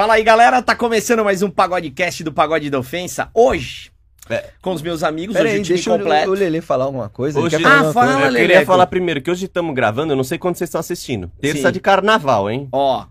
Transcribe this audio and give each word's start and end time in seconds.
Fala 0.00 0.14
aí, 0.14 0.22
galera. 0.24 0.62
Tá 0.62 0.74
começando 0.74 1.22
mais 1.22 1.42
um 1.42 1.50
Pagodecast 1.50 2.24
do 2.24 2.32
Pagode 2.32 2.70
da 2.70 2.78
Ofensa. 2.78 3.28
Hoje, 3.34 3.90
É. 4.30 4.44
com 4.62 4.72
os 4.72 4.80
meus 4.80 5.02
amigos, 5.02 5.34
Pera 5.34 5.44
hoje 5.44 5.54
aí, 5.56 5.60
o 5.60 5.64
time 5.64 5.74
deixa 5.76 5.92
o, 5.94 5.98
completo. 5.98 6.30
o 6.30 6.32
Lelê 6.32 6.62
falar 6.62 6.84
alguma 6.86 7.10
coisa. 7.10 7.38
ele 7.38 7.46
Hoje- 7.48 7.58
quer 7.58 7.62
falar 7.62 7.74
Ah, 7.90 7.92
fala, 7.92 8.06
coisa. 8.12 8.28
Eu 8.28 8.30
queria 8.32 8.46
Leleco. 8.46 8.64
falar 8.66 8.86
primeiro 8.86 9.20
que 9.20 9.30
hoje 9.30 9.44
estamos 9.44 9.74
gravando, 9.74 10.14
eu 10.14 10.16
não 10.16 10.24
sei 10.24 10.38
quando 10.38 10.56
vocês 10.56 10.68
estão 10.68 10.78
assistindo. 10.78 11.30
Terça 11.38 11.66
Sim. 11.68 11.72
de 11.74 11.80
carnaval, 11.80 12.50
hein? 12.50 12.66
Ó, 12.72 13.04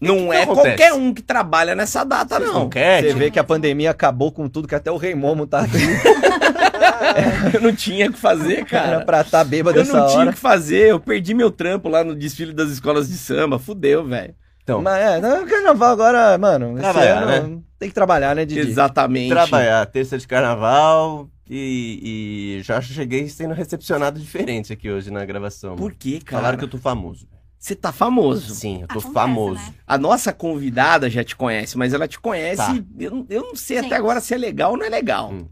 não 0.00 0.30
que 0.30 0.34
é 0.36 0.42
acontece? 0.44 0.66
qualquer 0.68 0.92
um 0.94 1.12
que 1.12 1.20
trabalha 1.20 1.74
nessa 1.74 2.02
data, 2.02 2.38
Vocês 2.38 2.50
não. 2.50 2.66
querem? 2.70 3.10
Você 3.12 3.18
vê 3.18 3.30
que 3.30 3.38
a 3.38 3.44
pandemia 3.44 3.90
acabou 3.90 4.32
com 4.32 4.48
tudo, 4.48 4.66
que 4.66 4.74
até 4.74 4.90
o 4.90 4.96
Rei 4.96 5.14
Momo 5.14 5.46
tá 5.46 5.60
aqui. 5.60 5.76
Eu 7.52 7.60
não 7.60 7.76
tinha 7.76 8.08
o 8.08 8.12
que 8.14 8.18
fazer, 8.18 8.60
Era 8.60 8.64
cara. 8.64 9.04
pra 9.04 9.22
tá 9.22 9.44
bêbado 9.44 9.78
Eu 9.78 9.84
não 9.84 10.06
tinha 10.06 10.30
o 10.30 10.32
que 10.32 10.38
fazer. 10.38 10.88
Eu 10.92 10.98
perdi 10.98 11.34
meu 11.34 11.50
trampo 11.50 11.90
lá 11.90 12.02
no 12.02 12.14
desfile 12.14 12.54
das 12.54 12.70
escolas 12.70 13.06
de 13.10 13.18
samba. 13.18 13.58
Fudeu, 13.58 14.02
velho. 14.06 14.34
Então, 14.62 14.80
Mas 14.80 14.98
é, 15.02 15.20
não, 15.20 15.44
carnaval 15.46 15.90
agora, 15.92 16.38
mano. 16.38 16.72
esse 16.74 16.80
Trabalhar, 16.82 17.22
ano 17.22 17.64
Tem 17.78 17.88
que 17.88 17.94
trabalhar, 17.94 18.36
né, 18.36 18.44
Didi? 18.44 18.60
Exatamente. 18.60 19.28
trabalhar, 19.28 19.84
terça 19.86 20.16
de 20.16 20.26
carnaval 20.26 21.28
e, 21.50 22.58
e 22.58 22.62
já 22.62 22.80
cheguei 22.80 23.28
sendo 23.28 23.54
recepcionado 23.54 24.20
diferente 24.20 24.72
aqui 24.72 24.88
hoje 24.90 25.10
na 25.10 25.24
gravação. 25.24 25.74
Por 25.74 25.92
quê, 25.92 26.20
cara? 26.24 26.40
Falaram 26.42 26.58
que 26.58 26.64
eu 26.64 26.68
tô 26.68 26.78
famoso. 26.78 27.26
Você 27.58 27.74
tá 27.76 27.92
famoso. 27.92 28.54
Sim, 28.54 28.82
eu 28.82 28.88
tô 28.88 28.94
Acontece, 28.98 29.12
famoso. 29.14 29.54
né? 29.60 29.74
A 29.86 29.96
nossa 29.98 30.32
convidada 30.32 31.08
já 31.10 31.22
te 31.22 31.36
conhece, 31.36 31.76
mas 31.78 31.92
ela 31.94 32.08
te 32.08 32.18
conhece. 32.18 32.56
Tá. 32.56 32.76
Eu, 32.98 33.10
não- 33.12 33.26
eu 33.28 33.42
não 33.42 33.56
sei 33.56 33.76
Gente. 33.78 33.86
até 33.86 33.96
agora 33.96 34.20
se 34.20 34.34
é 34.34 34.36
legal 34.38 34.72
ou 34.72 34.76
não 34.76 34.84
é 34.84 34.88
legal. 34.88 35.30
Hum. 35.32 35.46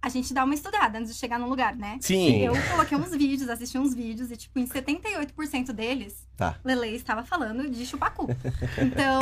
A 0.00 0.08
gente 0.08 0.32
dá 0.32 0.44
uma 0.44 0.54
estudada 0.54 0.96
antes 0.98 1.12
de 1.12 1.18
chegar 1.18 1.38
no 1.40 1.48
lugar, 1.48 1.74
né? 1.74 1.98
Sim. 2.00 2.38
Eu 2.44 2.52
coloquei 2.70 2.96
uns 2.96 3.10
vídeos, 3.10 3.48
assisti 3.50 3.76
uns 3.78 3.92
vídeos 3.94 4.30
e, 4.30 4.36
tipo, 4.36 4.58
em 4.58 4.66
78% 4.66 5.72
deles, 5.72 6.26
Tá. 6.36 6.54
Lele 6.64 6.94
estava 6.94 7.24
falando 7.24 7.68
de 7.68 7.84
chupacu. 7.84 8.28
Então, 8.78 9.18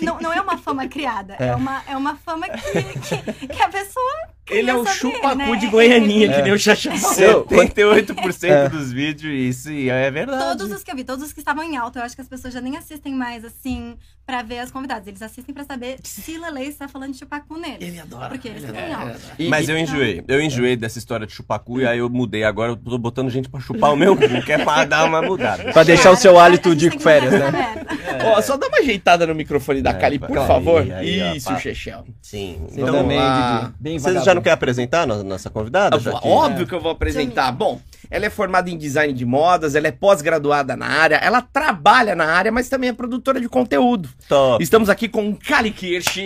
não, 0.00 0.20
não 0.20 0.32
é 0.32 0.40
uma 0.40 0.56
fama 0.56 0.86
criada, 0.86 1.34
é, 1.34 1.52
uma, 1.56 1.82
é 1.88 1.96
uma 1.96 2.14
fama 2.14 2.46
que, 2.48 2.60
que, 3.00 3.48
que 3.48 3.62
a 3.62 3.68
pessoa. 3.68 4.12
Ele 4.48 4.70
é 4.70 4.74
o 4.76 4.84
saber, 4.84 4.96
chupacu 4.98 5.34
né? 5.36 5.56
de 5.56 5.66
Goianinha, 5.66 6.30
É. 6.30 6.36
que 6.36 6.42
nem 6.42 6.52
o 6.52 6.58
Xaxá. 6.58 6.94
Seu- 7.14 7.44
78% 7.46 8.44
É. 8.48 8.68
dos 8.68 8.92
vídeos, 8.92 9.34
isso 9.56 9.70
é 9.70 10.08
verdade. 10.10 10.56
Todos 10.58 10.70
os 10.76 10.84
que 10.84 10.90
eu 10.92 10.94
vi, 10.96 11.02
todos 11.02 11.24
os 11.26 11.32
que 11.32 11.40
estavam 11.40 11.64
em 11.64 11.76
alta, 11.76 11.98
eu 11.98 12.04
acho 12.04 12.14
que 12.14 12.20
as 12.22 12.28
pessoas 12.28 12.54
já 12.54 12.60
nem 12.60 12.76
assistem 12.76 13.12
mais, 13.12 13.44
assim, 13.44 13.96
pra 14.26 14.42
ver 14.42 14.60
as 14.60 14.70
convidadas. 14.70 15.06
Eles 15.06 15.20
assistem 15.22 15.54
pra 15.54 15.64
saber 15.64 15.96
se 16.02 16.38
Lele 16.38 16.62
está 16.68 16.88
falando 16.88 17.12
de 17.12 17.18
chupacu 17.18 17.58
neles. 17.58 17.78
Ele 17.80 17.98
adora. 17.98 18.28
Porque 18.28 18.48
eles 18.48 18.62
ele 18.64 18.78
adora. 18.78 19.16
E- 19.38 19.48
Mas 19.48 19.68
eu 19.68 19.78
enjoei. 19.78 20.22
Eu 20.28 20.40
enjoei 20.40 20.76
dessa 20.76 20.98
história 20.98 21.26
de 21.26 21.32
chupacu 21.32 21.80
e 21.80 21.86
aí 21.86 21.98
eu 21.98 22.08
mudei. 22.08 22.44
Agora 22.44 22.72
eu 22.72 22.76
tô 22.76 22.96
botando 22.98 23.30
gente 23.30 23.48
pra 23.48 23.60
chupar 23.60 23.92
o 23.92 23.96
meu 23.96 24.16
cu, 24.16 24.22
que 24.44 24.52
é 24.52 24.58
pra 24.64 24.84
dar 24.84 25.04
uma 25.04 25.20
mudada. 25.22 25.72
Pra 25.72 25.82
deixar 25.82 26.10
o 26.10 26.16
seu 26.16 26.38
hálito 26.38 26.74
de 26.74 26.90
férias, 26.98 27.32
né? 27.32 27.84
Ó, 28.24 28.40
só 28.40 28.56
dá 28.56 28.68
uma 28.68 28.78
ajeitada 28.78 29.26
no 29.26 29.34
microfone 29.34 29.82
da 29.82 29.90
É, 29.90 29.94
Kali, 29.94 30.18
por 30.18 30.38
aí, 30.38 30.46
favor. 30.46 30.86
Isso. 31.02 31.58
Chechel. 31.58 32.04
Sim. 32.20 32.66
Então, 32.72 32.92
também, 32.92 33.18
lá. 33.18 33.60
Didi. 33.64 33.74
Bem 33.80 33.98
Você 33.98 34.20
já 34.20 34.34
não 34.34 34.42
quer 34.42 34.52
apresentar 34.52 35.02
a 35.02 35.06
nossa- 35.06 35.50
convidada? 35.50 35.98
que- 35.98 36.08
Óbvio 36.28 36.66
que 36.66 36.74
eu 36.74 36.80
vou 36.80 36.92
apresentar. 36.92 37.50
Bom, 37.52 37.80
ela 38.12 38.26
é 38.26 38.30
formada 38.30 38.68
em 38.68 38.76
design 38.76 39.12
de 39.14 39.24
modas, 39.24 39.74
ela 39.74 39.88
é 39.88 39.90
pós-graduada 39.90 40.76
na 40.76 40.86
área, 40.86 41.16
ela 41.16 41.40
trabalha 41.40 42.14
na 42.14 42.26
área, 42.26 42.52
mas 42.52 42.68
também 42.68 42.90
é 42.90 42.92
produtora 42.92 43.40
de 43.40 43.48
conteúdo. 43.48 44.08
Top. 44.28 44.62
Estamos 44.62 44.90
aqui 44.90 45.08
com 45.08 45.34
Kali 45.34 45.70
Kirsch. 45.70 46.18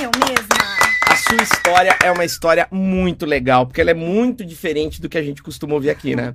Eu 0.00 0.10
mesma. 0.18 0.64
A 1.06 1.16
sua 1.16 1.36
história 1.42 1.96
é 2.02 2.10
uma 2.10 2.24
história 2.24 2.66
muito 2.72 3.26
legal, 3.26 3.66
porque 3.66 3.80
ela 3.80 3.90
é 3.90 3.94
muito 3.94 4.44
diferente 4.44 5.00
do 5.00 5.08
que 5.08 5.18
a 5.18 5.22
gente 5.22 5.42
costuma 5.42 5.74
ouvir 5.74 5.90
aqui, 5.90 6.16
né? 6.16 6.34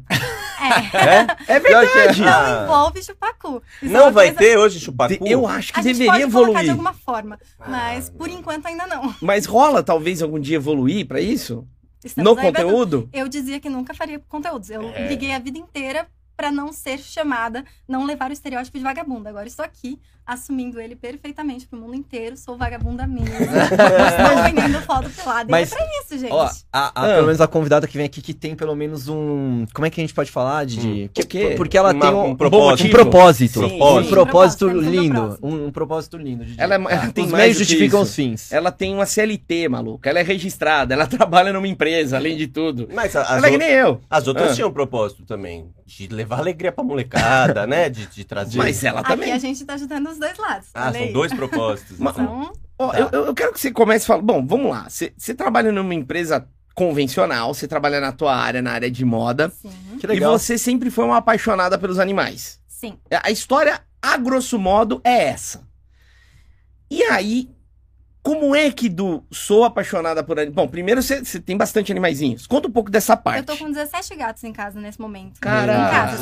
É. 1.47 1.53
É 1.55 1.59
verdade. 1.59 2.21
Não 2.21 2.27
Ah. 2.27 2.61
envolve 2.65 3.03
chupacu. 3.03 3.63
Isso 3.81 3.91
é 3.91 3.97
Não 3.97 4.03
uma 4.05 4.11
vai 4.11 4.27
coisa- 4.33 4.39
ter 4.39 4.57
hoje 4.57 4.79
chupacu? 4.79 5.25
Eu 5.25 5.47
acho 5.47 5.73
que 5.73 5.79
A 5.79 5.83
gente 5.83 5.97
deveria 5.97 6.21
pode 6.27 6.31
colocar 6.33 6.61
de 6.61 6.69
evoluir. 6.69 6.71
alguma 6.71 6.93
forma, 6.93 7.39
mas 7.67 8.09
por 8.09 8.29
enquanto 8.29 8.67
ainda 8.67 8.85
não. 8.85 9.13
Mas 9.21 9.45
rola 9.45 9.81
talvez 9.81 10.21
algum 10.21 10.39
dia 10.39 10.57
evoluir 10.57 11.07
pra 11.07 11.19
isso? 11.19 11.65
Estamos 12.03 12.35
no 12.35 12.41
conteúdo? 12.41 13.09
Eu 13.11 13.27
dizia 13.27 13.59
que 13.59 13.69
nunca 13.69 13.93
faria 13.93 14.19
conteúdos. 14.27 14.69
Eu 14.69 14.83
É. 14.89 15.05
briguei 15.05 15.31
a 15.33 15.39
vida 15.39 15.57
inteira 15.57 16.07
pra 16.39 16.53
não 16.53 16.71
ser 16.71 16.99
chamada, 16.99 17.65
não 17.85 18.05
levar 18.05 18.29
o 18.29 18.33
estereótipo 18.33 18.77
de 18.77 18.83
vagabunda. 18.85 19.29
Agora 19.29 19.45
estou 19.45 19.65
aqui 19.65 19.99
assumindo 20.25 20.79
ele 20.79 20.95
perfeitamente 20.95 21.67
pro 21.67 21.77
mundo 21.77 21.95
inteiro. 21.95 22.37
Sou 22.37 22.55
vagabunda 22.55 23.05
mesmo. 23.05 23.25
Estou 23.33 24.43
vendendo 24.43 24.79
foto 24.83 25.09
pelada. 25.09 25.47
Mas, 25.49 25.71
e 25.71 25.73
é 25.73 25.77
pra 25.77 25.87
isso, 26.01 26.17
gente. 26.19 26.31
Ó, 26.31 26.43
a, 26.45 26.51
a- 26.71 26.91
Ah. 26.95 27.15
pelo 27.15 27.25
menos 27.25 27.41
a 27.41 27.47
convidada 27.47 27.87
que 27.87 27.97
vem 27.97 28.05
aqui 28.05 28.21
que 28.21 28.33
tem 28.33 28.55
pelo 28.55 28.73
menos 28.75 29.09
um. 29.09 29.65
Como 29.73 29.85
é 29.85 29.89
que 29.89 29.99
a 29.99 30.03
gente 30.03 30.13
pode 30.13 30.31
falar, 30.31 30.65
Didi? 30.65 30.87
Hum. 31.17 31.21
O 31.21 31.27
quê? 31.27 31.55
Porque 31.57 31.77
ela 31.77 31.91
Uma- 31.93 31.99
tem 32.05 32.13
um, 32.15 32.25
um 32.27 32.35
propósito. 32.35 32.87
Um 32.87 32.89
propósito. 32.91 33.59
Sim, 33.67 33.81
um 33.81 34.03
sim. 34.03 34.09
propósito 34.09 34.65
Propósito, 34.65 34.65
um 34.67 34.79
lindo. 34.91 35.13
propósito. 35.15 35.45
Um, 35.47 35.65
um 35.65 35.71
propósito 35.71 36.17
lindo, 36.17 36.45
Didi. 36.45 36.61
Ela 36.61 36.75
é- 36.75 36.77
ela 36.77 37.03
Ah, 37.05 37.11
tem 37.11 37.25
Os 37.25 37.31
mais 37.31 37.43
meios 37.43 37.57
que 37.57 37.63
justificam 37.65 38.01
os 38.01 38.15
fins. 38.15 38.51
Ela 38.53 38.71
tem 38.71 38.93
uma 38.93 39.05
CLT, 39.07 39.67
maluca. 39.67 40.09
Ela 40.09 40.19
é 40.19 40.23
registrada, 40.23 40.93
ela 40.93 41.07
trabalha 41.27 41.51
numa 41.51 41.67
empresa, 41.67 42.15
além 42.17 42.37
de 42.37 42.47
tudo. 42.47 42.87
Mas 42.93 43.13
a- 43.15 43.35
ela 43.37 43.47
é 43.47 43.51
que 43.51 43.57
nem 43.57 43.69
eu. 43.71 43.99
as 44.09 44.27
outras 44.27 44.51
Ah. 44.51 44.55
tinham 44.55 44.71
propósito 44.71 45.25
também. 45.25 45.69
De 45.89 46.07
levar 46.07 46.37
alegria 46.39 46.71
pra 46.71 46.83
molecada, 46.83 47.65
né? 47.65 47.89
De, 47.89 48.05
de 48.05 48.23
trazer. 48.23 48.57
Mas 48.59 48.83
ela 48.83 48.99
Aqui 48.99 49.09
também. 49.09 49.31
a 49.31 49.39
gente 49.39 49.65
tá 49.65 49.73
ajudando 49.73 50.07
os 50.09 50.19
dois 50.19 50.37
lados. 50.37 50.67
Ah, 50.73 50.91
são 50.93 51.01
aí. 51.01 51.11
dois 51.11 51.33
propósitos. 51.33 51.97
Ma- 51.97 52.11
então. 52.11 52.23
Então, 52.43 52.53
Ó, 52.77 52.91
Tá. 52.91 52.99
eu, 52.99 53.25
eu- 53.25 53.33
quero 53.33 53.51
que 53.53 53.59
você 53.59 53.71
comece 53.71 54.05
falando. 54.05 54.23
Bom, 54.25 54.45
vamos 54.45 54.69
lá. 54.71 54.87
Você, 54.87 55.11
você 55.17 55.33
trabalha 55.33 55.71
numa 55.71 55.93
empresa 55.95 56.47
convencional, 56.75 57.53
você 57.53 57.67
trabalha 57.67 57.99
na 57.99 58.11
tua 58.11 58.33
área, 58.35 58.61
na 58.61 58.71
área 58.71 58.89
de 58.89 59.03
moda. 59.03 59.49
sim. 59.49 59.69
Que 59.99 60.05
E 60.05 60.09
legal. 60.09 60.37
você 60.37 60.57
sempre 60.57 60.89
foi 60.91 61.03
uma 61.05 61.17
apaixonada 61.17 61.77
pelos 61.77 61.97
animais. 61.99 62.59
Sim. 62.67 62.97
A 63.23 63.31
história, 63.31 63.81
a 64.01 64.15
grosso 64.15 64.57
modo, 64.59 65.01
é 65.03 65.23
essa. 65.25 65.67
E 66.89 67.03
aí, 67.03 67.49
como 68.29 68.55
é 68.55 68.69
que 68.71 68.87
do 68.89 69.23
sou 69.31 69.63
apaixonada 69.63 70.23
por 70.23 70.37
animais? 70.39 70.55
Bom, 70.55 70.67
primeiro 70.67 71.01
você, 71.01 71.21
tem 71.41 71.57
bastante 71.57 71.91
animaizinhos. 71.91 72.45
Conta 72.45 72.67
um 72.67 72.71
pouco 72.71 72.91
dessa 72.91 73.17
parte. 73.17 73.39
Eu 73.39 73.45
tô 73.45 73.57
com 73.57 73.71
17 73.71 74.15
gatos 74.15 74.43
em 74.43 74.53
casa 74.53 74.79
nesse 74.79 74.99
momento. 75.01 75.39
Caralho. 75.39 75.71
Em 75.71 75.89
casa, 75.91 76.17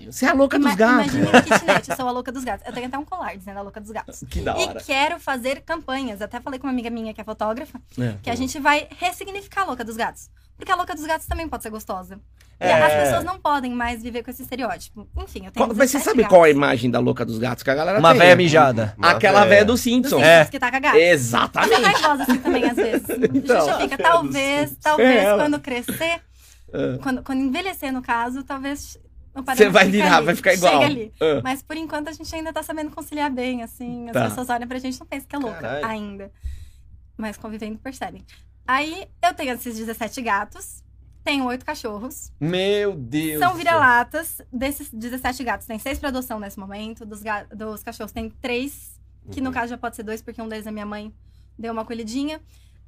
sim. 0.00 0.10
Você 0.10 0.26
é 0.26 0.28
a 0.30 0.32
louca 0.34 0.58
dos 0.58 0.66
Ima- 0.66 0.76
gatos. 0.76 1.14
Imagina 1.14 1.42
kitnet, 1.42 1.90
eu 1.90 1.96
sou 1.96 2.08
a 2.08 2.10
louca 2.10 2.32
dos 2.32 2.42
gatos. 2.44 2.66
Eu 2.66 2.72
tenho 2.72 2.86
até 2.86 2.98
um 2.98 3.04
colar 3.04 3.36
dizendo 3.36 3.58
a 3.58 3.62
louca 3.62 3.80
dos 3.80 3.90
gatos. 3.90 4.24
Que 4.28 4.40
da 4.40 4.56
hora. 4.56 4.80
E 4.80 4.84
quero 4.84 5.20
fazer 5.20 5.60
campanhas. 5.62 6.20
Até 6.20 6.40
falei 6.40 6.58
com 6.58 6.66
uma 6.66 6.72
amiga 6.72 6.90
minha 6.90 7.14
que 7.14 7.20
é 7.20 7.24
fotógrafa, 7.24 7.80
É. 7.98 8.14
que 8.22 8.30
a 8.30 8.34
gente 8.34 8.58
vai 8.58 8.88
ressignificar 8.98 9.62
a 9.62 9.64
louca 9.66 9.84
dos 9.84 9.96
gatos. 9.96 10.28
Porque 10.56 10.70
a 10.70 10.74
louca 10.76 10.94
dos 10.94 11.04
gatos 11.06 11.26
também 11.26 11.48
pode 11.48 11.62
ser 11.62 11.70
gostosa. 11.70 12.18
E 12.62 12.64
É. 12.64 12.82
as 12.82 12.92
pessoas 13.08 13.24
não 13.24 13.40
podem 13.40 13.72
mais 13.72 14.02
viver 14.02 14.22
com 14.22 14.30
esse 14.30 14.42
estereótipo. 14.42 15.08
Enfim, 15.16 15.46
eu 15.46 15.50
tenho 15.52 15.66
Mas 15.66 15.76
você 15.76 15.98
17 15.98 16.04
sabe 16.04 16.22
gatos. 16.22 16.28
qual 16.36 16.46
é 16.46 16.48
a 16.48 16.52
imagem 16.52 16.90
da 16.90 17.00
louca 17.00 17.24
dos 17.24 17.38
gatos 17.38 17.64
que 17.64 17.70
a 17.70 17.74
galera 17.74 17.98
Uma 17.98 18.10
tem? 18.10 18.18
véia 18.20 18.30
né? 18.30 18.36
mijada. 18.36 18.94
Uma 18.96 19.10
Aquela 19.10 19.40
véia. 19.40 19.48
véia 19.50 19.64
do 19.64 19.72
Dos 19.72 19.80
Simpsons. 19.80 20.20
Simpsons, 20.20 20.26
É. 20.28 20.44
que 20.44 20.58
tá 20.58 20.70
cagado. 20.70 20.96
Exatamente. 20.98 21.74
Ela 21.74 21.88
é 21.88 21.92
raivosa 21.92 22.22
assim 22.22 22.38
também, 22.38 22.64
às 22.64 22.76
vezes. 22.76 23.06
Então. 23.34 23.66
Justifica. 23.68 23.98
Talvez, 23.98 24.76
talvez, 24.80 25.24
É 25.24 25.34
quando 25.36 25.58
crescer, 25.60 26.20
Ah. 26.72 26.98
quando, 27.02 27.22
quando 27.22 27.40
envelhecer, 27.40 27.92
no 27.92 28.00
caso, 28.02 28.42
talvez. 28.44 28.96
Você 29.34 29.68
vai 29.70 29.88
virar, 29.88 30.16
ali, 30.18 30.26
vai 30.26 30.34
ficar 30.36 30.52
igual. 30.54 30.72
Chega 30.74 30.84
ali. 30.84 31.12
Ah. 31.20 31.40
Mas 31.42 31.62
por 31.62 31.76
enquanto 31.76 32.08
a 32.08 32.12
gente 32.12 32.32
ainda 32.34 32.52
tá 32.52 32.62
sabendo 32.62 32.90
conciliar 32.90 33.30
bem, 33.30 33.62
assim. 33.62 34.06
As 34.08 34.12
Tá. 34.12 34.28
pessoas 34.28 34.50
olham 34.50 34.68
pra 34.68 34.78
gente 34.78 34.94
e 34.96 35.00
não 35.00 35.06
pensam 35.06 35.26
que 35.28 35.34
é 35.34 35.38
louca 35.38 35.58
Caralho. 35.60 35.86
ainda. 35.86 36.30
Mas 37.16 37.36
convivendo 37.36 37.78
percebem. 37.78 38.22
Aí 38.66 39.06
eu 39.22 39.34
tenho 39.34 39.52
esses 39.54 39.76
17 39.76 40.20
gatos, 40.22 40.82
tenho 41.24 41.44
oito 41.46 41.64
cachorros. 41.64 42.32
Meu 42.40 42.94
Deus. 42.94 43.38
São 43.38 43.54
vira-latas. 43.54 44.40
Desses 44.52 44.90
17 44.92 45.44
gatos, 45.44 45.66
tem 45.66 45.78
seis 45.78 45.98
pra 45.98 46.08
adoção 46.08 46.38
nesse 46.40 46.58
momento. 46.58 47.04
Dos, 47.06 47.20
dos 47.54 47.82
cachorros 47.82 48.12
tem 48.12 48.28
três, 48.30 49.00
que 49.30 49.40
no 49.40 49.48
Uhum. 49.48 49.54
caso 49.54 49.68
já 49.70 49.78
pode 49.78 49.96
ser 49.96 50.02
dois, 50.02 50.20
porque 50.22 50.40
um 50.42 50.48
deles 50.48 50.66
a 50.66 50.72
minha 50.72 50.86
mãe 50.86 51.12
deu 51.58 51.72
uma 51.72 51.82
acolhidinha. 51.82 52.40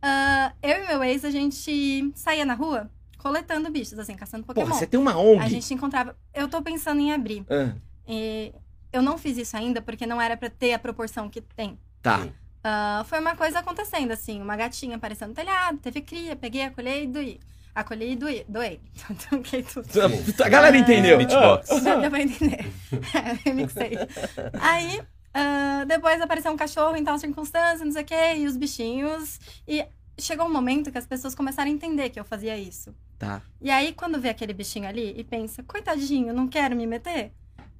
Ah, 0.03 0.53
eu 0.63 0.85
e 0.85 0.87
meu 0.89 1.03
ex, 1.05 1.25
a 1.25 1.31
gente 1.31 2.13
saía 2.15 2.45
na 2.45 2.55
rua 2.55 2.91
coletando 3.19 3.71
bichos, 3.71 3.99
assim, 3.99 4.15
caçando 4.15 4.45
Pokémon. 4.45 4.67
Pô, 4.69 4.75
você 4.75 4.87
tem 4.87 5.01
uma 5.01 5.17
ONG. 5.17 5.43
A 5.43 5.49
gente 5.49 5.73
encontrava. 5.73 6.15
Eu 6.35 6.47
tô 6.49 6.61
pensando 6.61 7.01
em 7.01 7.13
abrir. 7.13 7.45
Ah, 7.49 7.75
E 8.07 8.53
eu 8.93 9.01
não 9.01 9.17
fiz 9.17 9.39
isso 9.39 9.57
ainda 9.57 9.81
porque 9.81 10.07
não 10.07 10.21
era 10.21 10.37
pra 10.37 10.51
ter 10.51 10.75
a 10.75 10.79
proporção 10.79 11.29
que 11.31 11.41
tem. 11.41 11.79
tá. 12.03 12.27
Ah, 12.67 13.05
foi 13.07 13.21
uma 13.21 13.37
coisa 13.37 13.59
acontecendo, 13.59 14.11
assim, 14.11 14.41
uma 14.41 14.57
gatinha 14.57 14.97
aparecendo 14.97 15.29
no 15.31 15.35
telhado, 15.35 15.77
teve 15.79 16.01
cria, 16.01 16.35
peguei, 16.35 16.63
acolhei 16.63 17.05
e 17.05 17.07
doí. 17.07 17.39
Acolhi 17.75 18.13
e 18.13 18.17
doí, 18.17 18.45
doei. 18.49 18.81
Tranquei 19.29 19.63
tudo. 19.63 19.89
A 20.45 20.49
galera 20.49 20.77
entendeu. 20.77 21.19
Beatbox. 21.19 21.69
Deu 21.83 22.11
pra 22.11 22.21
entender. 22.23 22.67
É, 23.15 23.33
remixei. 23.45 23.99
Aí, 24.61 25.01
ah, 25.33 25.85
depois 25.87 26.21
apareceu 26.21 26.53
um 26.53 26.57
cachorro 26.57 26.97
em 26.97 27.03
tal 27.03 27.19
circunstância, 27.19 27.85
não 27.85 27.91
sei 27.91 28.03
o 28.03 28.05
quê, 28.05 28.37
e 28.37 28.47
os 28.47 28.57
bichinhos. 28.57 29.41
E 29.67 29.85
chegou 30.19 30.47
um 30.47 30.53
momento 30.53 30.93
que 30.93 30.99
as 30.99 31.07
pessoas 31.07 31.35
começaram 31.35 31.69
a 31.71 31.75
entender 31.75 32.11
que 32.11 32.21
eu 32.21 32.25
fazia 32.25 32.57
isso. 32.57 32.95
Tá. 33.19 33.43
E 33.61 33.71
aí, 33.71 33.93
quando 33.93 34.21
vê 34.21 34.29
aquele 34.29 34.53
bichinho 34.53 34.89
ali 34.89 35.13
e 35.17 35.25
pensa, 35.25 35.63
coitadinho, 35.65 36.33
não 36.33 36.47
quero 36.47 36.77
me 36.77 36.87
meter. 36.87 37.33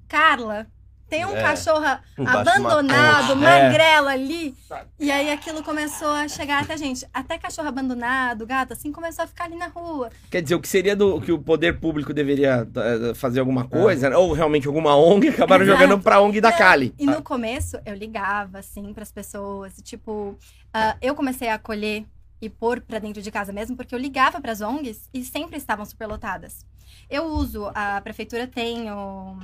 Carla 0.07 0.67
tem 1.09 1.25
um 1.25 1.35
É. 1.35 1.41
cachorro 1.41 1.85
Embaixo 2.17 2.39
abandonado, 2.39 3.35
magrelo 3.35 4.07
ali. 4.07 4.55
E 4.99 5.11
aí 5.11 5.31
aquilo 5.31 5.63
começou 5.63 6.09
a 6.09 6.27
chegar 6.27 6.63
até 6.63 6.73
a 6.73 6.77
gente. 6.77 7.05
Até 7.13 7.37
cachorro 7.37 7.67
abandonado, 7.67 8.45
gato, 8.45 8.73
assim, 8.73 8.91
começou 8.91 9.23
a 9.23 9.27
ficar 9.27 9.45
ali 9.45 9.55
na 9.55 9.67
rua. 9.67 10.09
Quer 10.31 10.41
dizer, 10.41 10.55
o 10.55 10.59
que 10.59 10.67
seria 10.67 10.95
do 10.95 11.21
que 11.21 11.31
o 11.31 11.39
poder 11.39 11.79
público 11.79 12.13
deveria 12.13 12.67
eh, 12.75 13.13
fazer 13.13 13.39
alguma 13.39 13.67
coisa, 13.67 14.09
né? 14.09 14.17
ou 14.17 14.33
realmente 14.33 14.67
alguma 14.67 14.95
ONG, 14.95 15.29
acabaram 15.29 15.63
Exato. 15.63 15.79
jogando 15.79 16.01
pra 16.01 16.19
ONG 16.21 16.41
da 16.41 16.51
Cali. 16.51 16.93
E 16.97 17.05
no 17.05 17.21
começo, 17.21 17.77
eu 17.85 17.93
ligava, 17.93 18.59
assim, 18.59 18.93
pras 18.93 19.11
pessoas. 19.11 19.73
Tipo, 19.83 20.37
ah, 20.73 20.95
eu 21.01 21.13
comecei 21.15 21.49
a 21.49 21.55
acolher 21.55 22.05
e 22.41 22.49
pôr 22.49 22.81
pra 22.81 22.99
dentro 22.99 23.21
de 23.21 23.31
casa 23.31 23.53
mesmo, 23.53 23.75
porque 23.77 23.93
eu 23.95 23.99
ligava 23.99 24.41
pras 24.41 24.59
ONGs 24.61 25.09
e 25.13 25.23
sempre 25.23 25.57
estavam 25.57 25.85
superlotadas. 25.85 26.65
Eu 27.09 27.25
uso, 27.25 27.71
a 27.75 28.01
prefeitura 28.01 28.47
tem 28.47 28.91
o, 28.91 29.37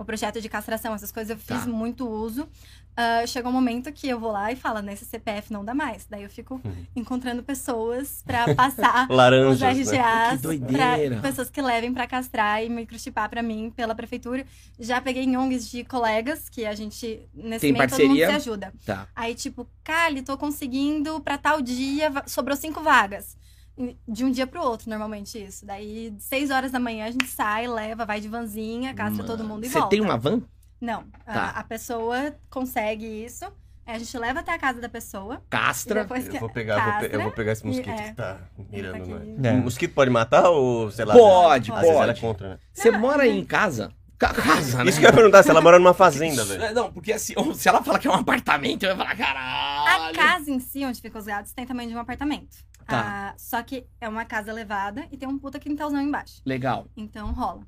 o 0.00 0.04
projeto 0.04 0.40
de 0.40 0.48
castração, 0.48 0.94
essas 0.94 1.12
coisas 1.12 1.30
eu 1.30 1.36
fiz 1.36 1.64
Tá. 1.64 1.70
muito 1.70 2.08
uso. 2.08 2.48
Ah, 2.96 3.24
chegou 3.26 3.50
um 3.50 3.54
momento 3.54 3.90
que 3.92 4.08
eu 4.08 4.18
vou 4.18 4.32
lá 4.32 4.50
e 4.50 4.56
falo, 4.56 4.80
nesse 4.80 5.04
CPF 5.04 5.52
não 5.52 5.64
dá 5.64 5.72
mais. 5.72 6.06
Daí 6.10 6.22
eu 6.22 6.28
fico 6.28 6.60
Uhum. 6.64 6.86
encontrando 6.96 7.42
pessoas 7.42 8.22
pra 8.26 8.52
passar 8.54 9.06
os 9.08 9.16
Laranjas, 9.16 9.60
né? 9.60 9.70
RGAs 9.98 10.36
Que 10.36 10.42
doideira. 10.42 11.20
pra 11.20 11.28
pessoas 11.30 11.48
que 11.48 11.62
levem 11.62 11.94
pra 11.94 12.06
castrar 12.06 12.62
e 12.64 12.68
microchipar 12.68 13.30
pra 13.30 13.42
mim 13.42 13.72
pela 13.76 13.94
prefeitura. 13.94 14.44
Já 14.78 15.00
peguei 15.00 15.22
em 15.24 15.36
ONGs 15.36 15.70
de 15.70 15.84
colegas 15.84 16.48
que 16.48 16.66
a 16.66 16.74
gente, 16.74 17.20
nesse 17.32 17.60
Tem 17.60 17.72
meio, 17.72 17.88
todo 17.88 17.98
mundo 18.00 18.08
parceria? 18.08 18.26
se 18.26 18.32
ajuda. 18.36 18.72
Tá. 18.84 19.06
Aí, 19.14 19.34
tipo, 19.34 19.66
Cali, 19.84 20.22
tô 20.22 20.36
conseguindo 20.36 21.20
pra 21.20 21.38
tal 21.38 21.62
dia, 21.62 22.10
sobrou 22.26 22.56
cinco 22.56 22.82
vagas. 22.82 23.36
E 23.80 23.96
De 24.06 24.24
um 24.24 24.30
dia 24.30 24.46
pro 24.46 24.60
outro, 24.62 24.90
normalmente, 24.90 25.42
isso. 25.42 25.64
Daí, 25.64 26.14
seis 26.18 26.50
horas 26.50 26.70
da 26.70 26.78
manhã, 26.78 27.06
a 27.06 27.10
gente 27.10 27.26
sai, 27.26 27.66
leva, 27.66 28.04
vai 28.04 28.20
de 28.20 28.28
vanzinha, 28.28 28.92
castra 28.94 29.24
todo 29.24 29.42
mundo 29.42 29.64
e 29.64 29.68
Você 29.68 29.78
volta. 29.78 29.88
tem 29.90 30.00
uma 30.02 30.18
van? 30.18 30.42
Não. 30.80 31.04
a- 31.26 31.32
Tá. 31.32 31.48
A, 31.56 31.64
pessoa 31.64 32.34
consegue 32.50 33.06
isso. 33.06 33.44
A 33.86 33.98
gente 33.98 34.16
leva 34.18 34.40
até 34.40 34.52
a 34.52 34.58
casa 34.58 34.80
da 34.80 34.88
pessoa. 34.88 35.42
E 35.46 35.50
Castra. 35.50 36.04
que 36.04 36.36
Eu 36.36 36.40
vou 36.40 36.48
pegar, 36.50 36.74
eu 36.76 36.82
vou, 36.84 36.92
pe- 36.92 36.98
eu 36.98 37.00
castra, 37.10 37.22
vou 37.22 37.32
pegar 37.32 37.52
esse 37.52 37.64
e- 37.64 37.66
mosquito 37.66 37.88
é. 37.90 38.02
que 38.10 38.14
tá 38.14 38.38
mirando, 38.70 39.08
Tá 39.08 39.18
né? 39.18 39.48
É. 39.48 39.52
O 39.52 39.62
mosquito 39.64 39.94
pode 39.94 40.10
matar 40.10 40.48
ou, 40.50 40.90
sei 40.90 41.04
lá... 41.04 41.14
Pode, 41.14 41.70
vezes 41.72 41.88
ela 41.88 42.02
é 42.04 42.06
pode. 42.08 42.20
contra, 42.20 42.48
né? 42.50 42.58
Você 42.72 42.90
mora 42.92 43.26
em 43.26 43.44
casa? 43.44 43.92
Ca- 44.18 44.34
Casa, 44.34 44.84
né? 44.84 44.90
Isso 44.90 45.00
que 45.00 45.06
eu 45.06 45.08
ia 45.10 45.14
perguntar, 45.16 45.42
se 45.42 45.48
ela 45.50 45.62
mora 45.62 45.78
numa 45.78 45.94
fazenda, 45.94 46.44
velho. 46.44 46.62
É, 46.62 46.72
Não, 46.74 46.92
porque 46.92 47.10
assim, 47.12 47.32
se 47.54 47.68
ela 47.68 47.82
fala 47.82 47.98
que 47.98 48.06
é 48.06 48.10
um 48.10 48.14
apartamento, 48.14 48.82
eu 48.84 48.90
ia 48.90 48.96
falar, 48.96 49.12
A 49.12 49.16
caralho. 49.16 50.14
casa 50.14 50.50
em 50.50 50.60
si, 50.60 50.84
onde 50.84 51.00
ficam 51.00 51.18
os 51.18 51.26
gatos, 51.26 51.52
tem 51.52 51.64
tamanho 51.66 51.88
de 51.88 51.96
um 51.96 51.98
apartamento. 52.00 52.58
Tá. 52.86 53.30
Ah, 53.30 53.34
só 53.38 53.62
que 53.62 53.86
é 54.00 54.08
uma 54.08 54.24
casa 54.24 54.50
elevada 54.50 55.06
e 55.10 55.16
tem 55.16 55.28
um 55.28 55.38
puta 55.38 55.58
quintalzão 55.58 56.00
embaixo. 56.00 56.42
Legal. 56.44 56.86
Então 56.96 57.32
rola. 57.32 57.66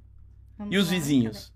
Vamos 0.59 0.75
E 0.75 0.79
os 0.79 0.89
vizinhos? 0.89 1.53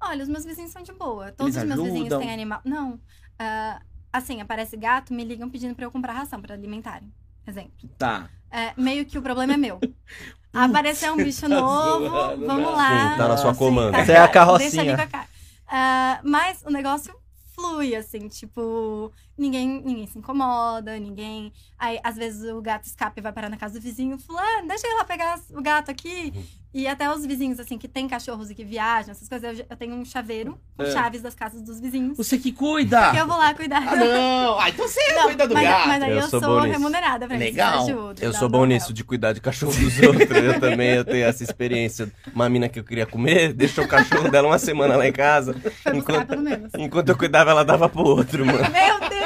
Olha, 0.00 0.22
os 0.22 0.28
meus 0.28 0.44
vizinhos 0.44 0.70
são 0.72 0.82
de 0.82 0.92
boa. 0.92 1.32
Todos 1.32 1.56
Eles 1.56 1.68
os 1.70 1.76
meus 1.76 1.80
vizinhos 1.88 2.06
ajudam? 2.12 2.20
têm 2.20 2.32
animal. 2.32 2.60
Não. 2.64 3.00
Ah, 3.38 3.80
assim, 4.12 4.40
aparece 4.40 4.76
gato, 4.76 5.12
me 5.14 5.24
ligam 5.24 5.48
pedindo 5.48 5.74
pra 5.74 5.84
eu 5.86 5.90
comprar 5.90 6.12
ração 6.12 6.40
pra 6.40 6.54
alimentarem. 6.54 7.12
Exemplo. 7.46 7.88
Tá. 7.96 8.28
É, 8.50 8.72
meio 8.80 9.04
que 9.06 9.18
o 9.18 9.22
problema 9.22 9.54
é 9.54 9.56
meu. 9.56 9.78
Apareceu 10.52 11.12
um 11.12 11.16
bicho 11.16 11.46
novo, 11.48 12.08
zoando, 12.08 12.46
vamos 12.46 12.66
né? 12.66 12.72
lá. 12.76 13.10
Sim, 13.12 13.18
tá 13.18 13.28
na 13.28 13.36
sua 13.36 13.52
Sim, 13.52 13.58
comanda. 13.58 13.98
Essa 13.98 14.12
é 14.12 14.16
a 14.16 14.20
Deixa 14.20 14.32
carrocinha. 14.32 14.82
ali 14.82 14.96
com 14.96 15.02
a 15.02 15.06
cara. 15.06 15.28
Ah, 15.68 16.20
mas 16.24 16.62
o 16.64 16.70
negócio 16.70 17.14
flui, 17.56 17.96
assim, 17.96 18.28
tipo, 18.28 19.10
ninguém, 19.36 19.82
ninguém 19.82 20.06
se 20.06 20.18
incomoda, 20.18 20.98
ninguém. 21.00 21.52
Aí, 21.78 21.98
às 22.04 22.16
vezes, 22.16 22.48
o 22.52 22.60
gato 22.60 22.84
escapa 22.84 23.18
e 23.18 23.22
vai 23.22 23.32
parar 23.32 23.48
na 23.48 23.56
casa 23.56 23.80
do 23.80 23.82
vizinho, 23.82 24.18
fulano, 24.18 24.68
deixa 24.68 24.86
eu 24.86 24.92
ir 24.92 24.94
lá 24.96 25.04
pegar 25.04 25.40
o 25.50 25.62
gato 25.62 25.90
aqui. 25.90 26.32
E 26.78 26.86
até 26.86 27.10
os 27.10 27.24
vizinhos, 27.24 27.58
assim, 27.58 27.78
que 27.78 27.88
tem 27.88 28.06
cachorros 28.06 28.50
e 28.50 28.54
que 28.54 28.62
viajam, 28.62 29.10
essas 29.12 29.26
coisas, 29.26 29.58
eu, 29.60 29.64
eu 29.70 29.76
tenho 29.78 29.94
um 29.94 30.04
chaveiro 30.04 30.58
com 30.76 30.82
É. 30.84 30.90
chaves 30.90 31.22
das 31.22 31.34
casas 31.34 31.62
dos 31.62 31.80
vizinhos. 31.80 32.18
Você 32.18 32.36
que 32.36 32.52
cuida. 32.52 33.12
Que 33.12 33.16
eu 33.16 33.26
vou 33.26 33.38
lá 33.38 33.54
cuidar. 33.54 33.82
Ah, 33.86 33.96
não. 33.96 34.60
Ah, 34.60 34.68
então 34.68 34.86
você 34.86 35.00
Não, 35.14 35.22
cuida 35.24 35.48
do 35.48 35.54
mas, 35.54 35.62
gato. 35.66 35.88
mas 35.88 36.02
aí 36.02 36.10
Eu 36.10 36.16
eu, 36.18 36.28
sou 36.28 36.38
sou, 36.38 36.60
remunerada 36.60 37.26
pra 37.26 37.34
Legal. 37.38 37.80
isso. 37.82 37.90
Ajuda, 37.92 38.22
Eu 38.22 38.32
sou 38.34 38.48
bom 38.50 38.58
papel. 38.58 38.74
nisso, 38.74 38.92
de 38.92 39.02
cuidar 39.04 39.32
de 39.32 39.40
cachorro 39.40 39.72
dos 39.72 39.98
outros. 40.02 40.30
Eu 40.30 40.60
também 40.60 40.90
eu 40.90 41.04
tenho 41.06 41.24
essa 41.24 41.42
experiência. 41.42 42.12
Uma 42.34 42.46
mina 42.50 42.68
que 42.68 42.78
eu 42.78 42.84
queria 42.84 43.06
comer, 43.06 43.52
deixou 43.56 43.84
o 43.84 43.88
cachorro 43.88 44.30
dela 44.30 44.46
uma 44.46 44.58
semana 44.58 44.96
lá 44.96 45.08
em 45.08 45.12
casa. 45.12 45.54
Foi 45.54 45.94
buscar 45.94 45.96
Enquanto, 45.96 46.28
pelo 46.28 46.42
menos. 46.42 46.70
enquanto 46.76 47.08
eu 47.08 47.16
cuidava, 47.16 47.52
ela 47.52 47.64
dava 47.64 47.88
pro 47.88 48.02
outro, 48.04 48.44
mano. 48.44 48.58
Meu 48.58 49.00
Deus! 49.08 49.16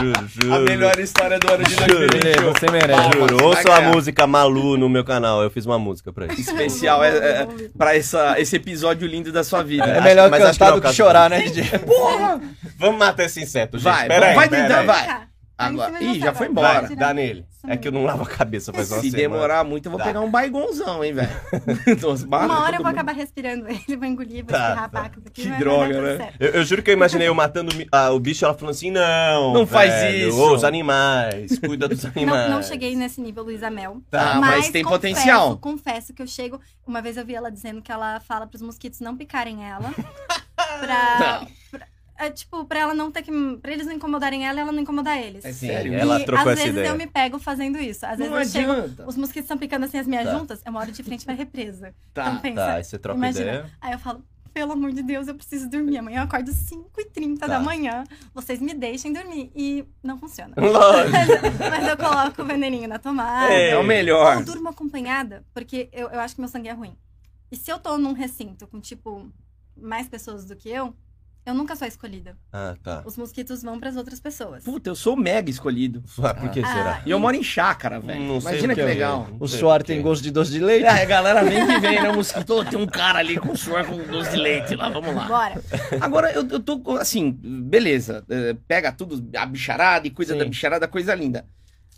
Juro, 0.00 0.28
juro. 0.28 0.54
A 0.54 0.60
melhor 0.60 0.98
história 0.98 1.38
do 1.38 1.50
ano 1.52 1.64
de 1.64 1.74
Juro. 1.74 1.86
2021. 2.08 2.52
Você 2.52 2.70
merece. 2.70 3.02
Juro. 3.12 3.36
vai 3.36 3.46
Ouçam 3.46 3.72
a 3.72 3.80
música 3.80 4.26
Malu 4.26 4.76
no 4.76 4.88
meu 4.88 5.04
canal. 5.04 5.42
Eu 5.42 5.50
fiz 5.50 5.64
uma 5.66 5.78
música 5.78 6.12
pra 6.12 6.26
isso. 6.26 6.40
Especial 6.40 6.95
é, 7.04 7.08
é, 7.42 7.48
pra 7.76 7.96
essa, 7.96 8.38
esse 8.40 8.56
episódio 8.56 9.06
lindo 9.06 9.30
da 9.32 9.42
sua 9.44 9.62
vida. 9.62 9.84
É 9.84 10.00
melhor 10.00 10.28
que- 10.30 10.36
acho 10.36 10.52
que 10.52 10.58
cantar 10.58 10.72
é 10.76 10.80
do 10.80 10.80
que 10.88 10.92
chorar, 10.92 11.30
né, 11.30 11.40
DJ? 11.42 11.78
Porra! 11.80 12.40
Vamos 12.78 12.98
matar 12.98 13.24
esse 13.24 13.40
inseto, 13.42 13.78
gente. 13.78 13.84
Vai, 13.84 14.08
Pera 14.08 14.26
aí, 14.28 14.34
vai 14.34 14.48
pera 14.48 14.62
tentar, 14.62 14.80
aí. 14.80 14.86
vai. 14.86 15.20
Agora- 15.58 16.02
Ih, 16.02 16.18
já 16.20 16.34
foi 16.34 16.48
embora. 16.48 16.82
Vai, 16.86 16.96
dá 16.96 17.14
nele. 17.14 17.46
É 17.66 17.76
que 17.76 17.88
eu 17.88 17.92
não 17.92 18.04
lavo 18.04 18.22
a 18.22 18.26
cabeça 18.26 18.72
faz 18.72 18.92
uma 18.92 19.00
Se 19.00 19.10
semana. 19.10 19.34
demorar 19.34 19.64
muito, 19.64 19.86
eu 19.86 19.90
vou 19.90 19.98
Dá. 19.98 20.04
pegar 20.04 20.20
um 20.20 20.30
baigonzão, 20.30 21.02
hein, 21.02 21.12
velho. 21.14 21.30
Uma 22.28 22.62
hora 22.62 22.76
eu 22.76 22.82
vou 22.82 22.90
acabar 22.90 23.12
respirando 23.12 23.66
ele, 23.68 23.96
vou 23.96 24.04
engolir, 24.06 24.44
vou 24.44 24.52
Tá, 24.52 24.68
espirrar 24.68 24.90
tá. 24.90 25.00
aqui. 25.02 25.20
Que 25.32 25.50
droga, 25.52 26.00
né? 26.18 26.32
Eu, 26.38 26.50
eu 26.50 26.64
juro 26.64 26.82
que 26.82 26.90
eu 26.90 26.94
imaginei 26.94 27.26
eu 27.26 27.34
matando 27.34 27.72
ah, 27.90 28.10
o 28.12 28.20
bicho 28.20 28.44
ela 28.44 28.54
falando 28.54 28.70
assim: 28.74 28.90
não. 28.90 29.52
Não 29.54 29.66
faz 29.66 29.92
velho, 29.92 30.28
isso. 30.28 30.54
os 30.54 30.62
animais, 30.62 31.58
cuida 31.58 31.88
dos 31.88 32.04
animais. 32.04 32.48
Não, 32.50 32.56
não 32.56 32.62
cheguei 32.62 32.94
nesse 32.94 33.20
nível, 33.20 33.42
Luísa 33.42 33.70
Mel. 33.70 34.00
Tá, 34.10 34.36
mas 34.40 34.68
tem 34.70 34.84
confesso, 34.84 35.00
potencial. 35.00 35.56
Confesso 35.58 36.12
que 36.14 36.22
eu 36.22 36.26
chego. 36.26 36.60
Uma 36.86 37.00
vez 37.02 37.16
eu 37.16 37.24
vi 37.24 37.34
ela 37.34 37.50
dizendo 37.50 37.82
que 37.82 37.90
ela 37.90 38.20
fala 38.20 38.46
pros 38.46 38.62
mosquitos 38.62 39.00
não 39.00 39.16
picarem 39.16 39.64
ela. 39.68 39.92
pra. 40.54 41.40
Não. 41.40 41.48
pra- 41.70 41.86
é, 42.18 42.30
tipo, 42.30 42.64
pra 42.64 42.80
ela 42.80 42.94
não 42.94 43.10
ter 43.10 43.22
que. 43.22 43.30
Pra 43.60 43.72
eles 43.72 43.86
não 43.86 43.92
incomodarem 43.92 44.46
ela 44.46 44.60
ela 44.60 44.72
não 44.72 44.80
incomodar 44.80 45.18
eles. 45.18 45.44
É 45.44 45.52
sério. 45.52 45.94
ela 45.94 46.20
e 46.20 46.24
trocou 46.24 46.46
às 46.52 46.58
essa 46.58 46.62
vezes 46.64 46.78
ideia. 46.78 46.88
eu 46.92 46.96
me 46.96 47.06
pego 47.06 47.38
fazendo 47.38 47.78
isso. 47.78 48.04
Às 48.06 48.18
vezes 48.18 48.30
Não 48.32 48.38
eu 48.40 48.44
chego. 48.46 48.72
adianta. 48.72 49.06
Os 49.08 49.16
mosquitos 49.16 49.44
estão 49.44 49.58
picando 49.58 49.84
assim 49.84 49.98
as 49.98 50.06
minhas 50.06 50.24
Tá. 50.24 50.38
juntas, 50.38 50.60
eu 50.64 50.72
moro 50.72 50.90
de 50.92 51.02
frente 51.02 51.24
pra 51.24 51.34
represa. 51.34 51.94
Então 52.12 52.34
Tá. 52.34 52.40
pensa. 52.40 52.54
Tá, 52.56 52.74
aí 52.74 52.84
você 52.84 52.98
troca 52.98 53.18
Imagina. 53.18 53.44
ideia. 53.44 53.70
Aí 53.80 53.92
eu 53.92 53.98
falo, 53.98 54.24
pelo 54.54 54.72
amor 54.72 54.90
de 54.92 55.02
Deus, 55.02 55.28
eu 55.28 55.34
preciso 55.34 55.68
dormir. 55.68 55.98
Amanhã 55.98 56.20
eu 56.20 56.24
acordo 56.24 56.50
5h30 56.50 57.40
Tá. 57.40 57.46
da 57.46 57.60
manhã. 57.60 58.04
Vocês 58.34 58.58
me 58.60 58.72
deixem 58.72 59.12
dormir. 59.12 59.50
E 59.54 59.84
não 60.02 60.18
funciona. 60.18 60.54
Lógico. 60.56 61.12
mas, 61.58 61.70
mas 61.70 61.88
eu 61.88 61.96
coloco 61.98 62.40
o 62.40 62.44
veneninho 62.46 62.88
na 62.88 62.98
tomada. 62.98 63.52
É, 63.52 63.70
é 63.70 63.74
o 63.76 63.80
Ou 63.80 63.84
melhor. 63.84 64.42
durmo 64.42 64.68
acompanhada, 64.70 65.44
porque 65.52 65.88
eu, 65.92 66.08
eu 66.08 66.20
acho 66.20 66.34
que 66.34 66.40
meu 66.40 66.48
sangue 66.48 66.68
é 66.68 66.72
ruim. 66.72 66.96
E 67.52 67.56
se 67.56 67.70
eu 67.70 67.78
tô 67.78 67.98
num 67.98 68.12
recinto 68.14 68.66
com, 68.66 68.80
tipo, 68.80 69.30
mais 69.76 70.08
pessoas 70.08 70.46
do 70.46 70.56
que 70.56 70.68
eu, 70.70 70.94
eu 71.46 71.54
nunca 71.54 71.74
sou 71.76 71.86
escolhida. 71.88 72.36
Ah, 72.52 72.74
tá. 72.82 73.02
Os 73.06 73.16
mosquitos 73.16 73.62
vão 73.62 73.78
pras 73.80 73.96
outras 73.96 74.20
pessoas. 74.20 74.64
Puta, 74.64 74.90
eu 74.90 74.94
sou 74.94 75.16
mega 75.16 75.48
escolhido. 75.48 76.02
Ah, 76.22 76.34
por 76.34 76.50
que 76.50 76.60
Ah, 76.60 76.66
será? 76.72 77.02
E 77.06 77.10
eu 77.10 77.18
moro 77.18 77.36
em 77.36 77.42
chácara, 77.42 77.98
velho. 78.00 78.38
Imagina 78.40 78.74
que 78.74 78.80
quê. 78.80 78.86
legal. 78.86 79.28
O 79.40 79.46
suor 79.48 79.82
tem 79.82 80.02
gosto 80.02 80.22
de 80.22 80.30
doce 80.30 80.50
de 80.50 80.58
leite? 80.60 80.84
É, 80.84 81.02
a 81.02 81.04
galera 81.04 81.42
vem 81.44 81.66
que 81.66 81.78
vem, 81.78 82.02
né? 82.02 82.10
O 82.10 82.16
mosquito, 82.16 82.50
"Ô, 82.54 82.64
tem 82.64 82.78
um 82.78 82.86
cara 82.86 83.20
ali 83.20 83.38
com 83.38 83.54
suor 83.56 83.84
com 83.86 83.96
doce 83.96 84.30
de 84.32 84.36
leite 84.36 84.74
lá, 84.74 84.88
vamos 84.90 85.14
lá. 85.14 85.24
Bora. 85.26 85.62
Agora, 86.00 86.32
eu, 86.32 86.46
eu 86.48 86.60
tô, 86.60 86.82
assim, 86.98 87.30
beleza, 87.32 88.24
eh, 88.28 88.56
pega 88.66 88.90
tudo, 88.92 89.24
a 89.36 89.46
bicharada 89.46 90.06
e 90.06 90.10
cuida 90.10 90.32
Sim. 90.32 90.38
da 90.40 90.44
bicharada, 90.44 90.88
coisa 90.88 91.14
linda. 91.14 91.44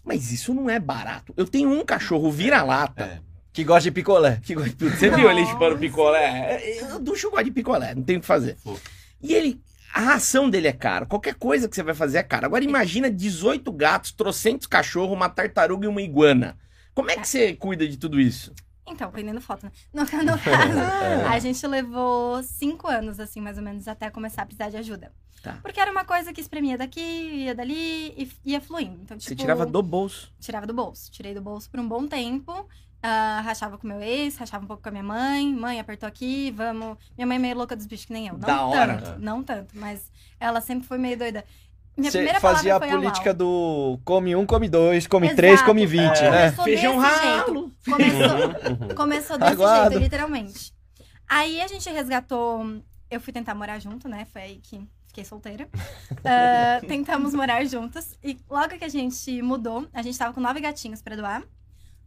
Mas 0.04 0.30
isso 0.32 0.54
não 0.54 0.70
é 0.70 0.78
barato. 0.78 1.34
Eu 1.36 1.46
tenho 1.46 1.70
um 1.70 1.84
cachorro 1.84 2.30
vira-lata. 2.30 3.04
É. 3.24 3.28
Que 3.52 3.64
gosta 3.64 3.82
de 3.82 3.90
picolé. 3.90 4.40
que 4.42 4.54
gosta 4.54 4.70
de- 4.70 4.90
Você 4.90 5.10
viu 5.10 5.28
ele 5.30 5.44
chupando 5.46 5.76
picolé? 5.78 6.78
Eu 6.80 6.98
do 7.00 7.10
gosta 7.12 7.42
de 7.44 7.50
picolé, 7.50 7.94
não 7.94 8.02
tem 8.02 8.16
o 8.16 8.20
que 8.20 8.26
fazer. 8.26 8.56
Fofo. 8.62 8.80
E 9.20 9.34
ele, 9.34 9.60
a 9.94 10.00
ração 10.00 10.48
dele 10.48 10.68
é 10.68 10.72
cara. 10.72 11.06
Qualquer 11.06 11.34
coisa 11.34 11.68
que 11.68 11.74
você 11.74 11.82
vai 11.82 11.94
fazer 11.94 12.18
é 12.18 12.22
cara. 12.22 12.46
Agora 12.46 12.64
imagina 12.64 13.10
18 13.10 13.70
gatos, 13.72 14.12
trocentos 14.12 14.66
cachorros, 14.66 15.16
uma 15.16 15.28
tartaruga 15.28 15.86
e 15.86 15.88
uma 15.88 16.02
iguana. 16.02 16.56
Como 16.94 17.10
é 17.10 17.16
que 17.16 17.26
você 17.28 17.54
cuida 17.54 17.86
de 17.86 17.96
tudo 17.96 18.20
isso? 18.20 18.52
Então, 18.86 19.10
vendendo 19.10 19.40
foto, 19.40 19.66
né? 19.66 19.72
No, 19.92 20.02
no 20.02 20.08
caso, 20.38 20.78
É. 20.78 21.24
a 21.26 21.38
gente 21.38 21.66
levou 21.66 22.42
cinco 22.42 22.88
anos, 22.88 23.20
assim, 23.20 23.40
mais 23.40 23.58
ou 23.58 23.62
menos, 23.62 23.86
até 23.86 24.08
começar 24.10 24.42
a 24.42 24.46
precisar 24.46 24.70
de 24.70 24.76
ajuda. 24.78 25.12
Tá. 25.42 25.58
Porque 25.62 25.78
era 25.78 25.90
uma 25.92 26.04
coisa 26.04 26.32
que 26.32 26.40
espremia 26.40 26.76
daqui, 26.76 27.00
ia 27.00 27.54
dali 27.54 27.74
e 28.16 28.28
ia 28.44 28.60
fluindo. 28.60 28.98
Então, 29.02 29.16
tipo, 29.16 29.28
Você 29.28 29.36
tirava 29.36 29.64
do 29.64 29.80
bolso. 29.82 30.32
tirava 30.40 30.66
do 30.66 30.74
bolso. 30.74 31.10
Tirei 31.12 31.32
do 31.34 31.40
bolso 31.40 31.70
por 31.70 31.78
um 31.78 31.86
bom 31.86 32.08
tempo. 32.08 32.66
Ah, 33.02 33.40
rachava 33.44 33.78
com 33.78 33.86
meu 33.86 34.00
ex, 34.00 34.36
rachava 34.36 34.64
um 34.64 34.66
pouco 34.66 34.82
com 34.82 34.88
a 34.88 34.92
minha 34.92 35.04
mãe. 35.04 35.52
Mãe, 35.54 35.78
apertou 35.80 36.06
aqui, 36.08 36.50
vamos. 36.50 36.96
Minha 37.16 37.26
mãe 37.26 37.36
é 37.36 37.40
meio 37.40 37.56
louca 37.56 37.74
dos 37.76 37.86
bichos 37.86 38.06
que 38.06 38.12
nem 38.12 38.26
eu. 38.28 38.34
Não 38.34 38.40
Da 38.40 38.62
hora. 38.66 38.98
tanto, 38.98 39.20
não 39.20 39.42
tanto. 39.42 39.68
Mas 39.76 40.10
ela 40.40 40.60
sempre 40.60 40.86
foi 40.86 40.98
meio 40.98 41.16
doida. 41.18 41.44
Minha 41.96 42.12
Você 42.12 42.18
primeira 42.18 42.38
fazia 42.40 42.76
a 42.76 42.78
palavra 42.78 42.96
foi 43.00 43.06
política 43.10 43.30
au, 43.30 43.36
do 43.36 44.00
come 44.04 44.36
um, 44.36 44.46
come 44.46 44.68
dois, 44.68 45.06
come 45.08 45.26
Exato. 45.26 45.36
três, 45.36 45.62
come 45.62 45.84
vinte, 45.84 46.18
É. 46.18 46.30
né? 46.30 46.42
Começou 46.52 46.64
Feijão 46.64 47.00
desse 47.02 47.14
jeito. 47.22 47.36
ralo. 47.36 47.72
Começou, 47.84 48.38
Uhum. 48.88 48.94
Começou 48.94 49.38
desse 49.38 49.52
Aguardo. 49.52 49.90
jeito, 49.90 50.02
literalmente. 50.04 50.72
Aí 51.28 51.60
a 51.60 51.66
gente 51.66 51.90
resgatou. 51.90 52.64
Eu 53.10 53.20
fui 53.20 53.32
tentar 53.32 53.54
morar 53.54 53.78
junto, 53.80 54.08
né? 54.08 54.26
Foi 54.32 54.42
aí 54.42 54.60
que 54.62 54.80
fiquei 55.08 55.24
solteira. 55.24 55.68
Ah, 56.24 56.80
tentamos 56.86 57.34
morar 57.34 57.64
juntos. 57.64 58.16
E 58.22 58.38
logo 58.48 58.78
que 58.78 58.84
a 58.84 58.88
gente 58.88 59.42
mudou, 59.42 59.86
a 59.92 60.00
gente 60.02 60.16
tava 60.16 60.32
com 60.32 60.40
nove 60.40 60.60
gatinhos 60.60 61.02
pra 61.02 61.16
doar. 61.16 61.42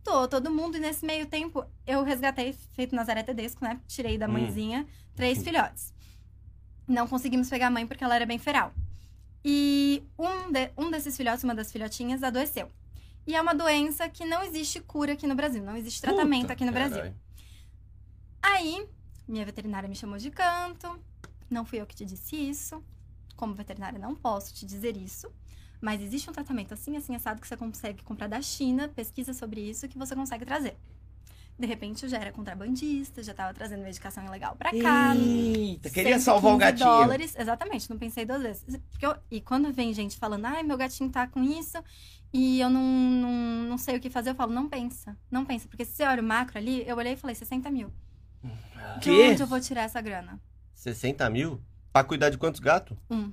Tô, 0.04 0.28
todo 0.28 0.50
mundo. 0.52 0.78
E 0.78 0.80
nesse 0.80 1.06
meio 1.06 1.26
tempo, 1.28 1.66
eu 1.86 2.04
resgatei, 2.04 2.54
feito 2.74 2.96
Nazaré 2.96 3.24
Tedesco, 3.24 3.64
né? 3.64 3.80
Tirei 3.88 4.18
da 4.18 4.28
Hum. 4.28 4.32
mãezinha, 4.34 4.88
três 5.16 5.44
filhotes. 5.44 5.94
Não 6.88 7.08
conseguimos 7.08 7.50
pegar 7.50 7.68
a 7.68 7.72
mãe 7.72 7.86
porque 7.88 8.04
ela 8.04 8.16
era 8.16 8.26
bem 8.26 8.40
feral. 8.40 8.74
E 9.44 10.04
um, 10.18 10.52
de- 10.52 10.72
um 10.78 10.92
desses 10.92 11.16
filhotes, 11.16 11.44
uma 11.44 11.56
das 11.56 11.72
filhotinhas, 11.72 12.22
adoeceu. 12.24 12.70
E 13.26 13.36
é 13.36 13.42
uma 13.42 13.54
doença 13.54 14.10
que 14.10 14.26
não 14.26 14.44
existe 14.44 14.80
cura 14.80 15.14
aqui 15.14 15.28
no 15.28 15.36
Brasil, 15.36 15.64
não 15.64 15.76
existe 15.78 16.02
tratamento 16.02 16.42
Puta, 16.42 16.54
aqui 16.54 16.66
no 16.66 16.72
Brasil. 16.72 16.98
Caralho. 16.98 17.16
Aí, 18.42 18.88
minha 19.28 19.46
veterinária 19.46 19.88
me 19.88 19.96
chamou 19.96 20.18
de 20.18 20.32
canto. 20.32 21.00
Não 21.50 21.64
fui 21.66 21.80
eu 21.80 21.86
que 21.86 21.96
te 21.96 22.06
disse 22.06 22.36
isso. 22.36 22.84
Como 23.36 23.54
veterinária, 23.54 24.00
não 24.00 24.16
posso 24.16 24.54
te 24.54 24.66
dizer 24.66 24.98
isso. 24.98 25.32
Mas 25.82 26.02
existe 26.02 26.30
um 26.30 26.34
tratamento 26.34 26.74
assim, 26.74 26.96
assim, 26.96 27.16
assado 27.16 27.42
que 27.42 27.48
você 27.48 27.58
consegue 27.58 28.04
comprar 28.04 28.28
da 28.28 28.42
China. 28.42 28.88
Pesquisa 28.88 29.34
sobre 29.34 29.62
isso 29.62 29.88
que 29.90 29.98
você 29.98 30.16
consegue 30.16 30.46
trazer. 30.46 30.78
De 31.58 31.68
repente, 31.68 32.04
eu 32.04 32.10
já 32.10 32.18
era 32.18 32.32
contrabandista, 32.32 33.22
já 33.22 33.34
tava 33.34 33.54
trazendo 33.54 33.84
medicação 33.84 34.24
ilegal 34.26 34.56
pra 34.56 34.72
cá. 34.72 35.14
Eita, 35.16 35.90
queria 35.90 36.18
salvar 36.20 36.54
o 36.56 36.60
115 36.60 36.60
gatinho. 36.60 36.90
dólares, 36.90 37.36
exatamente, 37.38 37.90
não 37.90 37.98
pensei 38.00 38.26
duas 38.26 38.42
vezes. 38.42 38.80
Eu- 39.00 39.16
e 39.30 39.42
quando 39.42 39.72
vem 39.72 39.94
gente 39.94 40.18
falando, 40.18 40.46
ai, 40.46 40.64
meu 40.64 40.78
gatinho 40.78 41.10
tá 41.12 41.28
com 41.28 41.44
isso 41.44 41.78
e 42.34 42.60
eu 42.60 42.70
não, 42.70 42.82
não, 42.82 43.32
não 43.70 43.78
sei 43.78 43.98
o 43.98 44.00
que 44.00 44.10
fazer, 44.10 44.32
eu 44.32 44.36
falo, 44.36 44.52
não 44.54 44.68
pensa, 44.68 45.16
não 45.30 45.46
pensa. 45.46 45.68
Porque 45.68 45.86
se 45.86 45.92
você 45.94 46.04
olha 46.04 46.22
o 46.22 46.26
macro 46.26 46.58
ali, 46.58 46.84
eu 46.88 46.96
olhei 46.98 47.14
e 47.14 47.18
falei, 47.18 47.36
60 47.36 47.70
mil. 47.70 47.92
De 49.00 49.12
Quê? 49.12 49.30
onde 49.32 49.44
eu 49.44 49.48
vou 49.48 49.60
tirar 49.60 49.84
essa 49.84 50.02
grana? 50.02 50.42
60 50.74 51.30
mil? 51.30 51.62
Pra 51.94 52.06
cuidar 52.06 52.30
de 52.30 52.38
quantos 52.38 52.62
gatos? 52.62 52.96
Um. 53.10 53.32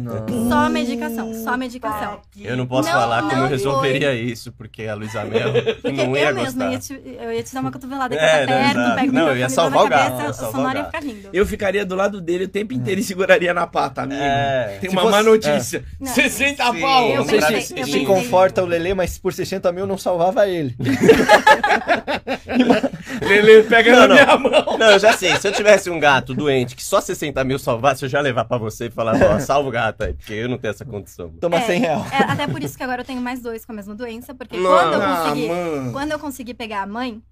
Não. 0.00 0.48
Só 0.48 0.54
a 0.66 0.68
medicação, 0.68 1.34
só 1.34 1.50
a 1.50 1.56
medicação. 1.56 2.20
Eu 2.40 2.56
não 2.56 2.64
posso 2.64 2.88
Não, 2.88 2.94
falar 2.94 3.22
como 3.22 3.32
não 3.34 3.42
eu 3.42 3.48
resolveria 3.48 4.14
isso, 4.14 4.52
porque 4.52 4.84
a 4.84 4.94
Luísa 4.94 5.24
Mel 5.24 5.52
Porque 5.82 5.90
não 6.06 6.16
ia 6.16 6.28
eu 6.28 6.34
mesma 6.36 6.66
gostar. 6.66 6.70
ia 6.72 6.78
te, 6.78 6.92
eu 7.20 7.32
ia 7.32 7.42
te 7.42 7.52
dar 7.52 7.60
uma 7.60 7.72
cotovelada 7.72 8.14
aqui 8.14 8.24
É, 8.24 8.46
pra 8.46 8.54
não, 8.56 8.62
perto, 8.62 8.78
exato. 8.78 9.00
pego 9.00 9.12
Não, 9.12 9.22
eu 9.22 9.36
ia 9.36 9.48
microfone 9.48 9.50
salvar 9.50 9.80
o 9.80 9.84
na 9.84 9.90
gato, 9.90 10.02
cabeça, 10.10 10.22
ia 10.24 10.30
o 10.30 10.34
salvar 10.34 10.48
o 10.48 10.52
sonoro 10.52 10.76
ia 10.78 10.82
gato. 10.84 10.94
ficar 10.94 11.06
rindo. 11.06 11.28
Eu 11.32 11.46
ficaria 11.46 11.84
do 11.84 11.94
lado 11.96 12.20
dele 12.20 12.44
o 12.44 12.48
tempo 12.48 12.72
inteiro 12.72 13.00
e 13.00 13.04
seguraria 13.04 13.52
na 13.52 13.66
pata, 13.66 14.02
amigo. 14.02 14.20
É. 14.22 14.78
Tem 14.80 14.90
Se 14.90 14.94
uma 14.96 15.02
fosse- 15.02 15.16
má 15.16 15.22
notícia. 15.24 15.84
Não. 15.98 16.06
60 16.14 16.64
Sim, 16.72 16.80
pau. 16.80 17.08
eu 17.08 17.16
Não 17.16 17.24
sei 17.24 17.40
pensei- 17.40 17.60
se, 17.62 17.72
eu 17.72 17.84
se 17.84 17.92
pensei- 17.92 18.04
conforta 18.06 18.62
o 18.62 18.66
Lelê, 18.66 18.94
mas 18.94 19.18
por 19.18 19.32
60 19.32 19.72
mil 19.72 19.88
não 19.88 19.98
salvava 19.98 20.46
ele. 20.48 20.76
Lele 23.22 23.62
pega 23.64 23.92
Não, 23.92 24.00
na 24.00 24.08
não. 24.08 24.14
minha 24.14 24.38
mão. 24.38 24.78
Não, 24.78 24.90
eu 24.92 24.98
já 24.98 25.12
sei. 25.14 25.36
Se 25.36 25.48
eu 25.48 25.52
tivesse 25.52 25.90
um 25.90 25.98
gato 25.98 26.34
doente 26.34 26.76
que 26.76 26.84
só 26.84 27.00
60 27.00 27.42
mil 27.44 27.58
salvasse, 27.88 28.04
eu 28.04 28.08
já 28.08 28.20
levar 28.20 28.44
pra 28.44 28.58
você 28.58 28.86
e 28.86 28.90
falar, 28.90 29.14
ó, 29.22 29.38
salva 29.40 29.68
o 29.68 29.72
gato 29.72 30.02
aí, 30.04 30.12
porque 30.14 30.32
eu 30.34 30.48
não 30.48 30.58
tenho 30.58 30.70
essa 30.70 30.84
condição. 30.84 31.30
Toma 31.40 31.56
É, 31.56 31.60
100 31.66 31.80
real. 31.80 32.06
É, 32.12 32.22
até 32.32 32.46
por 32.46 32.62
isso 32.62 32.76
que 32.76 32.82
agora 32.82 33.02
eu 33.02 33.06
tenho 33.06 33.20
mais 33.20 33.40
dois 33.40 33.64
com 33.64 33.72
a 33.72 33.74
mesma 33.74 33.94
doença, 33.94 34.34
porque 34.34 34.56
Não. 34.56 34.70
quando 34.70 34.92
eu 34.94 35.02
Ah, 35.02 35.22
consegui 35.24 35.48
mano. 35.48 35.92
Quando 35.92 36.12
eu 36.12 36.18
consegui 36.18 36.54
pegar 36.54 36.82
a 36.82 36.86
mãe, 36.86 37.22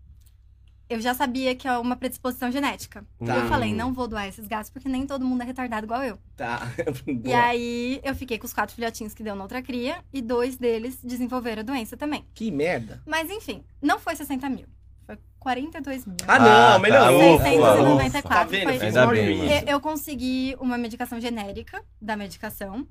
eu 0.88 1.00
já 1.00 1.14
sabia 1.14 1.52
que 1.54 1.66
é 1.66 1.76
uma 1.78 1.96
predisposição 1.96 2.50
genética. 2.50 3.04
Tá. 3.24 3.36
Eu 3.36 3.48
falei, 3.48 3.74
não 3.74 3.92
vou 3.92 4.06
doar 4.06 4.28
esses 4.28 4.46
gatos, 4.46 4.70
porque 4.70 4.88
nem 4.88 5.04
todo 5.04 5.24
mundo 5.24 5.42
é 5.42 5.44
retardado 5.44 5.84
igual 5.84 6.02
eu. 6.04 6.18
Tá. 6.36 6.62
E 7.24 7.32
aí, 7.32 8.00
eu 8.04 8.14
fiquei 8.14 8.38
com 8.38 8.46
os 8.46 8.52
quatro 8.52 8.74
filhotinhos 8.74 9.12
que 9.12 9.22
deu 9.22 9.34
na 9.34 9.42
outra 9.42 9.60
cria, 9.62 9.96
e 10.12 10.22
dois 10.22 10.56
deles 10.56 10.98
desenvolveram 11.02 11.60
a 11.60 11.64
doença 11.64 11.96
também. 11.96 12.24
Que 12.34 12.50
merda. 12.50 13.02
Mas 13.04 13.28
enfim, 13.30 13.64
não 13.82 13.98
foi 13.98 14.14
60 14.14 14.48
mil. 14.48 14.66
Foi 15.06 15.16
42 15.38 16.04
mil. 16.06 16.16
Ah, 16.26 16.34
Ah, 16.34 16.38
não, 16.38 16.72
tá. 16.72 16.78
melhorou. 16.80 17.34
Ufa, 17.36 17.44
694 17.44 18.28
Tá 18.28 18.44
vendo? 18.44 18.62
foi- 18.64 18.86
Ainda 18.86 19.06
bem. 19.06 19.52
Eu, 19.52 19.62
eu 19.68 19.80
consegui 19.80 20.56
uma 20.60 20.76
medicação 20.76 21.20
genérica 21.20 21.82
da 22.02 22.16
medicação. 22.16 22.86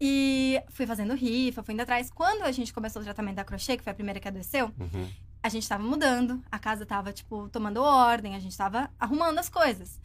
E 0.00 0.60
fui 0.70 0.86
fazendo 0.86 1.14
rifa, 1.14 1.62
fui 1.62 1.72
indo 1.74 1.82
atrás. 1.82 2.10
Quando 2.10 2.42
a 2.42 2.52
gente 2.52 2.72
começou 2.72 3.00
o 3.00 3.04
tratamento 3.04 3.36
da 3.36 3.44
crochê, 3.44 3.76
que 3.76 3.82
foi 3.84 3.92
a 3.92 3.94
primeira 3.94 4.18
que 4.20 4.28
adoeceu, 4.28 4.70
Uhum. 4.78 5.08
a 5.42 5.48
gente 5.48 5.68
tava 5.68 5.82
mudando, 5.82 6.42
a 6.50 6.58
casa 6.58 6.84
tava, 6.84 7.12
tipo, 7.12 7.48
tomando 7.48 7.80
ordem, 7.82 8.34
a 8.34 8.38
gente 8.40 8.56
tava 8.56 8.90
arrumando 8.98 9.38
as 9.38 9.48
coisas. 9.48 9.98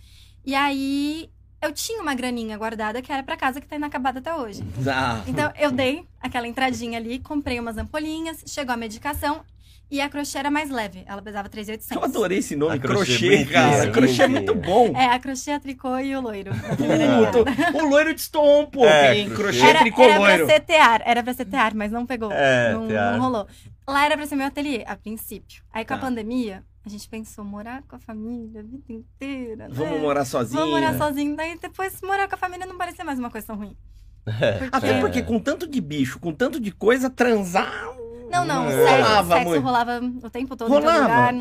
E 0.46 0.54
aí, 0.56 1.30
eu 1.62 1.74
tinha 1.74 2.02
uma 2.02 2.14
graninha 2.14 2.58
guardada 2.58 3.02
que 3.02 3.12
era 3.12 3.24
pra 3.24 3.36
casa 3.36 3.60
que 3.60 3.68
tá 3.68 3.76
inacabada 3.76 4.20
até 4.20 4.34
hoje. 4.34 4.64
Ah. 4.88 5.22
Então, 5.28 5.52
eu 5.58 5.72
dei 5.72 6.08
aquela 6.22 6.48
entradinha 6.48 6.98
ali, 6.98 7.20
comprei 7.20 7.60
umas 7.60 7.78
ampolinhas, 7.78 8.44
chegou 8.48 8.74
a 8.74 8.78
medicação 8.78 9.44
e 9.92 10.00
a 10.02 10.10
crochê 10.10 10.38
era 10.38 10.52
mais 10.52 10.70
leve. 10.70 11.04
Ela 11.08 11.22
pesava 11.22 11.48
Eu 11.48 11.52
3,800. 11.52 12.04
adorei 12.04 12.38
esse 12.40 12.56
nome, 12.56 12.76
Ah, 12.76 12.80
crochê 12.80 13.06
crochê, 13.06 13.26
bonitinho, 13.30 13.52
cara. 13.54 13.92
Crochê 13.92 14.22
é 14.24 14.28
muito 14.28 14.56
bom. 14.56 14.94
É, 14.96 15.06
a 15.08 15.20
crochê, 15.20 15.52
a 15.52 15.60
tricô 15.60 15.98
e 16.00 16.16
o 16.16 16.22
loiro. 16.22 16.52
Puto, 16.54 17.78
o 17.84 17.90
loiro 17.90 18.14
destoou 18.14 18.62
um 18.62 18.66
pouco, 18.66 18.88
É, 18.90 19.18
hein? 19.18 19.30
crochê. 19.30 19.60
Era, 19.62 19.80
tricô 19.80 20.02
era 20.04 20.14
pra 20.16 20.20
loiro. 20.28 20.46
ser 20.46 20.60
tear, 20.62 21.02
era 21.06 21.24
pra 21.24 21.34
ser 21.34 21.46
tear, 21.46 21.74
mas 21.76 21.92
não 21.92 22.06
pegou. 22.06 22.32
É, 22.32 22.74
não, 22.74 22.88
tear. 22.88 23.14
não 23.14 23.22
rolou. 23.22 23.48
Lá 23.88 24.06
era 24.06 24.16
pra 24.16 24.28
ser 24.28 24.36
meu 24.36 24.46
ateliê, 24.48 24.84
a 24.86 24.96
princípio. 24.96 25.64
Aí 25.74 25.84
com 25.84 25.94
a 25.94 25.98
Tá. 25.98 26.06
pandemia, 26.06 26.64
a 26.86 26.90
gente 26.90 27.10
pensou 27.10 27.44
morar 27.44 27.82
com 27.88 27.96
a 27.96 28.00
família 28.00 28.60
a 28.62 28.64
vida 28.64 28.84
inteira, 28.94 29.68
né? 29.68 29.74
Vamos 29.74 30.00
morar 30.00 30.26
sozinho. 30.26 30.60
Vamos 30.60 30.80
morar 30.80 30.96
sozinho. 30.98 31.36
Daí 31.36 31.58
depois 31.60 32.00
morar 32.04 32.28
com 32.28 32.36
a 32.36 32.38
família 32.38 32.66
não 32.68 32.78
parecia 32.78 33.04
mais 33.04 33.18
uma 33.18 33.32
coisa 33.32 33.48
tão 33.48 33.56
ruim. 33.56 33.76
Porque... 34.24 34.70
Até 34.72 35.00
porque 35.00 35.22
com 35.24 35.40
tanto 35.40 35.66
de 35.68 35.82
bicho, 35.82 36.20
com 36.20 36.32
tanto 36.32 36.60
de 36.60 36.72
coisa, 36.72 37.10
transar. 37.10 37.74
Não, 38.32 38.46
não, 38.46 38.66
É. 38.70 38.72
sexo, 38.72 38.96
Rolava 39.04 39.34
sexo 39.36 39.50
muito. 39.50 39.64
rolava 39.64 40.02
o 40.24 40.30
tempo 40.30 40.56
todo, 40.56 40.68
em 40.70 40.74
todo 40.74 40.84
Rolava? 40.84 41.02
lugar. 41.32 41.36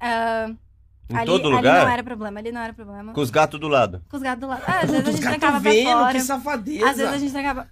Ah, 0.00 0.46
Em 1.08 1.16
ali, 1.16 1.26
todo 1.26 1.46
ali 1.48 1.56
lugar? 1.56 1.84
não 1.84 1.92
era 1.92 2.02
problema, 2.04 2.40
ali 2.40 2.52
não 2.52 2.60
era 2.60 2.72
problema. 2.72 3.12
Com 3.12 3.20
os 3.20 3.30
gatos 3.30 3.58
do 3.60 3.68
lado. 3.68 4.02
Com 4.08 4.16
os 4.16 4.22
gatos 4.22 4.40
do 4.40 4.46
lado. 4.48 4.62
Ah, 4.66 4.80
às 4.80 4.90
vezes 4.90 5.08
a 5.08 5.10
gente 5.12 5.20
trancava 5.22 5.60
pra 5.60 5.70
vendo, 5.70 5.90
fora. 5.90 6.12
que 6.12 6.20
safadeza. 6.20 6.90
Às 6.90 6.96
vezes 6.96 7.12
a 7.12 7.18
gente 7.18 7.32
trancava... 7.32 7.68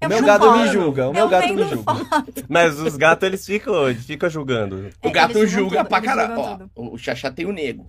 O 0.00 0.04
Eu 0.06 0.08
meu 0.08 0.22
gado 0.24 0.44
foto. 0.46 0.58
me 0.58 0.68
julga, 0.68 1.08
o 1.08 1.12
meu 1.12 1.22
Eu 1.24 1.28
gato 1.30 1.54
me 1.54 1.62
julga. 1.64 1.76
foto. 1.94 2.44
Mas 2.48 2.78
os 2.78 2.96
gatos, 2.96 3.26
eles 3.26 3.46
ficam, 3.46 3.88
eles 3.88 4.04
ficam 4.04 4.28
julgando. 4.28 4.90
O 5.02 5.08
É, 5.08 5.10
gato 5.10 5.38
eles 5.38 5.50
julgam 5.50 5.68
julga 5.70 5.78
tudo, 5.78 5.88
pra 5.88 6.00
caralho. 6.02 6.34
tudo. 6.58 6.70
o 6.92 6.98
Xaxá 6.98 7.30
tem 7.30 7.46
o 7.46 7.52
nego. 7.52 7.86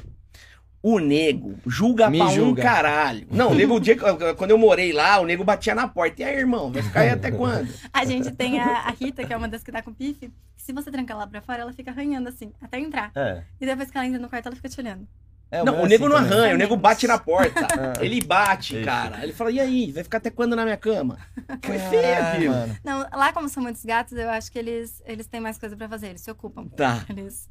O 0.88 1.00
nego 1.00 1.56
julga 1.66 2.12
Me 2.12 2.20
pra 2.20 2.28
julga. 2.28 2.62
um 2.62 2.64
caralho. 2.64 3.28
Não, 3.32 3.50
o 3.52 3.56
nego, 3.56 3.74
o 3.76 3.80
dia, 3.80 3.96
que- 3.96 4.34
quando 4.36 4.52
eu 4.52 4.58
morei 4.58 4.94
lá, 4.94 5.20
o 5.20 5.26
nego 5.26 5.44
batia 5.44 5.74
na 5.74 5.88
porta. 5.88 6.22
E 6.22 6.26
aí, 6.26 6.36
irmão, 6.38 6.72
vai 6.72 6.84
ficar 6.84 7.00
aí 7.02 7.10
até 7.10 7.32
quando? 7.32 7.68
A 7.92 8.06
gente 8.06 8.30
tem 8.32 8.60
a, 8.60 8.82
a 8.82 8.92
Rita, 8.92 9.26
que 9.26 9.34
é 9.34 9.38
uma 9.38 9.48
das 9.48 9.64
que 9.64 9.72
tá 9.72 9.82
com 9.82 9.92
pife. 9.92 10.32
Se 10.56 10.72
você 10.72 10.92
trancar 10.92 11.18
lá 11.18 11.26
pra 11.26 11.42
fora, 11.42 11.64
ela 11.64 11.74
fica 11.74 11.90
arranhando 11.90 12.30
assim, 12.30 12.52
até 12.62 12.78
entrar. 12.80 13.12
É. 13.16 13.42
E 13.60 13.66
depois 13.66 13.90
que 13.90 13.98
ela 13.98 14.06
entra 14.06 14.20
no 14.20 14.30
quarto, 14.30 14.46
ela 14.46 14.56
fica 14.56 14.70
te 14.70 14.80
olhando. 14.80 15.08
É, 15.50 15.64
não, 15.64 15.82
o 15.82 15.86
nego 15.88 16.06
assim 16.06 16.14
não 16.14 16.22
também. 16.22 16.38
arranha, 16.40 16.54
o 16.56 16.58
nego 16.58 16.76
bate 16.78 17.08
na 17.08 17.18
porta. 17.18 17.66
Ah. 17.76 17.94
Ele 18.06 18.22
bate, 18.22 18.76
Isso. 18.76 18.86
cara. 18.86 19.24
Ele 19.24 19.34
fala, 19.34 19.50
e 19.52 19.60
aí, 19.60 19.92
vai 19.92 20.04
ficar 20.04 20.18
até 20.18 20.30
quando 20.30 20.56
na 20.56 20.64
minha 20.66 20.78
cama? 20.78 21.18
Foi 21.64 21.80
feio 21.80 22.24
Ah, 22.24 22.32
aquilo. 22.32 22.54
mano. 22.54 22.78
Não, 22.84 23.00
lá 23.12 23.34
como 23.34 23.50
são 23.50 23.64
muitos 23.64 23.84
gatos, 23.84 24.16
eu 24.18 24.30
acho 24.30 24.52
que 24.52 24.60
eles, 24.60 25.02
eles 25.06 25.26
têm 25.28 25.40
mais 25.42 25.58
coisa 25.58 25.76
pra 25.76 25.90
fazer, 25.90 26.08
eles 26.10 26.22
se 26.22 26.30
ocupam. 26.30 26.66
Tá. 26.68 27.04
Eles... 27.10 27.50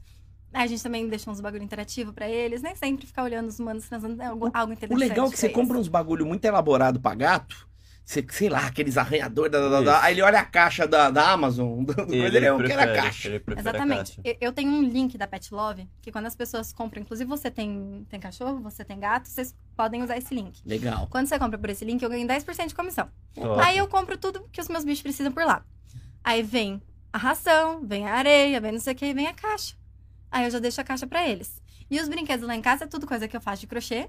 A 0.54 0.66
gente 0.66 0.82
também 0.82 1.08
deixa 1.08 1.30
uns 1.30 1.40
bagulho 1.40 1.64
interativo 1.64 2.12
pra 2.12 2.28
eles, 2.28 2.62
nem 2.62 2.74
sempre 2.76 3.06
ficar 3.06 3.24
olhando 3.24 3.48
os 3.48 3.58
humanos 3.58 3.86
transando 3.88 4.22
é 4.22 4.26
algo, 4.26 4.50
algo 4.54 4.70
O 4.70 4.74
interessante. 4.74 5.08
legal 5.08 5.26
é 5.26 5.30
que 5.30 5.36
você 5.38 5.48
compra 5.48 5.76
uns 5.76 5.88
bagulho 5.88 6.24
muito 6.24 6.44
elaborado 6.44 7.00
pra 7.00 7.14
gato. 7.14 7.68
Você, 8.04 8.24
sei 8.28 8.50
lá, 8.50 8.66
aqueles 8.66 8.98
arranhadores, 8.98 9.50
da, 9.50 9.66
da, 9.66 9.80
da, 9.80 10.02
aí 10.02 10.12
ele 10.12 10.20
olha 10.20 10.38
a 10.38 10.44
caixa 10.44 10.86
da, 10.86 11.10
da 11.10 11.30
Amazon, 11.30 11.82
do, 11.84 11.94
coisa, 11.94 12.14
ele, 12.14 12.44
é 12.44 12.52
o 12.52 12.62
que 12.62 12.70
era 12.70 12.84
a 12.84 12.94
caixa. 12.94 13.28
ele 13.28 13.40
prefere 13.40 13.66
a 13.66 13.70
Exatamente. 13.70 14.16
caixa. 14.16 14.20
Eu, 14.22 14.36
eu 14.42 14.52
tenho 14.52 14.70
um 14.70 14.82
link 14.82 15.16
da 15.16 15.26
Pet 15.26 15.52
Love, 15.54 15.88
que 16.02 16.12
quando 16.12 16.26
as 16.26 16.36
pessoas 16.36 16.70
compram, 16.70 17.00
inclusive 17.00 17.26
você 17.26 17.50
tem, 17.50 18.06
tem 18.10 18.20
cachorro, 18.20 18.60
você 18.60 18.84
tem 18.84 19.00
gato, 19.00 19.26
vocês 19.26 19.56
podem 19.74 20.02
usar 20.02 20.18
esse 20.18 20.34
link. 20.34 20.60
Legal. 20.66 21.06
Quando 21.10 21.26
você 21.28 21.38
compra 21.38 21.56
por 21.58 21.70
esse 21.70 21.82
link, 21.82 22.02
eu 22.02 22.10
ganho 22.10 22.28
10% 22.28 22.68
de 22.68 22.74
comissão. 22.74 23.08
Top. 23.34 23.60
Aí 23.62 23.78
eu 23.78 23.88
compro 23.88 24.18
tudo 24.18 24.46
que 24.52 24.60
os 24.60 24.68
meus 24.68 24.84
bichos 24.84 25.02
precisam 25.02 25.32
por 25.32 25.44
lá. 25.46 25.64
Aí 26.22 26.42
vem 26.42 26.82
a 27.10 27.16
ração, 27.16 27.80
vem 27.86 28.06
a 28.06 28.14
areia, 28.16 28.60
vem 28.60 28.72
não 28.72 28.80
sei 28.80 28.92
o 28.92 28.96
que, 28.96 29.06
e 29.06 29.14
vem 29.14 29.28
a 29.28 29.32
caixa. 29.32 29.74
Aí 30.34 30.44
eu 30.44 30.50
já 30.50 30.58
deixo 30.58 30.80
a 30.80 30.84
caixa 30.84 31.06
pra 31.06 31.28
eles. 31.28 31.62
E 31.90 32.00
os 32.00 32.08
brinquedos 32.08 32.46
lá 32.46 32.56
em 32.56 32.60
casa 32.60 32.84
é 32.84 32.86
tudo 32.86 33.06
coisa 33.06 33.28
que 33.28 33.36
eu 33.36 33.40
faço 33.40 33.60
de 33.60 33.66
crochê, 33.68 34.08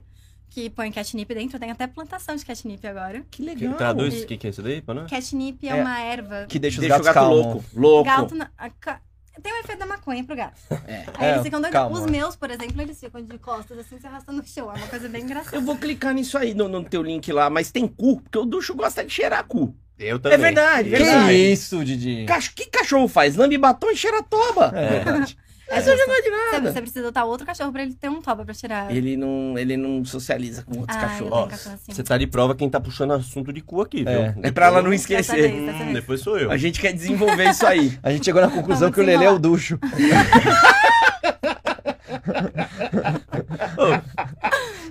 que 0.49 0.69
põe 0.69 0.91
catnip 0.91 1.33
dentro. 1.33 1.55
Eu 1.57 1.59
tenho 1.59 1.71
até 1.71 1.85
plantação 1.87 2.35
de 2.35 2.43
catnip 2.45 2.85
agora. 2.87 3.19
Que 3.29 3.43
Que- 3.43 3.43
legal. 3.43 3.73
Traduz 3.75 4.13
E- 4.13 4.23
o 4.23 4.27
que, 4.27 4.37
que 4.37 4.47
é 4.47 4.49
isso 4.49 4.61
daí, 4.63 4.81
pra 4.81 4.93
nós? 4.95 5.09
Catnip 5.09 5.67
é, 5.67 5.69
É. 5.69 5.75
uma 5.75 5.99
erva. 5.99 6.45
Que 6.47 6.57
deixa 6.57 6.77
os 6.77 6.87
Deixa 6.87 6.95
o 6.95 7.03
gatos 7.03 7.05
gato 7.13 7.13
calmos. 7.15 7.45
louco. 7.45 7.63
Louco. 7.75 8.03
Gato 8.09 8.35
na- 8.35 8.49
a 8.57 8.69
ca- 8.69 9.01
Tem 9.43 9.51
o 9.51 9.57
efeito 9.57 9.79
da 9.79 9.85
maconha 9.85 10.23
pro 10.23 10.33
gato. 10.35 10.57
É. 10.87 11.03
Aí 11.17 11.27
É, 11.27 11.31
eles 11.33 11.43
ficam 11.43 11.59
doidos. 11.59 11.77
calma. 11.77 11.99
Os 11.99 12.05
meus, 12.09 12.37
por 12.37 12.49
exemplo, 12.49 12.81
eles 12.81 12.97
ficam 12.97 13.21
de 13.21 13.37
costas 13.37 13.77
assim, 13.77 13.99
se 13.99 14.07
arrastando 14.07 14.37
no 14.41 14.47
chão. 14.47 14.71
É 14.73 14.77
uma 14.77 14.87
coisa 14.87 15.09
bem 15.09 15.23
engraçada. 15.23 15.57
Eu 15.57 15.61
vou 15.61 15.75
clicar 15.75 16.13
nisso 16.13 16.37
aí 16.37 16.53
no, 16.53 16.69
no 16.69 16.81
teu 16.85 17.03
link 17.03 17.29
lá, 17.33 17.49
mas 17.49 17.69
tem 17.69 17.85
cu, 17.85 18.21
porque 18.21 18.37
o 18.37 18.45
Ducho 18.45 18.73
gosta 18.73 19.03
de 19.03 19.11
cheirar 19.11 19.43
cu. 19.43 19.75
Eu 19.99 20.19
também. 20.19 20.37
É 20.37 20.41
verdade, 20.41 20.89
Que 20.89 20.95
verdade. 20.97 21.33
isso, 21.51 21.83
Didi? 21.83 22.25
Cach- 22.25 22.53
que 22.55 22.65
cachorro 22.67 23.09
faz? 23.09 23.35
Lambe 23.35 23.57
batom 23.57 23.89
e 23.91 23.95
cheira 23.97 24.23
toba. 24.23 24.71
É 24.73 24.87
verdade. 25.03 25.37
É, 25.37 25.44
é 25.67 25.81
de 25.81 26.29
você, 26.29 26.29
nada. 26.51 26.71
você 26.71 26.81
precisa 26.81 26.99
adotar 27.01 27.25
outro 27.25 27.45
cachorro 27.45 27.71
pra 27.71 27.81
ele 27.83 27.93
ter 27.93 28.09
um 28.09 28.21
toba 28.21 28.45
pra 28.45 28.53
tirar. 28.53 28.95
Ele 28.95 29.17
não, 29.17 29.57
ele 29.57 29.75
não 29.75 30.03
socializa 30.05 30.63
com 30.63 30.79
outros 30.79 30.97
Ah, 30.97 31.01
cachorros. 31.01 31.67
assim. 31.67 31.91
Você 31.93 32.03
tá 32.03 32.17
de 32.17 32.27
prova 32.27 32.53
quem 32.55 32.69
tá 32.69 32.79
puxando 32.79 33.11
assunto 33.13 33.51
de 33.51 33.61
cu 33.61 33.81
aqui, 33.81 34.03
viu? 34.03 34.09
É. 34.09 34.35
É 34.43 34.51
pra 34.51 34.67
ela 34.67 34.81
não 34.81 34.91
Dessa 34.91 35.01
esquecer. 35.13 35.51
vez, 35.51 35.65
dessa 35.65 35.83
Hum, 35.83 35.93
depois 35.93 36.21
sou 36.21 36.37
eu. 36.37 36.51
A 36.51 36.57
gente 36.57 36.79
quer 36.79 36.93
desenvolver 36.93 37.49
isso 37.49 37.65
aí. 37.65 37.97
A 38.03 38.11
gente 38.11 38.25
chegou 38.25 38.41
na 38.41 38.49
conclusão 38.49 38.91
Vamos 38.91 38.95
que 38.95 39.01
o 39.01 39.03
Lelê 39.05 39.25
é 39.25 39.31
o 39.31 39.39
ducho. 39.39 39.79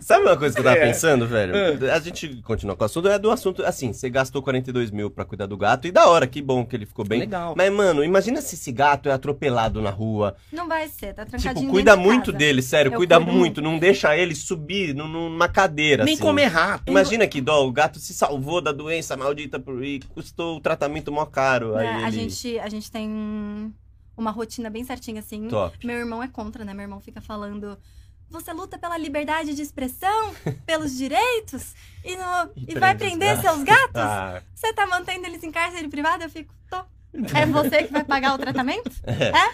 Sabe 0.05 0.27
uma 0.27 0.37
coisa 0.37 0.55
que 0.55 0.61
eu 0.61 0.65
tava 0.65 0.77
É. 0.77 0.87
pensando, 0.87 1.27
velho? 1.27 1.55
A 1.93 1.99
gente 1.99 2.43
continua 2.43 2.77
com 2.77 2.83
o 2.83 2.85
assunto. 2.85 3.09
É 3.09 3.19
do 3.19 3.31
assunto, 3.31 3.65
assim, 3.65 3.93
você 3.93 4.11
gastou 4.11 4.43
42 4.43 4.91
mil 4.91 5.11
pra 5.11 5.25
cuidar 5.25 5.47
do 5.47 5.57
gato. 5.57 5.87
E 5.87 5.91
da 5.93 6.07
hora, 6.09 6.27
que 6.27 6.43
bom 6.43 6.65
que 6.67 6.77
ele 6.77 6.85
ficou 6.85 7.07
bem. 7.07 7.21
Legal. 7.21 7.55
Mas, 7.57 7.73
mano, 7.73 8.05
imagina 8.05 8.43
se 8.43 8.55
esse 8.55 8.71
gato 8.71 9.09
é 9.09 9.13
atropelado 9.13 9.81
na 9.81 9.89
rua. 9.91 10.37
Não 10.53 10.69
vai 10.69 10.89
ser, 10.89 11.15
tá 11.15 11.25
trancadinho 11.25 11.55
Tipo, 11.55 11.71
cuida 11.73 11.97
muito 11.97 12.27
casa. 12.27 12.39
dele, 12.39 12.61
sério. 12.61 12.93
Eu 12.93 12.97
cuida 12.99 13.17
cuido 13.19 13.33
muito. 13.33 13.63
Não 13.63 13.79
deixa 13.79 14.15
ele 14.17 14.35
subir 14.35 14.95
num- 14.95 15.09
numa 15.09 15.49
cadeira, 15.49 16.05
Nem 16.05 16.15
assim. 16.15 16.23
comer 16.23 16.47
rato. 16.47 16.85
Imagina 16.91 17.27
que 17.27 17.41
dó, 17.41 17.67
o 17.67 17.73
gato 17.73 17.99
se 17.99 18.13
salvou 18.13 18.61
da 18.61 18.73
doença 18.73 19.17
maldita 19.17 19.59
por- 19.59 19.83
e 19.83 20.01
custou 20.01 20.59
o 20.59 20.61
tratamento 20.61 21.11
mó 21.11 21.25
caro. 21.25 21.77
Aí 21.77 21.87
É, 21.87 21.95
a, 21.95 22.09
ele... 22.09 22.11
gente, 22.29 22.59
a 22.59 22.69
gente 22.69 22.91
tem 22.91 23.73
uma 24.17 24.31
rotina 24.31 24.69
bem 24.71 24.85
certinha, 24.85 25.21
assim. 25.21 25.49
Top. 25.49 25.77
Meu 25.87 25.97
irmão 25.97 26.23
é 26.23 26.29
contra, 26.29 26.65
né? 26.65 26.75
Meu 26.75 26.83
irmão 26.83 27.01
fica 27.01 27.21
falando. 27.21 27.79
Você 28.31 28.53
luta 28.53 28.77
pela 28.79 28.99
liberdade 28.99 29.55
de 29.55 29.63
expressão, 29.63 30.35
pelos 30.67 30.97
direitos, 30.97 31.75
e, 32.05 32.17
no- 32.17 32.51
E 32.57 32.73
e 32.73 32.79
vai 32.79 32.95
prender 32.97 33.37
gatos. 33.37 33.43
seus 33.51 33.63
gatos? 33.63 33.95
Ah, 34.01 34.43
Você 34.55 34.73
tá 34.73 34.87
mantendo 34.87 35.27
eles 35.27 35.43
em 35.45 35.51
cárcere 35.53 35.89
privado? 35.89 36.25
Eu 36.25 36.31
fico, 36.31 36.53
tô. 36.69 36.83
É 37.33 37.47
você 37.47 37.85
que 37.85 37.93
vai 37.93 38.03
pagar 38.03 38.35
o 38.35 38.39
tratamento? 38.39 38.91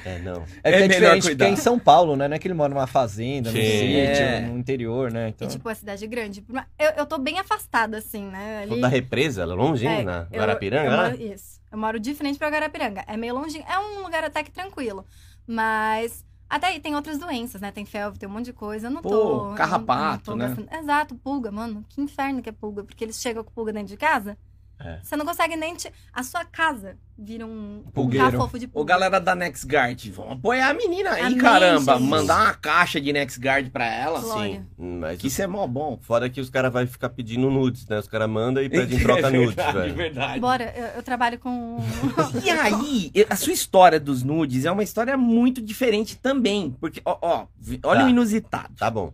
é, 0.07 0.19
não. 0.21 0.43
É, 0.65 0.71
É 0.71 0.73
que 0.73 0.77
é 0.85 0.89
melhor 0.89 0.89
diferente 0.89 1.23
cuidar. 1.25 1.45
porque 1.45 1.45
é 1.45 1.49
em 1.51 1.57
São 1.63 1.79
Paulo, 1.79 2.17
né? 2.17 2.27
Não 2.27 2.35
é 2.35 2.39
que 2.39 2.47
ele 2.49 2.55
mora 2.55 2.73
numa 2.73 2.87
fazenda, 2.87 3.51
num 3.51 3.57
sítio, 3.57 3.67
É. 3.85 4.41
no 4.41 4.57
interior, 4.59 5.11
né? 5.13 5.29
Então... 5.29 5.47
E, 5.47 5.51
tipo, 5.51 5.69
a 5.69 5.75
cidade 5.75 6.03
é 6.03 6.09
grande. 6.09 6.43
Eu, 6.79 6.91
eu 6.97 7.05
tô 7.05 7.19
bem 7.19 7.39
afastada, 7.39 7.99
assim, 7.99 8.25
né? 8.25 8.65
Falou 8.67 8.81
da 8.81 8.89
represa, 8.89 9.43
ela 9.43 9.53
é 9.53 9.57
longe? 9.57 9.87
É, 9.87 10.03
Na 10.03 10.27
eu- 10.33 10.41
Guarapiranga, 10.41 10.87
eu 10.87 10.91
né? 10.97 11.11
moro- 11.11 11.23
Isso. 11.23 11.61
Eu 11.71 11.77
moro 11.77 12.01
de 12.01 12.15
frente 12.15 12.39
pra 12.39 12.49
Guarapiranga. 12.49 13.05
É 13.07 13.15
meio 13.19 13.35
longinho. 13.35 13.65
É 13.69 13.79
um 13.79 14.03
lugar 14.03 14.25
até 14.25 14.43
que 14.43 14.51
tranquilo. 14.51 15.05
Mas. 15.47 16.25
Até 16.51 16.67
aí 16.67 16.81
tem 16.81 16.97
outras 16.97 17.17
doenças, 17.17 17.61
né? 17.61 17.71
Tem 17.71 17.87
felve, 17.87 18.19
tem 18.19 18.29
um 18.29 18.33
monte 18.33 18.47
de 18.47 18.53
coisa. 18.53 18.89
Eu 18.89 18.91
não 18.91 19.01
Pô, 19.01 19.09
tô. 19.09 19.47
não- 19.51 19.55
carrapato, 19.55 20.33
não 20.33 20.37
né? 20.37 20.49
tô 20.49 20.57
gastando- 20.63 20.83
Exato, 20.83 21.15
pulga, 21.15 21.53
mano. 21.53 21.85
Que 21.89 22.01
inferno 22.01 22.43
que 22.43 22.49
é 22.49 22.53
pulga. 22.53 22.83
Porque 22.83 23.05
eles 23.05 23.21
chegam 23.21 23.45
com 23.45 23.53
pulga 23.53 23.73
dentro 23.73 23.89
de 23.89 23.97
casa. 23.97 24.37
É. 24.83 24.99
Você 25.03 25.15
não 25.17 25.27
consegue 25.27 25.57
nem. 25.57 25.75
Te... 25.75 25.93
A 26.13 26.23
sua 26.23 26.45
casa 26.45 26.97
vira 27.19 27.45
um 27.47 27.83
Pulgueiro. 27.93 28.31
cafofo 28.33 28.59
de 28.59 28.67
pulga. 28.67 28.81
Ô, 28.81 28.85
galera 28.85 29.21
da 29.21 29.35
NextGuard, 29.35 30.11
vamos 30.11 30.33
apoiar 30.33 30.71
a 30.71 30.75
menina 30.75 31.11
aí, 31.11 31.23
Amém, 31.27 31.37
caramba. 31.37 31.99
gente. 31.99 32.09
Mandar 32.09 32.45
uma 32.47 32.55
caixa 32.55 32.99
de 32.99 33.13
NextGuard 33.13 33.69
pra 33.69 33.85
ela. 33.85 34.21
Glória. 34.21 34.67
Sim, 34.79 34.99
mas 34.99 35.21
Que 35.21 35.27
isso 35.27 35.43
é 35.43 35.47
mó 35.47 35.67
bom. 35.67 35.99
Foda 36.01 36.25
é 36.25 36.29
que 36.31 36.41
os 36.41 36.49
caras 36.49 36.73
vão 36.73 36.87
ficar 36.87 37.11
pedindo 37.11 37.51
nudes, 37.51 37.87
né? 37.87 37.99
Os 37.99 38.09
caras 38.09 38.29
mandam 38.31 38.63
e 38.63 38.71
pedem 38.71 38.99
em 38.99 39.03
troca 39.05 39.29
É 39.29 39.31
nudes, 39.31 39.55
verdade, 39.55 39.79
velho. 39.79 39.95
verdade. 39.95 40.41
Bora, 40.41 40.75
eu, 40.75 40.87
eu 40.97 41.03
trabalho 41.03 41.39
com. 41.39 41.77
E 42.43 42.49
aí, 42.51 43.13
a 43.29 43.37
sua 43.37 43.53
história 43.53 44.01
dos 44.01 44.23
nudes 44.23 44.65
é 44.65 44.71
uma 44.71 44.83
história 44.83 45.15
muito 45.17 45.61
diferente 45.61 46.17
também. 46.17 46.75
Porque, 46.81 47.03
ó, 47.05 47.19
ó, 47.21 47.47
olha 47.85 48.01
Tá. 48.01 48.07
o 48.07 48.09
inusitado. 48.09 48.75
Tá 48.79 48.91
bom. 48.91 49.13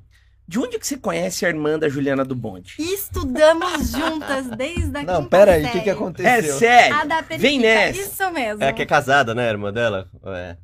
De 0.48 0.58
onde 0.60 0.78
que 0.78 0.86
você 0.86 0.96
conhece 0.96 1.44
a 1.44 1.48
irmã 1.48 1.78
da 1.78 1.88
Juliana 1.88 2.24
do 2.24 2.34
Bonde? 2.34 2.74
Estudamos 2.78 3.90
juntas 3.90 4.46
desde 4.56 4.96
a 4.98 5.02
Não, 5.02 5.24
pera 5.24 5.52
aí, 5.54 5.64
o 5.64 5.70
que, 5.72 5.80
que 5.80 5.90
É 5.90 5.92
aconteceu? 5.92 6.58
sério? 6.58 6.96
A 6.96 7.04
da 7.04 7.20
Vem 7.20 7.58
nessa. 7.58 7.98
Isso 8.00 8.30
mesmo. 8.30 8.62
É 8.62 8.68
a 8.68 8.72
que 8.72 8.82
é 8.82 8.86
casada, 8.86 9.34
né, 9.34 9.48
a 9.48 9.50
irmã 9.50 9.72
dela? 9.72 10.08
É. 10.24 10.56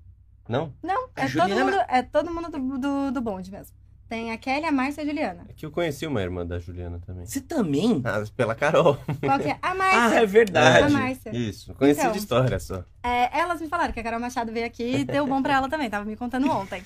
Não? 0.49 0.73
Não, 0.83 1.09
é 1.17 1.23
todo 1.23 1.29
Juliana- 1.31 1.65
mundo, 1.65 1.85
é 1.89 2.03
todo 2.03 2.31
mundo 2.33 2.49
do, 2.51 2.79
do, 2.79 3.11
do 3.13 3.21
bonde 3.21 3.51
mesmo. 3.51 3.75
Tem 4.09 4.31
a 4.31 4.37
Kelly, 4.37 4.67
a 4.67 4.73
Márcia 4.73 5.01
e 5.01 5.05
a 5.05 5.07
Juliana. 5.07 5.47
É 5.49 5.53
que 5.55 5.65
eu 5.65 5.71
conheci 5.71 6.07
uma 6.07 6.21
irmã 6.21 6.45
da 6.47 6.59
Juliana 6.59 7.01
também. 7.07 7.25
Você 7.25 7.41
também? 7.41 8.03
Ah, 8.05 8.23
pela 8.37 8.55
Carol. 8.55 8.99
Qual 9.25 9.39
que 9.39 9.49
é? 9.49 9.53
A 9.63 9.71
Ah, 9.71 9.75
Márcia. 9.75 10.19
é 10.21 10.27
verdade. 10.27 10.95
A 10.95 10.99
Márcia. 10.99 11.35
Isso, 11.35 11.73
conheci 11.75 12.01
Então. 12.01 12.13
de 12.13 12.19
história 12.19 12.59
só. 12.61 12.85
É, 13.03 13.37
elas 13.41 13.61
me 13.61 13.69
falaram 13.69 13.91
que 13.93 13.99
a 13.99 14.03
Carol 14.03 14.21
Machado 14.21 14.53
veio 14.53 14.67
aqui 14.67 14.97
e 14.99 15.05
deu 15.05 15.27
bom 15.27 15.43
pra 15.43 15.55
ela 15.55 15.69
também. 15.69 15.89
Tava 15.89 16.05
me 16.05 16.15
contando 16.15 16.49
ontem. 16.51 16.83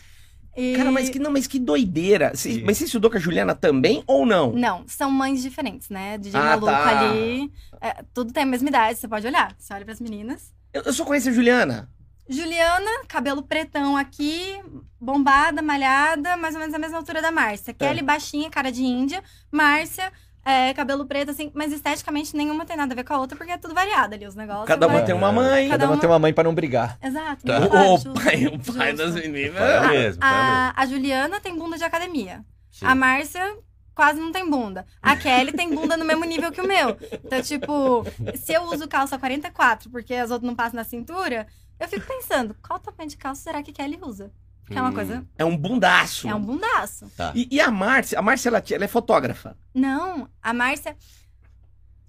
E- 0.57 0.75
Cara, 0.77 0.91
mas 0.91 1.11
que, 1.11 1.19
não, 1.19 1.31
mas 1.31 1.47
que 1.47 1.59
doideira. 1.59 2.33
Sim. 2.35 2.63
mas 2.65 2.79
você 2.79 2.85
estudou 2.85 3.11
com 3.11 3.17
a 3.17 3.21
Juliana 3.21 3.55
também 3.55 4.03
ou 4.07 4.25
não? 4.25 4.53
Não, 4.53 4.85
são 4.89 5.11
mães 5.11 5.43
diferentes, 5.43 5.89
né? 5.91 6.17
DJ 6.19 6.41
Ah, 6.41 6.45
maluco 6.45 6.67
tá. 6.67 7.01
ali. 7.01 7.53
é, 7.81 8.03
tudo 8.15 8.33
tem 8.33 8.43
a 8.45 8.47
mesma 8.47 8.69
idade, 8.69 8.99
você 8.99 9.07
pode 9.07 9.27
olhar. 9.27 9.55
Você 9.59 9.75
olha 9.75 9.85
pras 9.85 10.01
meninas. 10.01 10.53
Eu, 10.73 10.83
eu 10.83 10.93
só 10.93 11.05
conheço 11.05 11.29
a 11.29 11.33
Juliana. 11.33 11.89
Juliana, 12.29 12.91
cabelo 13.07 13.41
pretão 13.43 13.97
aqui, 13.97 14.61
bombada, 15.01 15.63
malhada, 15.63 16.37
mais 16.37 16.55
ou 16.55 16.61
menos 16.61 16.75
a 16.75 16.79
mesma 16.79 16.99
altura 16.99 17.23
da 17.23 17.31
Márcia. 17.31 17.73
Kelly, 17.73 18.03
baixinha, 18.03 18.51
cara 18.51 18.73
de 18.73 18.83
índia. 18.83 19.23
Márcia, 19.53 20.13
é, 20.47 20.73
cabelo 20.73 21.05
preto, 21.07 21.33
assim, 21.33 21.51
mas 21.55 21.73
esteticamente 21.73 22.37
nenhuma 22.37 22.65
tem 22.65 22.77
nada 22.77 22.93
a 22.93 22.97
ver 22.97 23.03
com 23.05 23.13
a 23.15 23.19
outra, 23.19 23.37
porque 23.37 23.51
é 23.53 23.59
tudo 23.59 23.75
variado 23.75 24.15
ali 24.15 24.27
os 24.27 24.35
negócios. 24.37 24.67
Cada 24.69 24.87
uma 24.87 25.03
tem 25.03 25.15
uma 25.15 25.33
mãe. 25.33 25.69
Cada 25.69 25.73
Cada 25.73 25.85
uma 25.87 25.95
uma- 25.95 26.01
tem 26.01 26.09
uma 26.11 26.19
mãe 26.21 26.33
pra 26.33 26.45
não 26.45 26.55
brigar. 26.55 26.97
Exato. 27.03 27.45
Tá. 27.45 27.59
O, 27.61 27.95
o 27.95 28.15
pai, 28.15 28.47
o 28.47 28.75
pai 28.75 28.93
das 28.95 29.15
meninas. 29.15 29.59
Pai 29.59 29.73
é 29.73 29.77
A- 29.79 29.89
mesmo, 29.89 30.21
pai 30.21 30.31
é 30.31 30.35
a, 30.35 30.73
a 30.77 30.87
Juliana 30.87 31.41
tem 31.41 31.59
bunda 31.59 31.77
de 31.77 31.85
academia. 31.85 32.45
Sim. 32.71 32.87
A 32.87 32.95
Márcia 32.95 33.57
quase 33.95 34.21
não 34.21 34.31
tem 34.31 34.49
bunda. 34.49 34.87
A 35.03 35.17
Kelly 35.17 35.53
tem 35.53 35.75
bunda 35.75 35.97
no 35.97 36.05
mesmo 36.05 36.25
nível 36.25 36.53
que 36.53 36.61
o 36.61 36.67
meu. 36.69 36.97
Então, 37.25 37.41
tipo, 37.43 38.05
se 38.37 38.53
eu 38.53 38.63
uso 38.65 38.87
calça 38.87 39.19
44 39.19 39.91
porque 39.91 40.15
as 40.15 40.31
outras 40.31 40.47
não 40.47 40.55
passam 40.55 40.77
na 40.77 40.85
cintura, 40.85 41.47
eu 41.81 41.89
fico 41.89 42.07
pensando, 42.07 42.55
qual 42.67 42.79
tamanho 42.79 43.09
de 43.09 43.17
calça 43.17 43.43
será 43.43 43.63
que 43.63 43.73
Kelly 43.73 43.99
usa? 44.03 44.31
Que 44.67 44.77
é 44.77 44.81
uma 44.81 44.91
Hum. 44.91 44.95
coisa. 44.95 45.25
É 45.39 45.45
um 45.45 45.57
bundaço. 45.57 46.29
É 46.29 46.35
um 46.35 46.41
bundaço. 46.41 47.11
Tá. 47.17 47.33
E, 47.35 47.47
e 47.51 47.61
a 47.61 47.71
Márcia? 47.71 48.19
A 48.19 48.23
Márcia, 48.23 48.49
ela, 48.49 48.63
ela 48.71 48.85
é 48.85 48.89
fotógrafa. 48.89 49.57
Não, 49.75 50.29
a 50.43 50.53
Márcia. 50.53 50.97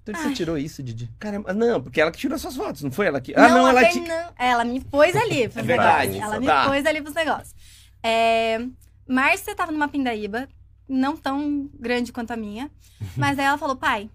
Então 0.02 0.14
você 0.20 0.28
Ai. 0.28 0.34
tirou 0.34 0.56
isso, 0.58 0.82
Didi? 0.82 1.08
Caramba, 1.18 1.52
não, 1.52 1.82
porque 1.82 2.00
ela 2.00 2.10
que 2.10 2.18
tirou 2.18 2.38
suas 2.38 2.56
fotos, 2.56 2.82
não 2.82 2.90
foi 2.90 3.06
ela 3.06 3.20
que... 3.20 3.32
Ah, 3.36 3.48
não, 3.48 3.66
a 3.66 3.70
ela 3.70 3.84
te... 3.84 4.00
Fernan- 4.00 4.32
Ela 4.38 4.64
me 4.64 4.80
pôs 4.80 5.14
ali 5.14 5.46
pros 5.50 5.56
É 5.58 5.62
verdade, 5.62 6.12
negócios. 6.12 6.24
Ela 6.32 6.40
me 6.40 6.46
tá. 6.46 6.66
pôs 6.66 6.86
ali 6.86 7.02
pros 7.02 7.14
negócios. 7.14 7.54
É, 8.02 8.58
Márcia 9.06 9.54
tava 9.54 9.70
numa 9.70 9.86
pindaíba, 9.86 10.48
não 10.88 11.14
tão 11.16 11.68
grande 11.78 12.10
quanto 12.12 12.30
a 12.32 12.36
minha. 12.36 12.70
Mas 13.16 13.38
aí 13.38 13.44
ela 13.44 13.58
falou, 13.58 13.76
pai, 13.76 14.08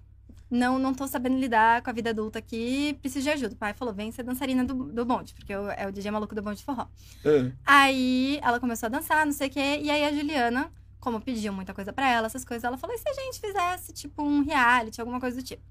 não, 0.54 0.78
não 0.80 0.94
tô 0.94 1.08
sabendo 1.08 1.38
lidar 1.38 1.82
com 1.82 1.89
a 1.89 1.94
vida 1.94 2.12
adulta 2.12 2.39
aqui, 2.39 2.98
preciso 3.02 3.24
de 3.24 3.30
ajuda. 3.32 3.54
O 3.54 3.58
pai 3.58 3.74
falou, 3.74 3.94
vem 3.94 4.12
ser 4.12 4.24
dançarina 4.24 4.63
do, 4.63 4.74
do 4.92 5.04
bonde, 5.06 5.34
porque 5.34 5.54
eu- 5.54 5.70
é 5.72 5.88
o 5.88 5.92
DJ 5.92 6.12
maluco 6.12 6.34
do 6.36 6.42
bonde 6.42 6.60
de 6.60 6.63
forró. 6.63 6.88
Ah, 7.66 7.84
Aí 7.84 8.39
ela 8.42 8.60
começou 8.60 8.88
a 8.88 8.89
dançar, 8.89 9.26
não 9.26 9.34
sei 9.34 9.48
o 9.48 9.52
quê. 9.52 9.80
E 9.82 9.89
aí 9.89 10.04
a 10.06 10.12
Juliana, 10.13 10.72
como 11.00 11.20
pediam 11.20 11.54
muita 11.54 11.74
coisa 11.74 11.92
pra 11.92 12.10
ela, 12.10 12.28
essas 12.28 12.46
coisas, 12.46 12.63
ela 12.63 12.78
falou: 12.78 12.96
e 12.96 13.00
se 13.00 13.10
a 13.10 13.13
gente 13.13 13.39
fizesse, 13.39 13.92
tipo, 13.94 14.24
um 14.24 14.42
reality, 14.44 15.02
alguma 15.02 15.20
coisa 15.20 15.38
do 15.38 15.44
tipo? 15.44 15.62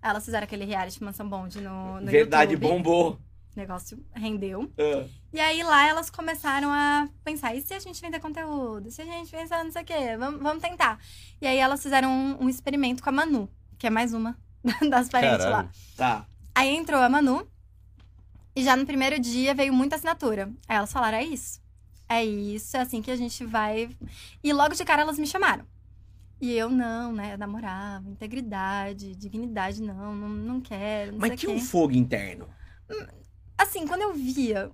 Elas 0.00 0.24
fizeram 0.24 0.44
aquele 0.44 0.64
reality 0.64 1.02
Mansão 1.02 1.28
Bonde 1.28 1.60
no, 1.60 2.00
no 2.00 2.06
verdade, 2.10 2.52
YouTube. 2.52 2.68
bombou. 2.70 3.12
O 3.54 3.58
negócio 3.60 4.02
rendeu. 4.14 4.72
Ah, 4.78 5.06
E 5.32 5.38
aí 5.38 5.62
lá 5.62 5.86
elas 5.86 6.08
começaram 6.10 6.70
a 6.70 7.08
pensar: 7.22 7.54
e 7.54 7.60
se 7.60 7.74
a 7.74 7.78
gente 7.78 8.00
vender 8.00 8.18
conteúdo? 8.18 8.90
Se 8.90 9.02
a 9.02 9.04
gente 9.04 9.30
pensar 9.30 9.62
não 9.62 9.70
sei 9.70 9.82
o 9.82 9.84
quê? 9.84 10.16
Vamos, 10.18 10.40
vamos 10.40 10.62
tentar. 10.62 10.98
E 11.40 11.46
aí 11.46 11.58
elas 11.58 11.82
fizeram 11.82 12.10
um, 12.10 12.44
um 12.44 12.48
experimento 12.48 13.02
com 13.02 13.10
a 13.10 13.12
Manu, 13.12 13.48
que 13.82 13.86
é 13.88 13.90
mais 13.90 14.14
uma 14.14 14.38
das 14.88 15.08
parentes 15.08 15.44
lá. 15.44 15.50
Caralho. 15.50 15.70
tá. 15.96 16.26
Aí 16.54 16.68
entrou 16.68 17.00
a 17.00 17.08
Manu 17.08 17.44
e 18.54 18.62
já 18.62 18.76
no 18.76 18.86
primeiro 18.86 19.18
dia 19.18 19.56
veio 19.56 19.72
muita 19.72 19.96
assinatura. 19.96 20.52
Aí 20.68 20.76
elas 20.76 20.92
falaram: 20.92 21.18
é 21.18 21.24
isso. 21.24 21.60
É 22.08 22.24
isso, 22.24 22.76
é 22.76 22.80
assim 22.80 23.02
que 23.02 23.10
a 23.10 23.16
gente 23.16 23.44
vai. 23.44 23.90
E 24.44 24.52
logo 24.52 24.76
de 24.76 24.84
cara 24.84 25.02
elas 25.02 25.18
me 25.18 25.26
chamaram. 25.26 25.66
E 26.40 26.52
eu 26.52 26.70
não, 26.70 27.12
né? 27.12 27.34
Eu 27.34 27.38
namorava, 27.38 28.08
integridade, 28.08 29.16
dignidade, 29.16 29.82
não, 29.82 30.14
não, 30.14 30.28
não 30.28 30.60
quero, 30.60 31.12
não 31.12 31.18
Mas 31.18 31.40
tinha 31.40 31.52
um 31.52 31.58
fogo 31.58 31.92
interno. 31.92 32.48
Assim, 33.58 33.84
quando 33.84 34.02
eu 34.02 34.14
via 34.14 34.70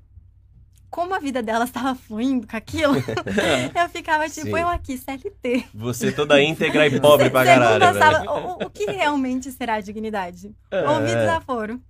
como 0.90 1.14
a 1.14 1.18
vida 1.18 1.42
delas 1.42 1.68
estava 1.68 1.94
fluindo 1.94 2.46
com 2.46 2.56
aquilo, 2.56 2.94
eu 3.74 3.88
ficava 3.90 4.28
tipo, 4.28 4.46
Sim. 4.46 4.58
eu 4.58 4.68
aqui, 4.68 4.96
CLT. 4.96 5.66
Você 5.74 6.12
toda 6.12 6.42
íntegra 6.42 6.86
e 6.86 7.00
pobre 7.00 7.28
pra 7.30 7.44
caralho, 7.44 7.98
tava, 7.98 8.30
o, 8.30 8.64
o 8.66 8.70
que 8.70 8.86
realmente 8.86 9.50
será 9.52 9.80
dignidade? 9.80 10.54
É. 10.70 10.88
Ouvir 10.88 11.14
desaforo 11.16 11.82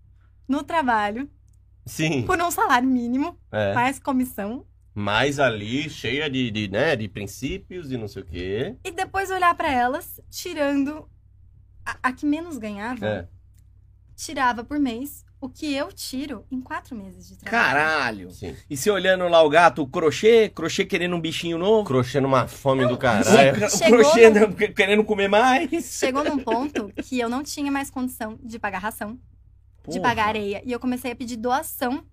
no 0.48 0.62
trabalho, 0.62 1.30
Sim, 1.86 2.22
por 2.22 2.40
um 2.42 2.50
salário 2.50 2.88
mínimo, 2.88 3.38
é. 3.52 3.72
mais 3.74 3.98
comissão, 3.98 4.64
Mas 4.94 5.38
ali, 5.38 5.88
cheia 5.88 6.28
de, 6.28 6.50
de, 6.50 6.68
né, 6.68 6.96
de 6.96 7.08
princípios 7.08 7.92
e 7.92 7.96
não 7.96 8.08
sei 8.08 8.22
o 8.22 8.26
quê. 8.26 8.76
e 8.84 8.90
depois 8.90 9.30
olhar 9.30 9.54
pra 9.54 9.70
elas, 9.70 10.20
tirando 10.28 11.08
a, 11.86 11.96
a 12.02 12.12
que 12.12 12.26
menos 12.26 12.58
ganhava, 12.58 13.06
É. 13.06 13.28
tirava 14.16 14.64
por 14.64 14.78
mês 14.78 15.24
o 15.40 15.48
que 15.48 15.72
eu 15.74 15.92
tiro 15.92 16.44
em 16.50 16.60
quatro 16.60 16.96
meses 16.96 17.28
de 17.28 17.36
trabalho. 17.38 17.64
Caralho. 17.64 18.30
Sim. 18.32 18.56
E 18.68 18.76
você 18.76 18.90
olhando 18.90 19.28
lá 19.28 19.42
o 19.42 19.48
gato, 19.48 19.82
o 19.82 19.86
crochê, 19.86 20.48
crochê 20.48 20.84
querendo 20.84 21.14
um 21.14 21.20
bichinho 21.20 21.56
novo. 21.58 21.84
Crochê 21.86 22.20
numa 22.20 22.48
fome 22.48 22.86
do 22.86 22.96
caralho. 22.98 23.54
cro- 23.54 23.66
o 23.66 23.78
crochê 23.90 24.30
não- 24.30 24.52
querendo 24.52 25.04
comer 25.04 25.28
mais. 25.28 25.84
Chegou 25.98 26.24
num 26.24 26.38
ponto 26.42 26.92
que 27.04 27.18
eu 27.20 27.28
não 27.28 27.42
tinha 27.42 27.70
mais 27.70 27.90
condição 27.90 28.38
de 28.42 28.58
pagar 28.58 28.78
ração, 28.80 29.12
de 29.14 29.20
Porra. 29.84 30.00
pagar 30.02 30.26
areia. 30.28 30.60
E 30.64 30.72
eu 30.72 30.80
comecei 30.80 31.12
a 31.12 31.16
pedir 31.16 31.36
doação 31.36 32.04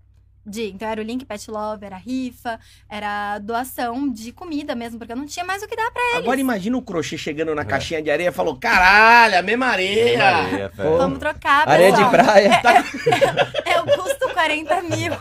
de. 0.46 0.68
Então 0.68 0.88
era 0.88 1.00
o 1.00 1.04
Link 1.04 1.24
Pet 1.24 1.50
Love, 1.50 1.84
era 1.84 1.96
rifa, 1.96 2.58
era 2.88 3.38
doação 3.38 4.08
de 4.10 4.32
comida 4.32 4.74
mesmo, 4.74 4.98
porque 4.98 5.12
eu 5.12 5.16
não 5.16 5.26
tinha 5.26 5.44
mais 5.44 5.62
o 5.62 5.66
que 5.68 5.76
dar 5.76 5.90
pra 5.90 6.02
eles. 6.10 6.16
Agora 6.18 6.40
imagina 6.40 6.76
o 6.76 6.82
crochê 6.82 7.18
chegando 7.18 7.54
na 7.54 7.62
É. 7.62 7.64
caixinha 7.64 8.00
de 8.02 8.10
areia 8.10 8.28
e 8.28 8.32
falou: 8.32 8.56
caralho, 8.56 9.38
a 9.38 9.42
mesma 9.42 9.66
areia. 9.66 10.24
Areia. 10.24 10.72
Vamos 10.76 11.18
trocar, 11.18 11.68
Areia 11.68 11.90
de 11.92 11.96
pessoal. 11.96 12.10
praia. 12.10 12.60
Eu 13.76 13.84
custo 13.96 14.28
40 14.32 14.82
mil. 14.82 15.12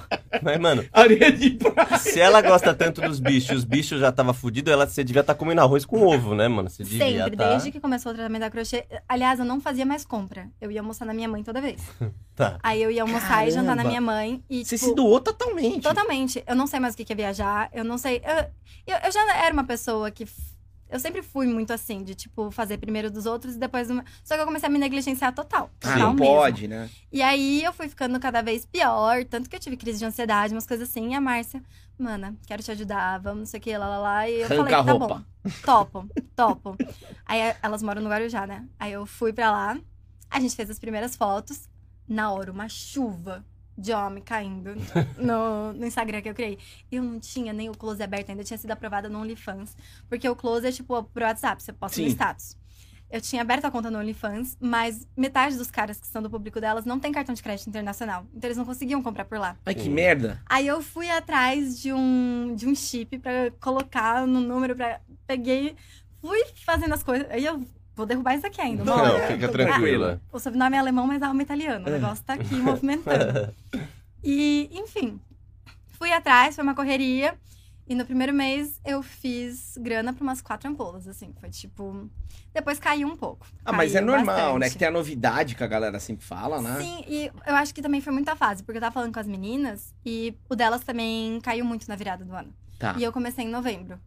Mas, 0.41 0.59
mano, 0.59 0.85
Areia 0.91 1.31
de 1.31 1.51
praia. 1.51 1.97
se 1.97 2.19
ela 2.19 2.41
gosta 2.41 2.73
tanto 2.73 3.01
dos 3.01 3.19
bichos 3.19 3.49
e 3.51 3.55
os 3.55 3.63
bichos 3.63 3.99
já 3.99 4.11
tava 4.11 4.33
fudido, 4.33 4.69
ela 4.71 4.85
você 4.87 5.03
devia 5.03 5.21
estar 5.21 5.33
comendo 5.35 5.61
arroz 5.61 5.85
com 5.85 6.01
ovo, 6.01 6.35
né, 6.35 6.47
mano? 6.47 6.69
Você 6.69 6.83
devia 6.83 7.05
Sempre, 7.23 7.37
tá... 7.37 7.49
desde 7.49 7.71
que 7.71 7.79
começou 7.79 8.11
o 8.11 8.15
tratamento 8.15 8.41
da 8.41 8.49
crochê. 8.49 8.85
Aliás, 9.07 9.39
eu 9.39 9.45
não 9.45 9.59
fazia 9.61 9.85
mais 9.85 10.05
compra. 10.05 10.47
Eu 10.59 10.71
ia 10.71 10.81
almoçar 10.81 11.05
na 11.05 11.13
minha 11.13 11.27
mãe 11.27 11.43
toda 11.43 11.61
vez. 11.61 11.81
Tá. 12.35 12.57
Aí 12.61 12.83
eu 12.83 12.91
ia 12.91 13.01
almoçar 13.01 13.47
e 13.47 13.51
jantar 13.51 13.77
na 13.77 13.83
Caramba. 13.83 13.87
minha 13.87 14.01
mãe. 14.01 14.43
E, 14.49 14.65
Você 14.65 14.75
tipo, 14.77 14.89
se 14.89 14.93
doou 14.93 15.14
totalmente. 15.19 15.81
Totalmente. 15.83 16.43
Eu 16.47 16.55
não 16.55 16.67
sei 16.67 16.79
mais 16.79 16.93
o 16.93 16.97
que 16.97 17.11
é 17.11 17.15
viajar. 17.15 17.69
Eu 17.73 17.83
não 17.83 17.97
sei. 17.97 18.21
Eu, 18.23 18.93
eu, 18.93 18.99
eu 19.05 19.11
já 19.11 19.35
era 19.37 19.53
uma 19.53 19.63
pessoa 19.63 20.09
que. 20.11 20.27
Eu 20.87 20.99
sempre 20.99 21.23
fui 21.23 21.47
muito 21.47 21.73
assim, 21.73 22.03
de 22.03 22.13
tipo, 22.13 22.51
fazer 22.51 22.77
primeiro 22.77 23.09
dos 23.09 23.25
outros 23.25 23.55
e 23.55 23.59
depois. 23.59 23.87
Só 24.23 24.35
que 24.35 24.41
eu 24.41 24.45
comecei 24.45 24.67
a 24.69 24.71
me 24.71 24.77
negligenciar 24.77 25.33
total. 25.33 25.69
Ah, 25.73 25.77
total 25.79 25.99
não 25.99 26.13
mesmo. 26.13 26.35
pode, 26.35 26.67
né? 26.67 26.89
E 27.11 27.21
aí 27.21 27.63
eu 27.63 27.73
fui 27.73 27.89
ficando 27.89 28.19
cada 28.19 28.41
vez 28.41 28.65
pior, 28.65 29.25
tanto 29.25 29.49
que 29.49 29.55
eu 29.55 29.59
tive 29.59 29.77
crise 29.77 29.99
de 29.99 30.05
ansiedade, 30.05 30.53
umas 30.53 30.67
coisas 30.67 30.87
assim. 30.87 31.11
E 31.11 31.15
a 31.15 31.19
Márcia, 31.19 31.61
mana, 31.97 32.35
quero 32.45 32.61
te 32.61 32.71
ajudar, 32.71 33.19
vamos, 33.19 33.39
não 33.39 33.45
sei 33.47 33.59
o 33.59 33.63
que, 33.63 33.75
lá, 33.75 33.87
lá, 33.87 33.97
lá. 33.97 34.29
E 34.29 34.41
eu 34.41 34.45
Arranca 34.45 34.55
falei, 34.57 34.73
a 34.75 34.83
tá 34.83 34.91
roupa. 34.91 35.07
bom, 35.07 35.51
topo, 35.65 36.09
topo. 36.35 36.77
aí 37.25 37.41
eh, 37.41 37.57
elas 37.63 37.81
moram 37.81 38.01
no 38.01 38.09
Guarujá, 38.09 38.45
né? 38.45 38.63
Aí 38.79 38.91
eu 38.93 39.05
fui 39.07 39.33
pra 39.33 39.51
lá, 39.51 39.77
a 40.29 40.39
gente 40.39 40.55
fez 40.55 40.69
as 40.69 40.79
primeiras 40.79 41.15
fotos. 41.15 41.67
Na 42.07 42.31
hora, 42.31 42.51
uma 42.51 42.69
chuva 42.69 43.43
de 43.77 43.91
homem 43.93 44.23
caindo 44.23 44.75
no, 45.17 45.73
no 45.73 45.85
Instagram 45.85 46.21
que 46.21 46.29
eu 46.29 46.33
criei. 46.33 46.57
Eu 46.91 47.03
não 47.03 47.19
tinha 47.19 47.51
nem 47.51 47.69
o 47.69 47.73
close 47.73 48.01
aberto 48.01 48.29
ainda, 48.29 48.43
tinha 48.43 48.57
sido 48.57 48.71
aprovada 48.71 49.09
no 49.09 49.19
OnlyFans. 49.19 49.75
Porque 50.09 50.27
o 50.27 50.35
close 50.35 50.67
é 50.67 50.71
tipo 50.71 51.03
pro 51.03 51.25
WhatsApp, 51.25 51.61
você 51.61 51.73
posta 51.73 51.99
no 51.99 52.07
Sim. 52.07 52.13
status. 52.13 52.57
Eu 53.09 53.21
tinha 53.21 53.41
aberto 53.41 53.65
a 53.65 53.71
conta 53.71 53.91
no 53.91 53.99
OnlyFans, 53.99 54.57
mas 54.59 55.07
metade 55.15 55.57
dos 55.57 55.69
caras 55.69 55.99
que 55.99 56.07
são 56.07 56.21
do 56.21 56.29
público 56.29 56.59
delas 56.59 56.85
não 56.85 56.99
tem 56.99 57.11
cartão 57.11 57.35
de 57.35 57.43
crédito 57.43 57.67
internacional. 57.67 58.25
Então 58.33 58.47
eles 58.47 58.57
não 58.57 58.65
conseguiam 58.65 59.01
comprar 59.01 59.25
por 59.25 59.37
lá. 59.37 59.55
Ai, 59.65 59.75
que 59.75 59.89
merda. 59.89 60.41
Aí 60.47 60.65
eu 60.65 60.81
fui 60.81 61.09
atrás 61.09 61.79
de 61.79 61.93
um, 61.93 62.53
de 62.55 62.67
um 62.67 62.73
chip 62.73 63.19
pra 63.19 63.51
colocar 63.59 64.25
no 64.25 64.41
número, 64.41 64.75
pra... 64.75 64.99
peguei, 65.27 65.75
fui 66.19 66.43
fazendo 66.65 66.93
as 66.93 67.03
coisas. 67.03 67.29
Aí 67.29 67.45
eu 67.45 67.63
vou 67.95 68.05
derrubar 68.05 68.35
isso 68.35 68.45
aqui 68.45 68.61
ainda. 68.61 68.83
Não. 68.83 68.97
Não, 68.97 69.27
fica 69.27 69.47
tranquila. 69.47 70.21
O 70.31 70.39
sobrenome 70.39 70.75
é 70.75 70.79
alemão, 70.79 71.07
mas 71.07 71.21
a 71.21 71.27
alma 71.27 71.41
é 71.41 71.43
italiano. 71.43 71.87
O 71.87 71.89
negócio 71.91 72.23
tá 72.23 72.33
aqui 72.33 72.55
movimentando. 72.55 73.53
E, 74.27 74.71
enfim, 74.73 75.19
fui 75.99 76.11
atrás, 76.11 76.55
foi 76.55 76.63
uma 76.63 76.73
correria. 76.73 77.35
E 77.87 77.93
no 77.93 78.03
primeiro 78.03 78.33
mês 78.33 78.81
eu 78.83 79.03
fiz 79.03 79.77
grana 79.77 80.11
pra 80.11 80.23
umas 80.23 80.41
quatro 80.41 80.67
ampolas, 80.67 81.07
assim. 81.07 81.31
Foi 81.39 81.51
tipo. 81.51 82.09
Depois 82.51 82.79
caiu 82.79 83.07
um 83.07 83.15
pouco. 83.15 83.45
Ah, 83.63 83.71
mas 83.71 83.93
é 83.93 84.01
normal, 84.01 84.25
bastante. 84.25 84.59
né? 84.59 84.69
Que 84.71 84.77
tem 84.79 84.87
a 84.87 84.91
novidade 84.91 85.53
que 85.53 85.63
a 85.63 85.67
galera 85.67 85.99
sempre 85.99 86.25
fala, 86.25 86.59
né? 86.59 86.79
Sim, 86.81 87.03
e 87.07 87.31
eu 87.45 87.55
acho 87.55 87.75
que 87.75 87.83
também 87.83 88.01
foi 88.01 88.11
muita 88.11 88.35
fase, 88.35 88.63
porque 88.63 88.77
eu 88.77 88.81
tava 88.81 88.93
falando 88.93 89.13
com 89.13 89.19
as 89.19 89.27
meninas 89.27 89.93
e 90.03 90.33
o 90.49 90.55
delas 90.55 90.83
também 90.83 91.39
caiu 91.41 91.63
muito 91.63 91.87
na 91.87 91.95
virada 91.95 92.25
do 92.25 92.33
ano. 92.33 92.51
Tá. 92.79 92.95
E 92.97 93.03
eu 93.03 93.11
comecei 93.13 93.45
em 93.45 93.49
novembro. 93.49 93.99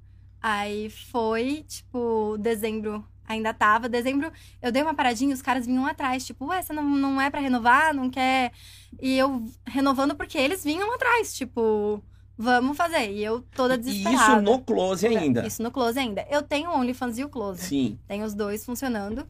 Aí 0.42 0.90
foi, 0.90 1.64
tipo, 1.68 2.36
dezembro 2.40 3.04
ainda 3.28 3.52
tava. 3.54 3.88
Dezembro 3.88 4.32
eu 4.62 4.72
dei 4.72 4.82
uma 4.82 4.94
paradinha 4.94 5.30
e 5.30 5.34
os 5.34 5.42
caras 5.42 5.66
vinham 5.66 5.86
atrás, 5.86 6.24
tipo, 6.26 6.46
ué, 6.46 6.62
você 6.62 6.72
não, 6.72 6.82
não 6.82 7.20
é 7.20 7.28
pra 7.30 7.40
renovar, 7.40 7.94
não 7.94 8.08
quer. 8.10 8.52
E 9.00 9.16
eu 9.16 9.44
renovando 9.66 10.14
porque 10.16 10.38
eles 10.38 10.64
vinham 10.64 10.92
atrás, 10.94 11.34
tipo, 11.34 12.02
vamos 12.36 12.76
fazer. 12.76 13.10
E 13.12 13.22
eu 13.24 13.42
toda 13.54 13.74
E 13.74 13.78
desesperada. 13.78 14.32
isso 14.32 14.42
no 14.42 14.58
close 14.60 15.06
ainda. 15.06 15.46
Isso 15.46 15.62
no 15.62 15.70
Close 15.70 15.98
ainda. 15.98 16.26
Eu 16.30 16.42
tenho 16.42 16.70
o 16.70 16.74
OnlyFans 16.78 17.18
e 17.18 17.24
o 17.24 17.28
Close. 17.28 17.62
Sim. 17.62 17.98
Tem 18.08 18.22
os 18.22 18.34
dois 18.34 18.64
funcionando. 18.64 19.26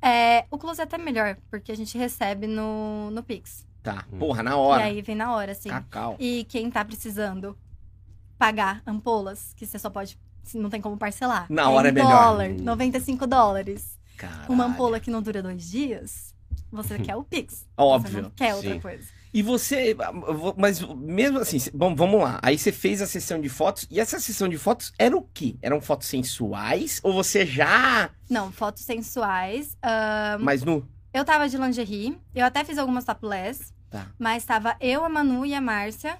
É, 0.00 0.44
o 0.50 0.58
Close 0.58 0.80
é 0.80 0.84
até 0.84 0.98
melhor, 0.98 1.36
porque 1.50 1.72
a 1.72 1.76
gente 1.76 1.96
recebe 1.96 2.46
no, 2.46 3.10
no 3.10 3.22
Pix. 3.22 3.66
Tá. 3.82 4.04
Hum. 4.12 4.18
Porra, 4.18 4.42
na 4.42 4.50
E 4.50 4.54
hora. 4.54 4.84
aí 4.84 5.00
vem 5.02 5.14
na 5.16 5.34
hora, 5.34 5.52
assim. 5.52 5.68
Cacau. 5.68 6.16
E 6.18 6.44
quem 6.44 6.70
tá 6.70 6.84
precisando 6.84 7.56
pagar 8.38 8.82
ampolas, 8.86 9.52
que 9.56 9.66
você 9.66 9.78
só 9.78 9.88
pode. 9.90 10.18
Não 10.54 10.68
tem 10.70 10.80
como 10.80 10.96
parcelar. 10.96 11.46
Na 11.48 11.70
hora 11.70 11.88
é 11.88 11.92
melhor. 11.92 12.10
dólar, 12.10 12.48
95 12.50 13.26
dólares. 13.26 13.98
Caralho. 14.16 14.52
Uma 14.52 14.64
ampola 14.66 15.00
que 15.00 15.10
não 15.10 15.20
dura 15.22 15.42
dois 15.42 15.68
dias, 15.70 16.34
você 16.70 16.98
quer 16.98 17.16
o 17.16 17.24
Pix. 17.24 17.54
Você 17.54 17.66
Óbvio. 17.76 18.22
não 18.22 18.30
quer 18.30 18.54
outra 18.54 18.72
Sim. 18.74 18.80
coisa. 18.80 19.04
E 19.32 19.42
você, 19.42 19.96
mas 20.56 20.80
mesmo 20.80 21.38
assim, 21.38 21.58
bom, 21.74 21.92
vamos 21.96 22.20
lá. 22.20 22.38
Aí 22.40 22.56
você 22.56 22.70
fez 22.70 23.02
a 23.02 23.06
sessão 23.06 23.40
de 23.40 23.48
fotos 23.48 23.84
e 23.90 23.98
essa 23.98 24.20
sessão 24.20 24.48
de 24.48 24.56
fotos 24.56 24.92
era 24.96 25.16
o 25.16 25.22
quê? 25.34 25.56
Eram 25.60 25.80
fotos 25.80 26.06
sensuais 26.06 27.00
ou 27.02 27.12
você 27.12 27.44
já 27.44 28.10
Não, 28.30 28.52
fotos 28.52 28.84
sensuais. 28.84 29.76
ah, 29.82 30.36
mais 30.40 30.62
nu? 30.62 30.86
eu 31.12 31.24
tava 31.24 31.48
de 31.48 31.56
lingerie. 31.56 32.16
Eu 32.34 32.44
até 32.46 32.62
fiz 32.64 32.78
algumas 32.78 33.04
topless. 33.04 33.72
Tá. 33.90 34.06
Mas 34.18 34.44
tava 34.44 34.76
eu, 34.80 35.04
a 35.04 35.08
Manu 35.08 35.44
e 35.46 35.52
a 35.54 35.60
Márcia. 35.60 36.16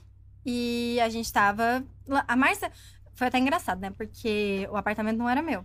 E 0.47 0.99
a 1.01 1.09
gente 1.09 1.33
tava. 1.33 1.83
A 2.29 2.37
Márcia. 2.37 2.71
Foi 3.15 3.29
até 3.29 3.39
engraçado, 3.39 3.81
né? 3.81 3.91
Porque 3.91 4.69
o 4.71 4.77
apartamento 4.77 5.19
não 5.19 5.29
era 5.29 5.43
meu. 5.43 5.65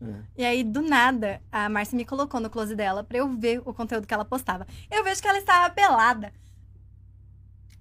Hum. 0.00 0.22
E 0.36 0.44
aí, 0.44 0.62
do 0.62 0.82
nada, 0.82 1.40
a 1.50 1.68
Márcia 1.68 1.96
me 1.96 2.04
colocou 2.04 2.40
no 2.40 2.50
close 2.50 2.74
dela 2.74 3.02
pra 3.02 3.18
eu 3.18 3.28
ver 3.28 3.62
o 3.64 3.72
conteúdo 3.72 4.06
que 4.06 4.14
ela 4.14 4.24
postava. 4.24 4.66
Eu 4.90 5.02
vejo 5.02 5.20
que 5.22 5.28
ela 5.28 5.38
estava 5.38 5.72
pelada. 5.72 6.32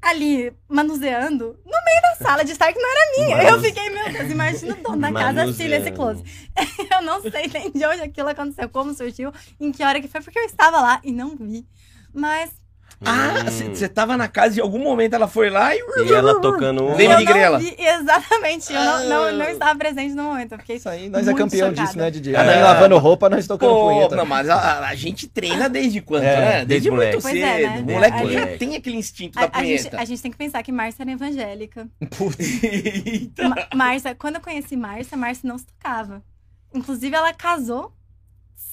Ali, 0.02 0.54
manuseando, 0.68 1.58
no 1.66 1.86
meio 1.86 2.02
da 2.02 2.16
sala 2.26 2.44
de 2.44 2.52
estar 2.52 2.74
que 2.74 2.80
não 2.80 2.90
era 2.90 3.18
minha. 3.18 3.50
Eu 3.50 3.62
fiquei, 3.62 3.90
meu 3.90 4.12
Deus, 4.12 4.32
imagina 4.32 4.76
o 4.76 4.84
dono 4.84 5.02
da 5.02 5.14
casa 5.14 5.44
assim 5.44 5.70
nesse 5.70 5.92
close. 5.92 6.24
Eu 6.92 7.02
não 7.02 7.22
sei 7.22 7.48
nem 7.48 7.72
de 7.72 7.86
onde 7.86 8.02
aquilo 8.02 8.28
aconteceu, 8.28 8.68
como 8.68 8.94
surgiu, 8.94 9.32
em 9.60 9.72
que 9.72 9.82
hora 9.82 10.02
que 10.02 10.10
foi, 10.10 10.22
porque 10.22 10.38
eu 10.38 10.44
estava 10.44 10.82
lá 10.82 11.00
e 11.06 11.12
não 11.12 11.38
vi. 11.38 11.66
Mas 12.14 12.52
Ah, 13.06 13.44
Hum. 13.46 13.74
você 13.76 13.88
tava 13.90 14.16
na 14.16 14.28
casa 14.28 14.56
e 14.56 14.60
em 14.60 14.62
algum 14.62 14.80
momento 14.80 15.14
ela 15.14 15.28
foi 15.28 15.50
lá 15.50 15.76
e 15.76 15.80
E 15.80 16.14
ela 16.14 16.40
tocando 16.40 16.84
um... 16.84 16.90
Não 16.90 17.26
Grela. 17.26 17.60
vi, 17.60 17.76
exatamente, 17.78 18.72
eu 18.74 18.80
não, 18.82 19.06
não, 19.10 19.24
Ah. 19.26 19.32
não 19.34 19.46
estava 19.50 19.78
presente 19.78 20.14
no 20.14 20.24
momento. 20.24 20.54
Eu 20.54 20.60
fiquei 20.60 20.78
Isso 20.78 20.88
aí, 20.90 21.10
nós 21.10 21.28
é 21.28 21.34
campeão 21.34 21.70
chocada. 21.70 21.86
disso, 21.88 21.98
né, 21.98 22.12
Didi? 22.12 22.36
É. 22.36 22.40
A 22.40 22.64
lavando 22.64 22.98
roupa, 22.98 23.30
nós 23.30 23.46
tocando 23.48 23.70
Pô, 23.70 23.90
punheta. 23.90 24.16
não, 24.16 24.26
mas 24.26 24.50
a, 24.50 24.88
a 24.88 24.96
gente 24.96 25.28
treina 25.28 25.68
desde 25.70 26.02
quando, 26.02 26.24
É, 26.24 26.36
né? 26.36 26.52
desde 26.66 26.90
Desde, 26.90 26.92
muito 26.92 27.00
moleque. 27.02 27.22
Cedo. 27.22 27.38
é, 27.46 27.68
né? 27.68 27.80
O 27.88 27.92
moleque 27.94 28.18
Aí- 28.18 28.34
já 28.34 28.58
tem 28.58 28.76
aquele 28.76 28.98
instinto 28.98 29.36
da 29.40 29.46
A, 29.46 29.50
a, 29.52 29.64
gente, 29.64 29.78
punheta. 29.80 30.00
a 30.02 30.06
gente 30.06 30.22
tem 30.22 30.32
que 30.32 30.38
pensar 30.38 30.64
que 30.64 30.72
Márcia 30.72 31.04
era 31.04 31.12
evangélica. 31.12 31.88
Ma- 33.50 33.68
Márcia, 33.76 34.16
quando 34.16 34.36
eu 34.36 34.42
conheci 34.42 34.76
Márcia, 34.76 35.18
Márcia 35.18 35.48
não 35.48 35.58
se 35.58 35.66
tocava. 35.66 36.22
Inclusive, 36.74 37.16
ela 37.16 37.34
casou 37.34 37.92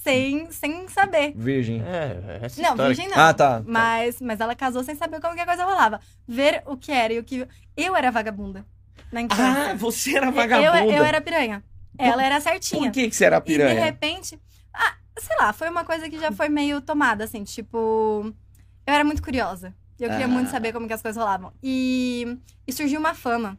sem, 0.02 0.50
sem 0.50 0.88
saber. 0.88 1.32
Virgem. 1.36 1.82
É, 1.82 2.40
essa 2.42 2.62
Não, 2.62 2.76
virgem 2.76 3.08
não. 3.08 3.18
Ah, 3.18 3.34
tá. 3.34 3.62
Mas, 3.66 4.20
mas 4.20 4.40
ela 4.40 4.54
casou 4.54 4.82
sem 4.82 4.94
saber 4.94 5.20
como 5.20 5.34
que 5.34 5.40
a 5.40 5.46
coisa 5.46 5.64
rolava. 5.64 6.00
Ver 6.26 6.62
o 6.66 6.76
que 6.76 6.90
era 6.92 7.12
e 7.12 7.18
o 7.18 7.24
que. 7.24 7.46
Eu 7.76 7.94
era 7.96 8.10
vagabunda 8.10 8.64
na 9.12 9.22
infância. 9.22 9.70
Ah, 9.70 9.74
você 9.74 10.16
era 10.16 10.30
vagabunda. 10.30 10.84
Eu, 10.86 10.92
eu 10.98 11.04
era 11.04 11.20
piranha. 11.20 11.62
Ela 11.98 12.24
era 12.24 12.40
certinha. 12.40 12.82
Por 12.82 12.90
que, 12.92 13.08
que 13.10 13.14
você 13.16 13.24
era 13.26 13.36
E 13.36 13.40
de 13.40 13.44
piranha? 13.46 13.84
repente. 13.84 14.40
Ah, 14.72 14.94
sei 15.18 15.36
lá, 15.38 15.52
foi 15.52 15.68
uma 15.68 15.84
coisa 15.84 16.08
que 16.08 16.18
já 16.18 16.32
foi 16.32 16.48
meio 16.48 16.80
tomada, 16.80 17.24
assim, 17.24 17.44
tipo. 17.44 18.32
Eu 18.86 18.94
era 18.94 19.04
muito 19.04 19.22
curiosa. 19.22 19.74
Eu 19.98 20.08
queria 20.08 20.24
Ah. 20.24 20.28
muito 20.28 20.50
saber 20.50 20.72
como 20.72 20.86
que 20.86 20.94
as 20.94 21.02
coisas 21.02 21.20
rolavam. 21.22 21.52
E, 21.62 22.38
e 22.66 22.72
surgiu 22.72 22.98
uma 22.98 23.12
fama. 23.12 23.58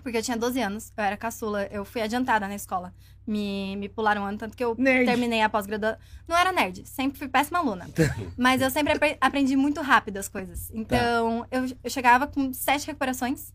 Porque 0.00 0.18
eu 0.18 0.22
tinha 0.22 0.36
12 0.36 0.60
anos, 0.60 0.92
eu 0.96 1.02
era 1.02 1.16
caçula, 1.16 1.64
eu 1.72 1.84
fui 1.84 2.00
adiantada 2.00 2.46
na 2.46 2.54
escola. 2.54 2.94
Me, 3.26 3.74
me 3.76 3.88
pularam 3.88 4.22
um 4.22 4.26
ano, 4.26 4.38
tanto 4.38 4.56
que 4.56 4.62
eu 4.62 4.74
Nerd. 4.78 5.04
terminei 5.04 5.42
a 5.42 5.48
pós-graduação. 5.48 5.98
Não 6.28 6.36
era 6.36 6.52
nerd, 6.52 6.86
sempre 6.86 7.18
fui 7.18 7.26
péssima 7.28 7.58
aluna. 7.58 7.88
Mas 8.38 8.60
eu 8.62 8.70
sempre 8.70 8.92
apre- 8.92 9.16
aprendi 9.20 9.56
muito 9.56 9.80
rápido 9.82 10.18
as 10.18 10.28
coisas. 10.28 10.70
Então, 10.72 11.44
eu, 11.50 11.66
eu 11.82 11.90
chegava 11.90 12.26
com 12.28 12.52
sete 12.52 12.86
recuperações, 12.86 13.52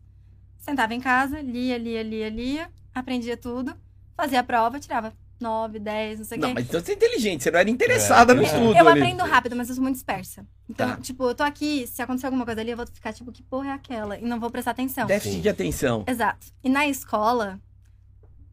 sentava 0.59 0.93
em 0.93 0.99
casa, 0.99 1.39
lia, 1.39 1.77
lia, 1.77 2.03
lia, 2.03 2.27
lia, 2.29 2.69
aprendia 2.93 3.37
tudo, 3.37 3.73
fazia 4.17 4.41
a 4.41 4.43
prova, 4.43 4.77
tirava 4.79 5.13
nove, 5.39 5.79
dez, 5.79 6.19
não 6.19 6.25
sei 6.25 6.37
o 6.37 6.41
Não, 6.41 6.47
quê. 6.49 6.53
mas 6.53 6.65
então 6.67 6.79
você 6.81 6.91
é 6.91 6.95
inteligente, 6.95 7.41
você 7.43 7.49
não 7.49 7.59
era 7.59 7.69
interessada 7.69 8.33
no 8.33 8.41
É. 8.41 8.45
estudo. 8.45 8.75
Eu 8.77 8.87
ali. 8.89 8.99
aprendo 9.01 9.23
rápido, 9.23 9.55
mas 9.55 9.69
eu 9.69 9.75
sou 9.75 9.81
muito 9.81 9.95
dispersa. 9.95 10.45
Então, 10.69 10.87
Tá. 10.89 10.97
tipo, 10.97 11.23
eu 11.23 11.33
tô 11.33 11.43
aqui, 11.43 11.87
se 11.87 12.01
acontecer 12.01 12.27
alguma 12.27 12.45
coisa 12.45 12.59
ali, 12.61 12.71
eu 12.71 12.77
vou 12.77 12.85
ficar 12.85 13.11
tipo, 13.13 13.31
que 13.31 13.41
porra 13.41 13.69
é 13.69 13.71
aquela? 13.71 14.19
E 14.19 14.21
não 14.23 14.37
vou 14.39 14.51
prestar 14.51 14.71
atenção. 14.71 15.07
Déficit 15.07 15.35
Sim. 15.37 15.41
de 15.41 15.49
atenção. 15.49 16.03
Exato. 16.07 16.45
E 16.63 16.69
na 16.69 16.85
escola, 16.87 17.59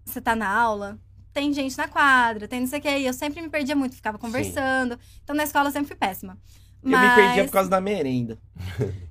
você 0.04 0.18
tá 0.20 0.34
na 0.34 0.48
aula, 0.48 0.98
tem 1.38 1.52
gente 1.52 1.78
na 1.78 1.86
quadra, 1.86 2.48
tem 2.48 2.58
não 2.60 2.66
sei 2.66 2.80
o 2.80 2.82
quê. 2.82 2.98
E 2.98 3.06
eu 3.06 3.12
sempre 3.12 3.40
me 3.40 3.48
perdia 3.48 3.76
muito, 3.76 3.94
ficava 3.94 4.18
conversando. 4.18 4.98
Então 5.22 5.36
na 5.36 5.44
escola 5.44 5.68
eu 5.68 5.72
sempre 5.72 5.86
fui 5.88 5.96
péssima. 5.96 6.36
Eu 6.82 6.90
Mas... 6.90 7.10
me 7.16 7.22
perdia 7.22 7.44
por 7.44 7.52
causa 7.52 7.70
da 7.70 7.80
merenda. 7.80 8.38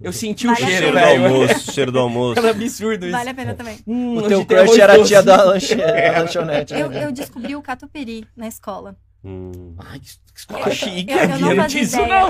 Eu 0.02 0.12
senti 0.12 0.46
o 0.48 0.52
Vale 0.54 0.64
a 0.66 0.68
cheiro, 0.68 0.82
Cheiro 0.86 0.98
do 1.00 1.06
velho. 1.06 1.26
almoço, 1.26 1.72
cheiro 1.72 1.92
do 1.92 2.00
almoço. 2.00 2.40
Era 2.40 2.50
absurdo 2.52 3.06
isso. 3.06 3.12
Vale 3.18 3.30
a 3.30 3.34
pena 3.34 3.54
também. 3.54 3.80
Hum, 3.88 4.18
O 4.18 4.28
teu 4.28 4.46
crush 4.46 4.78
era 4.78 4.94
a 5.02 5.04
tia 5.06 5.24
da, 5.24 5.42
lanche... 5.44 5.76
da 5.76 6.20
lanchonete. 6.20 6.74
né? 6.74 6.82
Eu, 6.82 6.92
eu 6.92 7.12
descobri 7.14 7.56
o 7.56 7.62
catupiry 7.62 8.28
na 8.36 8.48
escola. 8.48 8.96
Hum. 9.24 9.74
Ai, 9.78 10.00
que 10.00 10.08
escola 10.36 10.70
chique. 10.72 11.12
eu- 11.12 11.18
eu 11.20 11.40
não 11.40 11.56
fazia 11.56 11.68
tinha 11.68 11.84
isso, 11.84 11.96
ideia. 12.02 12.22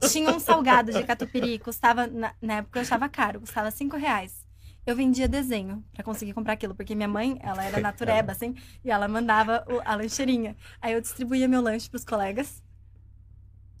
não. 0.00 0.08
Tinha 0.08 0.30
um 0.30 0.40
salgado 0.40 0.90
de 0.92 1.02
catupiry, 1.02 1.58
custava, 1.58 2.06
na, 2.06 2.32
na 2.40 2.54
época 2.58 2.78
eu 2.78 2.82
achava 2.82 3.08
caro, 3.08 3.40
custava 3.40 3.70
5 3.70 3.96
reais. 3.96 4.41
Eu 4.84 4.96
vendia 4.96 5.28
desenho 5.28 5.82
pra 5.92 6.02
conseguir 6.02 6.32
comprar 6.32 6.54
aquilo, 6.54 6.74
porque 6.74 6.94
minha 6.94 7.06
mãe, 7.08 7.38
ela 7.40 7.62
era 7.64 7.80
natureba, 7.80 8.32
assim, 8.32 8.54
e 8.84 8.90
ela 8.90 9.06
mandava 9.06 9.64
o- 9.68 9.80
a 9.84 9.94
lancheirinha. 9.94 10.56
Aí 10.80 10.92
eu 10.92 11.00
distribuía 11.00 11.46
meu 11.46 11.60
lanche 11.60 11.88
pros 11.88 12.04
colegas 12.04 12.60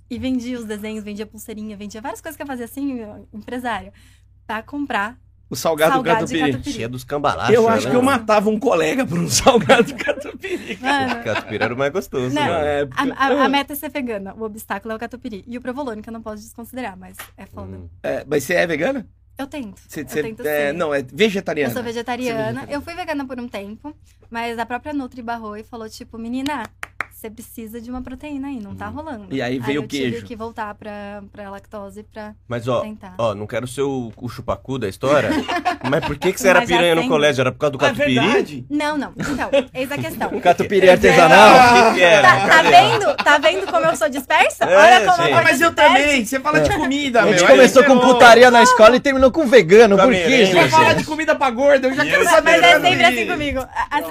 e 0.08 0.18
vendia 0.18 0.58
os 0.58 0.64
desenhos, 0.64 1.02
vendia 1.02 1.26
pulseirinha, 1.26 1.76
vendia 1.76 2.00
várias 2.00 2.20
coisas 2.20 2.36
que 2.36 2.42
eu 2.42 2.46
fazia 2.46 2.66
assim, 2.66 3.00
empresária, 3.32 3.92
pra 4.46 4.62
comprar 4.62 5.18
O 5.50 5.56
salgado, 5.56 5.94
salgado 5.94 6.26
de 6.26 6.32
catupiry. 6.34 6.52
catupiry. 6.52 6.72
Cheia 6.74 6.88
dos 6.88 7.02
cambalachos. 7.02 7.54
Eu 7.54 7.68
acho 7.68 7.86
né? 7.86 7.90
que 7.90 7.96
eu 7.96 8.02
matava 8.02 8.48
um 8.48 8.58
colega 8.60 9.04
por 9.04 9.18
um 9.18 9.26
salgado 9.28 9.94
catupiry. 9.96 10.78
Mano, 10.80 11.24
Catupiry 11.24 11.64
era 11.64 11.74
o 11.74 11.76
mais 11.78 11.92
gostoso. 11.92 12.32
Não. 12.32 12.42
Na 12.46 13.14
a, 13.16 13.26
a- 13.26 13.44
a 13.44 13.48
meta 13.48 13.72
é 13.72 13.76
ser 13.76 13.88
vegana, 13.90 14.34
o 14.34 14.42
obstáculo 14.44 14.92
é 14.92 14.96
o 14.96 14.98
catupiry. 15.00 15.42
E 15.48 15.58
o 15.58 15.60
provolone, 15.60 16.00
que 16.00 16.08
eu 16.08 16.12
não 16.12 16.22
posso 16.22 16.42
desconsiderar, 16.44 16.96
mas 16.96 17.16
é 17.36 17.44
foda. 17.46 17.76
Hum. 17.76 17.88
É, 18.04 18.24
mas 18.24 18.44
você 18.44 18.54
é 18.54 18.66
vegana? 18.66 19.04
Eu 19.38 19.46
tento. 19.46 19.80
Você, 19.88 20.02
eu 20.02 20.08
você- 20.08 20.22
tento 20.22 20.46
é, 20.46 20.72
não, 20.72 20.94
é 20.94 21.00
Eu 21.00 21.06
vegetariana. 21.12 21.72
sou 21.72 21.82
vegetariana. 21.82 22.38
vegetariana. 22.38 22.72
Eu 22.72 22.80
fui 22.82 22.94
vegana 22.94 23.26
por 23.26 23.40
um 23.40 23.48
tempo, 23.48 23.94
mas 24.30 24.58
a 24.58 24.66
própria 24.66 24.92
Nutri 24.92 25.22
barrou 25.22 25.56
e 25.56 25.64
falou, 25.64 25.88
tipo, 25.88 26.18
menina, 26.18 26.64
você 27.22 27.30
precisa 27.30 27.80
de 27.80 27.88
uma 27.88 28.02
proteína 28.02 28.48
aí, 28.48 28.58
não 28.60 28.74
tá 28.74 28.86
rolando. 28.88 29.26
E 29.30 29.40
aí 29.40 29.58
veio 29.60 29.76
eu 29.78 29.82
o 29.84 29.86
queijo. 29.88 30.14
tive 30.16 30.26
que 30.26 30.34
voltar 30.36 30.74
pra, 30.74 31.22
pra 31.32 31.48
lactose 31.50 32.02
pra 32.02 32.34
Mas 32.48 32.66
ó, 32.66 32.80
tentar. 32.80 33.14
ó, 33.16 33.34
não 33.34 33.46
quero 33.46 33.66
ser 33.68 33.82
o, 33.82 34.12
o 34.16 34.28
chupacu 34.28 34.78
da 34.78 34.88
história, 34.88 35.30
mas 35.88 36.04
por 36.04 36.18
que, 36.18 36.32
que 36.32 36.40
você 36.40 36.48
era 36.48 36.62
piranha 36.66 36.94
no 36.96 37.02
tem. 37.02 37.10
colégio? 37.10 37.40
Era 37.42 37.52
por 37.52 37.58
causa 37.58 37.76
do 37.76 37.84
É 37.84 37.88
catupiry? 37.88 38.14
verdade. 38.18 38.66
Não, 38.68 38.98
não. 38.98 39.12
Então, 39.16 39.50
eis 39.72 39.92
a 39.92 39.96
questão. 39.98 40.30
Catupiry 40.40 40.90
artesanal. 40.90 41.54
O 41.54 41.88
que 41.92 41.94
que 41.98 42.02
era? 42.02 42.22
Tá, 42.28 42.48
tá 42.48 42.62
vendo? 42.62 43.16
Tá 43.16 43.38
vendo 43.38 43.66
como 43.70 43.86
eu 43.86 43.96
sou 43.96 44.08
dispersa? 44.08 44.64
É, 44.64 44.76
Olha 44.76 45.00
como 45.12 45.16
gente. 45.22 45.30
eu 45.32 45.38
Ah, 45.38 45.42
mas 45.42 45.60
eu 45.60 45.68
dispersa. 45.70 45.94
também. 45.94 46.24
Você 46.24 46.40
fala 46.40 46.60
de 46.60 46.70
comida, 46.76 47.20
A 47.20 47.24
meu. 47.24 47.32
gente 47.34 47.44
aí 47.44 47.50
começou 47.56 47.84
com 47.84 47.98
putaria 48.00 48.50
na 48.50 48.62
escola 48.62 48.96
e 48.96 49.00
terminou 49.00 49.30
com 49.30 49.46
vegano. 49.46 49.96
Com 49.96 50.02
Por 50.04 50.12
a 50.12 50.16
que, 50.16 50.22
merenda, 50.28 50.46
Você 50.46 50.60
gente? 50.62 50.70
fala 50.70 50.94
de 50.94 51.04
comida 51.04 51.34
pra 51.36 51.50
gorda, 51.50 51.88
eu 51.88 51.94
já 51.94 52.04
quero 52.04 52.22
eu- 52.24 52.28
saber. 52.28 52.50
Mas 52.50 52.62
é 52.62 52.80
sempre 52.80 53.04
assim 53.04 53.26
comigo. 53.26 53.64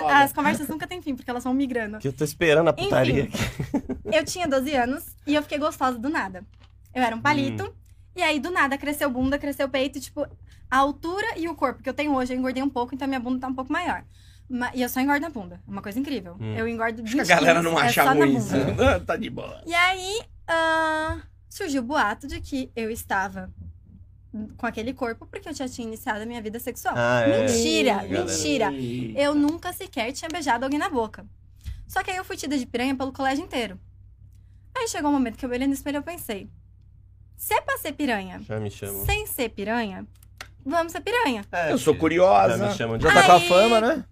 As, 0.09 0.31
conversas 0.31 0.67
nunca 0.67 0.87
têm 0.87 1.01
fim, 1.01 1.15
porque 1.15 1.29
elas 1.29 1.43
vão 1.43 1.53
migrando. 1.53 1.97
Que 1.99 2.07
eu 2.07 2.13
tô 2.13 2.23
esperando 2.23 2.69
a 2.69 2.73
putaria 2.73 3.00
Enfim. 3.09 3.29
Eu 4.11 4.23
tinha 4.25 4.47
12 4.47 4.73
anos 4.75 5.05
e 5.25 5.35
eu 5.35 5.41
fiquei 5.41 5.57
gostosa 5.57 5.97
do 5.97 6.09
nada. 6.09 6.43
Eu 6.93 7.01
era 7.01 7.15
um 7.15 7.21
palito. 7.21 7.63
Hum. 7.65 7.73
E 8.15 8.21
aí, 8.21 8.39
do 8.39 8.51
nada, 8.51 8.77
cresceu 8.77 9.09
bunda, 9.09 9.39
cresceu 9.39 9.69
peito. 9.69 9.99
Tipo, 9.99 10.27
a 10.69 10.77
altura 10.77 11.25
e 11.37 11.47
o 11.47 11.55
corpo 11.55 11.81
que 11.81 11.87
eu 11.87 11.93
tenho 11.93 12.13
hoje, 12.13 12.33
eu 12.33 12.37
engordei 12.37 12.61
um 12.61 12.69
pouco, 12.69 12.93
então 12.93 13.07
minha 13.07 13.19
bunda 13.21 13.39
tá 13.39 13.47
um 13.47 13.53
pouco 13.55 13.71
maior. 13.71 14.03
Ma- 14.49 14.71
E 14.73 14.81
eu 14.81 14.89
só 14.89 14.99
engordo 14.99 15.21
na 15.21 15.29
bunda. 15.29 15.61
É 15.65 15.71
uma 15.71 15.81
coisa 15.81 15.97
incrível. 15.97 16.35
Hum. 16.39 16.53
Eu 16.55 16.67
engordo 16.67 17.01
20 17.01 17.21
Acho 17.21 17.25
que 17.27 17.31
a 17.31 17.35
galera 17.37 17.63
não 17.63 17.79
é 17.79 17.83
acha 17.85 18.03
na 18.03 18.11
ruim 18.11 18.35
isso. 18.35 18.49
bunda. 18.53 18.99
tá 19.07 19.15
de 19.15 19.29
boa. 19.29 19.61
E 19.65 19.73
aí, 19.73 20.19
ah, 20.47 21.19
surgiu 21.49 21.81
o 21.81 21.85
boato 21.85 22.27
de 22.27 22.41
que 22.41 22.69
eu 22.75 22.89
estava 22.91 23.49
com 24.57 24.65
aquele 24.65 24.93
corpo 24.93 25.25
porque 25.25 25.47
eu 25.49 25.53
já 25.53 25.67
tinha 25.69 25.87
iniciado 25.87 26.21
a 26.21 26.25
minha 26.25 26.41
vida 26.41 26.59
sexual. 26.59 26.93
Ah, 26.97 27.21
é. 27.21 27.41
Mentira, 27.47 27.93
Galera. 27.95 28.25
mentira. 28.25 28.71
Eu 29.15 29.33
nunca 29.35 29.71
sequer 29.71 30.11
tinha 30.11 30.27
beijado 30.29 30.65
alguém 30.65 30.79
na 30.79 30.89
boca. 30.89 31.25
Só 31.91 32.01
que 32.01 32.09
aí 32.09 32.15
eu 32.15 32.23
fui 32.23 32.37
tida 32.37 32.57
de 32.57 32.65
piranha 32.65 32.95
pelo 32.95 33.11
colégio 33.11 33.43
inteiro. 33.43 33.77
Aí 34.73 34.87
chegou 34.87 35.09
um 35.09 35.13
momento 35.13 35.37
que 35.37 35.45
eu 35.45 35.49
olhei 35.49 35.67
no 35.67 35.73
espelho 35.73 35.97
e 35.97 35.99
eu 35.99 36.03
pensei: 36.03 36.49
se 37.35 37.53
é 37.53 37.59
pra 37.59 37.77
ser 37.79 37.91
piranha, 37.91 38.39
Já 38.47 38.57
me 38.61 38.71
chamam. 38.71 39.05
sem 39.05 39.27
ser 39.27 39.49
piranha, 39.49 40.07
vamos 40.65 40.93
ser 40.93 41.01
piranha. 41.01 41.43
É, 41.51 41.69
Eu 41.73 41.77
sou 41.77 41.93
curiosa. 41.93 42.57
Já 42.57 42.65
me 42.69 42.73
chamam 42.75 42.97
de... 42.97 43.03
Já 43.03 43.13
tá 43.13 43.23
com 43.25 43.31
a 43.33 43.35
Aí- 43.35 43.47
fama, 43.49 43.81
né? 43.81 44.05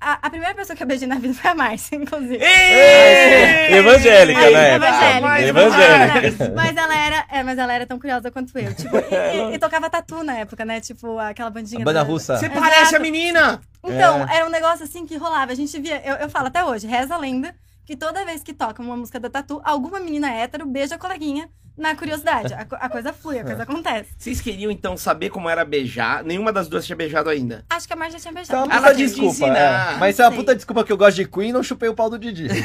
A, 0.00 0.26
a 0.26 0.30
primeira 0.30 0.54
pessoa 0.54 0.74
que 0.74 0.82
eu 0.82 0.86
beijei 0.86 1.06
na 1.06 1.16
vida 1.16 1.34
foi 1.34 1.50
a 1.50 1.54
Márcia, 1.54 1.96
inclusive. 2.00 2.38
Ei! 2.42 3.74
Evangélica, 3.76 4.40
Aí, 4.40 4.54
né? 4.54 4.74
evangélica. 4.76 5.20
Mais 5.20 5.46
Evangélica. 5.48 6.52
Mas 6.56 6.76
ela 6.76 6.96
era, 6.96 7.24
é, 7.30 7.42
mas 7.42 7.58
ela 7.58 7.72
era 7.74 7.86
tão 7.86 7.98
curiosa 7.98 8.30
quanto 8.30 8.58
eu. 8.58 8.74
Tipo, 8.74 8.96
e, 8.96 9.50
e- 9.52 9.54
e 9.54 9.58
tocava 9.58 9.90
tatu 9.90 10.22
na 10.24 10.38
época, 10.38 10.64
né? 10.64 10.80
Tipo, 10.80 11.18
aquela 11.18 11.50
bandinha. 11.50 11.82
A 11.82 11.84
banda 11.84 12.00
da- 12.02 12.06
russa. 12.08 12.38
Você 12.38 12.46
Exato. 12.46 12.60
parece 12.60 12.96
a 12.96 12.98
menina! 12.98 13.60
Então, 13.84 14.26
É. 14.28 14.36
era 14.38 14.46
um 14.46 14.50
negócio 14.50 14.84
assim 14.84 15.04
que 15.06 15.16
rolava. 15.16 15.52
A 15.52 15.54
gente 15.54 15.78
via, 15.78 16.00
eu, 16.04 16.16
eu 16.16 16.30
falo 16.30 16.46
até 16.46 16.64
hoje, 16.64 16.86
reza 16.86 17.14
a 17.14 17.18
lenda, 17.18 17.54
que 17.84 17.94
toda 17.96 18.24
vez 18.24 18.42
que 18.42 18.52
toca 18.54 18.82
uma 18.82 18.96
música 18.96 19.20
da 19.20 19.28
Tatu, 19.30 19.60
alguma 19.62 20.00
menina 20.00 20.32
hétero 20.32 20.66
beija 20.66 20.94
a 20.94 20.98
coleguinha 20.98 21.48
na 21.76 21.94
curiosidade. 21.94 22.54
A, 22.54 22.60
a 22.86 22.88
coisa 22.88 23.12
flui, 23.12 23.38
a 23.38 23.44
coisa 23.44 23.62
acontece. 23.64 24.10
Vocês 24.18 24.40
queriam 24.40 24.70
então 24.70 24.96
saber 24.96 25.30
como 25.30 25.48
era 25.48 25.64
beijar? 25.64 26.24
Nenhuma 26.24 26.52
das 26.52 26.68
duas 26.68 26.84
tinha 26.86 26.96
beijado 26.96 27.28
ainda. 27.30 27.64
Acho 27.70 27.86
que 27.86 27.92
a 27.92 27.96
Marcia 27.96 28.18
tinha 28.18 28.32
beijado. 28.32 28.64
uma 28.64 28.74
Ela 28.74 28.88
quis 28.94 29.10
desculpa. 29.10 29.30
ensinar. 29.32 29.94
É. 29.94 29.96
Mas 29.98 30.14
isso 30.14 30.22
é 30.22 30.24
uma 30.24 30.30
Sei. 30.32 30.38
puta 30.40 30.54
desculpa 30.54 30.84
que 30.84 30.92
eu 30.92 30.96
gosto 30.96 31.16
de 31.16 31.26
Queen 31.28 31.50
e 31.50 31.52
não 31.52 31.62
chupei 31.62 31.88
o 31.88 31.94
pau 31.94 32.08
do 32.10 32.18
Didi. 32.18 32.46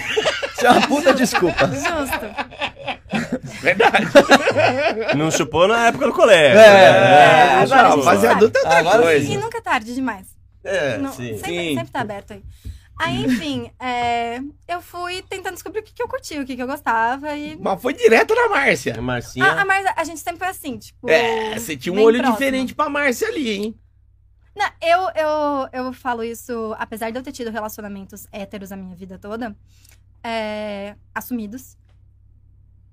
Isso 0.61 0.67
é 0.67 0.71
uma 0.73 0.87
puta 0.87 1.11
desculpa. 1.11 1.65
Justo. 1.65 3.61
Verdade. 3.61 4.05
Não 5.17 5.31
chupou 5.31 5.67
na 5.67 5.87
época 5.87 6.05
do 6.07 6.13
colégio. 6.13 6.59
É, 6.59 6.69
né? 6.69 6.83
é, 6.83 7.55
Não 7.55 7.61
agora 7.63 7.79
a 7.79 7.83
não, 7.89 7.95
gente 7.95 8.03
fazer 8.05 8.27
sabe. 8.27 8.35
adulto 8.35 8.57
é 8.57 8.61
outra 8.61 8.77
Agora 8.79 9.01
coisa. 9.01 9.31
E 9.33 9.37
nunca 9.37 9.57
é 9.57 9.61
tarde 9.61 9.95
demais. 9.95 10.27
É, 10.63 10.97
Não- 10.99 11.11
sim. 11.11 11.33
sempre, 11.37 11.49
Sim. 11.49 11.75
sempre 11.75 11.91
tá 11.91 12.01
aberto 12.01 12.33
aí. 12.33 12.43
Aí, 13.03 13.23
enfim, 13.25 13.71
é, 13.79 14.39
eu 14.67 14.81
fui 14.81 15.21
tentando 15.23 15.55
descobrir 15.55 15.79
o 15.79 15.83
que, 15.83 15.93
que 15.93 16.03
eu 16.03 16.07
curtia, 16.07 16.41
o 16.41 16.45
que, 16.45 16.55
que 16.55 16.61
eu 16.61 16.67
gostava. 16.67 17.35
E 17.35 17.57
Mas 17.59 17.81
foi 17.81 17.93
direto 17.93 18.35
na 18.35 18.49
Márcia. 18.49 18.95
A 18.97 19.01
Marcinha... 19.01 19.45
a, 19.45 19.61
a, 19.61 19.65
Marcia- 19.65 19.93
a 19.97 20.03
gente 20.03 20.19
sempre 20.19 20.39
foi 20.39 20.47
assim, 20.47 20.77
tipo. 20.77 21.09
É, 21.09 21.57
você 21.57 21.75
tinha 21.75 21.91
um 21.91 21.95
bem 21.95 22.05
olho 22.05 22.17
próximo. 22.19 22.37
diferente 22.37 22.75
pra 22.75 22.89
Márcia 22.89 23.27
ali, 23.27 23.49
hein? 23.49 23.79
Não, 24.55 24.69
eu, 24.81 24.99
eu, 25.15 25.85
eu 25.85 25.93
falo 25.93 26.23
isso, 26.23 26.75
apesar 26.77 27.09
de 27.09 27.17
eu 27.17 27.23
ter 27.23 27.31
tido 27.31 27.49
relacionamentos 27.49 28.27
héteros 28.31 28.71
a 28.71 28.75
minha 28.75 28.95
vida 28.95 29.17
toda, 29.17 29.55
é, 30.23 30.95
assumidos. 31.15 31.77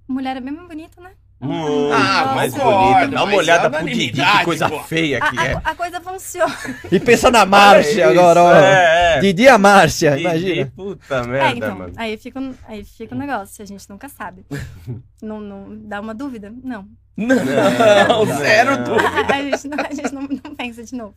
Mulher 0.07 0.37
é 0.37 0.41
bem 0.41 0.55
mais 0.55 0.67
bonita, 0.69 1.01
né? 1.01 1.13
Muito 1.41 1.93
Ah, 1.93 2.33
mais 2.35 2.53
concordo, 2.53 2.79
bonita. 2.99 3.09
Dá 3.17 3.25
uma 3.25 3.35
olhada 3.37 3.67
é 3.67 3.71
pro 3.81 3.87
Didi, 3.89 4.11
que 4.23 4.45
coisa 4.45 4.69
pô. 4.69 4.81
feia 4.83 5.21
que 5.21 5.39
a- 5.39 5.45
é. 5.47 5.61
a 5.63 5.75
coisa 5.75 6.01
funciona. 6.01 6.55
E 6.91 6.99
pensa 6.99 7.31
na 7.31 7.47
Márcia 7.47 7.91
Isso, 8.11 8.11
agora, 8.11 8.43
ó. 8.43 8.53
É, 8.55 9.17
é. 9.17 9.21
Didi 9.21 9.43
e 9.45 9.49
a 9.49 9.57
Márcia, 9.57 10.11
Didi, 10.11 10.23
imagina. 10.23 10.73
Puta 10.75 11.15
é, 11.15 11.27
merda, 11.29 11.57
então, 11.57 11.77
mano. 11.79 11.93
aí 11.97 12.17
fica, 12.17 12.41
um- 12.41 12.55
aí 12.67 12.83
fica 12.85 13.15
o 13.15 13.19
negócio, 13.19 13.63
a 13.63 13.67
gente 13.67 13.89
nunca 13.89 14.09
sabe. 14.09 14.45
não, 15.23 15.41
não 15.41 15.79
dá 15.83 16.01
uma 16.01 16.13
dúvida? 16.13 16.53
Não. 16.65 16.87
Não, 17.17 17.37
Não, 17.37 18.27
zero 18.39 18.77
não. 18.79 18.85
dúvida. 18.85 19.35
A, 19.35 19.43
gente, 19.43 19.69
não, 19.69 19.79
a 19.85 19.95
gente 19.95 20.15
não, 20.15 20.23
não 20.23 20.55
pensa 20.57 20.83
de 20.85 20.95
novo. 20.95 21.15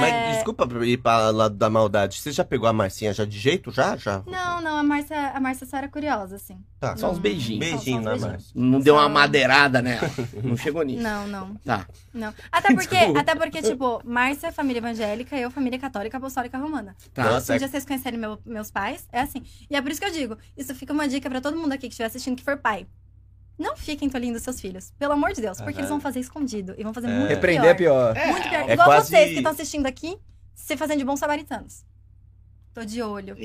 Mas 0.00 0.12
É. 0.14 0.32
desculpa 0.34 0.68
ir 0.84 0.96
pra 0.98 1.30
lado 1.30 1.54
da 1.56 1.68
maldade. 1.70 2.18
Você 2.20 2.32
já 2.32 2.44
pegou 2.44 2.68
a 2.68 2.72
Marcinha 2.72 3.12
já 3.12 3.24
de 3.24 3.38
jeito? 3.38 3.70
Já? 3.70 3.96
Já? 3.96 4.22
Não, 4.26 4.60
não, 4.60 4.76
a 4.78 4.82
Márcia, 4.82 5.30
a 5.30 5.40
Márcia 5.40 5.66
só 5.66 5.76
era 5.78 5.88
curiosa, 5.88 6.36
assim. 6.36 6.58
Tá. 6.80 6.96
Só 6.96 7.10
uns 7.10 7.18
beijinhos. 7.18 7.60
Beijinho 7.60 8.02
só 8.02 8.14
uns 8.14 8.20
Márcia. 8.22 8.52
Não 8.54 8.80
deu 8.80 8.94
uma 8.94 9.02
Só- 9.04 9.08
madeirada 9.08 9.82
nela. 9.82 10.08
Não 10.42 10.56
chegou 10.56 10.82
nisso. 10.82 11.02
Não, 11.02 11.26
não. 11.26 11.54
Tá. 11.56 11.86
Não. 12.14 12.32
Até 12.52 12.74
porque, 12.74 12.94
Desculpa. 12.96 13.20
até 13.20 13.34
porque, 13.34 13.62
tipo, 13.62 14.00
Márcia 14.04 14.48
é 14.48 14.52
família 14.52 14.78
evangélica, 14.80 15.36
eu 15.36 15.50
família 15.50 15.78
católica 15.78 16.16
apostólica 16.16 16.56
romana. 16.58 16.94
Tá. 17.12 17.24
Nossa, 17.24 17.40
Se 17.46 17.52
um 17.52 17.54
é- 17.54 17.58
dia 17.58 17.68
vocês 17.68 17.84
conhecerem 17.84 18.18
meu- 18.18 18.38
meus 18.46 18.70
pais, 18.70 19.06
é 19.12 19.20
assim. 19.20 19.42
E 19.70 19.76
é 19.76 19.82
por 19.82 19.90
isso 19.90 20.00
que 20.00 20.06
eu 20.06 20.12
digo, 20.12 20.36
isso 20.56 20.74
fica 20.74 20.92
uma 20.92 21.08
dica 21.08 21.28
pra 21.28 21.40
todo 21.40 21.56
mundo 21.56 21.72
aqui 21.72 21.82
que 21.82 21.88
estiver 21.88 22.06
assistindo 22.06 22.36
que 22.36 22.44
for 22.44 22.56
pai. 22.56 22.86
Não 23.58 23.76
fiquem 23.76 24.08
tolindo 24.08 24.38
seus 24.38 24.60
filhos, 24.60 24.92
pelo 24.98 25.12
amor 25.14 25.32
de 25.32 25.40
Deus, 25.40 25.58
porque 25.58 25.72
Aham. 25.72 25.80
eles 25.80 25.90
vão 25.90 26.00
fazer 26.00 26.20
escondido 26.20 26.74
e 26.78 26.84
vão 26.84 26.94
fazer 26.94 27.08
É. 27.08 27.10
muito 27.10 27.28
Repreender 27.28 27.70
é 27.70 27.74
pior. 27.74 28.14
pior. 28.14 28.26
Muito 28.28 28.48
pior. 28.48 28.68
É 28.70 28.72
Igual 28.74 28.88
quase- 28.88 29.08
vocês 29.10 29.28
que 29.30 29.36
estão 29.36 29.52
assistindo 29.52 29.86
aqui, 29.86 30.16
se 30.54 30.76
fazendo 30.76 30.98
de 30.98 31.04
bons 31.04 31.18
samaritanos. 31.18 31.84
Tô 32.72 32.84
de 32.84 33.02
olho. 33.02 33.36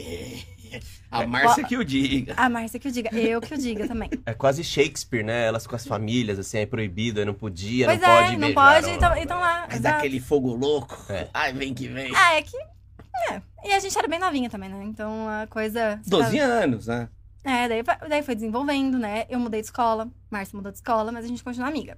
A 1.09 1.25
Márcia 1.25 1.63
que 1.63 1.75
o 1.77 1.83
diga. 1.83 2.33
A 2.37 2.49
Márcia 2.49 2.79
que 2.79 2.87
o 2.87 2.91
diga, 2.91 3.09
eu 3.15 3.41
que 3.41 3.53
o 3.53 3.57
diga 3.57 3.87
também. 3.87 4.09
É 4.25 4.33
quase 4.33 4.63
Shakespeare, 4.63 5.23
né? 5.23 5.45
Elas 5.47 5.65
com 5.65 5.75
as 5.75 5.85
famílias, 5.85 6.37
assim, 6.37 6.59
é 6.59 6.65
proibido, 6.65 7.19
aí 7.19 7.25
não 7.25 7.33
podia, 7.33 7.85
pois 7.87 7.99
não 7.99 8.09
é, 8.09 8.21
pode 8.21 8.31
não 8.33 8.39
beijar, 8.39 8.73
pode, 8.73 8.87
não. 8.87 8.95
então, 8.95 9.17
então 9.17 9.39
lá. 9.39 9.65
Mas 9.67 9.79
exato. 9.79 9.95
daquele 9.95 10.19
fogo 10.19 10.53
louco. 10.55 10.97
É. 11.09 11.27
Ai, 11.33 11.53
vem 11.53 11.73
que 11.73 11.87
vem. 11.87 12.11
Ah, 12.15 12.35
é 12.35 12.41
que. 12.41 12.57
É. 13.31 13.41
E 13.65 13.71
a 13.73 13.79
gente 13.79 13.97
era 13.97 14.07
bem 14.07 14.19
novinha 14.19 14.49
também, 14.49 14.69
né? 14.69 14.83
Então 14.83 15.27
a 15.29 15.47
coisa. 15.47 15.99
12 16.05 16.37
anos, 16.39 16.87
né? 16.87 17.07
É, 17.43 17.67
daí, 17.67 17.83
daí 18.07 18.23
foi 18.23 18.35
desenvolvendo, 18.35 18.97
né? 18.97 19.25
Eu 19.29 19.39
mudei 19.39 19.59
de 19.61 19.67
escola, 19.67 20.09
Márcia 20.29 20.55
mudou 20.55 20.71
de 20.71 20.77
escola, 20.77 21.11
mas 21.11 21.25
a 21.25 21.27
gente 21.27 21.43
continua 21.43 21.67
amiga. 21.67 21.97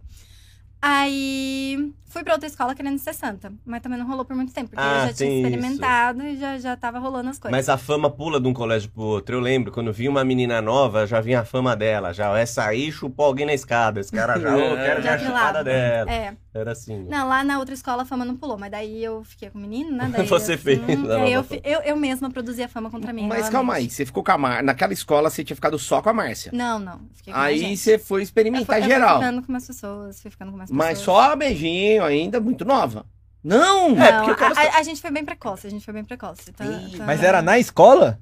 Aí 0.87 1.91
fui 2.05 2.23
pra 2.23 2.31
outra 2.33 2.47
escola 2.47 2.73
querendo 2.73 2.97
ser 2.97 3.13
santa, 3.13 3.51
mas 3.65 3.81
também 3.81 3.99
não 3.99 4.07
rolou 4.07 4.23
por 4.23 4.35
muito 4.37 4.53
tempo, 4.53 4.69
porque 4.69 4.81
Ah, 4.81 5.01
eu 5.03 5.07
já 5.07 5.13
tinha 5.13 5.15
tem 5.29 5.39
isso. 5.39 5.47
experimentado 5.49 6.23
e 6.23 6.37
já, 6.37 6.57
já 6.57 6.77
tava 6.77 6.97
rolando 6.97 7.29
as 7.29 7.37
coisas. 7.37 7.51
Mas 7.57 7.67
a 7.67 7.77
fama 7.77 8.09
pula 8.09 8.39
de 8.39 8.47
um 8.47 8.53
colégio 8.53 8.89
pro 8.89 9.01
outro. 9.03 9.35
Eu 9.35 9.41
lembro, 9.41 9.69
quando 9.71 9.91
vinha 9.91 10.09
uma 10.09 10.23
menina 10.23 10.61
nova, 10.61 11.05
já 11.05 11.19
vinha 11.19 11.41
a 11.41 11.45
fama 11.45 11.75
dela. 11.75 12.13
Já, 12.13 12.37
essa 12.39 12.63
aí 12.65 12.89
chupou 12.91 13.25
alguém 13.25 13.45
na 13.45 13.53
escada. 13.53 13.99
Esse 13.99 14.11
cara 14.13 14.39
já, 14.39 14.49
quero 14.85 15.01
Já 15.01 15.15
a 15.15 15.19
chupada 15.19 15.61
dela. 15.63 16.09
É, 16.09 16.33
Era 16.53 16.71
assim. 16.71 17.03
não, 17.09 17.27
lá 17.27 17.43
na 17.43 17.59
outra 17.59 17.73
escola 17.73 18.03
a 18.03 18.05
fama 18.05 18.23
não 18.23 18.37
pulou, 18.37 18.57
mas 18.57 18.71
daí 18.71 19.03
eu 19.03 19.21
fiquei 19.25 19.49
com 19.49 19.57
o 19.57 19.61
menino, 19.61 19.91
né? 19.91 20.09
Daí, 20.15 20.23
Você 20.27 20.53
assim, 20.53 20.63
fez 20.63 20.79
a 20.79 20.85
aí 20.85 20.95
nova 21.35 21.55
eu, 21.55 21.61
eu, 21.65 21.81
eu 21.81 21.95
mesma 21.97 22.29
produzi 22.29 22.63
a 22.63 22.69
fama 22.69 22.89
contra 22.89 23.11
mim. 23.11 23.23
Mas 23.23 23.29
novamente. 23.39 23.51
calma 23.51 23.73
aí, 23.73 23.89
você 23.89 24.05
ficou 24.05 24.23
com 24.23 24.31
a 24.31 24.37
Mar... 24.37 24.63
Naquela 24.63 24.93
escola 24.93 25.29
você 25.29 25.43
tinha 25.43 25.55
ficado 25.55 25.77
só 25.77 26.01
com 26.01 26.07
a 26.09 26.13
Márcia. 26.13 26.51
Não, 26.55 26.79
não. 26.79 27.01
Fiquei 27.13 27.33
com 27.33 27.39
mais 27.39 27.61
Aí 27.61 27.75
você 27.75 27.99
foi 27.99 28.21
Eu 28.21 28.23
experimentar 28.23 28.65
fui- 28.67 28.75
eu 28.77 28.81
fui 28.83 28.89
geral. 28.89 29.19
ficando 29.19 29.41
com 29.43 29.51
mais 29.51 29.67
pessoas, 29.67 30.21
fui 30.21 30.31
ficando 30.31 30.51
com 30.51 30.57
mais 30.57 30.69
pessoas. 30.69 30.74
Mas 30.75 30.99
só 30.99 31.35
beijinho 31.35 32.03
ainda, 32.03 32.39
muito 32.39 32.63
nova. 32.65 33.05
Não! 33.43 33.89
É, 34.01 34.11
Não, 34.11 34.17
porque 34.25 34.31
eu 34.31 34.35
quero 34.35 34.59
a, 34.59 34.61
a- 34.75 34.79
a 34.79 34.83
gente 34.83 34.99
foi 35.01 35.11
bem 35.11 35.23
precoce, 35.23 35.67
a 35.67 35.69
gente 35.69 35.85
foi 35.85 35.93
bem 35.93 36.03
precoce. 36.03 36.51
Tá, 36.51 36.65
tá- 36.65 37.05
Mas 37.05 37.21
era 37.23 37.41
na 37.41 37.59
escola? 37.59 38.19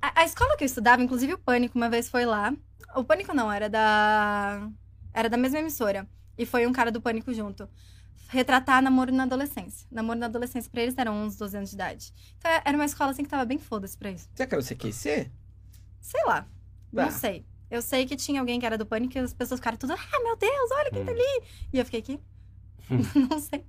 A, 0.00 0.20
a 0.22 0.24
escola 0.24 0.56
que 0.56 0.64
eu 0.64 0.66
estudava, 0.66 1.02
inclusive 1.02 1.34
o 1.34 1.38
Pânico, 1.38 1.76
uma 1.76 1.88
vez 1.88 2.08
foi 2.08 2.24
lá. 2.24 2.52
O 2.96 3.04
Pânico 3.04 3.34
não, 3.34 3.50
era 3.52 3.68
da. 3.68 4.68
Era 5.12 5.28
da 5.28 5.36
mesma 5.36 5.58
emissora. 5.58 6.06
E 6.36 6.44
foi 6.46 6.66
um 6.66 6.72
cara 6.72 6.90
do 6.90 7.00
Pânico 7.00 7.32
junto. 7.32 7.68
Retratar 8.28 8.82
namoro 8.82 9.12
na 9.12 9.22
adolescência. 9.24 9.86
Namoro 9.90 10.18
na 10.18 10.26
adolescência 10.26 10.70
pra 10.70 10.82
eles 10.82 10.94
eram 10.98 11.22
uns 11.24 11.36
12 11.36 11.56
anos 11.56 11.70
de 11.70 11.76
idade. 11.76 12.12
Então 12.38 12.50
era 12.64 12.76
uma 12.76 12.84
escola 12.84 13.10
assim 13.12 13.22
que 13.22 13.28
tava 13.28 13.44
bem 13.44 13.58
foda-se 13.58 13.96
pra 13.96 14.10
isso. 14.10 14.28
Será 14.34 14.46
que 14.48 14.54
era 14.54 14.62
o 14.62 14.64
CQC? 14.66 15.30
Sei 16.00 16.24
lá. 16.24 16.46
Ah. 16.96 17.02
Não 17.04 17.10
sei. 17.10 17.44
Eu 17.74 17.82
sei 17.82 18.06
que 18.06 18.16
tinha 18.16 18.40
alguém 18.40 18.58
que 18.60 18.66
era 18.66 18.78
do 18.78 18.86
pânico 18.86 19.16
e 19.16 19.20
as 19.20 19.32
pessoas 19.34 19.60
ficaram 19.60 19.76
tudo, 19.76 19.92
ah, 19.94 20.20
meu 20.22 20.36
Deus, 20.36 20.70
olha 20.78 20.90
quem 20.90 21.04
tá 21.04 21.10
Hum. 21.12 21.14
ali. 21.14 21.42
E 21.72 21.78
eu 21.78 21.84
fiquei 21.84 22.00
aqui. 22.00 22.20
não 23.30 23.40
sei. 23.40 23.64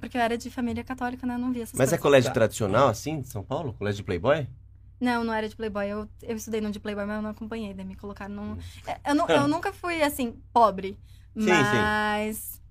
Porque 0.00 0.16
eu 0.16 0.20
era 0.20 0.36
de 0.38 0.50
família 0.50 0.84
católica, 0.84 1.26
né? 1.26 1.34
Eu 1.34 1.38
não 1.38 1.52
via 1.52 1.62
essas 1.64 1.74
Mas 1.78 1.88
é 1.88 1.90
coisas. 1.92 2.02
colégio 2.02 2.32
tradicional, 2.32 2.88
assim, 2.88 3.20
de 3.20 3.28
São 3.28 3.42
Paulo? 3.42 3.72
Colégio 3.74 3.98
de 3.98 4.04
Playboy? 4.04 4.46
Não, 5.00 5.24
não 5.24 5.32
era 5.34 5.48
de 5.48 5.56
Playboy. 5.56 5.86
Eu, 5.86 6.08
eu 6.22 6.36
estudei 6.36 6.60
no 6.60 6.70
de 6.70 6.78
Playboy, 6.80 7.04
mas 7.06 7.16
eu 7.16 7.22
não 7.22 7.30
acompanhei. 7.30 7.74
Daí 7.74 7.84
me 7.84 7.96
colocaram 7.96 8.34
Hum. 8.34 8.56
num. 8.56 8.58
É, 8.90 9.00
Eu, 9.10 9.14
nu- 9.14 9.26
eu 9.28 9.48
nunca 9.48 9.72
fui, 9.72 10.02
assim, 10.02 10.40
pobre. 10.52 10.96
sim. 11.38 11.44
Mas. 11.46 12.62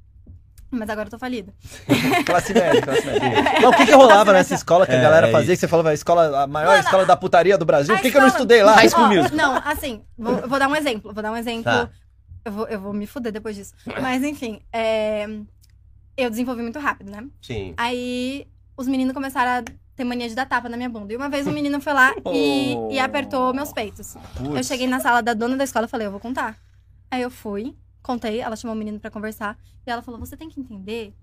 Mas 0.74 0.90
agora 0.90 1.08
eu 1.08 1.12
tô 1.12 1.20
falida. 1.20 1.54
Classe 2.26 2.54
média, 2.54 2.82
classe 2.82 3.06
média. 3.06 3.44
Mas 3.44 3.64
o 3.64 3.72
que 3.74 3.86
que 3.86 3.92
rolava 3.92 4.34
nessa 4.34 4.54
escola 4.56 4.86
que 4.86 4.92
a 4.92 4.96
É, 4.96 5.02
galera 5.02 5.28
é 5.28 5.32
fazia? 5.32 5.56
Que 5.56 5.60
você 5.60 5.68
falava, 5.68 5.90
a 5.90 5.94
escola, 5.94 6.44
a 6.44 6.48
maior 6.48 6.70
Mano, 6.72 6.84
escola 6.84 7.06
da 7.06 7.16
putaria 7.16 7.58
do 7.58 7.66
Brasil? 7.66 7.94
Por 7.96 8.02
que, 8.02 8.10
que 8.12 8.18
eu 8.18 8.22
não 8.22 8.28
escola- 8.28 8.42
estudei 8.44 8.64
lá? 8.64 8.74
High 8.76 8.90
School 8.90 9.08
Musical. 9.08 9.38
Não, 9.38 9.56
assim, 9.66 10.04
vou, 10.18 10.40
eu 10.40 10.48
vou 10.50 10.58
dar 10.60 10.68
um 10.68 10.76
exemplo. 10.76 11.14
Vou 11.14 11.22
dar 11.24 11.32
um 11.32 11.38
exemplo. 11.38 11.64
Tá. 11.64 11.90
Eu, 12.46 12.52
vou, 12.52 12.68
eu 12.68 12.80
vou 12.80 12.92
me 12.94 13.06
fuder 13.08 13.32
depois 13.32 13.56
disso. 13.56 13.74
Mas, 14.02 14.24
enfim, 14.24 14.60
é, 14.74 15.28
eu 16.18 16.30
desenvolvi 16.30 16.62
muito 16.62 16.80
rápido, 16.80 17.12
né? 17.12 17.24
Sim. 17.42 17.74
Aí 17.78 18.48
os 18.76 18.88
meninos 18.88 19.14
começaram 19.14 19.60
a 19.62 19.64
ter 19.96 20.04
mania 20.04 20.28
de 20.28 20.34
dar 20.36 20.46
tapa 20.48 20.68
na 20.68 20.76
minha 20.76 20.90
bunda. 20.90 21.14
E 21.14 21.16
uma 21.16 21.30
vez 21.30 21.46
um 21.48 21.52
menino 21.52 21.80
foi 21.80 21.94
lá 21.94 22.12
e, 22.34 22.76
Oh. 22.76 22.90
e 22.92 23.00
apertou 23.00 23.54
meus 23.54 23.72
peitos. 23.72 24.16
Eu 24.56 24.64
cheguei 24.64 24.88
na 24.88 25.00
sala 25.00 25.22
da 25.22 25.34
dona 25.34 25.56
da 25.56 25.64
escola 25.64 25.86
e 25.86 25.90
falei, 25.90 26.08
eu 26.08 26.12
vou 26.12 26.20
contar. 26.20 26.58
Aí 27.12 27.22
eu 27.22 27.30
fui, 27.30 27.76
contei, 28.04 28.40
ela 28.42 28.56
chamou 28.56 28.76
o 28.76 28.78
menino 28.78 29.00
pra 29.00 29.10
conversar. 29.10 29.58
E 29.88 29.90
ela 29.90 30.02
falou, 30.04 30.20
você 30.20 30.38
tem 30.38 30.50
que 30.50 30.60
entender 30.60 31.14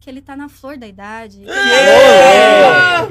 que 0.00 0.10
ele 0.10 0.20
tá 0.20 0.34
na 0.36 0.48
flor 0.48 0.76
da 0.76 0.86
idade. 0.86 1.44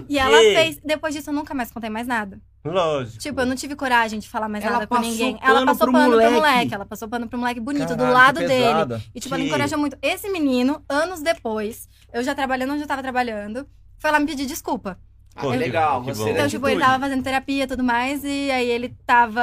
E 0.10 0.20
ela 0.20 0.38
fez. 0.40 0.80
Depois 0.84 1.14
disso, 1.14 1.30
eu 1.30 1.34
nunca 1.34 1.54
mais 1.54 1.72
contei 1.72 1.90
mais 1.90 2.08
nada. 2.08 2.40
Lógico. 2.64 3.18
Tipo, 3.20 3.42
eu 3.42 3.46
não 3.46 3.56
tive 3.56 3.76
coragem 3.76 4.20
de 4.20 4.30
falar 4.30 4.48
mais 4.48 4.64
Ela 4.64 4.74
nada 4.74 4.88
com 4.88 4.98
ninguém. 5.00 5.38
Ela 5.42 5.66
passou 5.66 5.88
pro 5.88 5.92
pano 5.94 6.10
moleque. 6.12 6.32
pro 6.32 6.42
moleque. 6.42 6.74
Ela 6.74 6.86
passou 6.86 7.08
pano 7.10 7.28
pro 7.28 7.38
moleque 7.40 7.60
bonito, 7.60 7.96
do 7.96 8.04
lado 8.04 8.40
dele. 8.40 9.04
E, 9.14 9.20
tipo, 9.20 9.34
ela 9.34 9.44
Que- 9.44 9.50
encorajou 9.50 9.78
muito. 9.78 9.98
Esse 10.02 10.30
menino, 10.30 10.82
anos 10.88 11.22
depois, 11.22 11.90
eu 12.14 12.24
já 12.24 12.34
trabalhando 12.34 12.74
onde 12.74 12.84
eu 12.84 12.88
tava 12.88 13.02
trabalhando, 13.02 13.68
foi 13.98 14.12
lá 14.12 14.20
me 14.20 14.26
pedir 14.26 14.46
desculpa. 14.46 14.98
Ah, 15.36 15.42
que- 15.42 15.48
legal, 15.58 16.02
que 16.04 16.14
você 16.14 16.24
bom. 16.26 16.30
Então, 16.30 16.48
tipo, 16.48 16.68
ele 16.68 16.80
tava 16.80 17.00
fazendo 17.00 17.24
terapia 17.24 17.64
e 17.64 17.68
tudo 17.68 17.84
mais, 17.84 18.24
e 18.24 18.52
aí 18.52 18.70
ele 18.70 18.96
tava 19.06 19.42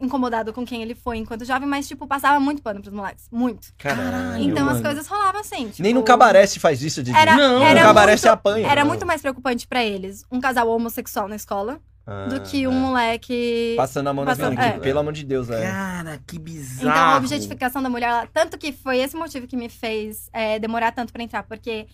incomodado 0.00 0.52
com 0.52 0.64
quem 0.64 0.80
ele 0.80 0.94
foi 0.94 1.16
enquanto 1.18 1.44
jovem, 1.44 1.68
mas, 1.68 1.88
tipo, 1.88 2.06
passava 2.06 2.38
muito 2.38 2.62
pano 2.62 2.80
pros 2.80 2.94
moleques. 2.94 3.26
Muito. 3.30 3.68
Caralho, 3.76 4.42
então 4.42 4.66
as 4.66 4.74
mano. 4.74 4.84
coisas 4.84 5.06
rolavam 5.08 5.40
assim. 5.40 5.68
Tipo, 5.70 5.82
Nem 5.82 5.92
no 5.92 6.02
cabaré 6.04 6.46
se 6.46 6.60
faz 6.60 6.82
isso, 6.82 7.02
Didi. 7.02 7.18
Era, 7.18 7.36
Não, 7.36 7.60
era 7.62 7.80
no 7.80 7.86
cabaré 7.86 8.12
muito, 8.12 8.20
se 8.20 8.28
apanha. 8.28 8.68
Era 8.68 8.82
Não. 8.82 8.88
muito 8.88 9.04
mais 9.04 9.20
preocupante 9.20 9.66
pra 9.66 9.84
eles 9.84 10.24
um 10.30 10.40
casal 10.40 10.68
homossexual 10.68 11.26
na 11.26 11.34
escola 11.34 11.80
Ah, 12.06 12.26
do 12.26 12.40
que 12.40 12.66
um 12.68 12.72
é. 12.72 12.74
moleque. 12.80 13.74
Passando 13.76 14.06
a 14.06 14.12
mão 14.14 14.24
na 14.24 14.30
Passando- 14.36 14.54
frente. 14.56 14.76
é. 14.76 14.78
Pelo 14.78 15.00
amor 15.00 15.12
de 15.12 15.24
Deus, 15.24 15.50
é. 15.50 15.62
Cara, 15.68 16.20
que 16.26 16.38
bizarro. 16.38 16.90
Então, 16.90 17.04
a 17.14 17.16
objetificação 17.16 17.82
da 17.82 17.90
mulher, 17.90 18.08
ela- 18.08 18.28
tanto 18.32 18.56
que 18.56 18.70
foi 18.72 18.98
esse 18.98 19.16
motivo 19.16 19.48
que 19.48 19.56
me 19.56 19.68
fez 19.68 20.30
é, 20.32 20.60
demorar 20.60 20.92
tanto 20.92 21.12
pra 21.12 21.24
entrar, 21.24 21.42
porque, 21.42 21.88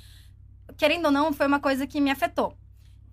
querendo 0.76 1.06
ou 1.06 1.10
não, 1.10 1.32
foi 1.32 1.46
uma 1.46 1.58
coisa 1.58 1.86
que 1.86 2.00
me 2.02 2.10
afetou. 2.10 2.54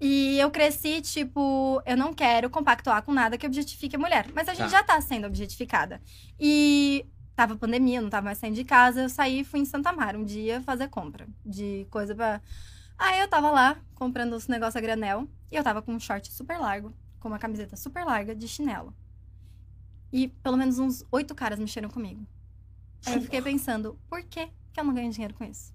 E 0.03 0.39
eu 0.39 0.49
cresci, 0.49 0.99
tipo, 0.99 1.79
eu 1.85 1.95
não 1.95 2.11
quero 2.11 2.49
compactuar 2.49 3.03
com 3.03 3.13
nada 3.13 3.37
que 3.37 3.45
objetifique 3.45 3.95
a 3.95 3.99
mulher. 3.99 4.27
Mas 4.33 4.49
a 4.49 4.53
gente 4.55 4.71
Tá. 4.71 4.79
já 4.79 4.83
tá 4.83 4.99
sendo 4.99 5.27
objetificada. 5.27 6.01
E 6.39 7.05
tava 7.35 7.55
pandemia, 7.55 7.99
eu 7.99 8.01
não 8.01 8.09
tava 8.09 8.25
mais 8.25 8.39
saindo 8.39 8.55
de 8.55 8.63
casa, 8.63 9.03
eu 9.03 9.09
saí 9.09 9.41
e 9.41 9.43
fui 9.43 9.59
em 9.59 9.65
Santa 9.65 9.91
Mara 9.93 10.17
um 10.17 10.23
dia 10.25 10.59
fazer 10.61 10.87
compra 10.89 11.27
de 11.45 11.85
coisa 11.91 12.15
pra. 12.15 12.41
Aí 12.97 13.19
eu 13.19 13.27
tava 13.27 13.51
lá 13.51 13.77
comprando 13.93 14.33
os 14.33 14.47
negócios 14.47 14.75
a 14.75 14.81
granel 14.81 15.27
e 15.51 15.55
eu 15.55 15.63
tava 15.63 15.83
com 15.83 15.93
um 15.93 15.99
short 15.99 16.31
super 16.33 16.57
largo, 16.57 16.91
com 17.19 17.27
uma 17.27 17.37
camiseta 17.39 17.75
super 17.75 18.03
larga 18.03 18.35
de 18.35 18.47
chinelo. 18.47 18.95
E 20.11 20.27
pelo 20.27 20.57
menos 20.57 20.79
uns 20.79 21.05
oito 21.11 21.35
caras 21.35 21.59
mexeram 21.59 21.89
comigo. 21.89 22.25
Aí 23.05 23.15
eu 23.15 23.21
fiquei 23.21 23.41
pensando, 23.41 23.99
por 24.09 24.23
que, 24.23 24.47
que 24.73 24.79
eu 24.79 24.83
não 24.83 24.93
ganho 24.95 25.11
dinheiro 25.11 25.33
com 25.35 25.43
isso? 25.43 25.71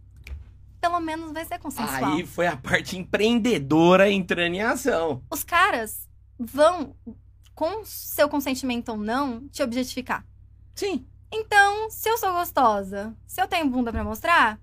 Pelo 0.80 1.00
menos 1.00 1.32
vai 1.32 1.44
ser 1.44 1.58
consensual. 1.58 2.12
Aí 2.12 2.26
foi 2.26 2.46
a 2.46 2.56
parte 2.56 2.96
empreendedora 2.96 4.10
entrando 4.10 4.54
em 4.54 4.62
ação. 4.62 5.22
Os 5.30 5.42
caras 5.42 6.08
vão, 6.38 6.94
com 7.54 7.84
seu 7.84 8.28
consentimento 8.28 8.90
ou 8.90 8.96
não, 8.98 9.48
te 9.48 9.62
objetificar. 9.62 10.24
Sim. 10.74 11.06
Então, 11.32 11.90
se 11.90 12.08
eu 12.08 12.16
sou 12.18 12.32
gostosa, 12.32 13.14
se 13.26 13.40
eu 13.40 13.48
tenho 13.48 13.68
bunda 13.68 13.90
pra 13.90 14.04
mostrar, 14.04 14.60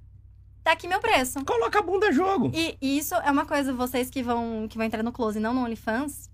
tá 0.64 0.72
aqui 0.72 0.88
meu 0.88 1.00
preço. 1.00 1.44
Coloca 1.44 1.80
a 1.80 1.82
bunda 1.82 2.12
jogo. 2.12 2.52
E 2.54 2.78
isso 2.82 3.16
é 3.16 3.30
uma 3.30 3.46
coisa, 3.46 3.74
vocês 3.74 4.10
que 4.10 4.24
vão, 4.24 4.68
que 4.70 4.78
vão 4.78 4.86
entrar 4.86 5.04
no 5.04 5.12
Close 5.12 5.38
e 5.38 5.42
não 5.42 5.54
no 5.54 5.62
OnlyFans, 5.62 6.30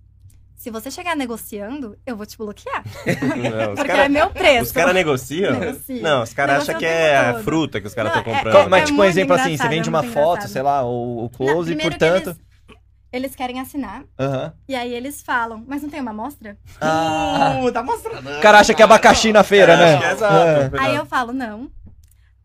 se 0.59 0.69
você 0.69 0.91
chegar 0.91 1.15
negociando, 1.15 1.97
eu 2.05 2.17
vou 2.17 2.25
te 2.25 2.37
bloquear. 2.37 2.83
Não, 2.83 3.73
Porque 3.75 3.87
cara- 3.87 4.05
é 4.05 4.09
meu 4.09 4.29
preço. 4.29 4.63
Os 4.65 4.71
caras 4.73 4.93
negociam? 4.93 5.57
Negocia. 5.57 6.01
Não, 6.01 6.21
os 6.23 6.33
caras 6.33 6.63
acham 6.63 6.77
que 6.77 6.85
é 6.85 7.15
a 7.17 7.33
todo. 7.33 7.43
fruta 7.45 7.79
que 7.79 7.87
os 7.87 7.93
caras 7.93 8.11
Não, 8.11 8.19
estão 8.19 8.33
é- 8.33 8.37
comprando. 8.37 8.63
Co- 8.65 8.69
Mas, 8.69 8.83
É 8.83 8.85
tipo, 8.87 9.01
um 9.01 9.05
exemplo 9.05 9.33
assim, 9.35 9.43
você 9.43 9.49
engraçado, 9.53 9.69
vende 9.71 9.87
é 9.87 9.89
uma 9.89 10.03
foto, 10.03 10.29
engraçado. 10.31 10.51
sei 10.51 10.61
lá, 10.61 10.83
o, 10.83 11.17
o 11.19 11.21
Não, 11.23 11.29
close, 11.29 11.73
primeiro 11.73 11.91
portanto. 11.97 12.35
que 12.35 12.71
eles, 12.71 12.79
eles 13.13 13.35
querem 13.35 13.59
assinar, 13.61 14.03
Aham. 14.19 14.53
e 14.67 14.75
aí 14.75 14.93
eles 14.93 15.21
falam, 15.21 15.63
mas 15.65 15.81
não 15.81 15.89
tem 15.89 16.01
uma 16.01 16.11
amostra? 16.11 16.57
Ah, 16.81 17.59
Uh, 17.63 17.71
tá 17.71 17.81
mostrando. 17.81 18.29
o 18.29 18.41
cara 18.41 18.59
acha 18.59 18.73
que 18.73 18.81
é 18.81 18.85
abacaxi 18.85 19.31
na 19.31 19.43
feira, 19.43 19.73
É, 19.73 19.77
né? 19.77 20.05
é 20.07 20.11
exato. 20.11 20.77
Aí 20.77 20.95
eu 20.95 21.05
falo, 21.05 21.31
não. 21.31 21.71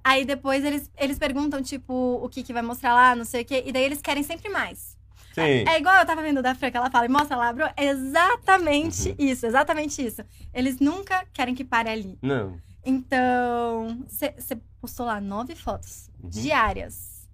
Aí 0.05 0.24
depois 0.24 0.64
eles, 0.64 0.90
eles 0.98 1.18
perguntam, 1.18 1.61
tipo, 1.62 2.20
o 2.22 2.29
que 2.29 2.42
que 2.42 2.53
vai 2.53 2.62
mostrar 2.62 2.94
lá, 2.94 3.16
não 3.16 3.24
sei 3.24 3.40
o 3.42 3.44
quê. 3.44 3.64
E 3.66 3.72
daí 3.72 3.83
eles 3.85 4.00
querem 4.03 4.22
sempre 4.22 4.50
mais. 4.50 4.93
Sim. 5.35 5.64
É 5.68 5.79
igual 5.79 5.97
eu 5.97 6.07
tava 6.07 6.23
vendo 6.23 6.40
da 6.42 6.55
Fran, 6.55 6.70
que 6.70 6.77
ela 6.77 6.90
fala, 6.90 7.09
mostra 7.09 7.37
lá, 7.37 7.53
bro. 7.53 7.64
É 7.77 7.87
exatamente 7.87 9.14
isso, 9.18 9.47
exatamente 9.47 10.05
isso. 10.05 10.23
Eles 10.53 10.79
nunca 10.79 11.27
querem 11.33 11.55
que 11.55 11.64
pare 11.64 11.88
ali. 11.90 12.18
Não. 12.23 12.59
Então, 12.85 14.05
você 14.09 14.57
postou 14.81 15.07
lá 15.07 15.20
nove 15.20 15.55
fotos 15.57 16.11
Uhum. 16.23 16.29
diárias. 16.31 17.29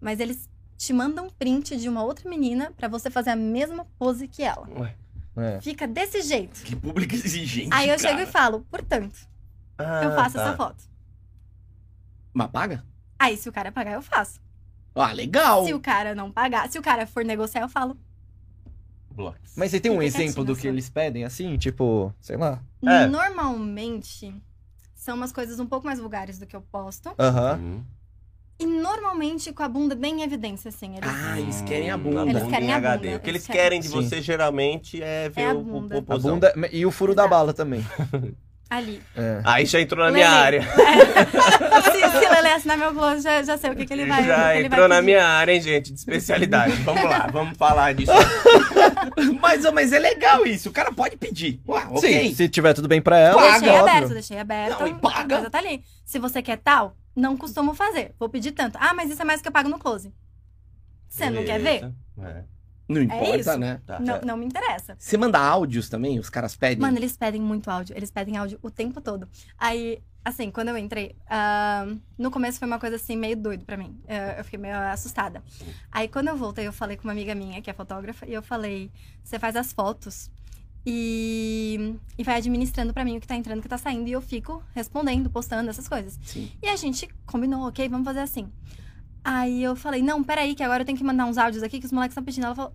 Mas 0.00 0.20
eles 0.20 0.48
te 0.76 0.92
mandam 0.92 1.28
print 1.30 1.76
de 1.76 1.88
uma 1.88 2.02
outra 2.04 2.28
menina 2.28 2.72
pra 2.76 2.88
você 2.88 3.10
fazer 3.10 3.30
a 3.30 3.36
mesma 3.36 3.86
pose 3.98 4.28
que 4.28 4.42
ela. 4.42 4.68
Ué. 4.78 4.94
É. 5.36 5.60
Fica 5.60 5.86
desse 5.88 6.22
jeito. 6.22 6.62
Que 6.62 6.76
público 6.76 7.12
exigente. 7.16 7.70
Aí 7.72 7.88
eu 7.88 7.96
cara. 7.96 8.08
chego 8.08 8.20
e 8.20 8.26
falo, 8.26 8.60
portanto, 8.70 9.16
eu 9.78 9.84
Ah, 9.86 10.12
faço 10.14 10.36
tá. 10.36 10.42
essa 10.42 10.56
foto. 10.56 10.84
Mas 12.32 12.50
paga? 12.50 12.84
Aí, 13.18 13.36
se 13.36 13.48
o 13.48 13.52
cara 13.52 13.72
pagar, 13.72 13.92
eu 13.94 14.02
faço. 14.02 14.40
Ah, 14.94 15.12
legal. 15.12 15.64
Se 15.64 15.74
o 15.74 15.80
cara 15.80 16.14
não 16.14 16.30
pagar, 16.30 16.68
se 16.70 16.78
o 16.78 16.82
cara 16.82 17.06
for 17.06 17.24
negociar, 17.24 17.62
eu 17.62 17.68
falo. 17.68 17.96
Blocos. 19.10 19.52
Mas 19.56 19.70
você 19.70 19.80
tem 19.80 19.90
um 19.90 20.00
Fica 20.00 20.06
exemplo 20.06 20.44
do 20.44 20.54
que 20.54 20.60
assim. 20.60 20.68
eles 20.68 20.90
pedem, 20.90 21.24
assim? 21.24 21.56
Tipo, 21.56 22.12
sei 22.20 22.36
lá. 22.36 22.60
É. 22.84 23.06
Normalmente, 23.06 24.34
são 24.94 25.16
umas 25.16 25.32
coisas 25.32 25.58
um 25.60 25.66
pouco 25.66 25.86
mais 25.86 25.98
vulgares 26.00 26.38
do 26.38 26.46
que 26.46 26.54
eu 26.56 26.60
posto. 26.62 27.12
Aham. 27.18 27.58
Uhum. 27.60 27.84
E 28.56 28.66
normalmente 28.66 29.52
com 29.52 29.64
a 29.64 29.68
bunda 29.68 29.96
bem 29.96 30.20
em 30.20 30.22
evidência, 30.22 30.68
assim. 30.68 30.92
Eles... 30.96 31.10
Ah, 31.12 31.40
eles 31.40 31.60
querem 31.62 31.90
a 31.90 31.96
Hum, 31.96 32.02
bunda. 32.02 32.30
Eles 32.30 32.44
querem 32.48 32.68
em 32.68 32.72
a 32.72 32.76
HD. 32.76 33.06
bunda, 33.08 33.16
O 33.16 33.20
que 33.20 33.30
eles 33.30 33.46
querem. 33.46 33.60
querem 33.62 33.80
de 33.80 33.88
Sim. 33.88 33.94
você 33.94 34.22
geralmente 34.22 35.02
é 35.02 35.28
ver 35.28 35.42
É 35.42 35.50
a 35.50 35.54
o, 35.54 35.60
o 35.60 35.64
bunda. 35.64 35.94
A 35.94 35.98
popozão. 36.00 36.34
bunda 36.34 36.54
e 36.72 36.86
o 36.86 36.90
furo 36.92 37.14
da 37.16 37.22
Exato. 37.22 37.30
bala 37.34 37.52
também. 37.52 37.84
Ali. 38.70 39.00
É. 39.16 39.40
Aí 39.44 39.66
já 39.66 39.80
entrou 39.80 40.04
na 40.04 40.10
minha 40.10 40.28
Lele. 40.28 40.58
área. 40.58 40.62
se, 41.92 42.18
se 42.18 42.28
Lele 42.28 42.48
assinar 42.48 42.76
meu 42.78 42.92
blog, 42.92 43.20
já, 43.20 43.42
já 43.42 43.56
sei 43.58 43.70
o 43.70 43.76
que, 43.76 43.86
que 43.86 43.92
ele 43.92 44.06
vai 44.06 44.24
já 44.24 44.52
que 44.52 44.58
ele 44.58 44.66
entrou 44.66 44.88
vai 44.88 44.96
na 44.96 45.02
minha 45.02 45.24
área, 45.24 45.52
hein, 45.52 45.60
gente, 45.60 45.92
de 45.92 45.98
especialidade. 45.98 46.72
vamos 46.82 47.04
lá, 47.04 47.28
vamos 47.30 47.56
falar 47.56 47.94
disso. 47.94 48.12
Mas, 49.40 49.62
mas 49.72 49.92
é 49.92 49.98
legal 49.98 50.44
isso. 50.46 50.70
O 50.70 50.72
cara 50.72 50.90
pode 50.92 51.16
pedir. 51.16 51.60
Ué, 51.68 51.84
ok. 51.90 52.00
Sim, 52.28 52.34
se 52.34 52.48
tiver 52.48 52.72
tudo 52.72 52.88
bem 52.88 53.00
pra 53.00 53.16
ela, 53.18 53.40
Paga, 53.40 53.50
Deixei 53.60 53.68
óbvio. 53.78 53.90
aberto, 53.90 54.12
deixei 54.12 54.38
aberto. 54.38 54.80
Não, 54.80 54.86
e 54.88 54.94
paga. 54.94 55.20
A 55.20 55.28
coisa 55.38 55.50
tá 55.50 55.58
ali. 55.58 55.84
Se 56.04 56.18
você 56.18 56.42
quer 56.42 56.56
tal, 56.56 56.96
não 57.14 57.36
costumo 57.36 57.74
fazer. 57.74 58.12
Vou 58.18 58.28
pedir 58.28 58.52
tanto. 58.52 58.76
Ah, 58.80 58.92
mas 58.94 59.10
isso 59.10 59.20
é 59.22 59.24
mais 59.24 59.40
do 59.40 59.42
que 59.42 59.48
eu 59.48 59.52
pago 59.52 59.68
no 59.68 59.78
close. 59.78 60.12
Você 61.08 61.30
não 61.30 61.44
quer 61.44 61.60
ver? 61.60 61.92
É. 62.22 62.42
Não 62.88 63.00
importa, 63.00 63.36
isso. 63.38 63.58
né? 63.58 63.80
Tá. 63.86 63.98
Não, 63.98 64.20
não 64.22 64.36
me 64.36 64.44
interessa. 64.46 64.94
Você 64.98 65.16
manda 65.16 65.38
áudios 65.38 65.88
também? 65.88 66.18
Os 66.18 66.28
caras 66.28 66.54
pedem? 66.54 66.78
Mano, 66.80 66.98
eles 66.98 67.16
pedem 67.16 67.40
muito 67.40 67.70
áudio. 67.70 67.96
Eles 67.96 68.10
pedem 68.10 68.36
áudio 68.36 68.58
o 68.62 68.70
tempo 68.70 69.00
todo. 69.00 69.26
Aí, 69.58 70.02
assim, 70.22 70.50
quando 70.50 70.68
eu 70.68 70.76
entrei, 70.76 71.16
ah, 71.26 71.86
no 72.18 72.30
começo 72.30 72.58
foi 72.58 72.68
uma 72.68 72.78
coisa 72.78 72.96
assim, 72.96 73.16
meio 73.16 73.36
doido 73.36 73.64
pra 73.64 73.76
mim. 73.76 73.98
Eh, 74.06 74.36
Eu 74.38 74.44
fiquei 74.44 74.58
meio 74.58 74.76
assustada. 74.76 75.42
Aí, 75.90 76.08
quando 76.08 76.28
eu 76.28 76.36
voltei, 76.36 76.66
eu 76.66 76.72
falei 76.72 76.96
com 76.98 77.04
uma 77.04 77.12
amiga 77.12 77.34
minha, 77.34 77.62
que 77.62 77.70
é 77.70 77.72
fotógrafa, 77.72 78.26
e 78.26 78.34
eu 78.34 78.42
falei: 78.42 78.90
você 79.22 79.38
faz 79.38 79.56
as 79.56 79.72
fotos 79.72 80.30
e, 80.86 81.94
e 82.18 82.22
vai 82.22 82.36
administrando 82.36 82.92
pra 82.92 83.04
mim 83.04 83.16
o 83.16 83.20
que 83.20 83.26
tá 83.26 83.34
entrando, 83.34 83.58
o 83.60 83.62
que 83.62 83.68
tá 83.68 83.78
saindo, 83.78 84.08
e 84.08 84.12
eu 84.12 84.20
fico 84.20 84.62
respondendo, 84.74 85.30
postando 85.30 85.70
essas 85.70 85.88
coisas. 85.88 86.18
Sim. 86.22 86.50
E 86.62 86.68
a 86.68 86.76
gente 86.76 87.08
combinou, 87.26 87.66
ok, 87.66 87.88
vamos 87.88 88.04
fazer 88.04 88.20
assim. 88.20 88.48
Aí 89.24 89.62
eu 89.62 89.74
falei, 89.74 90.02
não, 90.02 90.22
peraí, 90.22 90.54
que 90.54 90.62
agora 90.62 90.82
eu 90.82 90.86
tenho 90.86 90.98
que 90.98 91.02
mandar 91.04 91.24
uns 91.24 91.38
áudios 91.38 91.62
aqui 91.62 91.80
que 91.80 91.86
os 91.86 91.92
moleques 91.92 92.12
estão 92.12 92.22
pedindo. 92.22 92.44
Ela 92.44 92.54
falou, 92.54 92.74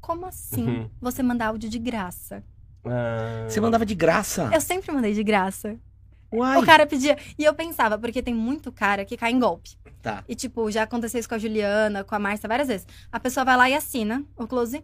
como 0.00 0.24
assim 0.26 0.66
Uhum. 0.66 0.90
você 1.00 1.22
manda 1.22 1.46
áudio 1.46 1.68
de 1.68 1.78
graça? 1.78 2.42
Ah. 2.84 3.44
Você 3.48 3.60
mandava 3.60 3.84
de 3.84 3.94
graça. 3.94 4.48
Eu 4.52 4.60
sempre 4.60 4.90
mandei 4.92 5.12
de 5.12 5.22
graça. 5.22 5.76
Uai. 6.32 6.58
O 6.58 6.64
cara 6.64 6.86
pedia. 6.86 7.16
E 7.38 7.44
eu 7.44 7.54
pensava, 7.54 7.98
porque 7.98 8.22
tem 8.22 8.34
muito 8.34 8.72
cara 8.72 9.04
que 9.04 9.16
cai 9.16 9.30
em 9.32 9.38
golpe. 9.38 9.76
Tá. 10.02 10.24
E, 10.28 10.34
tipo, 10.34 10.70
já 10.70 10.84
aconteceu 10.84 11.18
isso 11.20 11.28
com 11.28 11.34
a 11.34 11.38
Juliana, 11.38 12.04
com 12.04 12.14
a 12.14 12.18
Márcia 12.18 12.48
várias 12.48 12.68
vezes. 12.68 12.86
A 13.10 13.18
pessoa 13.20 13.44
vai 13.44 13.56
lá 13.56 13.68
e 13.68 13.74
assina 13.74 14.24
o 14.36 14.46
close. 14.46 14.82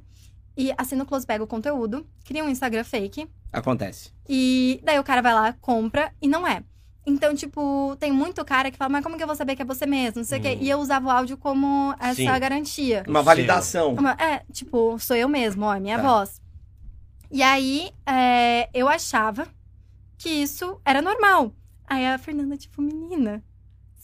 E 0.56 0.72
assim 0.78 0.94
no 0.94 1.04
Close 1.04 1.26
pega 1.26 1.42
o 1.42 1.48
conteúdo, 1.48 2.06
cria 2.24 2.44
um 2.44 2.48
Instagram 2.48 2.84
fake. 2.84 3.28
Acontece. 3.52 4.12
E 4.28 4.80
daí 4.84 4.98
o 5.00 5.04
cara 5.04 5.20
vai 5.20 5.34
lá, 5.34 5.52
compra 5.54 6.12
e 6.22 6.28
não 6.28 6.46
é. 6.46 6.62
Então, 7.06 7.34
tipo, 7.34 7.94
tem 8.00 8.10
muito 8.10 8.42
cara 8.44 8.70
que 8.70 8.78
fala, 8.78 8.88
mas 8.88 9.02
como 9.04 9.16
que 9.16 9.22
eu 9.22 9.26
vou 9.26 9.36
saber 9.36 9.54
que 9.56 9.62
é 9.62 9.64
você 9.64 9.84
mesmo? 9.84 10.18
Não 10.18 10.24
sei 10.24 10.38
o 10.38 10.42
quê. 10.42 10.54
Hum. 10.54 10.58
E 10.62 10.70
eu 10.70 10.78
usava 10.78 11.06
o 11.06 11.10
áudio 11.10 11.36
como 11.36 11.94
essa 12.00 12.14
Sim. 12.14 12.24
garantia. 12.40 13.04
Uma 13.06 13.22
validação. 13.22 13.92
Uma- 13.94 14.12
é, 14.12 14.42
tipo, 14.52 14.98
sou 14.98 15.14
eu 15.14 15.28
mesmo, 15.28 15.66
ó, 15.66 15.74
é 15.74 15.80
minha 15.80 15.98
Tá. 15.98 16.02
voz. 16.02 16.40
E 17.30 17.42
aí, 17.42 17.90
é, 18.06 18.70
eu 18.72 18.88
achava 18.88 19.46
que 20.16 20.30
isso 20.30 20.80
era 20.84 21.02
normal. 21.02 21.52
Aí 21.86 22.06
a 22.06 22.16
Fernanda, 22.16 22.56
tipo, 22.56 22.80
menina, 22.80 23.42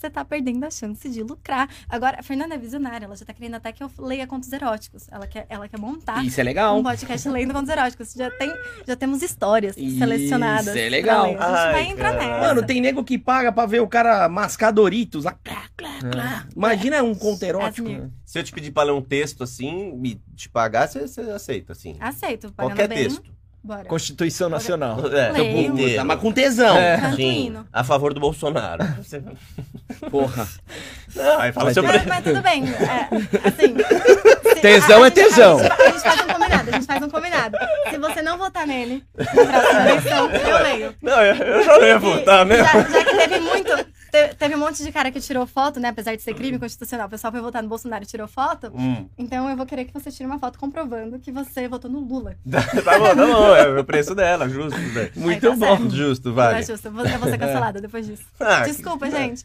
você 0.00 0.10
tá 0.10 0.24
perdendo 0.24 0.64
a 0.64 0.70
chance 0.70 1.08
de 1.08 1.22
lucrar. 1.22 1.68
Agora, 1.88 2.18
a 2.20 2.22
Fernanda 2.22 2.54
é 2.54 2.58
visionária, 2.58 3.04
ela 3.04 3.14
já 3.16 3.24
tá 3.24 3.34
querendo 3.34 3.54
até 3.56 3.70
que 3.72 3.82
eu 3.82 3.90
leia 3.98 4.26
contos 4.26 4.50
eróticos. 4.52 5.06
Ela 5.10 5.26
quer, 5.26 5.46
ela 5.48 5.68
quer 5.68 5.78
montar 5.78 6.24
Isso 6.24 6.40
é 6.40 6.44
legal. 6.44 6.78
um 6.78 6.82
podcast 6.82 7.28
lendo 7.28 7.52
contos 7.52 7.68
eróticos. 7.68 8.12
Já, 8.14 8.30
tem, 8.30 8.52
já 8.86 8.96
temos 8.96 9.22
histórias 9.22 9.76
Isso 9.76 9.98
selecionadas. 9.98 10.68
é 10.68 10.72
pra 10.82 10.90
legal. 10.90 11.24
A 11.24 11.28
gente 11.28 11.40
Ai, 11.42 11.72
vai 11.72 11.86
entrar 11.86 12.12
cara. 12.16 12.26
nessa. 12.26 12.40
Mano, 12.40 12.66
tem 12.66 12.80
nego 12.80 13.04
que 13.04 13.18
paga 13.18 13.52
pra 13.52 13.66
ver 13.66 13.80
o 13.80 13.88
cara 13.88 14.28
mascar 14.28 14.70
Doritos. 14.70 15.24
lá, 15.24 15.32
clá, 15.44 15.64
clá, 15.76 15.96
É. 15.98 16.10
clá. 16.10 16.46
Imagina 16.56 17.02
um 17.02 17.14
conto 17.14 17.42
erótico. 17.42 17.88
Asmir. 17.88 18.10
Se 18.24 18.38
eu 18.38 18.44
te 18.44 18.52
pedir 18.52 18.70
pra 18.70 18.84
ler 18.84 18.92
um 18.92 19.02
texto 19.02 19.42
assim 19.44 20.00
e 20.04 20.14
te 20.34 20.48
pagar, 20.48 20.88
você, 20.88 21.06
você 21.06 21.20
aceita, 21.22 21.72
assim. 21.72 21.96
Aceito, 22.00 22.50
pagando 22.52 22.72
Qualquer 22.76 22.88
bem. 22.88 22.98
texto. 23.04 23.22
Bora. 23.62 23.84
Constituição 23.84 24.48
Nacional. 24.48 24.98
É, 25.14 25.30
Leio. 25.32 25.72
inteiro. 25.72 26.04
Mas 26.06 26.18
com 26.20 26.32
tesão. 26.32 26.76
É. 26.76 27.12
Sim, 27.14 27.56
a 27.72 27.84
favor 27.84 28.14
do 28.14 28.20
Bolsonaro. 28.20 28.82
Porra. 30.10 30.48
Não, 31.14 31.40
aí 31.40 31.52
fala 31.52 31.72
seu 31.74 31.82
Mas, 31.82 32.00
pre... 32.00 32.08
mas 32.08 32.24
tudo 32.24 32.40
bem. 32.42 32.64
É, 32.68 33.48
assim. 33.48 33.74
se- 34.54 34.60
Tesão 34.60 35.00
a- 35.02 35.04
a 35.04 35.06
é 35.08 35.10
tesão. 35.10 35.58
A 35.58 35.62
gente, 35.62 35.72
a 35.72 35.90
gente 35.90 36.02
faz 36.02 36.20
um 36.22 36.28
combinado, 36.28 36.68
a 36.70 36.72
gente 36.72 36.86
faz 36.86 37.02
um 37.02 37.08
combinado. 37.10 37.58
Se 37.90 37.98
você 37.98 38.22
não 38.22 38.38
votar 38.38 38.66
nele 38.66 39.04
na 39.16 39.24
próxima 39.26 39.80
eleição, 39.90 40.30
eu 40.30 40.62
leio. 40.62 40.94
Não, 41.02 41.22
eu, 41.22 41.34
eu 41.34 41.62
já 41.64 41.86
ia 41.86 41.98
votar, 41.98 42.46
né? 42.46 42.56
Já, 42.58 42.72
já 42.82 43.04
que 43.04 43.16
teve 43.16 43.40
muito. 43.40 43.70
Te- 44.10 44.34
Teve 44.34 44.54
um 44.54 44.58
monte 44.58 44.82
de 44.82 44.90
cara 44.92 45.10
que 45.10 45.20
tirou 45.20 45.46
foto, 45.46 45.78
né? 45.80 45.88
Apesar 45.88 46.14
de 46.16 46.22
ser 46.22 46.34
crime 46.34 46.58
constitucional, 46.58 47.06
o 47.06 47.10
pessoal 47.10 47.30
foi 47.32 47.40
votar 47.40 47.62
no 47.62 47.68
Bolsonaro 47.68 48.02
e 48.04 48.06
tirou 48.06 48.26
foto. 48.28 48.72
Hum. 48.74 49.06
Então 49.18 49.48
eu 49.48 49.56
vou 49.56 49.66
querer 49.66 49.84
que 49.84 49.92
você 49.94 50.10
tire 50.10 50.26
uma 50.26 50.38
foto 50.38 50.58
comprovando 50.58 51.18
que 51.18 51.30
você 51.32 51.68
votou 51.68 51.90
no 51.90 52.00
Lula. 52.00 52.34
Tá 52.84 52.98
bom, 52.98 53.04
tá 53.08 53.14
bom. 53.14 53.54
É 53.54 53.80
o 53.80 53.84
preço 53.84 54.14
dela, 54.14 54.48
justo, 54.48 54.78
velho. 54.78 55.12
Muito 55.16 55.44
Aí 55.46 55.50
tá 55.52 55.56
bom. 55.56 55.76
certo. 55.78 55.90
Justo, 55.96 56.28
Não 56.28 56.34
vale. 56.34 56.58
é 56.58 56.62
justo, 56.62 56.86
eu 56.88 56.92
vou, 56.92 57.04
ser 57.04 57.38
cancelada 57.38 57.80
depois 57.80 58.06
disso. 58.06 58.22
Ah, 58.40 58.60
Desculpa, 58.64 59.10
gente. 59.10 59.44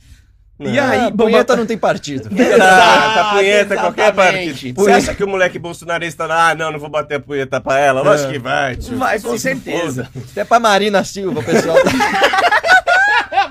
E 0.58 0.80
aí, 0.80 1.00
Ah, 1.02 1.10
bom, 1.10 1.26
punheta 1.26 1.54
não 1.58 1.66
tem 1.66 1.78
partido. 1.78 2.30
Exato, 2.34 3.20
a 3.20 3.34
punheta, 3.36 3.76
qualquer 3.76 4.14
parte. 4.14 4.72
Você 4.72 4.92
acha 4.92 5.14
que 5.14 5.22
o 5.24 5.28
moleque 5.28 5.60
bolsonarista, 5.60 6.24
ah, 6.32 6.56
não, 6.56 6.72
não 6.72 6.80
vou 6.80 6.88
bater 6.90 7.16
a 7.16 7.20
punheta 7.20 7.60
pra 7.60 7.78
ela? 7.78 8.02
Lógico 8.02 8.32
que 8.32 8.40
vai, 8.40 8.76
tio. 8.78 8.98
Vai, 8.98 9.20
com 9.20 9.38
certeza. 9.38 10.10
Até 10.32 10.46
pra 10.46 10.58
Marina 10.58 11.04
Silva, 11.04 11.42
o 11.42 11.44
pessoal. 11.44 11.76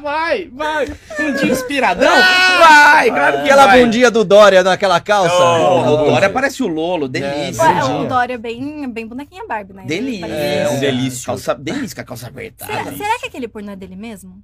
Vai, 0.05 0.51
vai. 0.53 0.87
Um 1.19 1.33
dia 1.33 1.51
inspiradão? 1.51 2.13
Vai, 2.13 3.09
claro 3.11 3.37
que 3.39 3.43
Aquela 3.45 3.67
vai. 3.67 3.83
bundinha 3.83 4.11
do 4.11 4.23
Dória 4.23 4.63
naquela 4.63 5.01
calça. 5.01 5.35
Oh, 5.35 5.81
o 5.81 5.97
Dória 6.11 6.29
parece 6.29 6.63
o 6.63 6.67
Lolo, 6.67 7.09
delícia. 7.09 7.63
É, 7.63 7.65
Ué, 7.67 7.75
bundinha. 7.81 8.01
o 8.01 8.07
Dória 8.07 8.35
é 8.35 8.39
bem, 8.39 8.87
bem 8.93 9.07
bonequinha 9.07 9.47
Barbie, 9.47 9.73
né? 9.73 9.85
Delícia. 9.87 10.27
É, 10.27 10.69
um 10.69 10.79
delício. 10.79 11.25
Calça, 11.25 11.55
delícia 11.55 11.95
com 11.95 12.01
a 12.03 12.05
calça 12.05 12.27
apertada. 12.29 12.71
Será, 12.85 12.93
será 12.99 13.19
que 13.19 13.27
aquele 13.29 13.49
pornô 13.49 13.73
é 13.73 13.77
dele 13.77 13.97
mesmo? 13.97 14.43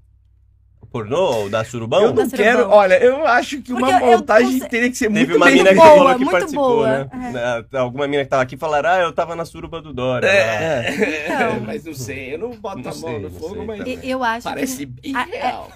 Pornô 0.91 1.49
da 1.49 1.65
Surubão? 1.65 2.03
Eu 2.03 2.13
não 2.15 2.29
quero, 2.29 2.59
surubão. 2.59 2.77
olha, 2.79 2.95
eu 3.03 3.27
acho 3.27 3.61
que 3.63 3.73
uma 3.73 3.81
Porque 3.89 4.03
eu 4.05 4.07
montagem 4.09 4.59
não 4.59 4.69
teria 4.69 4.91
que 4.91 4.97
ser 4.97 5.07
Teve 5.13 5.19
muito 5.27 5.37
uma 5.37 5.47
bem 5.47 5.55
mina 5.57 5.71
que 5.71 5.77
falou 5.77 6.19
que 6.19 6.25
participou, 6.25 6.69
boa. 6.77 6.89
né? 7.13 7.65
Na- 7.73 7.81
Alguma 7.81 8.09
mina 8.09 8.25
que 8.25 8.31
tava 8.31 8.43
aqui 8.43 8.57
falaram, 8.57 8.91
ah, 8.91 8.99
eu 9.01 9.13
tava 9.13 9.37
na 9.37 9.45
suruba 9.45 9.81
do 9.81 9.93
Dória. 9.93 10.27
É, 10.27 11.25
Então. 11.27 11.61
mas 11.67 11.85
não 11.85 11.95
sei, 11.95 12.35
eu 12.35 12.39
não 12.39 12.51
boto 12.51 12.79
Não 12.79 12.91
a 12.91 12.95
mão 12.95 12.95
sei, 12.95 13.13
no 13.19 13.21
não 13.21 13.31
fogo, 13.31 13.55
sei 13.57 13.65
mas 13.65 13.79
também. 13.79 13.99
Eu 14.03 14.25
acho 14.25 14.45
parece 14.45 14.77
que 14.79 14.87
bem 14.87 15.13
Ah, 15.15 15.27
é. 15.31 15.37
real. 15.39 15.71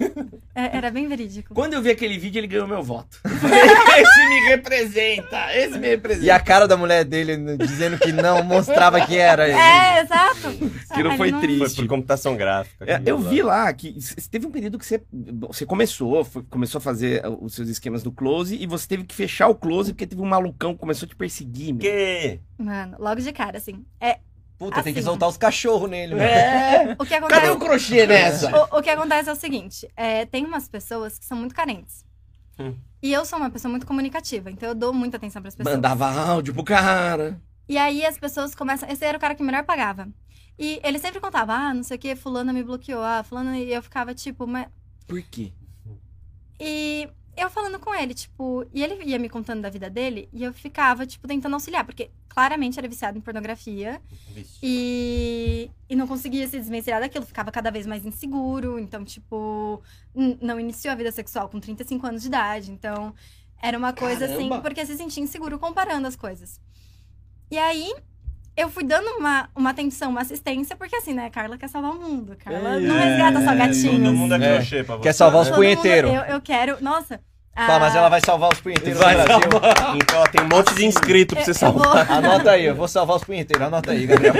é- 0.55 0.77
era 0.77 0.91
bem 0.91 1.07
verídico. 1.07 1.53
Quando 1.53 1.73
eu 1.73 1.81
vi 1.81 1.91
aquele 1.91 2.17
vídeo, 2.17 2.39
ele 2.39 2.47
ganhou 2.47 2.67
meu 2.67 2.83
voto. 2.83 3.19
Esse 3.97 4.29
me 4.29 4.39
representa, 4.49 5.55
esse 5.55 5.77
me 5.77 5.87
representa. 5.87 6.25
E 6.25 6.29
a 6.31 6.39
cara 6.39 6.67
da 6.67 6.75
mulher 6.75 7.03
dele 7.05 7.55
dizendo 7.57 7.97
que 7.97 8.11
não 8.11 8.43
mostrava 8.43 8.99
que 9.05 9.17
era 9.17 9.47
ele. 9.47 9.57
É, 9.57 10.01
exato. 10.01 10.47
Aquilo 10.89 11.09
Ele 11.09 11.17
foi 11.17 11.31
não- 11.31 11.39
triste. 11.41 11.59
Foi 11.59 11.69
por 11.75 11.87
computação 11.87 12.35
gráfica. 12.35 12.85
É, 12.85 13.01
eu 13.05 13.17
vi 13.17 13.41
lá 13.41 13.71
que 13.73 13.95
teve 14.29 14.45
um 14.47 14.51
período 14.51 14.77
que 14.77 14.85
você, 14.85 15.01
você 15.11 15.65
começou, 15.65 16.23
foi- 16.25 16.43
começou 16.43 16.79
a 16.79 16.81
fazer 16.81 17.23
os 17.41 17.53
seus 17.53 17.69
esquemas 17.69 18.03
do 18.03 18.11
close 18.11 18.55
e 18.55 18.65
você 18.67 18.87
teve 18.87 19.03
que 19.03 19.15
fechar 19.15 19.47
o 19.47 19.55
close 19.55 19.93
porque 19.93 20.07
teve 20.07 20.21
um 20.21 20.25
malucão 20.25 20.73
que 20.73 20.79
começou 20.79 21.05
a 21.05 21.09
te 21.09 21.15
perseguir, 21.15 21.73
meu. 21.73 21.81
Que? 21.81 22.39
Mano, 22.57 22.97
logo 22.99 23.21
de 23.21 23.31
cara, 23.31 23.57
assim. 23.57 23.85
É, 23.99 24.19
Puta, 24.57 24.81
tem 24.81 24.93
que 24.93 24.99
Assim. 24.99 25.07
soltar 25.09 25.27
os 25.27 25.35
cachorros 25.35 25.89
nele, 25.89 26.15
mano. 26.15 26.23
É. 26.25 26.95
o 26.97 27.05
que 27.05 27.13
acontece... 27.13 27.41
Cadê 27.41 27.51
o 27.51 27.59
crochê 27.59 28.07
nessa? 28.07 28.49
O, 28.73 28.79
o 28.79 28.81
que 28.81 28.89
acontece 28.89 29.29
é 29.29 29.33
o 29.33 29.35
seguinte: 29.35 29.85
é, 29.97 30.25
tem 30.25 30.45
umas 30.45 30.69
pessoas 30.69 31.19
que 31.19 31.25
são 31.25 31.37
muito 31.37 31.53
carentes. 31.53 32.05
Hum. 32.57 32.73
E 33.03 33.11
eu 33.11 33.25
sou 33.25 33.37
uma 33.37 33.49
pessoa 33.49 33.69
muito 33.69 33.85
comunicativa, 33.85 34.49
então 34.49 34.69
eu 34.69 34.75
dou 34.75 34.93
muita 34.93 35.17
atenção 35.17 35.41
pras 35.41 35.55
pessoas. 35.55 35.75
Mandava 35.75 36.07
áudio 36.09 36.53
pro 36.53 36.63
cara. 36.63 37.37
E 37.67 37.77
aí 37.77 38.05
as 38.05 38.17
pessoas 38.17 38.55
começam. 38.55 38.87
Esse 38.89 39.03
era 39.03 39.17
o 39.17 39.21
cara 39.21 39.35
que 39.35 39.43
melhor 39.43 39.63
pagava. 39.65 40.07
E 40.57 40.79
ele 40.85 40.99
sempre 40.99 41.19
contava, 41.19 41.51
ah, 41.53 41.73
não 41.73 41.83
sei 41.83 41.97
o 41.97 41.99
que, 41.99 42.15
fulana 42.15 42.53
me 42.53 42.63
bloqueou, 42.63 43.03
ah, 43.03 43.23
fulana. 43.23 43.59
E 43.59 43.73
eu 43.73 43.83
ficava 43.83 44.13
tipo, 44.15 44.47
mas. 44.47 44.67
Por 45.07 45.21
quê? 45.21 45.51
E 46.59 47.09
eu 47.37 47.49
falando 47.49 47.79
com 47.79 47.93
ele, 47.93 48.13
tipo, 48.13 48.65
e 48.73 48.81
ele 48.83 49.03
ia 49.03 49.19
me 49.19 49.27
contando 49.27 49.61
da 49.61 49.69
vida 49.69 49.89
dele, 49.89 50.29
e 50.31 50.43
eu 50.43 50.53
ficava, 50.53 51.05
tipo, 51.05 51.27
tentando 51.27 51.53
auxiliar, 51.53 51.83
porque 51.83 52.09
claramente 52.29 52.79
era 52.79 52.87
viciado 52.87 53.17
em 53.17 53.21
pornografia 53.21 54.01
Vixe. 54.33 54.59
e, 54.63 55.69
e 55.89 55.95
não 55.95 56.07
conseguia 56.07 56.47
se 56.47 56.57
desvencilhar 56.57 57.01
daquilo, 57.01 57.25
ficava 57.25 57.51
cada 57.51 57.69
vez 57.69 57.85
mais 57.85 58.05
inseguro, 58.05 58.79
então, 58.79 59.03
tipo, 59.03 59.81
não 60.41 60.59
iniciou 60.59 60.93
a 60.93 60.95
vida 60.95 61.11
sexual 61.11 61.49
com 61.49 61.59
35 61.59 62.07
anos 62.07 62.21
de 62.21 62.27
idade, 62.29 62.71
então 62.71 63.13
era 63.61 63.77
uma 63.77 63.93
coisa 63.93 64.25
assim, 64.25 64.49
Caramba! 64.49 64.61
porque 64.61 64.85
se 64.85 64.95
sentia 64.95 65.23
inseguro 65.23 65.59
comparando 65.59 66.07
as 66.07 66.15
coisas. 66.15 66.59
E 67.51 67.57
aí. 67.57 67.93
Eu 68.57 68.69
fui 68.69 68.83
dando 68.85 69.05
uma, 69.17 69.49
uma 69.55 69.69
atenção, 69.71 70.09
uma 70.11 70.21
assistência, 70.21 70.75
porque 70.77 70.95
assim, 70.95 71.13
né? 71.13 71.29
Carla 71.29 71.57
quer 71.57 71.67
salvar 71.67 71.91
o 71.91 71.99
mundo. 71.99 72.37
Carla 72.37 72.79
não 72.79 72.95
É, 72.95 73.03
resgata 73.09 73.39
só 73.41 73.47
Todo 73.47 73.57
gatinhos. 73.57 74.13
mundo 74.15 74.33
é 74.35 74.37
É. 74.37 74.55
crochê 74.55 74.83
pra 74.83 74.95
você. 74.95 75.03
Quer 75.03 75.13
salvar 75.13 75.41
os 75.41 75.47
Todo 75.49 75.57
punheteiros. 75.57 76.09
Eu, 76.11 76.21
eu 76.21 76.41
quero. 76.41 76.77
Nossa. 76.81 77.19
Fala, 77.53 77.79
mas 77.79 77.95
ela 77.95 78.09
vai 78.09 78.19
salvar 78.19 78.51
os 78.51 78.59
punheteiros 78.59 78.99
Vai 78.99 79.15
do 79.15 79.23
Brasil. 79.23 79.49
Então, 79.95 80.19
ó, 80.21 80.27
tem 80.27 80.41
um 80.41 80.47
monte 80.49 80.73
de 80.75 80.85
inscrito 80.85 81.35
pra 81.35 81.43
você 81.45 81.53
salvar. 81.53 82.05
vou- 82.05 82.15
Anota 82.17 82.51
aí, 82.51 82.65
eu 82.65 82.75
vou 82.75 82.87
salvar 82.87 83.15
os 83.15 83.23
punheteiros. 83.23 83.65
Anota 83.65 83.91
aí, 83.91 84.05
Gabriel. 84.05 84.33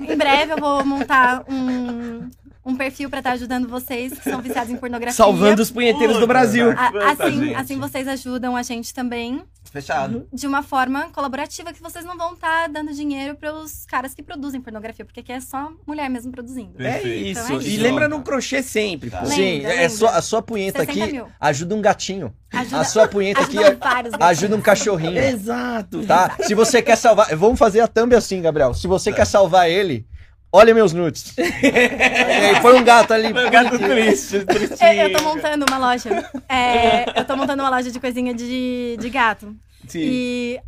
Em 0.00 0.16
breve 0.16 0.52
eu 0.52 0.56
vou 0.58 0.84
montar 0.84 1.44
um, 1.48 2.28
um 2.68 2.76
perfil 2.76 3.08
pra 3.08 3.20
estar 3.20 3.32
ajudando 3.32 3.66
vocês 3.68 4.12
que 4.18 4.24
são 4.30 4.40
viciados 4.42 4.70
em 4.70 4.76
pornografia. 4.76 5.16
Salvando 5.16 5.62
os 5.62 5.70
punheteiros 5.70 6.16
do 6.16 6.20
Puta, 6.20 6.26
Brasil. 6.26 6.66
velho. 6.66 6.78
A- 6.78 7.12
assim, 7.12 7.54
assim 7.54 7.78
vocês 7.78 8.06
ajudam 8.06 8.54
a 8.56 8.62
gente 8.62 8.92
também 8.92 9.42
Fechado. 9.72 10.26
de 10.32 10.46
uma 10.46 10.62
forma 10.62 11.08
colaborativa 11.10 11.72
que 11.72 11.82
vocês 11.82 12.04
não 12.04 12.16
vão 12.16 12.34
estar 12.34 12.68
dando 12.68 12.92
dinheiro 12.92 13.34
para 13.34 13.54
os 13.54 13.84
caras 13.86 14.14
que 14.14 14.22
produzem 14.22 14.60
pornografia, 14.60 15.04
porque 15.04 15.20
aqui 15.20 15.32
é 15.32 15.40
só 15.40 15.70
mulher 15.86 16.08
mesmo 16.10 16.30
produzindo. 16.30 16.74
É 16.82 17.02
isso. 17.02 17.40
Então 17.42 17.58
é 17.58 17.62
E 17.62 17.74
isso. 17.74 17.82
lembra 17.82 18.08
no 18.08 18.20
crochê 18.22 18.62
sempre, 18.62 19.10
pô. 19.10 19.16
Tá. 19.16 19.26
Sim, 19.26 19.40
Lembra, 19.58 19.68
é 19.72 19.74
lembra. 19.76 19.88
só, 19.90 20.08
a 20.08 20.22
sua 20.22 20.42
punheta 20.42 20.80
60 20.80 21.02
aqui 21.04 21.12
mil. 21.12 21.26
ajuda 21.40 21.74
um 21.74 21.80
gatinho. 21.80 22.34
Ajuda, 22.52 22.80
A 22.80 22.84
sua 22.84 23.08
punheta 23.08 23.40
aqui 23.42 23.56
ajuda 24.20 24.56
um 24.56 24.60
cachorrinho. 24.60 25.18
Exato. 25.18 26.04
Tá? 26.06 26.36
Se 26.42 26.54
você 26.54 26.80
quer 26.82 26.96
salvar. 26.96 27.34
Vamos 27.36 27.58
fazer 27.58 27.80
a 27.80 27.88
thumb 27.88 28.14
assim, 28.14 28.40
Gabriel. 28.42 28.74
Se 28.74 28.86
você 28.86 29.12
quer 29.12 29.24
salvar 29.26 29.70
ele, 29.70 30.06
olha 30.52 30.74
meus 30.74 30.92
nudes. 30.92 31.34
Aí, 31.38 32.60
põe 32.60 32.74
um 32.80 32.84
gato 32.84 33.12
ali. 33.12 33.32
Meu 33.32 33.50
gato 33.50 33.78
triste, 33.78 34.36
Eu, 34.36 34.46
tristinho. 34.46 34.92
eu 34.92 35.12
tô 35.12 35.22
montando 35.24 35.64
uma 35.68 35.78
loja. 35.78 36.30
É, 36.48 37.18
eu 37.20 37.24
tô 37.24 37.36
montando 37.36 37.62
uma 37.62 37.70
loja 37.70 37.90
de 37.90 38.00
coisinha 38.00 38.34
de, 38.34 38.96
de 38.98 39.10
gato. 39.10 39.54
Sim. 39.86 40.00
E 40.02 40.60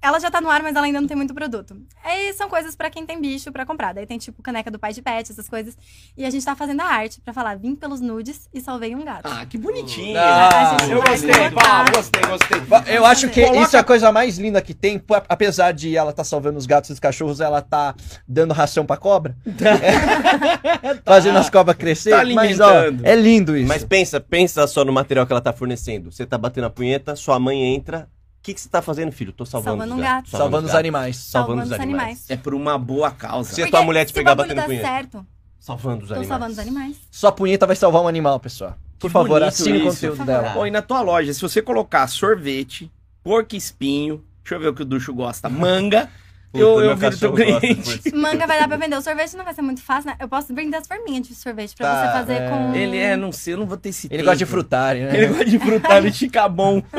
ela 0.00 0.20
já 0.20 0.30
tá 0.30 0.40
no 0.40 0.48
ar, 0.48 0.62
mas 0.62 0.76
ela 0.76 0.86
ainda 0.86 1.00
não 1.00 1.08
tem 1.08 1.16
muito 1.16 1.34
produto. 1.34 1.76
Aí 2.04 2.32
são 2.34 2.48
coisas 2.48 2.76
pra 2.76 2.88
quem 2.88 3.04
tem 3.04 3.20
bicho 3.20 3.50
pra 3.50 3.66
comprar. 3.66 3.92
Daí 3.92 4.06
tem 4.06 4.16
tipo 4.16 4.40
caneca 4.42 4.70
do 4.70 4.78
pai 4.78 4.92
de 4.92 5.02
pet, 5.02 5.32
essas 5.32 5.48
coisas. 5.48 5.76
E 6.16 6.24
a 6.24 6.30
gente 6.30 6.44
tá 6.44 6.54
fazendo 6.54 6.80
a 6.82 6.84
arte 6.86 7.20
pra 7.20 7.34
falar: 7.34 7.56
vim 7.58 7.74
pelos 7.74 8.00
nudes 8.00 8.48
e 8.54 8.60
salvei 8.60 8.94
um 8.94 9.04
gato. 9.04 9.22
Ah, 9.26 9.44
que 9.44 9.58
bonitinho. 9.58 10.16
Ah, 10.18 10.76
eu 10.88 11.02
gostei, 11.02 11.50
pá, 11.50 11.84
gostei, 11.94 12.22
gostei. 12.22 12.94
Eu 12.96 13.04
acho 13.04 13.28
que 13.28 13.42
Coloca- 13.44 13.62
isso 13.62 13.76
é 13.76 13.80
a 13.80 13.84
coisa 13.84 14.12
mais 14.12 14.38
linda 14.38 14.62
que 14.62 14.72
tem. 14.72 15.02
Apesar 15.28 15.72
de 15.72 15.96
ela 15.96 16.12
tá 16.12 16.22
salvando 16.22 16.58
os 16.58 16.66
gatos 16.66 16.90
e 16.90 16.92
os 16.92 17.00
cachorros, 17.00 17.40
ela 17.40 17.60
tá 17.60 17.94
dando 18.26 18.54
ração 18.54 18.86
pra 18.86 18.96
cobra. 18.96 19.36
Fazendo 21.04 21.38
as 21.38 21.50
cobras 21.50 21.76
crescer. 21.76 22.10
Tá 22.10 22.24
mas, 22.34 22.60
ó, 22.60 22.72
é 23.02 23.14
lindo 23.14 23.56
isso. 23.56 23.68
Mas 23.68 23.84
pensa, 23.84 24.20
pensa 24.20 24.66
só 24.66 24.84
no 24.84 24.92
material 24.92 25.26
que 25.26 25.32
ela 25.32 25.40
tá 25.40 25.52
fornecendo. 25.52 26.12
Você 26.12 26.24
tá 26.26 26.38
batendo 26.38 26.66
a 26.66 26.70
punheta, 26.70 27.16
sua 27.16 27.38
mãe 27.38 27.74
entra. 27.74 28.08
O 28.48 28.50
que, 28.50 28.54
que 28.54 28.60
você 28.62 28.68
tá 28.70 28.80
fazendo, 28.80 29.12
filho? 29.12 29.30
Tô 29.30 29.44
salvando, 29.44 29.76
Salvando 29.76 29.92
os 29.92 29.98
um 29.98 30.02
gato. 30.02 30.30
Salvando 30.30 30.56
os 30.64 30.72
gatos. 30.72 30.78
animais. 30.78 31.16
Salvando 31.18 31.62
os 31.64 31.72
animais. 31.72 32.24
É 32.30 32.36
por 32.36 32.54
uma 32.54 32.78
boa 32.78 33.10
causa. 33.10 33.52
Se 33.52 33.62
a 33.62 33.68
tua 33.68 33.82
mulher 33.82 34.06
te 34.06 34.12
pegar 34.14 34.34
batendo 34.34 34.62
punheta. 34.62 34.86
certo, 34.86 35.26
Salvando 35.60 36.04
os 36.04 36.08
tô 36.08 36.14
animais. 36.14 36.28
salvando 36.28 36.52
os 36.52 36.58
animais. 36.58 36.96
Sua 37.10 37.30
punheta 37.30 37.66
vai 37.66 37.76
salvar 37.76 38.00
um 38.00 38.08
animal, 38.08 38.40
pessoal. 38.40 38.74
Por 38.98 39.08
Que 39.08 39.12
favor, 39.12 39.42
assine 39.42 39.82
o 39.82 39.84
conteúdo 39.84 40.16
Por 40.16 40.24
dela. 40.24 40.54
Ó, 40.56 40.64
e 40.66 40.70
na 40.70 40.80
tua 40.80 41.02
loja, 41.02 41.30
se 41.34 41.42
você 41.42 41.60
colocar 41.60 42.06
sorvete, 42.06 42.90
porco 43.22 43.54
espinho, 43.54 44.24
deixa 44.42 44.54
eu 44.54 44.60
ver 44.60 44.68
o 44.68 44.74
que 44.74 44.80
o 44.80 44.86
Ducho 44.86 45.12
gosta, 45.12 45.46
manga, 45.50 46.08
Puta, 46.50 46.64
Eu- 46.64 46.80
eu 46.80 46.96
viro 46.96 47.18
teu 47.18 47.32
cliente. 47.32 48.00
Manga 48.14 48.46
vai 48.46 48.58
dar 48.58 48.66
pra 48.66 48.76
vender. 48.78 48.96
O 48.96 49.02
sorvete 49.02 49.36
não 49.36 49.44
vai 49.44 49.52
ser 49.52 49.60
muito 49.62 49.82
fácil, 49.82 50.10
né? 50.10 50.16
Eu 50.18 50.26
posso 50.28 50.54
vender 50.54 50.76
as 50.78 50.86
forminhas 50.86 51.26
de 51.28 51.34
sorvete 51.34 51.74
pra 51.76 51.86
Tá, 51.86 52.00
você 52.06 52.12
fazer 52.12 52.42
é. 52.42 52.48
com. 52.48 52.74
Ele 52.74 52.96
é, 52.96 53.16
não 53.16 53.30
sei, 53.32 53.52
eu 53.54 53.58
não 53.58 53.66
vou 53.66 53.76
ter 53.76 53.90
esse 53.90 54.06
Ele 54.06 54.16
tempo. 54.18 54.24
gosta 54.24 54.38
de 54.38 54.46
frutari, 54.46 55.00
né? 55.00 55.14
Ele 55.16 55.26
gosta 55.28 55.44
de 55.44 55.58
frutar, 55.58 56.02
de 56.02 56.30
bom. 56.50 56.82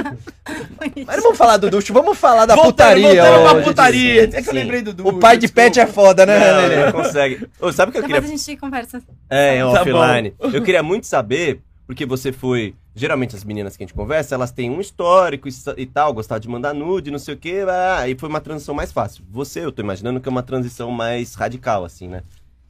Mas 1.06 1.16
não 1.18 1.24
vamos 1.24 1.38
falar 1.38 1.58
do 1.58 1.70
Ducho, 1.70 1.93
vamos 1.93 2.18
falar 2.18 2.45
da 2.45 2.56
Voltando- 2.56 2.72
putaria. 3.02 3.24
voltando 3.24 3.52
pra 3.56 3.64
putaria. 3.64 4.24
É 4.34 4.41
que 4.41 4.50
eu 4.50 4.54
lembrei 4.54 4.82
do 4.82 5.08
O 5.08 5.20
pai 5.20 5.38
de 5.38 5.47
pet 5.47 5.80
é 5.80 5.86
foda, 5.88 6.26
né, 6.26 6.86
Não, 6.86 6.91
consegue. 6.91 7.47
Ô, 7.60 7.72
sabe 7.72 7.89
o 7.89 7.91
que 7.91 7.97
eu 8.00 8.02
Depois 8.04 8.22
queria 8.24 8.36
a 8.36 8.38
gente 8.38 8.58
conversa. 8.58 9.02
É, 9.30 9.60
Tá 9.60 9.68
offline. 9.68 10.34
eu 10.39 10.62
queria 10.62 10.84
muito 10.84 11.06
saber, 11.08 11.62
porque 11.89 12.05
você 12.05 12.31
foi. 12.31 12.75
Geralmente 12.93 13.35
as 13.35 13.43
meninas 13.43 13.75
que 13.75 13.83
a 13.83 13.87
gente 13.87 13.95
conversa, 13.95 14.35
elas 14.35 14.51
têm 14.51 14.69
um 14.69 14.79
histórico 14.79 15.47
e 15.49 15.51
e 15.75 15.87
tal, 15.87 16.13
gostar 16.13 16.37
de 16.37 16.47
mandar 16.47 16.71
nude, 16.71 17.09
não 17.09 17.17
sei 17.17 17.33
o 17.33 17.37
quê, 17.37 17.65
ah, 17.67 17.97
aí 18.01 18.15
foi 18.15 18.29
uma 18.29 18.39
transição 18.39 18.75
mais 18.75 18.91
fácil. 18.91 19.25
Você, 19.31 19.65
eu 19.65 19.71
tô 19.71 19.81
imaginando 19.81 20.21
que 20.21 20.29
é 20.29 20.31
uma 20.31 20.43
transição 20.43 20.91
mais 20.91 21.33
radical, 21.33 21.83
assim, 21.83 22.07
né? 22.07 22.21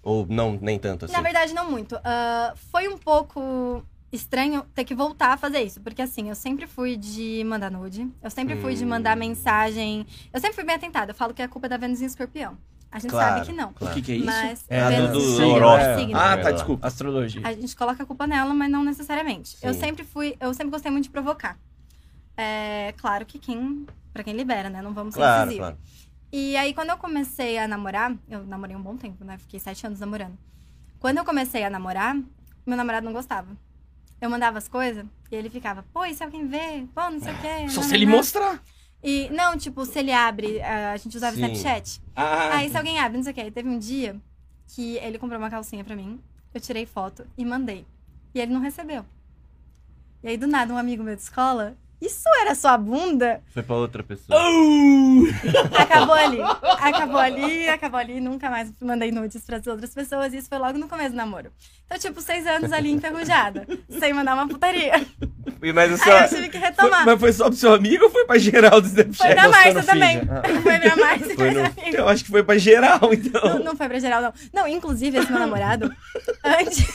Ou 0.01 0.25
não, 0.29 0.57
nem 0.61 0.79
tanto 0.79 1.03
assim. 1.03 1.13
Na 1.13 1.21
verdade, 1.21 1.53
não 1.53 1.69
muito. 1.69 1.99
Ah, 2.01 2.53
foi 2.71 2.87
um 2.87 2.97
pouco 2.97 3.83
estranho 4.09 4.63
ter 4.73 4.85
que 4.85 4.95
voltar 4.95 5.33
a 5.33 5.37
fazer 5.37 5.63
isso. 5.63 5.81
Porque 5.81 6.01
assim, 6.01 6.29
eu 6.29 6.35
sempre 6.35 6.65
fui 6.65 6.95
de 6.95 7.43
mandar 7.43 7.69
nude. 7.69 8.07
Eu 8.23 8.29
sempre 8.29 8.55
fui 8.55 8.73
de 8.73 8.85
mandar 8.85 9.17
Hum. 9.17 9.19
mensagem. 9.19 10.07
Eu 10.31 10.39
sempre 10.39 10.55
fui 10.55 10.63
bem 10.63 10.75
atentada. 10.75 11.11
Eu 11.11 11.15
falo 11.15 11.33
que 11.33 11.41
a 11.41 11.47
culpa 11.49 11.67
é 11.67 11.69
da 11.71 11.75
Vênus 11.75 12.01
em 12.01 12.05
escorpião. 12.05 12.57
A 12.91 12.97
gente 12.99 13.11
Claro, 13.11 13.35
sabe 13.35 13.45
que 13.45 13.53
não. 13.53 13.69
O 13.69 13.73
claro. 13.73 13.93
que, 13.93 14.01
que 14.01 14.11
é 14.11 14.15
isso? 14.15 14.25
Mas 14.25 14.65
É, 14.67 14.81
a 14.81 14.89
do- 14.89 15.13
do 15.13 15.21
signo, 15.21 15.47
horóscopo. 15.49 16.17
Ah, 16.17 16.31
É, 16.33 16.37
tá, 16.37 16.43
lá. 16.49 16.51
desculpa. 16.51 16.87
Astrologia. 16.87 17.41
A 17.45 17.53
gente 17.53 17.75
coloca 17.75 18.01
a 18.01 18.05
culpa 18.05 18.25
nela, 18.25 18.51
mas 18.53 18.71
não 18.71 18.83
necessariamente. 18.83 19.57
Eu 19.61 19.73
Sim. 19.75 19.79
sempre 19.79 20.03
fui, 20.03 20.35
eu 20.39 20.51
sempre 20.55 20.71
gostei 20.71 20.91
muito 20.91 21.03
de 21.03 21.09
provocar. 21.11 21.57
É 22.35 22.93
claro 22.97 23.25
que 23.25 23.37
quem, 23.37 23.85
para 24.13 24.23
quem 24.23 24.33
libera, 24.33 24.69
né? 24.69 24.81
Não 24.81 24.93
vamos 24.93 25.13
ser 25.13 25.19
Claro, 25.19 25.41
incisivos. 25.51 25.67
claro. 25.67 25.77
E 26.31 26.55
aí, 26.57 26.73
quando 26.73 26.89
eu 26.89 26.97
comecei 26.97 27.57
a 27.57 27.67
namorar, 27.67 28.15
eu 28.29 28.43
namorei 28.45 28.75
um 28.75 28.81
bom 28.81 28.95
tempo, 28.95 29.23
né? 29.25 29.37
Fiquei 29.37 29.59
sete 29.59 29.85
anos 29.85 29.99
namorando. 29.99 30.37
Quando 30.99 31.17
eu 31.17 31.25
comecei 31.25 31.63
a 31.63 31.69
namorar, 31.69 32.15
meu 32.65 32.77
namorado 32.77 33.05
não 33.05 33.13
gostava. 33.13 33.47
Eu 34.21 34.29
mandava 34.29 34.57
as 34.57 34.67
coisas 34.67 35.05
e 35.31 35.35
ele 35.35 35.49
ficava, 35.49 35.83
pô, 35.93 36.05
e 36.05 36.13
se 36.13 36.23
alguém 36.23 36.47
vê? 36.47 36.85
Pô, 36.93 37.09
não 37.09 37.19
sei 37.19 37.33
o 37.33 37.37
quê. 37.37 37.69
Só 37.69 37.81
não, 37.81 37.87
se 37.87 37.95
ele 37.95 38.05
não." 38.05 38.17
mostrar. 38.17 38.61
E, 39.01 39.29
não, 39.29 39.57
tipo, 39.57 39.85
se 39.85 39.99
ele 39.99 40.11
abre, 40.11 40.61
ah, 40.61 40.91
a 40.91 40.97
gente 40.97 41.15
usava 41.15 41.35
Sim. 41.35 41.43
Snapchat. 41.43 42.01
Ah, 42.15 42.57
Aí, 42.57 42.69
se 42.69 42.77
alguém 42.77 42.99
abre, 42.99 43.17
não 43.17 43.23
sei 43.23 43.31
o 43.31 43.35
quê. 43.35 43.41
Aí 43.41 43.51
teve 43.51 43.69
um 43.69 43.79
dia 43.79 44.19
que 44.67 44.97
ele 44.97 45.17
comprou 45.17 45.39
uma 45.39 45.49
calcinha 45.49 45.83
pra 45.83 45.95
mim, 45.95 46.21
eu 46.53 46.59
tirei 46.59 46.85
foto 46.85 47.25
e 47.37 47.45
mandei. 47.45 47.85
E 48.33 48.39
ele 48.39 48.53
não 48.53 48.61
recebeu. 48.61 49.05
E 50.21 50.27
aí, 50.27 50.37
do 50.37 50.47
nada, 50.47 50.73
um 50.73 50.77
amigo 50.77 51.01
meu 51.03 51.15
de 51.15 51.21
escola, 51.21 51.77
isso 52.01 52.27
era 52.41 52.55
sua 52.55 52.77
bunda? 52.77 53.41
Foi 53.53 53.63
pra 53.63 53.75
outra 53.75 54.03
pessoa. 54.03 54.39
Uh! 54.39 55.27
Acabou 55.77 56.15
ali. 56.15 56.39
Acabou 56.41 57.17
ali, 57.19 57.67
acabou 57.69 57.99
ali. 57.99 58.19
Nunca 58.21 58.49
mais 58.49 58.71
mandei 58.81 59.11
nudes 59.11 59.43
pras 59.43 59.65
outras 59.67 59.93
pessoas. 59.93 60.33
Isso 60.33 60.47
foi 60.49 60.57
logo 60.57 60.77
no 60.77 60.87
começo 60.87 61.11
do 61.11 61.15
namoro. 61.17 61.51
Então, 61.85 61.97
tipo, 61.97 62.21
seis 62.21 62.45
anos 62.47 62.71
ali 62.71 62.91
enferrujada. 62.91 63.67
sem 63.99 64.13
mandar 64.13 64.33
uma 64.35 64.47
putaria. 64.47 64.93
E 65.61 65.73
Mas 65.73 65.91
o 65.99 66.03
Aí 66.09 66.23
eu 66.23 66.29
tive 66.29 66.49
que 66.49 66.57
Foi- 66.59 66.67
retomar. 66.67 67.05
mas 67.05 67.19
foi 67.19 67.33
só 67.33 67.45
pro 67.45 67.55
seu 67.55 67.73
amigo 67.73 68.05
ou 68.05 68.09
foi 68.09 68.25
pra 68.25 68.37
geral 68.37 68.79
do 68.79 68.87
Foi 68.89 69.01
Snapchat? 69.01 69.33
pra 69.35 69.49
Márcia 69.49 69.73
no 69.81 69.83
também. 69.83 70.19
feed. 70.19 70.61
Foi 70.61 70.79
pra 70.79 71.15
e 71.15 71.35
Foi 71.35 71.51
no- 71.51 71.59
amigos. 71.65 71.93
Eu 71.95 72.07
acho 72.07 72.23
que 72.23 72.31
foi 72.31 72.43
pra 72.43 72.57
geral, 72.57 72.99
Não, 73.01 73.13
então. 73.13 73.59
não 73.59 73.75
foi 73.75 73.89
pra 73.89 73.99
geral, 73.99 74.21
não. 74.21 74.33
Não, 74.53 74.67
inclusive, 74.67 75.17
esse 75.17 75.29
meu 75.31 75.39
namorado, 75.41 75.93
antes, 76.45 76.85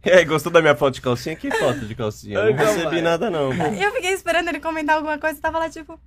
É, 0.02 0.24
gostou 0.24 0.50
da 0.50 0.62
minha 0.62 0.74
foto 0.74 0.94
de 0.94 1.02
calcinha? 1.02 1.36
Que 1.36 1.50
foto 1.50 1.80
de 1.80 1.94
calcinha? 1.94 2.38
Eu 2.38 2.54
não 2.54 2.64
recebi 2.64 3.02
nada, 3.02 3.28
não. 3.30 3.52
eu 3.52 3.92
fiquei 3.92 4.12
esperando 4.12 4.48
ele 4.48 4.58
comentar 4.58 4.96
alguma 4.96 5.18
coisa 5.18 5.38
e 5.38 5.42
tava 5.42 5.58
lá, 5.58 5.68
tipo. 5.68 6.00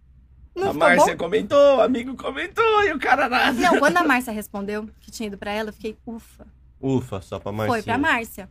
Não 0.56 0.70
a 0.70 0.74
Márcia 0.74 1.16
comentou, 1.16 1.78
o 1.78 1.82
amigo 1.82 2.16
comentou 2.16 2.84
e 2.84 2.91
o 2.94 3.00
cara 3.00 3.30
nada. 3.30 3.52
Não, 3.54 3.80
quando 3.80 3.98
a 3.98 4.04
Márcia 4.04 4.32
respondeu 4.34 4.88
que 5.00 5.12
tinha 5.12 5.28
ido 5.28 5.38
pra 5.38 5.52
ela, 5.52 5.70
eu 5.70 5.74
fiquei, 5.74 5.98
ufa. 6.06 6.46
Ufa, 6.82 7.22
só 7.22 7.39
pra 7.39 7.52
Marcinha. 7.52 7.74
Foi 7.76 7.84
pra 7.84 7.98
Márcia. 7.98 8.50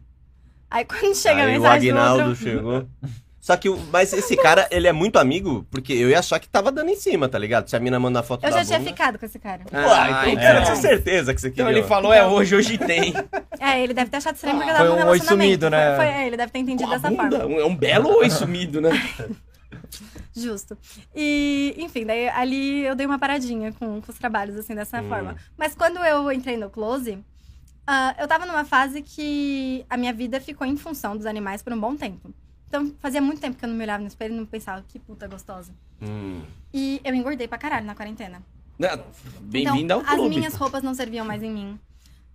Aí 0.71 0.85
quando 0.85 1.15
chega 1.15 1.43
a 1.43 1.45
Aí 1.45 1.51
o 1.51 1.61
mensagem 1.61 1.93
do 1.93 1.99
Aguinaldo 1.99 2.29
outro. 2.31 2.43
chegou. 2.45 2.89
Só 3.43 3.57
que, 3.57 3.69
o, 3.69 3.77
mas 3.91 4.13
esse 4.13 4.37
cara, 4.37 4.69
ele 4.71 4.87
é 4.87 4.93
muito 4.93 5.19
amigo, 5.19 5.67
porque 5.69 5.93
eu 5.93 6.09
ia 6.09 6.21
achar 6.21 6.39
que 6.39 6.49
tava 6.49 6.71
dando 6.71 6.91
em 6.91 6.95
cima, 6.97 7.29
tá 7.29 7.37
ligado? 7.37 7.69
Se 7.69 7.75
a 7.75 7.81
mina 7.81 7.99
manda 7.99 8.21
a 8.21 8.23
foto 8.23 8.45
Eu 8.45 8.51
da 8.53 8.59
já 8.59 8.65
tinha 8.65 8.79
bunda... 8.79 8.91
ficado 8.93 9.19
com 9.19 9.27
esse 9.27 9.37
cara. 9.41 9.65
Uai, 9.73 10.11
então, 10.11 10.29
então. 10.29 10.43
cara, 10.45 10.59
eu 10.61 10.65
tinha 10.65 10.77
certeza 10.77 11.35
que 11.35 11.41
você 11.41 11.49
Então 11.49 11.67
queria. 11.67 11.81
ele 11.81 11.89
falou, 11.89 12.13
é 12.13 12.25
hoje, 12.25 12.55
hoje 12.55 12.79
tem. 12.79 13.13
É, 13.59 13.81
ele 13.83 13.93
deve 13.95 14.11
ter 14.11 14.17
achado 14.19 14.35
estranho 14.37 14.57
porque 14.57 14.71
eu 14.71 14.77
Foi 14.77 14.87
tava 14.89 15.01
num 15.01 15.07
um 15.07 15.11
oi 15.11 15.21
sumido, 15.21 15.71
né? 15.71 15.97
Foi, 15.97 16.05
foi- 16.07 16.15
é, 16.15 16.27
ele 16.27 16.37
deve 16.37 16.51
ter 16.53 16.59
entendido 16.61 16.89
Com 16.89 16.95
a 16.95 16.99
dessa 16.99 17.11
bunda. 17.11 17.41
forma. 17.41 17.61
É 17.61 17.65
um 17.65 17.77
belo 17.77 18.09
oi 18.19 18.29
sumido, 18.31 18.81
né? 18.81 18.91
Justo. 20.35 20.77
E, 21.15 21.75
enfim, 21.79 22.05
daí 22.07 22.29
ali 22.29 22.85
eu 22.85 22.95
dei 22.95 23.07
uma 23.07 23.19
paradinha 23.19 23.73
com, 23.73 24.01
com 24.01 24.11
os 24.13 24.19
trabalhos, 24.19 24.57
assim, 24.57 24.75
dessa 24.75 25.01
Hum. 25.01 25.09
forma. 25.09 25.37
Mas 25.57 25.75
quando 25.75 25.99
eu 26.05 26.31
entrei 26.33 26.57
no 26.57 26.71
Close, 26.71 27.19
ah, 27.87 28.15
eu 28.19 28.27
tava 28.27 28.47
numa 28.47 28.65
fase 28.65 29.03
que 29.03 29.85
a 29.91 29.97
minha 29.97 30.13
vida 30.13 30.41
ficou 30.41 30.67
em 30.67 30.77
função 30.77 31.17
dos 31.17 31.27
animais 31.27 31.63
por 31.63 31.73
um 31.73 31.79
bom 31.81 31.95
tempo. 31.97 32.33
Então, 32.73 32.91
fazia 33.01 33.21
muito 33.21 33.39
tempo 33.39 33.59
que 33.59 33.63
eu 33.67 33.69
não 33.69 33.77
me 33.77 33.85
olhava 33.85 34.01
no 34.01 34.09
espelho 34.09 34.33
e 34.33 34.37
não 34.39 34.47
pensava, 34.47 34.83
que 34.89 34.99
puta 34.99 35.29
gostosa. 35.29 35.75
Hum. 36.01 36.41
E 36.73 37.03
eu 37.05 37.15
engordei 37.15 37.47
pra 37.47 37.59
caralho 37.59 37.85
na 37.85 37.95
quarentena. 37.95 38.43
Bem-vindo 39.43 39.79
então, 39.79 39.99
ao 39.99 40.07
clube. 40.07 40.31
As 40.31 40.37
minhas 40.37 40.55
roupas 40.55 40.83
não 40.83 40.95
serviam 40.95 41.27
mais 41.27 41.43
em 41.43 41.51
mim. 41.53 41.79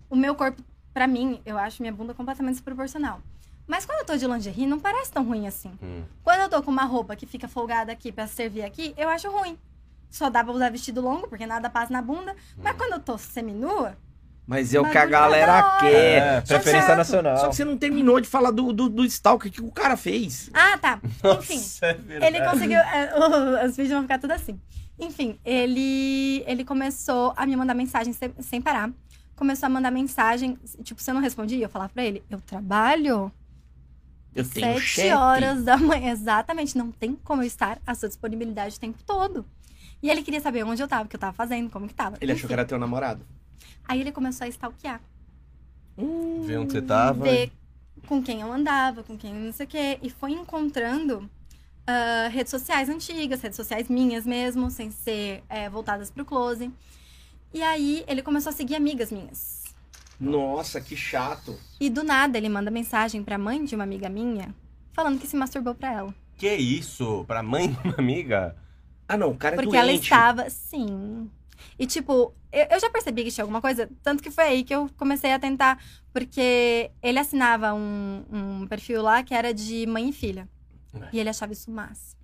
O 0.07 0.15
meu 0.15 0.35
corpo, 0.35 0.61
pra 0.93 1.07
mim, 1.07 1.41
eu 1.43 1.57
acho 1.57 1.81
minha 1.81 1.91
bunda 1.91 2.13
completamente 2.13 2.53
desproporcional. 2.53 3.19
Mas 3.65 3.83
quando 3.83 4.01
eu 4.01 4.05
tô 4.05 4.15
de 4.15 4.27
lingerie, 4.27 4.67
não 4.67 4.79
parece 4.79 5.11
tão 5.11 5.23
ruim 5.25 5.47
assim. 5.47 5.71
Hum. 5.81 6.03
Quando 6.23 6.41
eu 6.41 6.49
tô 6.49 6.61
com 6.61 6.69
uma 6.69 6.83
roupa 6.83 7.15
que 7.15 7.25
fica 7.25 7.47
folgada 7.47 7.91
aqui 7.91 8.11
pra 8.11 8.27
servir 8.27 8.61
aqui, 8.61 8.93
eu 8.95 9.09
acho 9.09 9.31
ruim. 9.31 9.57
Só 10.07 10.29
dá 10.29 10.43
pra 10.43 10.53
usar 10.53 10.69
vestido 10.69 11.01
longo, 11.01 11.27
porque 11.27 11.47
nada 11.47 11.67
passa 11.67 11.91
na 11.91 12.01
bunda. 12.03 12.35
Mas 12.55 12.75
Hum. 12.75 12.77
quando 12.77 12.93
eu 12.93 12.99
tô 12.99 13.17
seminua, 13.17 13.97
Mas 14.47 14.73
é 14.73 14.79
o 14.79 14.89
que 14.89 14.97
a 14.97 15.03
não 15.03 15.11
galera 15.11 15.77
quer. 15.81 16.37
É, 16.37 16.41
Só 16.45 16.53
preferência 16.53 16.95
nacional. 16.95 17.35
Só 17.37 17.49
que 17.49 17.55
você 17.57 17.65
não 17.65 17.77
terminou 17.77 18.21
de 18.21 18.29
falar 18.29 18.49
do, 18.51 18.71
do, 18.71 18.87
do 18.87 19.03
Stalker 19.03 19.51
que 19.51 19.61
o 19.61 19.69
cara 19.69 19.97
fez. 19.97 20.49
Ah, 20.53 20.77
tá. 20.77 21.01
Enfim, 21.37 21.55
Nossa, 21.57 21.85
é 21.85 21.93
verdade. 21.93 22.35
ele 22.37 22.45
conseguiu. 22.49 22.79
é, 22.79 23.13
os 23.67 23.75
vídeos 23.75 23.89
vão 23.91 24.03
ficar 24.03 24.19
tudo 24.19 24.31
assim. 24.31 24.57
Enfim, 24.97 25.37
ele, 25.43 26.43
ele 26.47 26.63
começou 26.63 27.33
a 27.35 27.45
me 27.45 27.57
mandar 27.57 27.73
mensagem 27.73 28.13
sem, 28.13 28.33
sem 28.39 28.61
parar. 28.61 28.89
Começou 29.35 29.67
a 29.67 29.69
mandar 29.69 29.91
mensagem. 29.91 30.57
Tipo, 30.81 31.01
se 31.01 31.11
eu 31.11 31.13
não 31.13 31.21
respondia, 31.21 31.65
eu 31.65 31.69
falava 31.69 31.91
pra 31.93 32.03
ele: 32.05 32.23
Eu 32.29 32.39
trabalho 32.39 33.29
Eu 34.33 34.47
tenho 34.47 34.73
sete 34.75 34.79
chefe. 34.81 35.11
horas 35.13 35.63
da 35.65 35.75
manhã. 35.77 36.09
Exatamente, 36.11 36.77
não 36.77 36.89
tem 36.89 37.15
como 37.21 37.43
eu 37.43 37.45
estar 37.47 37.79
à 37.85 37.93
sua 37.93 38.07
disponibilidade 38.07 38.77
o 38.77 38.79
tempo 38.79 38.97
todo. 39.05 39.45
E 40.01 40.09
ele 40.09 40.23
queria 40.23 40.39
saber 40.39 40.63
onde 40.63 40.81
eu 40.81 40.87
tava, 40.87 41.03
o 41.03 41.07
que 41.07 41.15
eu 41.15 41.19
tava 41.19 41.33
fazendo, 41.33 41.69
como 41.69 41.85
que 41.87 41.93
tava. 41.93 42.17
Ele 42.21 42.31
achou 42.31 42.39
Enfim. 42.41 42.47
que 42.47 42.53
era 42.53 42.63
teu 42.65 42.79
namorado. 42.79 43.25
Aí 43.88 44.01
ele 44.01 44.12
começou 44.12 44.45
a 44.45 44.47
stalkear. 44.47 45.01
Ver 46.45 46.58
onde 46.58 46.74
você 46.74 46.82
tava. 46.82 47.24
ver 47.24 47.51
com 48.05 48.22
quem 48.22 48.41
eu 48.41 48.51
andava, 48.51 49.03
com 49.03 49.18
quem 49.18 49.34
não 49.34 49.51
sei 49.51 49.66
o 49.66 49.70
quê. 49.70 49.99
E 50.01 50.10
foi 50.10 50.32
encontrando 50.32 51.30
ah, 51.88 52.28
redes 52.28 52.51
sociais 52.51 52.89
antigas, 52.89 53.41
redes 53.41 53.55
sociais 53.55 53.88
minhas 53.88 54.26
mesmo, 54.26 54.70
sem 54.70 54.91
ser 54.91 55.41
é, 55.47 55.70
voltadas 55.70 56.12
pro 56.12 56.26
close. 56.26 56.70
E 57.53 57.64
aí 57.64 58.03
ele 58.08 58.22
começou 58.22 58.49
a 58.49 58.53
seguir 58.53 58.76
amigas 58.76 59.10
minhas. 59.10 59.64
Nossa, 60.20 60.82
que 60.82 60.97
chato. 60.97 61.58
E 61.80 61.89
do 61.89 62.03
nada 62.03 62.38
ele 62.38 62.49
manda 62.49 62.70
mensagem 62.70 63.24
pra 63.24 63.38
mãe 63.38 63.64
de 63.64 63.74
uma 63.74 63.86
amiga 63.86 64.10
minha, 64.10 64.53
falando 64.91 65.20
que 65.20 65.28
se 65.28 65.38
masturbou 65.38 65.74
pra 65.74 65.93
ela. 65.93 66.14
Que 66.36 66.53
isso? 66.53 67.24
Pra 67.26 67.41
mãe 67.41 67.72
de 67.72 67.80
uma 67.88 67.95
amiga? 67.97 68.55
Ah, 69.08 69.16
não, 69.16 69.32
o 69.32 69.38
cara 69.38 69.55
é 69.55 69.58
Porque 69.58 69.72
doente. 69.72 69.82
ela 69.82 69.91
estava. 69.93 70.49
Sim. 70.49 71.32
E, 71.78 71.86
tipo, 71.88 72.34
eu, 72.51 72.66
eu 72.72 72.80
já 72.80 72.89
percebi 72.89 73.24
que 73.24 73.32
tinha 73.32 73.43
alguma 73.43 73.62
coisa, 73.62 73.89
tanto 74.03 74.22
que 74.24 74.32
foi 74.32 74.43
aí 74.45 74.64
que 74.64 74.74
eu 74.74 74.89
comecei 74.97 75.32
a 75.32 75.39
tentar. 75.39 75.82
Porque 76.14 76.91
ele 77.01 77.20
assinava 77.20 77.74
um, 77.74 78.24
um 78.32 78.68
perfil 78.68 79.01
lá 79.01 79.24
que 79.24 79.34
era 79.34 79.53
de 79.53 79.86
mãe 79.86 80.10
e 80.10 80.14
filha. 80.14 80.47
É. 80.93 81.10
E 81.14 81.20
ele 81.20 81.30
achava 81.30 81.53
isso 81.53 81.70
massa. 81.70 82.16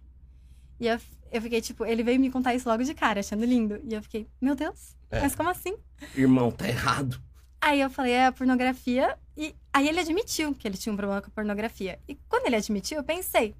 E 0.80 0.88
eu, 0.88 1.00
eu 1.32 1.42
fiquei, 1.42 1.62
tipo, 1.62 1.86
ele 1.86 2.04
veio 2.04 2.20
me 2.20 2.30
contar 2.32 2.56
isso 2.56 2.68
logo 2.68 2.84
de 2.84 2.94
cara, 2.94 3.20
achando 3.20 3.46
lindo. 3.46 3.80
E 3.84 3.94
eu 3.94 4.02
fiquei, 4.02 4.28
meu 4.42 4.56
Deus, 4.56 4.96
É. 5.12 5.22
mas 5.22 5.36
como 5.36 5.50
assim? 5.50 5.76
Irmão, 6.16 6.52
tá 6.52 6.68
errado. 6.68 7.22
Aí 7.62 7.80
eu 7.80 7.90
falei, 7.90 8.14
é 8.14 8.26
a 8.26 8.32
pornografia. 8.32 9.18
E 9.38 9.56
aí 9.72 9.88
ele 9.88 10.00
admitiu 10.00 10.54
que 10.54 10.68
ele 10.68 10.78
tinha 10.78 10.92
um 10.92 10.98
problema 10.98 11.22
com 11.22 11.28
a 11.28 11.34
pornografia. 11.34 12.00
E 12.08 12.16
quando 12.28 12.48
ele 12.48 12.56
admitiu, 12.58 12.98
eu 12.98 13.04
pensei, 13.04 13.56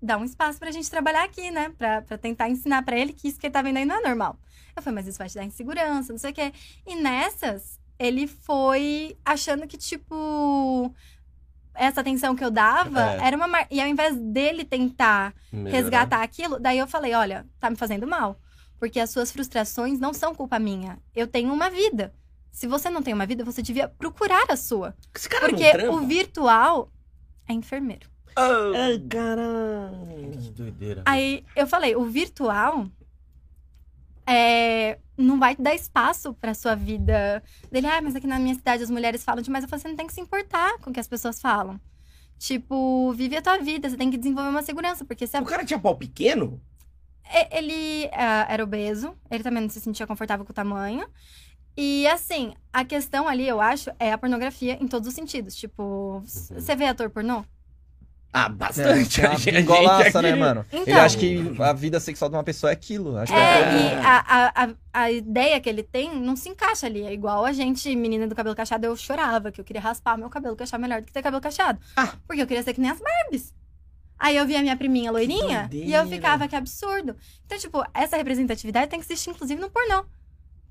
dá 0.00 0.16
um 0.16 0.24
espaço 0.24 0.58
pra 0.58 0.70
gente 0.70 0.88
trabalhar 0.90 1.24
aqui, 1.24 1.50
né? 1.50 1.70
Pra, 1.76 2.02
pra 2.02 2.16
tentar 2.18 2.48
ensinar 2.50 2.82
pra 2.84 2.96
ele 2.98 3.12
que 3.12 3.28
isso 3.28 3.38
que 3.40 3.46
ele 3.46 3.52
tá 3.52 3.62
vendo 3.62 3.78
aí 3.78 3.84
não 3.84 3.96
é 3.96 4.02
normal. 4.02 4.38
Eu 4.76 4.82
falei, 4.82 4.94
mas 4.96 5.06
isso 5.06 5.18
vai 5.18 5.28
te 5.28 5.34
dar 5.34 5.44
insegurança, 5.44 6.12
não 6.12 6.18
sei 6.18 6.30
o 6.30 6.34
quê. 6.34 6.52
E 6.86 6.94
nessas, 6.96 7.78
ele 7.98 8.26
foi 8.26 9.16
achando 9.24 9.66
que, 9.66 9.76
tipo, 9.76 10.92
essa 11.74 12.00
atenção 12.00 12.34
que 12.34 12.44
eu 12.44 12.50
dava 12.50 13.00
É. 13.14 13.26
era 13.26 13.36
uma. 13.36 13.46
Mar... 13.46 13.66
E 13.70 13.80
ao 13.80 13.86
invés 13.88 14.16
dele 14.16 14.64
tentar 14.64 15.34
Melhorar. 15.52 15.70
resgatar 15.76 16.22
aquilo, 16.22 16.58
daí 16.58 16.78
eu 16.78 16.86
falei, 16.86 17.14
olha, 17.14 17.46
tá 17.60 17.68
me 17.70 17.76
fazendo 17.76 18.06
mal. 18.06 18.38
Porque 18.78 18.98
as 18.98 19.10
suas 19.10 19.30
frustrações 19.30 20.00
não 20.00 20.12
são 20.12 20.34
culpa 20.34 20.58
minha. 20.58 20.98
Eu 21.14 21.26
tenho 21.28 21.52
uma 21.52 21.70
vida. 21.70 22.12
Se 22.50 22.66
você 22.66 22.90
não 22.90 23.02
tem 23.02 23.14
uma 23.14 23.24
vida, 23.24 23.44
você 23.44 23.62
devia 23.62 23.88
procurar 23.88 24.44
a 24.50 24.56
sua. 24.56 24.94
Esse 25.14 25.28
cara 25.28 25.48
Porque 25.48 25.62
não 25.64 25.72
trampa. 25.72 25.92
o 25.96 26.06
virtual 26.06 26.92
é 27.48 27.52
enfermeiro. 27.52 28.10
Ai, 28.34 28.98
caralho. 29.08 30.30
Que 30.32 30.50
doideira. 30.50 31.02
Aí 31.06 31.44
eu 31.54 31.66
falei, 31.66 31.94
o 31.94 32.04
virtual 32.04 32.86
é, 34.26 34.98
não 35.16 35.38
vai 35.38 35.56
dar 35.56 35.74
espaço 35.74 36.34
pra 36.34 36.54
sua 36.54 36.74
vida. 36.74 37.42
Dele, 37.70 37.86
ah, 37.86 38.00
mas 38.02 38.14
aqui 38.16 38.26
na 38.26 38.38
minha 38.38 38.54
cidade 38.54 38.82
as 38.82 38.90
mulheres 38.90 39.24
falam 39.24 39.42
demais. 39.42 39.64
Eu 39.64 39.68
falo, 39.70 39.82
você 39.82 39.88
não 39.88 39.96
tem 39.96 40.06
que 40.06 40.12
se 40.14 40.20
importar 40.20 40.78
com 40.78 40.90
o 40.90 40.92
que 40.92 41.00
as 41.00 41.08
pessoas 41.08 41.40
falam. 41.40 41.80
Tipo, 42.38 43.12
vive 43.12 43.36
a 43.36 43.42
tua 43.42 43.58
vida, 43.58 43.88
você 43.88 43.96
tem 43.96 44.10
que 44.10 44.18
desenvolver 44.18 44.50
uma 44.50 44.62
segurança, 44.62 45.04
porque 45.04 45.26
se 45.26 45.36
a 45.36 45.40
O 45.40 45.44
cara 45.44 45.64
tinha 45.64 45.78
pau 45.78 45.96
pequeno? 45.96 46.60
Ele 47.50 48.10
ah, 48.12 48.46
era 48.48 48.62
obeso, 48.64 49.16
ele 49.30 49.42
também 49.42 49.62
não 49.62 49.70
se 49.70 49.80
sentia 49.80 50.06
confortável 50.06 50.44
com 50.44 50.50
o 50.52 50.54
tamanho. 50.54 51.06
E 51.76 52.06
assim, 52.08 52.54
a 52.72 52.84
questão 52.84 53.26
ali, 53.28 53.48
eu 53.48 53.60
acho, 53.60 53.90
é 53.98 54.12
a 54.12 54.18
pornografia 54.18 54.76
em 54.82 54.86
todos 54.88 55.08
os 55.08 55.14
sentidos. 55.14 55.54
Tipo, 55.56 56.22
c- 56.26 56.54
você 56.54 56.76
vê 56.76 56.86
ator 56.86 57.08
pornô? 57.10 57.44
Ah, 58.34 58.48
bastante. 58.48 59.20
É, 59.20 59.26
A 59.26 59.34
gente- 59.34 59.50
a 59.50 59.52
uma 59.52 59.60
gente 59.60 59.62
golaça, 59.66 60.18
aqui- 60.18 60.22
né, 60.22 60.34
mano? 60.34 60.64
Ele 60.72 60.82
Então. 60.82 61.00
acha 61.02 61.18
que 61.18 61.54
a 61.60 61.72
vida 61.74 62.00
sexual 62.00 62.30
de 62.30 62.36
uma 62.36 62.42
pessoa 62.42 62.70
é 62.70 62.72
aquilo. 62.72 63.16
Acho 63.18 63.30
que 63.32 63.38
É, 63.38 63.42
é. 63.42 63.74
e 63.74 64.06
a, 64.06 64.52
a, 64.64 64.68
a, 64.92 65.10
ideia 65.12 65.60
que 65.60 65.68
ele 65.68 65.82
tem 65.82 66.18
não 66.18 66.34
se 66.34 66.48
encaixa 66.48 66.86
ali. 66.86 67.02
É 67.02 67.12
igual 67.12 67.44
a 67.44 67.52
gente, 67.52 67.94
menina 67.94 68.26
do 68.26 68.34
cabelo 68.34 68.56
cacheado, 68.56 68.86
eu 68.86 68.96
chorava 68.96 69.52
que 69.52 69.60
eu 69.60 69.64
queria 69.64 69.82
raspar 69.82 70.16
meu 70.16 70.30
cabelo, 70.30 70.56
que 70.56 70.62
eu 70.62 70.64
achava 70.64 70.80
melhor 70.80 71.02
do 71.02 71.06
que 71.06 71.12
ter 71.12 71.20
cabelo 71.22 71.42
cacheado. 71.42 71.78
Ah. 71.94 72.14
Porque 72.26 72.40
eu 72.40 72.46
queria 72.46 72.62
ser 72.62 72.72
que 72.72 72.80
nem 72.80 72.90
as 72.90 72.98
Barbies. 73.00 73.52
Aí 74.18 74.36
eu 74.36 74.46
via 74.46 74.60
a 74.60 74.62
minha 74.62 74.76
priminha 74.76 75.10
loirinha 75.10 75.68
e 75.70 75.92
eu 75.92 76.06
ficava, 76.06 76.48
que 76.48 76.56
absurdo. 76.56 77.14
Então, 77.44 77.58
tipo, 77.58 77.84
essa 77.92 78.16
representatividade 78.16 78.86
tem 78.88 78.98
que 79.00 79.04
existir, 79.12 79.28
inclusive, 79.30 79.60
no 79.60 79.68
pornô. 79.68 80.04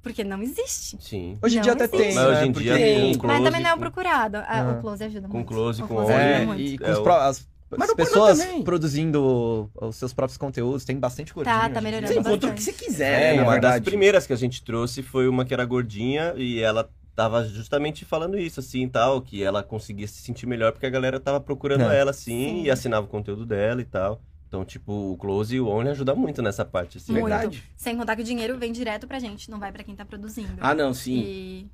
Porque 0.01 0.23
não 0.23 0.41
existe. 0.41 0.97
Sim. 0.99 1.37
Hoje 1.43 1.59
em 1.59 1.61
dia 1.61 1.73
até 1.73 1.83
existe. 1.83 2.01
tem. 2.01 2.15
Mas 2.15 2.25
hoje 2.25 2.39
né? 2.41 2.47
em 2.47 2.51
dia 2.53 2.73
tem. 2.75 3.15
close, 3.19 3.27
Mas 3.35 3.43
também 3.43 3.61
não 3.61 3.69
é 3.69 3.73
o 3.75 3.77
procurado. 3.77 4.37
Ah, 4.37 4.45
Ah. 4.47 4.71
O 4.71 4.81
close 4.81 5.03
ajuda 5.03 5.27
Com 5.27 5.33
muito. 5.35 5.47
close, 5.47 5.83
O 5.83 5.87
com 5.87 5.95
close 5.95 6.11
É, 6.11 6.43
muito. 6.45 6.59
e 6.59 6.77
com 6.79 6.85
É 6.85 6.91
os 6.99 7.07
as, 7.07 7.47
Mas 7.77 7.93
pessoas 7.93 8.39
produzindo 8.63 9.69
os 9.79 9.95
seus 9.95 10.13
próprios 10.13 10.37
conteúdos, 10.37 10.83
tem 10.85 10.97
bastante 10.97 11.33
gordinho. 11.33 11.55
Tá, 11.55 11.69
tá 11.69 11.81
melhorando. 11.81 12.11
Você 12.13 12.19
encontra 12.19 12.49
o 12.49 12.53
que 12.53 12.61
você 12.63 12.73
quiser, 12.73 13.33
É, 13.33 13.35
na 13.37 13.43
uma 13.43 13.51
das 13.53 13.61
verdade. 13.61 13.85
primeiras 13.85 14.27
que 14.27 14.33
a 14.33 14.35
gente 14.37 14.63
trouxe 14.63 15.01
foi 15.01 15.27
uma 15.27 15.45
que 15.45 15.53
era 15.53 15.63
gordinha 15.65 16.33
e 16.37 16.59
ela 16.59 16.89
tava 17.15 17.43
justamente 17.45 18.05
falando 18.05 18.37
isso, 18.37 18.59
assim, 18.59 18.87
tal, 18.87 19.21
que 19.21 19.43
ela 19.43 19.61
conseguia 19.61 20.07
se 20.07 20.21
sentir 20.21 20.45
melhor 20.47 20.71
porque 20.71 20.85
a 20.85 20.89
galera 20.89 21.19
tava 21.19 21.39
procurando 21.39 21.83
É. 21.91 21.99
ela, 21.99 22.11
assim, 22.11 22.49
Sim. 22.49 22.63
e 22.63 22.71
assinava 22.71 23.05
o 23.05 23.09
conteúdo 23.09 23.45
dela 23.45 23.81
e 23.81 23.85
tal. 23.85 24.21
Então, 24.47 24.65
tipo, 24.65 24.91
o 25.13 25.17
Close 25.17 25.55
e 25.55 25.59
o 25.61 25.67
Only 25.67 25.89
ajuda 25.89 26.13
muito 26.13 26.41
nessa 26.41 26.65
parte, 26.65 26.97
assim. 26.97 27.13
Muito. 27.13 27.25
Verdade. 27.27 27.63
Sem 27.77 27.95
contar 27.95 28.15
que 28.17 28.21
o 28.21 28.25
dinheiro 28.25 28.57
vem 28.57 28.71
direto 28.73 29.07
pra 29.07 29.17
gente, 29.19 29.49
não 29.49 29.59
vai 29.59 29.71
pra 29.71 29.81
quem 29.83 29.95
tá 29.95 30.03
produzindo. 30.03 30.55
Ah, 30.59 30.73
não, 30.75 30.93
sim. 30.93 31.19
E. 31.19 31.67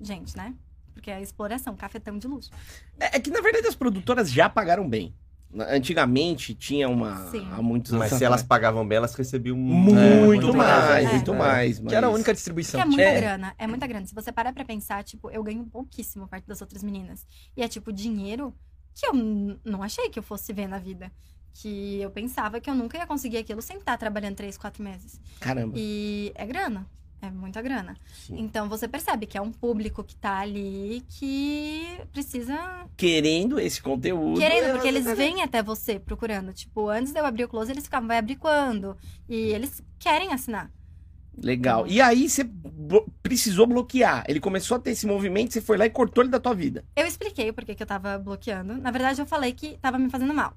Gente, 0.00 0.36
né? 0.36 0.52
Porque 0.92 1.10
é 1.10 1.14
a 1.16 1.20
exploração, 1.20 1.76
cafetão 1.76 2.18
de 2.18 2.26
luxo. 2.26 2.50
É, 2.98 3.16
é 3.16 3.20
que, 3.20 3.30
na 3.30 3.40
verdade, 3.40 3.66
as 3.68 3.74
produtoras 3.76 4.30
já 4.32 4.48
pagaram 4.48 4.88
bem. 4.88 5.14
Antigamente 5.54 6.54
tinha 6.54 6.88
uma. 6.88 7.30
Sim. 7.30 7.48
Há 7.52 7.62
muitos 7.62 7.92
anos. 7.92 8.10
Mas 8.10 8.18
se 8.18 8.24
elas 8.24 8.42
pagavam 8.42 8.86
bem, 8.86 8.96
elas 8.96 9.14
recebiam 9.14 9.56
Muito, 9.56 9.98
É, 9.98 10.20
muito 10.24 10.54
mais, 10.54 10.84
mais. 10.84 11.10
muito 11.12 11.32
É. 11.32 11.36
mais. 11.36 11.78
Que 11.78 11.94
era 11.94 12.06
a 12.06 12.10
mas- 12.10 12.16
única 12.16 12.34
distribuição. 12.34 12.78
Que 12.80 12.82
é 12.82 12.88
muita 12.88 13.02
É. 13.02 13.20
grana, 13.20 13.54
é 13.58 13.66
muita 13.66 13.86
grana. 13.86 14.06
Se 14.06 14.14
você 14.14 14.30
parar 14.32 14.52
pra 14.52 14.64
pensar, 14.64 15.02
tipo, 15.04 15.30
eu 15.30 15.42
ganho 15.42 15.64
pouquíssimo 15.66 16.26
perto 16.28 16.46
das 16.46 16.60
outras 16.60 16.82
meninas. 16.82 17.26
E 17.56 17.62
é 17.62 17.68
tipo 17.68 17.92
dinheiro 17.92 18.52
que 18.94 19.06
eu 19.06 19.12
não 19.64 19.82
achei 19.82 20.08
que 20.10 20.18
eu 20.18 20.22
fosse 20.22 20.52
ver 20.52 20.66
na 20.68 20.78
vida. 20.78 21.10
Que 21.54 22.00
eu 22.02 22.10
pensava 22.10 22.60
que 22.60 22.68
eu 22.68 22.74
nunca 22.74 22.98
ia 22.98 23.06
conseguir 23.06 23.38
aquilo 23.38 23.62
sem 23.62 23.78
estar 23.78 23.96
trabalhando 23.96 24.34
três, 24.36 24.58
quatro 24.58 24.82
meses. 24.82 25.18
Caramba. 25.40 25.74
E 25.78 26.32
é 26.34 26.44
grana. 26.44 26.86
É 27.20 27.30
muita 27.30 27.62
grana. 27.62 27.96
Sim. 28.12 28.38
Então 28.38 28.68
você 28.68 28.86
percebe 28.86 29.26
que 29.26 29.38
é 29.38 29.40
um 29.40 29.50
público 29.50 30.04
que 30.04 30.14
tá 30.14 30.38
ali 30.38 31.02
que 31.08 31.98
precisa. 32.12 32.86
Querendo 32.96 33.58
esse 33.58 33.80
conteúdo. 33.82 34.38
Querendo, 34.38 34.72
porque 34.72 34.88
eles 34.88 35.04
vêm 35.16 35.42
até 35.42 35.62
você 35.62 35.98
procurando. 35.98 36.52
Tipo, 36.52 36.88
antes 36.88 37.12
de 37.12 37.18
eu 37.18 37.26
abrir 37.26 37.44
o 37.44 37.48
close, 37.48 37.72
eles 37.72 37.84
ficavam, 37.84 38.06
vai 38.06 38.18
abrir 38.18 38.36
quando? 38.36 38.96
E 39.28 39.34
eles 39.34 39.82
querem 39.98 40.32
assinar. 40.32 40.70
Legal. 41.42 41.86
E 41.86 42.00
aí 42.00 42.28
você 42.28 42.48
precisou 43.22 43.66
bloquear. 43.66 44.24
Ele 44.26 44.40
começou 44.40 44.76
a 44.76 44.80
ter 44.80 44.92
esse 44.92 45.06
movimento, 45.06 45.52
você 45.52 45.60
foi 45.60 45.76
lá 45.76 45.84
e 45.84 45.90
cortou 45.90 46.22
ele 46.22 46.30
da 46.30 46.40
tua 46.40 46.54
vida. 46.54 46.84
Eu 46.94 47.06
expliquei 47.06 47.50
o 47.50 47.54
porquê 47.54 47.74
que 47.74 47.82
eu 47.82 47.86
tava 47.86 48.18
bloqueando. 48.18 48.78
Na 48.78 48.90
verdade, 48.90 49.20
eu 49.20 49.26
falei 49.26 49.52
que 49.52 49.76
tava 49.78 49.98
me 49.98 50.08
fazendo 50.08 50.32
mal. 50.32 50.54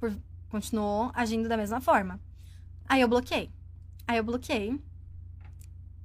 Por... 0.00 0.12
Continuou 0.48 1.10
agindo 1.14 1.48
da 1.48 1.56
mesma 1.56 1.80
forma. 1.80 2.20
Aí 2.86 3.00
eu 3.00 3.08
bloqueei. 3.08 3.50
Aí 4.06 4.16
eu 4.16 4.24
bloqueei. 4.24 4.78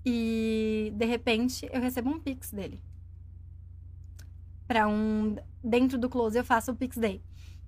E 0.09 0.93
de 0.95 1.05
repente 1.05 1.67
eu 1.69 1.81
recebo 1.81 2.09
um 2.09 2.17
pix 2.17 2.53
dele. 2.53 2.81
Pra 4.65 4.87
um. 4.87 5.35
Dentro 5.61 5.97
do 5.97 6.07
close 6.07 6.37
eu 6.37 6.45
faço 6.45 6.71
o 6.71 6.75
pix 6.77 6.95
day. 6.95 7.21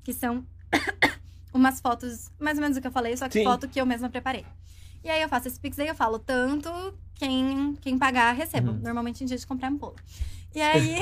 Que 0.05 0.13
são 0.13 0.47
umas 1.53 1.81
fotos, 1.81 2.31
mais 2.39 2.57
ou 2.57 2.61
menos 2.61 2.77
o 2.77 2.81
que 2.81 2.87
eu 2.87 2.93
falei, 2.93 3.17
só 3.17 3.27
que 3.27 3.39
Sim. 3.39 3.43
foto 3.43 3.67
que 3.67 3.81
eu 3.81 3.85
mesma 3.85 4.09
preparei. 4.09 4.45
E 5.03 5.09
aí 5.09 5.21
eu 5.21 5.27
faço 5.27 5.49
esse 5.49 5.59
pix 5.59 5.75
day, 5.75 5.89
eu 5.89 5.95
falo 5.95 6.17
tanto, 6.17 6.69
quem, 7.13 7.75
quem 7.81 7.97
pagar, 7.97 8.31
recebo. 8.31 8.71
Uhum. 8.71 8.79
Normalmente 8.79 9.21
em 9.21 9.27
dia 9.27 9.37
de 9.37 9.45
comprar 9.45 9.69
um 9.69 9.75
bolo. 9.75 9.97
E 10.55 10.61
aí, 10.63 10.95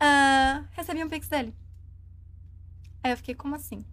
ah, 0.00 0.64
recebi 0.72 1.04
um 1.04 1.08
pix 1.08 1.28
dele. 1.28 1.54
Aí 3.04 3.12
eu 3.12 3.16
fiquei, 3.16 3.36
como 3.36 3.54
assim? 3.54 3.84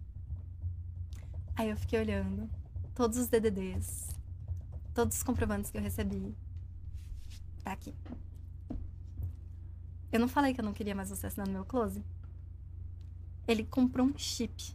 Aí 1.54 1.70
eu 1.70 1.76
fiquei 1.76 2.00
olhando 2.00 2.50
todos 2.96 3.16
os 3.16 3.28
DDDs, 3.28 4.08
todos 4.92 5.18
os 5.18 5.22
comprovantes 5.22 5.70
que 5.70 5.78
eu 5.78 5.82
recebi. 5.82 6.34
Tá 7.64 7.72
aqui. 7.72 7.94
Eu 10.10 10.20
não 10.20 10.28
falei 10.28 10.54
que 10.54 10.60
eu 10.60 10.64
não 10.64 10.72
queria 10.72 10.94
mais 10.94 11.10
você 11.10 11.26
assinando 11.26 11.50
meu 11.50 11.64
close? 11.64 12.02
Ele 13.46 13.64
comprou 13.64 14.06
um 14.06 14.12
chip 14.16 14.74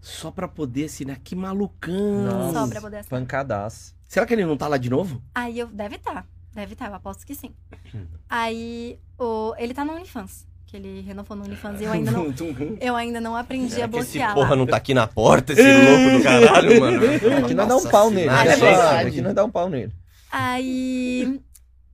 Só 0.00 0.30
pra 0.30 0.46
poder 0.48 0.84
assinar. 0.84 1.18
Que 1.18 1.34
malucão. 1.34 2.52
só 2.52 2.66
pra 2.68 2.80
poder 2.80 2.98
assinar. 2.98 3.20
Pancadaço. 3.20 3.94
Será 4.08 4.24
que 4.24 4.32
ele 4.34 4.44
não 4.46 4.56
tá 4.56 4.66
lá 4.68 4.76
de 4.78 4.88
novo? 4.88 5.22
Aí 5.34 5.58
eu. 5.58 5.66
Deve 5.68 5.96
estar. 5.96 6.26
Deve 6.54 6.72
estar, 6.72 6.88
eu 6.88 6.94
aposto 6.94 7.26
que 7.26 7.34
sim. 7.34 7.54
Aí 8.28 8.98
o, 9.18 9.54
ele 9.58 9.74
tá 9.74 9.84
no 9.84 9.92
OnlyFans. 9.94 10.46
Que 10.66 10.76
ele 10.76 11.00
renovou 11.00 11.36
no 11.36 11.44
OnlyFans 11.44 11.80
e 11.80 11.84
eu 11.84 11.92
ainda 11.92 12.10
não. 12.10 12.26
Eu 12.80 12.94
ainda 12.96 13.20
não 13.20 13.34
aprendi 13.36 13.80
a 13.80 13.84
É 13.84 13.88
que 13.88 13.96
esse 13.98 14.18
bloquear 14.18 14.34
porra 14.34 14.50
lá. 14.50 14.56
não 14.56 14.66
tá 14.66 14.76
aqui 14.76 14.92
na 14.92 15.06
porta, 15.06 15.52
esse 15.52 15.62
louco 15.62 16.18
do 16.18 16.22
caralho, 16.22 16.80
mano. 16.80 17.00
Aqui 17.44 17.54
não 17.54 17.66
dá 17.66 17.76
um 17.76 17.88
pau 17.88 18.10
nele. 18.10 18.28
Ah, 18.28 18.44
né? 18.44 18.52
é 18.52 18.56
Suave, 18.56 18.76
verdade. 18.76 19.08
Aqui 19.08 19.20
não 19.22 19.34
dá 19.34 19.44
um 19.44 19.50
pau 19.50 19.68
nele. 19.70 19.92
Aí 20.30 21.40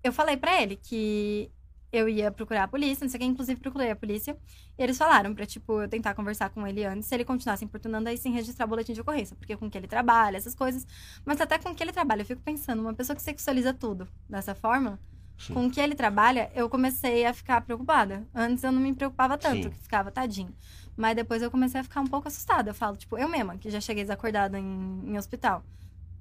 eu 0.03 0.13
falei 0.13 0.37
pra 0.37 0.61
ele 0.61 0.77
que 0.77 1.51
eu 1.93 2.09
ia 2.09 2.31
procurar 2.31 2.65
a 2.65 2.69
polícia, 2.69 3.05
não 3.05 3.11
sei 3.11 3.19
o 3.19 3.21
que, 3.21 3.27
inclusive 3.27 3.61
procurei 3.61 3.91
a 3.91 3.97
polícia. 3.97 4.37
E 4.77 4.83
eles 4.83 4.99
falaram 4.99 5.33
pra, 5.33 5.47
tipo, 5.47 5.81
eu 5.81 5.89
tentar 5.89 6.15
conversar 6.15 6.51
com 6.51 6.67
ele 6.67 6.85
antes, 6.85 7.09
se 7.09 7.15
ele 7.15 7.25
continuasse 7.25 7.65
importunando, 7.65 8.09
aí 8.09 8.19
sim 8.19 8.33
registrar 8.33 8.67
boletim 8.67 8.93
de 8.93 9.01
ocorrência, 9.01 9.37
porque 9.37 9.57
com 9.57 9.71
que 9.71 9.79
ele 9.79 9.87
trabalha, 9.87 10.37
essas 10.37 10.55
coisas. 10.55 10.87
Mas 11.25 11.41
até 11.41 11.59
com 11.59 11.75
que 11.75 11.83
ele 11.83 11.93
trabalha, 11.93 12.23
eu 12.23 12.27
fico 12.27 12.43
pensando, 12.43 12.81
uma 12.81 12.93
pessoa 12.93 13.15
que 13.15 13.23
sexualiza 13.23 13.73
tudo 13.73 14.09
dessa 14.29 14.55
forma, 14.55 14.99
Sim. 15.39 15.55
com 15.55 15.71
que 15.71 15.81
ele 15.81 15.95
trabalha, 15.95 16.51
eu 16.55 16.69
comecei 16.69 17.25
a 17.25 17.33
ficar 17.33 17.61
preocupada. 17.61 18.27
Antes 18.35 18.65
eu 18.65 18.73
não 18.73 18.81
me 18.81 18.93
preocupava 18.93 19.39
tanto, 19.39 19.65
Sim. 19.65 19.71
que 19.71 19.79
ficava 19.79 20.11
tadinho. 20.11 20.55
Mas 20.97 21.15
depois 21.15 21.43
eu 21.43 21.51
comecei 21.51 21.81
a 21.81 21.85
ficar 21.85 22.01
um 22.01 22.07
pouco 22.07 22.27
assustada. 22.27 22.71
Eu 22.71 22.75
falo, 22.75 22.97
tipo, 22.97 23.17
eu 23.17 23.29
mesma, 23.29 23.57
que 23.57 23.71
já 23.71 23.81
cheguei 23.81 24.03
desacordada 24.03 24.59
em, 24.59 25.03
em 25.07 25.17
hospital. 25.17 25.63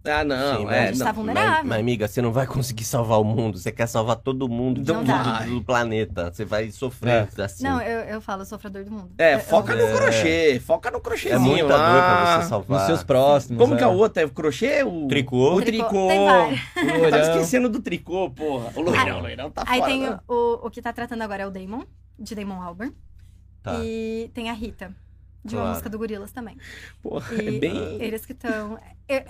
Ah, 0.06 0.24
não. 0.24 0.58
Sim, 0.58 0.68
é, 0.70 0.89
a 0.89 0.91
não. 0.91 0.97
tá 1.06 1.12
vulnerável. 1.14 1.51
Mas, 1.60 1.66
mas, 1.66 1.80
amiga, 1.80 2.08
você 2.10 2.22
não 2.22 2.32
vai 2.34 2.45
conseguir 2.45 2.84
salvar 2.84 3.22
o 3.22 3.24
mundo. 3.24 3.58
Você 3.58 3.72
quer 3.72 3.88
salvar 3.88 4.18
todo 4.18 4.49
mundo 4.49 4.84
tudo 4.84 5.04
dá. 5.06 5.39
do 5.45 5.64
planeta. 5.64 6.30
Você 6.32 6.43
vai 6.43 6.70
sofrer 6.72 7.30
assim. 7.38 7.64
Não, 7.64 7.82
eu, 7.82 8.01
eu 8.01 8.20
falo, 8.22 8.43
sofredor 8.45 8.84
do 8.84 8.91
mundo. 8.91 9.12
É, 9.18 9.36
Eu- 9.36 9.39
foca 9.39 9.74
eu- 9.74 9.88
no 9.88 9.97
crochê. 9.97 10.60
Foca 10.66 10.91
no 10.91 10.99
crochêzinho 10.99 11.38
é 11.38 11.39
muita 11.64 11.78
lá. 11.78 11.91
dor 11.93 12.01
pra 12.01 12.41
você 12.41 12.49
salvar. 12.49 12.78
Nos 12.80 12.88
seus 12.88 13.04
próximos. 13.04 13.58
Como 13.62 13.78
que 13.78 13.84
é 13.84 13.86
é 13.86 13.89
o 13.89 13.93
outro? 13.93 14.22
É 14.22 14.26
o 14.26 14.30
crochê? 14.30 14.84
O 14.84 15.08
Tricô. 15.08 15.54
O 15.56 15.62
Tricô. 15.62 15.88
tricô. 15.88 16.08
Tem. 16.10 17.10
Tá 17.14 17.20
esquecendo 17.20 17.70
do 17.70 17.80
tricô, 17.80 18.30
porra. 18.30 18.72
O 18.76 18.82
loirão, 18.82 19.04
Aí- 19.06 19.12
o 19.12 19.22
loirão 19.22 19.51
tá 19.51 19.64
Aí 19.68 19.80
fora. 19.80 19.91
tem 19.91 20.01
não. 20.01 20.20
o, 20.28 20.68
o 20.68 20.70
que 20.70 20.82
tá 20.82 20.91
tratando 20.91 21.22
agora 21.22 21.43
é 21.43 21.47
o 21.47 21.51
Damon, 21.51 21.84
de 22.20 22.36
Damon 22.36 22.62
Albarn. 22.62 22.93
Tá. 23.62 23.76
E 23.82 24.30
tem 24.34 24.49
a 24.49 24.54
Rita, 24.54 24.93
de 25.44 25.56
uma 25.56 25.62
Claro. 25.62 25.70
música 25.70 25.89
do 25.89 25.98
Gorilas 25.98 26.32
também. 26.32 26.58
Porra, 27.02 27.34
E 27.41 27.56
é 27.56 27.60
bem... 27.60 28.02
eles 28.02 28.26
que 28.26 28.32
estão... 28.34 28.78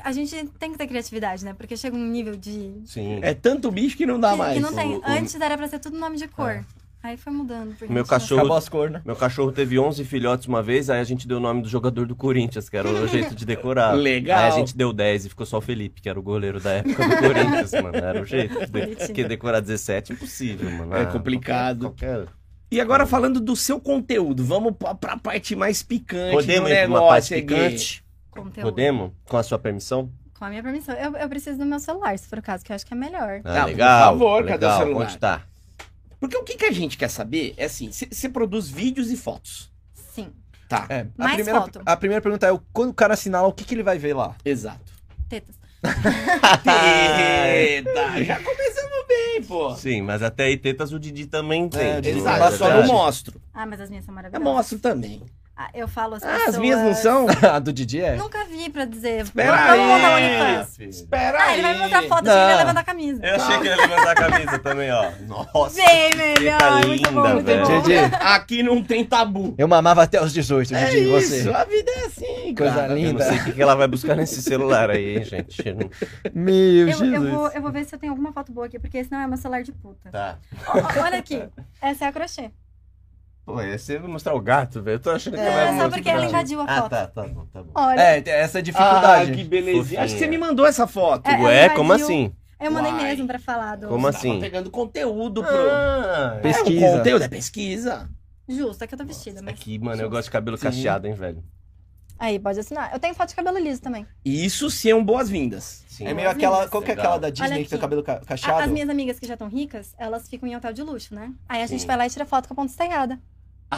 A 0.04 0.12
gente 0.12 0.46
tem 0.60 0.72
que 0.72 0.78
ter 0.78 0.88
criatividade, 0.88 1.44
né? 1.44 1.54
Porque 1.54 1.76
chega 1.76 1.96
um 1.96 2.06
nível 2.08 2.36
de... 2.36 2.82
Sim. 2.86 3.20
É 3.22 3.34
tanto 3.34 3.72
bicho 3.72 3.98
que 3.98 4.06
não 4.06 4.20
dá 4.20 4.32
que, 4.32 4.38
mais. 4.38 4.54
que 4.56 4.60
não 4.60 4.74
tem. 4.74 4.96
O- 4.96 5.00
o- 5.00 5.04
Antes 5.06 5.34
era 5.40 5.58
pra 5.58 5.68
ser 5.68 5.80
tudo 5.80 5.98
nome 5.98 6.18
de 6.18 6.28
cor. 6.28 6.64
Aí 7.02 7.18
foi 7.18 7.34
mudando. 7.34 7.70
porque 7.78 7.92
Meu 7.92 8.04
não- 8.04 8.08
cachorro- 8.08 8.62
cores, 8.72 8.94
né? 8.94 9.02
Meu 9.04 9.16
cachorro 9.18 9.52
teve 9.52 9.78
11 9.78 10.06
filhotes 10.06 10.48
uma 10.48 10.64
vez, 10.64 10.90
aí 10.90 11.02
a 11.02 11.04
gente 11.04 11.28
deu 11.28 11.36
o 11.36 11.40
nome 11.42 11.62
do 11.62 11.68
jogador 11.68 12.06
do 12.08 12.16
Corinthians, 12.16 12.70
que 12.70 12.78
era 12.78 12.88
o 12.88 13.08
jeito 13.10 13.36
de 13.36 13.46
decorar. 13.46 13.92
Legal. 13.94 14.40
Aí 14.40 14.46
a 14.48 14.52
gente 14.52 14.78
deu 14.78 14.94
10 14.94 15.26
e 15.26 15.30
ficou 15.30 15.46
só 15.46 15.58
o 15.58 15.62
Felipe, 15.62 16.02
que 16.02 16.08
era 16.08 16.18
o 16.18 16.24
goleiro 16.24 16.62
da 16.62 16.72
época 16.76 17.06
do 17.06 17.18
Corinthians, 17.18 17.74
mano. 17.74 17.98
Era 17.98 18.22
o 18.22 18.26
jeito. 18.26 18.58
De... 18.72 18.96
Porque 18.96 19.24
decorar 19.26 19.60
17 19.60 20.14
é 20.14 20.16
impossível, 20.16 20.70
mano. 20.72 20.96
É 20.96 21.02
Ah, 21.02 21.06
complicado. 21.08 21.80
Qualquer, 21.90 22.20
qualquer... 22.20 22.34
E 22.74 22.82
agora 22.82 23.06
falando 23.06 23.40
do 23.40 23.56
seu 23.56 23.80
conteúdo, 23.80 24.44
vamos 24.44 24.76
pra, 24.76 24.96
pra 24.96 25.16
parte 25.18 25.56
mais 25.56 25.84
picante 25.84 26.32
Podemos 26.32 26.70
do 26.70 26.74
ir 26.76 26.78
pra 26.80 26.88
uma 26.88 27.00
negócio 27.00 27.36
parte 27.36 27.46
picante? 27.46 28.06
Conteúdo. 28.32 28.66
Podemos? 28.70 29.12
Com 29.26 29.38
a 29.38 29.44
sua 29.44 29.60
permissão? 29.60 30.12
Com 30.40 30.46
a 30.46 30.50
minha 30.50 30.64
permissão. 30.64 30.96
Eu, 30.96 31.16
eu 31.16 31.30
preciso 31.30 31.60
do 31.60 31.66
meu 31.68 31.80
celular, 31.80 32.18
se 32.18 32.28
for 32.28 32.40
o 32.40 32.42
caso, 32.42 32.66
que 32.66 32.72
eu 32.72 32.76
acho 32.76 32.84
que 32.86 32.94
é 32.94 32.98
melhor. 32.98 33.42
Ah, 33.46 33.62
Ah, 33.62 33.66
legal. 33.66 34.14
por 34.14 34.20
favor, 34.20 34.46
cadê 34.46 34.66
o 34.66 34.70
legal. 34.70 34.80
celular? 34.80 35.06
Onde 35.06 35.18
tá? 35.20 35.42
Porque 36.20 36.36
o 36.36 36.44
que, 36.44 36.56
que 36.58 36.66
a 36.66 36.72
gente 36.72 36.98
quer 36.98 37.10
saber 37.10 37.54
é 37.58 37.66
assim, 37.66 37.92
você 37.92 38.28
produz 38.28 38.68
vídeos 38.70 39.12
e 39.12 39.18
fotos. 39.18 39.72
Sim. 39.94 40.30
Tá, 40.68 40.88
É, 40.90 41.02
a 41.02 41.06
Mais 41.16 41.36
primeira, 41.36 41.62
foto. 41.62 41.82
A 41.86 41.96
primeira 41.96 42.22
pergunta 42.24 42.48
é: 42.48 42.60
quando 42.74 42.90
o 42.90 42.94
cara 42.96 43.14
assinar, 43.14 43.44
o 43.46 43.54
que, 43.54 43.64
que 43.66 43.76
ele 43.76 43.84
vai 43.84 44.00
ver 44.00 44.16
lá? 44.16 44.36
exato. 44.44 44.92
Tetas. 45.30 45.56
Eita, 47.54 48.24
já 48.24 48.40
começamos 48.40 48.73
pô. 49.42 49.76
Sim, 49.76 50.02
mas 50.02 50.22
até 50.22 50.46
aí 50.46 50.58
tetas 50.58 50.92
o 50.94 51.00
Didi 51.00 51.26
também 51.28 51.68
tem. 51.70 51.82
É, 51.82 52.02
Didi, 52.02 52.20
Exato, 52.20 52.40
mas 52.40 52.54
só 52.56 52.70
não 52.70 52.88
mostro. 52.88 53.42
Ah, 53.54 53.66
mas 53.66 53.82
as 53.82 53.90
minhas 53.90 54.06
são 54.06 54.12
Eu 54.12 54.16
maravilhosas. 54.16 54.54
mostro 54.54 54.80
também. 54.80 55.22
Ah, 55.56 55.70
eu 55.72 55.88
falo 55.88 56.16
as 56.16 56.24
Ah, 56.24 56.30
pessoas... 56.32 56.50
as 56.50 56.58
minhas 56.58 56.80
não 56.82 56.94
são? 56.96 57.28
A 57.54 57.60
do 57.60 57.72
Didi 57.72 58.02
é? 58.02 58.16
Nunca 58.16 58.44
vi 58.46 58.72
pra 58.72 58.86
dizer. 58.86 59.22
Espera 59.22 59.56
Vamos 59.68 59.86
montar 59.86 60.16
aí. 60.16 60.24
OnlyFans. 60.42 60.80
Espera 60.80 61.38
Ah, 61.38 61.44
aí. 61.44 61.54
ele 61.54 61.62
vai 61.62 61.74
me 61.74 61.80
mostrar 61.80 62.02
foto, 62.04 62.24
Não. 62.26 62.32
achei 62.34 62.34
que 62.34 62.42
ele 62.44 62.50
ia 62.52 62.58
levantar 62.58 62.80
a 62.80 62.84
camisa. 62.84 63.24
Eu 63.24 63.36
achei 63.36 63.60
que 63.60 63.68
ele 63.68 63.70
ia 63.70 63.76
levantar 63.88 64.12
a 64.12 64.16
camisa 64.16 64.60
também, 64.60 64.92
ó. 64.92 65.12
Nossa. 65.28 65.76
Bem 65.76 66.10
melhor, 66.18 66.72
muito 66.88 67.08
linda, 67.08 67.12
bom, 67.12 67.34
muito 67.34 67.46
velho. 67.46 67.82
Didi, 67.84 67.94
Aqui 68.20 68.64
não 68.64 68.84
tem 68.84 69.06
tabu. 69.06 69.54
eu 69.56 69.68
mamava 69.68 70.02
até 70.02 70.20
os 70.24 70.34
18, 70.34 70.74
É 70.74 70.86
Didi, 70.86 71.16
isso, 71.18 71.44
você. 71.44 71.50
a 71.54 71.64
vida 71.66 71.92
é 71.92 72.06
assim, 72.06 72.56
Coisa 72.56 72.74
cara. 72.74 72.86
Eu 72.86 72.90
não 72.90 72.96
linda. 72.96 73.24
sei 73.24 73.38
o 73.38 73.54
que 73.54 73.62
ela 73.62 73.76
vai 73.76 73.88
buscar 73.88 74.16
nesse 74.16 74.42
celular 74.42 74.90
aí, 74.90 75.18
hein, 75.18 75.24
gente. 75.24 75.64
Meu 76.34 76.88
Eu, 76.90 76.98
Jesus. 76.98 77.14
eu, 77.14 77.32
vou, 77.32 77.48
eu 77.50 77.62
vou 77.62 77.72
ver 77.72 77.86
se 77.86 77.94
eu 77.94 78.00
tenho 78.00 78.12
alguma 78.12 78.34
foto 78.34 78.52
boa 78.52 78.66
aqui, 78.66 78.80
porque 78.80 78.98
esse 78.98 79.12
não 79.12 79.20
é 79.20 79.28
meu 79.28 79.38
celular 79.38 79.62
de 79.62 79.72
puta. 79.72 80.10
Tá. 80.10 80.38
Ó, 80.68 81.04
olha 81.04 81.20
aqui. 81.20 81.44
Essa 81.80 82.06
é 82.06 82.08
a 82.08 82.12
crochê. 82.12 82.50
Pô, 83.46 83.56
você 83.56 83.98
vai 84.00 84.10
mostrar 84.10 84.34
o 84.34 84.40
gato, 84.40 84.82
velho. 84.82 84.96
Eu 84.96 85.00
tô 85.00 85.10
achando 85.12 85.34
que 85.34 85.40
É, 85.42 85.46
ela 85.46 85.54
vai 85.56 85.64
É 85.64 85.68
só 85.68 85.74
mostrar. 85.74 85.90
porque 85.92 86.10
ela 86.10 86.26
invadiu 86.26 86.62
a 86.62 86.64
Ah, 86.64 86.82
foto. 86.82 86.90
tá, 86.92 87.08
tá 87.08 87.28
bom, 87.28 87.46
tá 87.48 87.62
bom. 87.64 87.72
Olha. 87.76 88.00
É, 88.00 88.24
essa 88.30 88.60
Ah, 88.60 88.62
dificuldade. 88.62 89.32
que 89.34 89.44
belezinha. 89.44 90.02
Acho 90.02 90.14
que 90.14 90.20
você 90.20 90.28
me 90.28 90.38
mandou 90.38 90.66
essa 90.66 90.88
foto. 90.88 91.28
É, 91.30 91.38
Ué, 91.38 91.70
como 91.70 91.92
assim? 91.92 92.34
Eu 92.60 92.72
mandei 92.72 92.94
Uai. 92.94 93.04
mesmo 93.04 93.28
pra 93.28 93.38
falar 93.40 93.76
do. 93.76 93.90
Como 93.90 94.06
Tava 94.06 94.18
assim? 94.18 94.40
pegando 94.40 94.72
conteúdo 94.72 95.44
pro... 95.44 95.70
Ah, 95.70 96.36
É, 96.38 96.40
Pesquisa. 96.42 96.86
o 96.88 96.98
conteúdo 96.98 97.24
é 97.24 97.28
pesquisa. 97.28 98.10
Justo, 98.48 98.84
é 98.84 98.88
que 98.88 98.94
eu 98.94 98.98
tô 98.98 99.04
vestida, 99.06 99.42
mas. 99.42 99.54
Aqui, 99.56 99.78
mano, 99.78 100.02
eu 100.02 100.10
gosto 100.10 100.26
de 100.26 100.32
cabelo 100.32 100.56
Sim. 100.58 100.64
cacheado, 100.64 101.06
hein, 101.08 101.14
velho. 101.14 101.44
Aí, 102.18 102.40
pode 102.40 102.58
assinar. 102.60 102.94
Eu 102.94 103.00
tenho 103.00 103.14
foto 103.14 103.30
de 103.30 103.36
cabelo 103.36 103.58
liso 103.58 103.82
também. 103.82 104.06
Isso 104.24 104.70
são 104.70 105.04
boas-vindas. 105.04 105.84
Sim. 105.90 106.08
É 106.08 106.14
meio 106.14 106.30
aquela. 106.30 106.70
Qual 106.70 106.82
que 106.82 106.92
é 106.92 106.94
aquela 106.94 107.18
da 107.18 107.30
Disney 107.30 107.64
que 107.64 107.70
tem 107.72 107.78
o 107.78 107.82
cabelo 107.82 108.02
ca- 108.04 108.14
A- 108.14 108.26
cacheado? 108.26 108.62
As 108.64 108.72
minhas 108.72 108.88
amigas 108.90 109.20
que 109.20 109.28
já 109.28 109.34
estão 109.34 109.50
ricas, 109.50 109.94
elas 109.98 110.30
ficam 110.30 110.48
em 110.48 110.56
hotel 110.56 110.72
de 110.72 110.82
luxo, 110.84 111.14
né? 111.14 111.34
Aí 111.50 111.62
a 111.62 111.66
gente 111.68 111.82
Sim. 111.82 111.88
vai 111.88 111.98
lá 111.98 112.08
e 112.08 112.10
tira 112.10 112.26
foto 112.26 112.48
com 112.48 112.54
a 112.54 112.56
ponta 112.56 112.72
estaiada. 112.72 113.20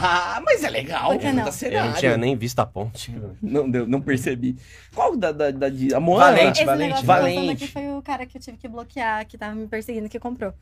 Ah, 0.02 0.42
mas 0.44 0.62
é 0.62 0.70
legal. 0.70 1.10
Por 1.12 1.18
que 1.20 1.32
não? 1.32 1.44
Tá 1.44 1.66
Eu 1.66 1.84
não 1.84 1.92
tinha 1.94 2.16
nem 2.16 2.36
visto 2.36 2.58
a 2.58 2.66
ponte. 2.66 3.14
Não, 3.42 3.70
deu, 3.70 3.86
não 3.86 4.00
percebi. 4.00 4.56
Qual 4.94 5.16
da, 5.16 5.32
da, 5.32 5.50
da 5.50 5.68
de- 5.68 5.94
a 5.94 6.00
Moana? 6.00 6.36
Valente, 6.36 6.58
Esse 6.58 6.64
Valente. 6.64 7.04
Valente. 7.04 7.64
aqui 7.64 7.68
foi 7.72 7.88
o 7.92 8.02
cara 8.02 8.26
que 8.26 8.36
eu 8.36 8.40
tive 8.42 8.56
que 8.56 8.68
bloquear, 8.68 9.26
que 9.26 9.36
tava 9.38 9.54
me 9.54 9.66
perseguindo, 9.66 10.08
que 10.08 10.18
comprou. 10.18 10.52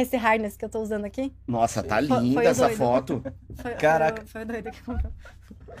Esse 0.00 0.16
harness 0.16 0.56
que 0.56 0.64
eu 0.64 0.68
tô 0.68 0.80
usando 0.80 1.04
aqui, 1.04 1.32
Nossa, 1.46 1.82
tá 1.82 1.96
Foi- 1.98 2.06
foi 2.08 2.20
linda 2.22 2.40
o 2.40 2.42
essa 2.42 2.66
doido. 2.66 2.76
foto. 2.78 3.22
foi, 3.56 3.74
Caraca. 3.74 4.22
foi, 4.22 4.26
foi 4.26 4.44
doido 4.44 4.70
que 4.70 4.82
comprou. 4.82 5.12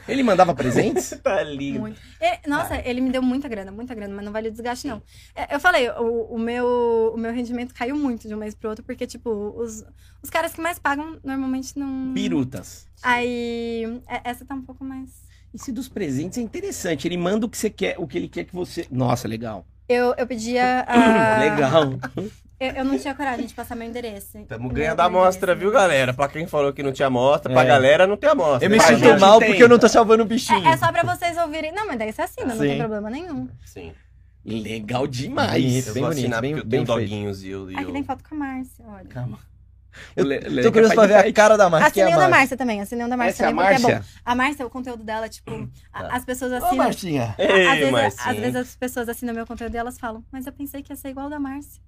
Ele 0.06 0.22
mandava 0.22 0.54
presentes? 0.54 1.10
Tá 1.22 1.42
lindo. 1.42 1.80
Muito. 1.80 2.00
Ele- 2.20 2.38
nossa, 2.46 2.76
ele 2.88 3.00
me 3.00 3.10
deu 3.10 3.20
muita 3.22 3.48
grana, 3.48 3.70
muita 3.72 3.94
grana, 3.94 4.14
mas 4.14 4.24
não 4.24 4.32
vale 4.32 4.48
o 4.48 4.52
desgaste, 4.52 4.86
não. 4.86 5.02
É, 5.34 5.54
Eu 5.54 5.60
falei, 5.60 5.88
o, 5.90 6.34
o 6.34 6.38
meu, 6.38 7.12
o 7.14 7.18
meu 7.18 7.32
rendimento 7.32 7.74
caiu 7.74 7.96
muito 7.96 8.26
de 8.28 8.34
um 8.34 8.38
mês 8.38 8.54
pro 8.54 8.70
outro, 8.70 8.84
porque, 8.84 9.06
tipo, 9.06 9.30
os, 9.56 9.84
os 10.22 10.30
caras 10.30 10.52
que 10.54 10.60
mais 10.60 10.78
pagam 10.78 11.18
normalmente 11.24 11.78
não. 11.78 12.12
Pirutas. 12.14 12.86
Aí, 13.02 14.00
é- 14.08 14.20
essa 14.30 14.44
tá 14.44 14.54
um 14.54 14.62
pouco 14.62 14.84
mais. 14.84 15.10
Esse 15.54 15.72
dos 15.72 15.88
presentes 15.88 16.38
é 16.38 16.42
interessante. 16.42 17.08
Ele 17.08 17.16
manda 17.16 17.46
o 17.46 17.48
que 17.48 17.56
você 17.58 17.70
quer, 17.70 17.96
o 17.98 18.06
que 18.06 18.18
ele 18.18 18.28
quer 18.28 18.44
que 18.44 18.54
você. 18.54 18.86
Nossa, 18.90 19.26
legal. 19.26 19.66
Eu, 19.88 20.14
eu 20.18 20.26
pedia. 20.26 20.84
a- 20.88 21.38
Legal. 21.40 21.84
Eu, 22.60 22.70
eu 22.72 22.84
não 22.84 22.98
tinha 22.98 23.14
coragem 23.14 23.46
de 23.46 23.54
passar 23.54 23.76
meu 23.76 23.86
endereço. 23.88 24.38
Tamo 24.48 24.64
Meu- 24.66 24.72
ganhando 24.74 24.96
meu 24.96 25.06
amostra, 25.06 25.54
viu, 25.54 25.70
galera? 25.70 26.12
Pra 26.12 26.26
quem 26.28 26.46
falou 26.46 26.72
que 26.72 26.82
não 26.82 26.90
tinha 26.92 27.06
amostra, 27.06 27.52
pra 27.52 27.62
É. 27.62 27.66
galera 27.66 28.06
não 28.06 28.16
tem 28.16 28.28
amostra. 28.30 28.64
Eu 28.66 28.70
me 28.70 28.78
Pra 28.78 28.86
sinto 28.88 28.98
gente 28.98 29.20
mal 29.20 29.38
porque 29.38 29.62
eu 29.62 29.68
não 29.68 29.78
tô 29.78 29.88
salvando 29.88 30.24
o 30.24 30.26
bichinho. 30.26 30.66
É, 30.66 30.72
é 30.72 30.76
só 30.76 30.90
pra 30.90 31.02
vocês 31.04 31.36
ouvirem. 31.38 31.70
Não, 31.72 31.86
mas 31.86 31.98
daí 31.98 32.08
isso 32.10 32.20
é 32.20 32.24
assim, 32.24 32.40
não 32.42 32.50
Sim. 32.52 32.58
tem 32.58 32.78
problema 32.78 33.08
nenhum. 33.10 33.48
Sim. 33.64 33.92
Legal 34.44 35.06
demais. 35.06 35.52
Bonito. 35.62 35.88
Eu 35.88 35.94
Bem 35.94 36.02
vou 36.02 36.10
bonito, 36.10 36.24
assinar 36.24 36.40
bem- 36.40 36.50
porque 36.54 36.66
eu 36.66 36.70
tenho 36.70 36.84
doguinhos 36.84 37.42
e 37.44 37.48
eu... 37.50 37.70
E 37.70 37.74
Aqui 37.76 37.84
eu... 37.84 37.92
tem 37.92 38.02
foto 38.04 38.24
com 38.28 38.34
a 38.34 38.38
Márcia, 38.38 38.84
olha. 38.88 39.04
Calma. 39.04 39.38
Eu 40.16 40.24
Le- 40.24 40.38
le- 40.40 40.62
tô 40.62 40.70
curioso 40.72 40.94
pra 40.94 41.06
ver 41.06 41.14
a 41.16 41.32
cara 41.32 41.56
da 41.56 41.68
Márcia. 41.68 41.90
que 41.90 42.00
é 42.00 42.04
Assinei 42.04 42.18
o 42.18 42.20
a 42.20 42.24
da 42.28 42.30
Márcia. 42.36 42.56
Também, 42.56 42.80
assinei 42.80 43.04
o 43.06 43.08
da 43.08 43.16
Márcia 43.16 43.42
é 43.42 43.46
a 43.46 43.50
também, 43.50 43.64
porque 43.66 43.76
é 43.76 43.78
Márcia? 43.94 43.98
bom. 44.00 44.20
A 44.24 44.34
Márcia, 44.34 44.66
o 44.66 44.70
conteúdo 44.70 45.02
dela, 45.04 45.28
tipo, 45.28 45.68
a- 45.92 46.02
Tá. 46.02 46.16
as 46.16 46.24
pessoas 46.24 46.52
Ô, 46.52 46.56
assinam. 46.56 46.76
Marcinha. 46.84 47.34
Ei, 47.38 47.66
às, 47.68 47.78
vezes, 47.78 47.90
Marcinha. 47.92 48.30
às 48.32 48.38
vezes 48.38 48.56
as 48.56 48.76
pessoas 48.76 49.08
assinam 49.08 49.34
meu 49.34 49.46
conteúdo 49.46 49.74
e 49.74 49.76
elas 49.78 49.98
falam, 49.98 50.24
mas 50.32 50.46
eu 50.46 50.52
pensei 50.52 50.82
que 50.82 50.92
ia 50.92 50.96
ser 50.96 51.08
igual 51.10 51.24
ao 51.24 51.30
da 51.30 51.38
Márcia. 51.40 51.80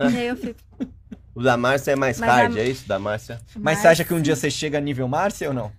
E 0.00 0.16
aí 0.16 0.26
eu 0.26 0.36
fico. 0.36 0.60
O 1.32 1.42
da 1.42 1.56
Márcia 1.56 1.92
é 1.92 1.96
mais 1.96 2.18
Mas 2.18 2.28
hard, 2.28 2.56
a- 2.56 2.60
é 2.60 2.68
isso? 2.68 2.88
Da 2.88 2.98
Márcia? 2.98 3.40
Mas 3.56 3.78
você 3.78 3.86
acha 3.86 4.04
que 4.04 4.12
um 4.12 4.20
dia 4.20 4.34
você 4.34 4.50
chega 4.50 4.78
a 4.78 4.80
nível 4.80 5.06
Márcia 5.06 5.46
ou 5.46 5.54
não? 5.54 5.70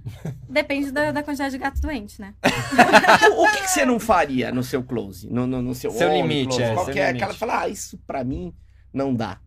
Depende 0.50 0.92
da, 0.92 1.12
da 1.12 1.22
quantidade 1.22 1.52
de 1.52 1.58
gato 1.58 1.82
doente, 1.82 2.22
né? 2.22 2.34
O, 3.38 3.44
o 3.44 3.52
que, 3.52 3.62
que 3.64 3.68
você 3.68 3.86
não 3.86 4.00
faria 4.00 4.50
no 4.50 4.64
seu 4.64 4.82
close? 4.82 5.28
No, 5.30 5.46
no, 5.46 5.62
no 5.62 5.76
seu 5.76 5.92
Seu 5.92 6.08
only 6.10 6.22
limite, 6.22 6.48
close? 6.56 6.64
é, 6.64 6.74
Qual 6.74 6.86
seu 6.86 6.94
que 6.94 7.00
é 7.02 7.08
limite. 7.08 7.18
aquela 7.24 7.34
que 7.34 7.40
fala, 7.40 7.60
ah, 7.64 7.68
isso 7.68 8.00
pra 8.08 8.24
mim 8.24 8.54
não 8.94 9.14
dá. 9.14 9.40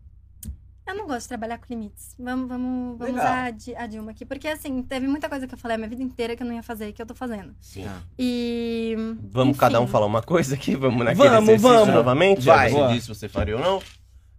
Eu 0.86 0.94
não 0.94 1.06
gosto 1.06 1.22
de 1.22 1.28
trabalhar 1.28 1.56
com 1.56 1.64
limites. 1.70 2.14
Vamos, 2.18 2.48
vamos, 2.48 2.98
vamos 2.98 3.14
Legal. 3.14 3.24
usar 3.24 3.44
a, 3.46 3.50
Di- 3.50 3.74
a 3.74 3.86
Dilma 3.86 4.10
aqui. 4.10 4.26
Porque, 4.26 4.46
assim, 4.46 4.82
teve 4.82 5.08
muita 5.08 5.30
coisa 5.30 5.46
que 5.48 5.54
eu 5.54 5.58
falei 5.58 5.76
a 5.76 5.78
minha 5.78 5.88
vida 5.88 6.02
inteira 6.02 6.36
que 6.36 6.42
eu 6.42 6.46
não 6.46 6.54
ia 6.54 6.62
fazer 6.62 6.88
e 6.88 6.92
que 6.92 7.00
eu 7.00 7.06
tô 7.06 7.14
fazendo. 7.14 7.54
Sim. 7.62 7.86
E. 8.18 8.94
Vamos 9.32 9.52
enfim, 9.52 9.60
cada 9.60 9.80
um 9.80 9.86
falar 9.86 10.04
uma 10.04 10.22
coisa 10.22 10.54
aqui? 10.54 10.76
Vamos 10.76 11.02
naquele 11.02 11.26
Vamos, 11.30 11.48
exercício 11.48 11.70
vamos. 11.78 11.94
novamente? 11.94 12.44
Vai. 12.44 12.70
Você 12.70 12.88
disse 12.92 13.06
se 13.06 13.08
você 13.14 13.26
faria 13.28 13.56
ou 13.56 13.62
não. 13.62 13.82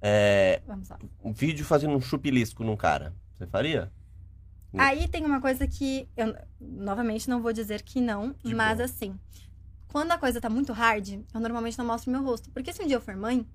É, 0.01 0.61
Vamos 0.67 0.89
lá. 0.89 0.99
um 1.23 1.33
vídeo 1.33 1.65
fazendo 1.65 1.95
um 1.95 2.01
chupilisco 2.01 2.63
num 2.63 2.75
cara. 2.75 3.13
Você 3.33 3.47
faria? 3.47 3.91
Aí 4.77 5.07
tem 5.07 5.25
uma 5.25 5.39
coisa 5.39 5.65
que 5.65 6.07
eu, 6.17 6.35
novamente, 6.59 7.29
não 7.29 7.41
vou 7.41 7.53
dizer 7.53 7.81
que 7.81 8.01
não, 8.01 8.35
De 8.43 8.53
mas 8.53 8.75
boa. 8.77 8.85
assim, 8.85 9.17
quando 9.87 10.11
a 10.11 10.17
coisa 10.17 10.41
tá 10.41 10.49
muito 10.49 10.73
hard, 10.73 11.21
eu 11.33 11.39
normalmente 11.39 11.77
não 11.77 11.85
mostro 11.85 12.11
meu 12.11 12.21
rosto. 12.21 12.49
Porque 12.51 12.73
se 12.73 12.83
um 12.83 12.87
dia 12.87 12.97
eu 12.97 13.01
for 13.01 13.15
mãe 13.15 13.45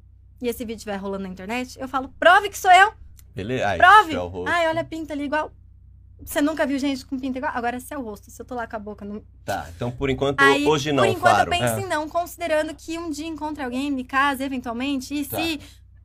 e 0.40 0.48
esse 0.48 0.64
vídeo 0.64 0.76
estiver 0.78 0.96
rolando 0.96 1.24
na 1.24 1.28
internet, 1.28 1.78
eu 1.78 1.86
falo, 1.86 2.08
prove 2.18 2.48
que 2.48 2.58
sou 2.58 2.72
eu, 2.72 2.92
Beleza? 3.34 3.66
Ai, 3.68 3.78
prove! 3.78 4.14
é. 4.14 4.50
Ai, 4.50 4.68
olha 4.68 4.80
a 4.80 4.84
pinta 4.84 5.12
ali 5.12 5.24
igual. 5.24 5.52
Você 6.24 6.40
nunca 6.42 6.66
viu 6.66 6.78
gente 6.78 7.04
com 7.06 7.18
pinta 7.18 7.38
igual? 7.38 7.52
Agora 7.54 7.78
se 7.80 7.94
é 7.94 7.98
o 7.98 8.02
rosto, 8.02 8.30
se 8.30 8.40
eu 8.40 8.44
tô 8.46 8.54
lá 8.54 8.66
com 8.66 8.76
a 8.76 8.78
boca. 8.78 9.04
Não... 9.04 9.22
Tá, 9.44 9.68
então 9.74 9.90
por 9.90 10.08
enquanto, 10.10 10.40
Aí, 10.40 10.66
hoje 10.66 10.90
não, 10.92 11.04
por 11.04 11.08
enquanto 11.10 11.32
claro. 11.34 11.52
eu 11.54 11.58
penso 11.58 11.74
É. 11.74 11.80
em 11.82 11.86
não, 11.86 12.08
considerando 12.08 12.74
que 12.74 12.98
um 12.98 13.08
dia 13.10 13.26
encontre 13.26 13.62
alguém, 13.62 13.90
me 13.90 14.04
case 14.04 14.42
eventualmente, 14.42 15.14
e 15.14 15.24
Tá. 15.26 15.36
se 15.36 15.60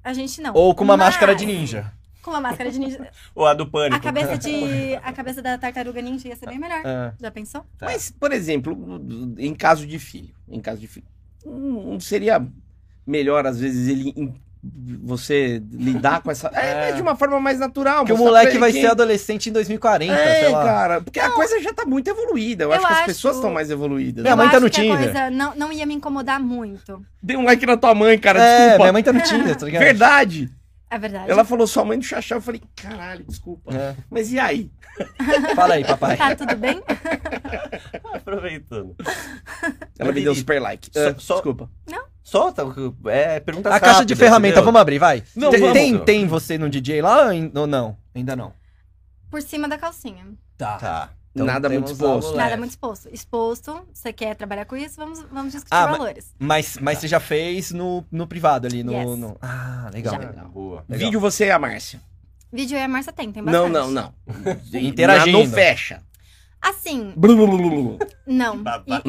a 0.06 0.14
gente 0.14 0.40
não. 0.42 0.54
Ou 0.54 0.74
com 0.76 0.84
uma 0.84 0.96
Mas- 0.96 1.08
máscara 1.08 1.36
de 1.36 1.46
ninja. 1.46 1.92
Com 2.22 2.32
uma 2.32 2.42
máscara 2.42 2.72
de 2.72 2.80
ninja. 2.80 3.10
Ou 3.36 3.46
a 3.46 3.54
do 3.54 3.68
pânico. 3.68 3.98
a 3.98 4.00
cabeça 4.00 4.38
de. 4.38 4.96
A 5.04 5.12
cabeça 5.12 5.42
da 5.42 5.58
tartaruga 5.58 6.02
ninja 6.02 6.28
ia 6.28 6.36
ser 6.36 6.48
bem 6.48 6.58
melhor. 6.60 6.82
Ah, 6.86 7.14
Já 7.20 7.30
pensou? 7.32 7.62
Tá. 7.78 7.86
Mas, 7.88 8.10
por 8.12 8.32
exemplo, 8.32 8.76
em 9.38 9.54
caso 9.54 9.86
de 9.86 10.00
filho, 10.00 10.34
em 10.48 10.60
caso 10.62 10.80
de 10.80 10.88
filho, 10.88 11.06
não 11.46 12.00
seria 12.00 12.46
melhor, 13.06 13.46
às 13.46 13.60
vezes, 13.60 13.88
ele 13.88 14.34
você 15.04 15.62
lidar 15.72 16.22
com 16.22 16.32
essa. 16.32 16.50
É, 16.54 16.90
É. 16.90 16.92
de 16.94 17.02
uma 17.02 17.16
forma 17.16 17.40
mais 17.40 17.60
natural. 17.60 18.00
Porque 18.06 18.14
o 18.14 18.18
moleque 18.18 18.58
vai 18.58 18.70
ele 18.70 18.78
ser 18.80 18.82
quem- 18.84 18.90
adolescente 18.92 19.50
em 19.50 19.54
2040, 19.54 20.14
É, 20.14 20.40
sei 20.42 20.50
lá. 20.50 20.64
cara, 20.64 21.02
porque 21.02 21.20
a 21.20 21.30
coisa 21.30 21.60
já 21.62 21.74
tá 21.74 21.86
muito 21.86 22.10
evoluída. 22.10 22.64
Eu, 22.66 22.70
Eu 22.70 22.74
acho 22.74 22.86
que 22.88 22.92
as 22.92 22.98
acho- 23.00 23.06
pessoas 23.08 23.36
estão 23.36 23.52
mais 23.54 23.70
evoluídas. 23.70 24.24
Minha 24.24 24.34
eu 24.34 24.38
mãe 24.38 24.50
tá 24.50 24.60
no 24.60 24.70
que 24.70 24.80
a 24.80 24.84
Tinder. 24.84 24.98
coisa 24.98 25.30
não, 25.30 25.56
não 25.56 25.72
ia 25.72 25.86
me 25.86 25.94
incomodar 25.94 26.40
muito. 26.40 27.06
Dê 27.22 27.36
um 27.38 27.44
like 27.46 27.66
na 27.66 27.78
tua 27.78 27.94
mãe, 27.96 28.18
cara, 28.18 28.40
É, 28.42 28.58
desculpa. 28.58 28.84
minha 28.84 28.94
mãe 28.94 29.04
tá 29.04 29.14
no 29.14 29.22
Tinder, 29.22 29.56
tá 29.56 29.66
ligado? 29.66 29.82
Verdade. 29.84 30.50
É 30.90 30.98
verdade. 31.00 31.30
Ela 31.32 31.44
falou 31.44 31.66
sua 31.68 31.84
mãe 31.84 31.98
do 31.98 32.06
Xaxá, 32.06 32.36
eu 32.36 32.42
falei, 32.42 32.62
caralho, 32.76 33.26
desculpa. 33.28 33.74
É. 33.76 33.96
Mas 34.10 34.32
e 34.32 34.40
aí? 34.40 34.72
Fala 35.56 35.74
aí, 35.74 35.84
papai. 35.84 36.16
Tá 36.16 36.36
tudo 36.36 36.56
bem? 36.56 36.82
Aproveitando. 38.14 38.96
Ela 39.98 40.12
me 40.12 40.22
deu 40.22 40.36
super 40.36 40.62
like. 40.62 40.90
só- 40.94 41.16
só- 41.20 41.34
Desculpa. 41.36 41.70
Solta, 42.26 42.64
é, 43.06 43.40
pergunta 43.40 43.70
A 43.70 43.80
caixa 43.80 44.04
de 44.04 44.16
ferramenta, 44.16 44.60
vamos 44.60 44.82
abrir, 44.82 44.98
vai. 44.98 45.24
Não, 45.36 45.52
tem, 45.52 45.60
vamos. 45.60 45.74
tem, 45.78 45.98
tem 46.00 46.28
você 46.28 46.58
no 46.58 46.68
DJ 46.68 47.00
lá 47.00 47.28
ou 47.54 47.68
não? 47.68 47.96
Ainda 48.16 48.36
não. 48.36 48.52
Por 49.30 49.44
cima 49.44 49.68
da 49.70 49.78
calcinha. 49.78 50.26
Tá. 50.58 50.78
Tá. 50.78 51.10
Nada 51.36 51.70
muito 51.70 51.92
exposto. 51.92 52.32
Nada 52.32 52.46
leve. 52.50 52.58
muito 52.58 52.72
exposto. 52.72 53.10
Exposto, 53.14 53.88
você 53.94 54.12
quer 54.12 54.36
trabalhar 54.36 54.66
com 54.66 54.76
isso, 54.76 54.96
vamos, 54.96 55.20
vamos 55.32 55.52
discutir 55.52 55.72
Ah, 55.76 55.86
valores. 55.86 56.34
Mas, 56.40 56.78
mas 56.82 56.98
você 56.98 57.08
já 57.08 57.20
fez 57.20 57.70
no, 57.72 58.04
no 58.12 58.26
privado 58.26 58.66
ali, 58.66 58.84
no, 58.84 58.92
Yes. 58.92 59.20
no- 59.20 59.38
Ah, 59.40 59.92
legal. 59.94 60.14
Já. 60.16 60.20
Legal. 60.30 60.50
Boa. 60.50 60.84
Legal. 60.90 61.06
Vídeo 61.06 61.20
você 61.20 61.46
e 61.46 61.52
a 61.52 61.60
Márcia. 61.60 62.02
Vídeo 62.52 62.76
e 62.76 62.82
a 62.82 62.88
Márcia 62.88 63.14
tem, 63.14 63.32
tem 63.32 63.44
Não, 63.44 63.70
bastante. 63.72 63.92
não, 63.94 64.14
não. 64.42 64.60
Interagindo. 64.82 65.38
Não 65.38 65.48
fecha. 65.48 66.02
Assim, 66.60 67.14
Blu, 67.16 67.36
blu, 67.36 67.48
blu, 67.48 67.58
blu, 67.58 67.70
blu. 67.98 68.00
não. 68.26 68.64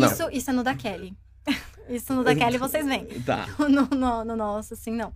Isso, 0.06 0.28
isso 0.30 0.50
é 0.50 0.52
no 0.52 0.62
da 0.62 0.74
Kelly. 0.74 1.16
Isso 1.88 2.12
no 2.14 2.24
da 2.24 2.34
Kelly 2.36 2.58
vocês 2.58 2.86
veem. 2.86 3.06
Tá. 3.22 3.46
No, 3.58 3.86
no, 3.86 4.24
no 4.24 4.36
nosso, 4.36 4.74
assim, 4.74 4.90
não. 4.90 5.12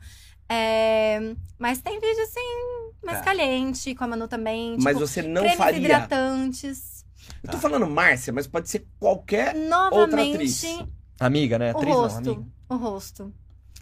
É, 0.48 1.34
mas 1.58 1.80
tem 1.80 2.00
vídeo, 2.00 2.22
assim, 2.24 2.40
mais 3.04 3.18
Tá. 3.18 3.24
caliente, 3.26 3.94
com 3.94 4.04
a 4.04 4.08
Manu 4.08 4.26
também. 4.26 4.76
Mas 4.80 4.96
tipo, 4.96 5.06
você 5.06 5.22
não 5.22 5.42
cremes 5.42 5.58
faria. 5.58 5.78
hidratantes. 5.78 7.04
Eu 7.42 7.50
tô 7.52 7.58
falando 7.58 7.86
Márcia, 7.86 8.32
mas 8.32 8.46
pode 8.46 8.68
ser 8.68 8.86
qualquer. 8.98 9.54
Novamente, 9.54 10.34
atriz. 10.34 10.64
Amiga, 11.20 11.58
né? 11.58 11.72
o 11.72 11.76
Atriz 11.76 11.94
não, 11.94 12.02
rosto. 12.02 12.18
amiga. 12.18 12.44
o 12.68 12.76
rosto. 12.76 13.34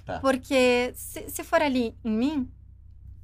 Tá. 0.05 0.19
Porque 0.21 0.93
se, 0.95 1.29
se 1.31 1.43
for 1.45 1.61
ali 1.63 1.97
em 2.05 2.11
mim, 2.11 2.51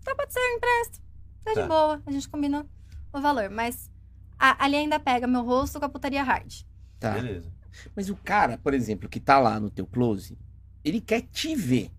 tá, 0.05 0.15
pode 0.15 0.33
ser, 0.33 0.39
eu 0.41 0.57
empresto. 0.57 1.01
Tá, 1.45 1.53
Tá. 1.53 1.63
de 1.63 1.69
boa, 1.69 2.03
a 2.07 2.11
gente 2.11 2.29
combina 2.29 2.67
o 3.13 3.21
valor. 3.21 3.51
Mas 3.51 3.91
a- 4.39 4.65
ali 4.65 4.77
ainda 4.77 4.99
pega 4.99 5.27
meu 5.27 5.43
rosto 5.43 5.79
com 5.79 5.85
a 5.85 5.89
putaria 5.89 6.23
hard. 6.23 6.63
Tá. 6.99 7.11
Beleza. 7.13 7.53
Mas 7.95 8.11
o 8.11 8.17
cara, 8.17 8.59
por 8.59 8.75
exemplo, 8.75 9.09
que 9.09 9.21
tá 9.21 9.39
lá 9.39 9.59
no 9.59 9.71
teu 9.71 9.87
close, 9.87 10.37
ele 10.85 11.01
quer 11.01 11.23
te 11.23 11.55
ver. 11.55 11.91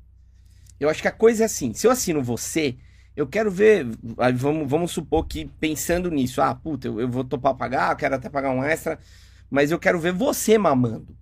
Eu 0.79 0.89
acho 0.89 1.01
que 1.01 1.07
a 1.07 1.11
coisa 1.11 1.43
é 1.43 1.45
assim, 1.45 1.73
se 1.73 1.87
eu 1.87 1.91
assino 1.91 2.21
você, 2.21 2.75
eu 3.15 3.25
quero 3.25 3.49
ver, 3.49 3.87
vamos, 4.35 4.69
vamos 4.69 4.91
supor 4.91 5.25
que 5.25 5.45
pensando 5.59 6.11
nisso, 6.11 6.41
ah, 6.41 6.53
puta, 6.53 6.87
eu, 6.87 6.99
eu 6.99 7.09
vou 7.09 7.23
topar 7.23 7.55
pagar, 7.55 7.91
eu 7.91 7.95
quero 7.95 8.15
até 8.15 8.29
pagar 8.29 8.51
um 8.51 8.63
extra, 8.63 8.99
mas 9.49 9.71
eu 9.71 9.79
quero 9.79 9.99
ver 9.99 10.11
você 10.11 10.57
mamando. 10.57 11.15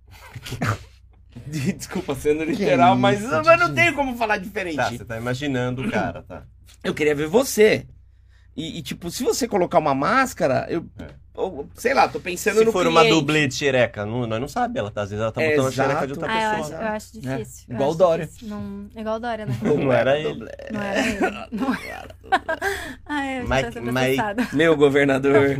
Desculpa 1.46 2.14
sendo 2.14 2.44
literal, 2.44 2.94
isso, 2.94 3.00
mas 3.00 3.20
Didi? 3.20 3.56
não 3.56 3.74
tenho 3.74 3.94
como 3.94 4.16
falar 4.16 4.38
diferente. 4.38 4.76
Tá, 4.76 4.90
você 4.90 5.04
tá 5.04 5.16
imaginando 5.16 5.82
o 5.82 5.90
cara, 5.90 6.22
tá? 6.22 6.44
Eu 6.82 6.94
queria 6.94 7.14
ver 7.14 7.26
você. 7.26 7.86
E, 8.56 8.78
e, 8.78 8.82
tipo, 8.82 9.10
se 9.10 9.24
você 9.24 9.48
colocar 9.48 9.78
uma 9.78 9.94
máscara, 9.94 10.66
eu. 10.68 10.88
É. 10.98 11.23
ou, 11.34 11.66
sei 11.74 11.92
lá, 11.94 12.06
tô 12.08 12.20
pensando 12.20 12.58
Se 12.58 12.64
no 12.64 12.72
for 12.72 12.86
uma 12.86 13.00
cliente. 13.00 13.18
dublê 13.20 13.46
de 13.48 13.54
xereca, 13.54 14.06
não, 14.06 14.26
nós 14.26 14.40
não 14.40 14.48
sabemos. 14.48 14.86
Ela 14.86 14.90
tá, 14.90 15.02
às 15.02 15.10
vezes 15.10 15.22
ela 15.22 15.32
tá 15.32 15.42
É, 15.42 15.50
botando 15.50 15.66
a 15.66 15.72
xereca 15.72 16.06
de 16.06 16.12
outra 16.12 16.28
Ah, 16.32 16.42
eu 16.42 16.48
acho, 16.50 16.62
pessoa. 16.62 16.80
eu 16.80 16.86
acho 16.88 17.12
difícil. 17.20 17.64
eu 17.68 17.74
Igual 17.74 17.88
acho 17.90 17.94
o 17.94 17.98
Dória. 17.98 18.26
difícil. 18.26 18.48
Não, 18.48 18.86
igual 18.96 19.16
o 19.16 19.18
Dória, 19.18 19.46
né? 19.46 19.54
Não 19.62 19.92
era 19.92 20.18
ele. 20.18 20.48
Não 20.70 20.82
era 20.82 21.06
ele. 21.06 21.18
Não 21.50 21.74
era. 21.74 22.14
Ai, 23.06 23.40
eu 23.40 23.48
Mas- 23.48 23.74
mas- 23.74 24.16
processada. 24.16 24.48
Meu 24.52 24.76
governador. 24.76 25.56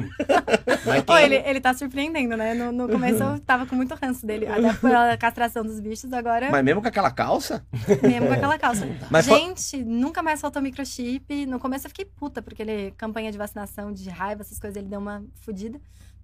Mas 0.87 1.03
Pô, 1.03 1.17
ele, 1.17 1.37
ele 1.37 1.61
tá 1.61 1.73
surpreendendo, 1.75 2.37
né? 2.37 2.55
No, 2.55 2.71
no 2.73 2.89
começo 2.89 3.23
eu 3.23 3.39
tava 3.41 3.67
com 3.67 3.75
muito 3.75 3.95
ranço 3.95 4.27
dele. 4.27 4.47
Até 4.47 4.73
pela 4.75 5.17
castração 5.17 5.63
dos 5.65 5.81
bichos, 5.81 6.13
agora 6.13 6.51
Mas 6.51 6.65
mesmo 6.65 6.81
com 6.83 6.89
aquela 6.89 7.11
calça? 7.11 7.65
mesmo 8.03 8.27
com 8.29 8.33
aquela 8.35 8.59
calça. 8.59 8.87
Mas 9.11 9.27
fa- 9.27 9.35
Gente, 9.37 9.83
nunca 9.83 10.23
mais 10.23 10.41
faltou 10.41 10.61
microchip. 10.63 11.47
No 11.47 11.59
começo 11.59 11.87
eu 11.87 11.91
fiquei 11.91 12.05
puta, 12.05 12.41
porque 12.43 12.63
ele, 12.63 12.93
campanha 12.97 13.33
de 13.33 13.39
vacinação, 13.39 13.93
de 13.93 14.09
raiva, 14.11 14.43
essas 14.43 14.59
coisas, 14.59 14.77
ele 14.77 14.89
deu 14.89 15.01
uma 15.01 15.23
fudida. 15.41 15.64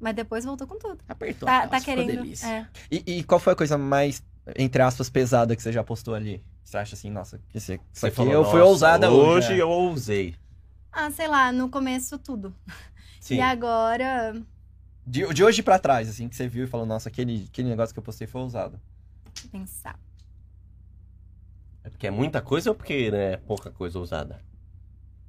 Mas 0.00 0.14
depois 0.14 0.44
voltou 0.44 0.66
com 0.66 0.78
tudo. 0.78 0.98
Apertou. 1.08 1.46
Tá, 1.46 1.64
a 1.64 1.68
tá 1.68 1.80
querendo. 1.80 2.06
delícia. 2.06 2.46
É. 2.46 2.66
E, 2.90 3.18
e 3.18 3.24
qual 3.24 3.38
foi 3.38 3.52
a 3.52 3.56
coisa 3.56 3.76
mais, 3.76 4.22
entre 4.56 4.80
aspas, 4.80 5.10
pesada 5.10 5.54
que 5.54 5.62
você 5.62 5.70
já 5.72 5.84
postou 5.84 6.14
ali? 6.14 6.42
Você 6.64 6.76
acha 6.78 6.94
assim, 6.94 7.10
nossa, 7.10 7.40
esse, 7.54 7.74
isso 7.74 7.82
Você 7.92 8.06
aqui 8.06 8.16
falou, 8.16 8.32
eu 8.32 8.44
fui 8.44 8.60
"Nossa, 8.60 8.70
ousada 8.70 9.10
hoje. 9.10 9.46
Hoje 9.48 9.52
é." 9.54 9.62
eu 9.62 9.68
ousei. 9.68 10.34
Ah, 10.92 11.10
sei 11.10 11.28
lá, 11.28 11.52
no 11.52 11.68
começo 11.68 12.18
tudo. 12.18 12.54
Sim. 13.20 13.36
E 13.36 13.40
agora. 13.40 14.34
De, 15.06 15.26
de 15.34 15.44
hoje 15.44 15.62
pra 15.62 15.78
trás, 15.78 16.08
assim, 16.08 16.28
que 16.28 16.36
você 16.36 16.48
viu 16.48 16.64
e 16.64 16.66
falou, 16.66 16.86
nossa, 16.86 17.08
aquele, 17.08 17.46
aquele 17.50 17.68
negócio 17.68 17.92
que 17.92 17.98
eu 17.98 18.02
postei 18.02 18.26
foi 18.26 18.40
ousado. 18.40 18.80
Deixa 19.34 19.46
eu 19.46 19.50
pensar. 19.50 19.98
É 21.84 21.90
porque 21.90 22.06
é 22.06 22.10
muita 22.10 22.40
coisa 22.40 22.70
ou 22.70 22.74
porque 22.76 23.10
né, 23.10 23.32
é 23.32 23.36
pouca 23.36 23.70
coisa 23.70 23.98
ousada? 23.98 24.40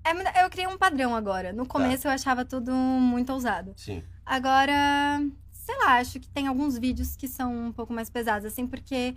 É, 0.03 0.43
eu 0.43 0.49
criei 0.49 0.67
um 0.67 0.77
padrão 0.77 1.15
agora. 1.15 1.53
No 1.53 1.65
começo 1.65 2.07
eu 2.07 2.11
achava 2.11 2.43
tudo 2.43 2.71
muito 2.73 3.31
ousado. 3.31 3.73
Sim. 3.77 4.03
Agora, 4.25 5.21
sei 5.51 5.77
lá, 5.77 5.97
acho 5.99 6.19
que 6.19 6.27
tem 6.29 6.47
alguns 6.47 6.77
vídeos 6.77 7.15
que 7.15 7.27
são 7.27 7.67
um 7.67 7.71
pouco 7.71 7.93
mais 7.93 8.09
pesados, 8.09 8.45
assim, 8.45 8.65
porque 8.65 9.15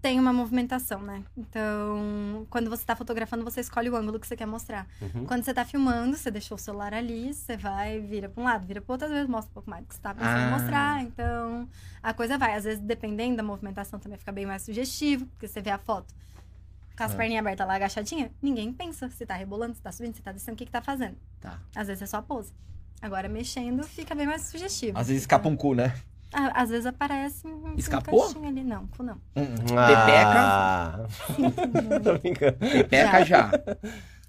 tem 0.00 0.18
uma 0.20 0.32
movimentação, 0.32 1.00
né? 1.02 1.24
Então, 1.36 2.46
quando 2.50 2.70
você 2.70 2.84
tá 2.84 2.94
fotografando, 2.94 3.42
você 3.42 3.60
escolhe 3.60 3.90
o 3.90 3.96
ângulo 3.96 4.18
que 4.20 4.26
você 4.26 4.36
quer 4.36 4.46
mostrar. 4.46 4.86
Uhum. 5.00 5.24
Quando 5.24 5.44
você 5.44 5.52
tá 5.52 5.64
filmando, 5.64 6.16
você 6.16 6.30
deixou 6.30 6.54
o 6.56 6.58
celular 6.58 6.94
ali, 6.94 7.34
você 7.34 7.56
vai, 7.56 7.98
vira 8.00 8.28
pra 8.28 8.40
um 8.40 8.44
lado, 8.44 8.64
vira 8.66 8.80
pro 8.80 8.92
outro, 8.92 9.06
às 9.08 9.12
vezes 9.12 9.28
mostra 9.28 9.50
um 9.50 9.54
pouco 9.54 9.68
mais 9.70 9.82
do 9.84 9.88
que 9.88 9.94
você 9.96 10.00
tá 10.00 10.14
pensando 10.14 10.38
em 10.38 10.44
Ah. 10.44 10.50
mostrar. 10.58 11.02
Então, 11.02 11.68
a 12.02 12.14
coisa 12.14 12.38
vai. 12.38 12.54
Às 12.54 12.64
vezes, 12.64 12.80
dependendo 12.80 13.36
da 13.38 13.42
movimentação, 13.42 13.98
também 13.98 14.18
fica 14.18 14.30
bem 14.30 14.46
mais 14.46 14.62
sugestivo, 14.62 15.26
porque 15.26 15.48
você 15.48 15.60
vê 15.60 15.70
a 15.70 15.78
foto 15.78 16.14
com 16.98 17.04
as 17.04 17.14
É. 17.14 17.16
perninhas 17.16 17.40
abertas 17.46 17.66
lá, 17.66 17.74
agachadinha, 17.76 18.30
ninguém 18.42 18.72
pensa 18.72 19.08
se 19.08 19.24
tá 19.24 19.34
rebolando, 19.34 19.74
se 19.76 19.80
tá 19.80 19.92
subindo, 19.92 20.14
se 20.16 20.20
tá 20.22 20.32
descendo, 20.32 20.54
o 20.54 20.56
que 20.58 20.66
que 20.66 20.72
tá 20.72 20.82
fazendo. 20.82 21.16
Tá. 21.40 21.58
Às 21.74 21.86
vezes 21.86 22.02
é 22.02 22.06
só 22.06 22.16
a 22.18 22.22
pose. 22.22 22.52
Agora, 23.00 23.28
mexendo, 23.28 23.84
fica 23.84 24.14
bem 24.14 24.26
mais 24.26 24.42
sugestivo. 24.42 24.98
Às 24.98 25.06
vezes 25.06 25.22
escapa 25.22 25.48
um 25.48 25.56
cu, 25.56 25.74
né? 25.74 25.94
Ah, 26.34 26.60
Às 26.62 26.68
vezes 26.68 26.84
aparece 26.84 27.46
um, 27.46 27.68
um 27.68 27.74
Escapou? 27.76 28.26
cantinho 28.26 28.48
ali. 28.48 28.62
Não, 28.64 28.86
cu 28.88 29.02
não. 29.02 29.18
Ah. 29.76 31.06
Tô 32.02 32.18
brincando. 32.18 32.56
Pepeca 32.58 33.24
já. 33.24 33.48
Tá. 33.48 33.72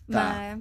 Mas, 0.07 0.59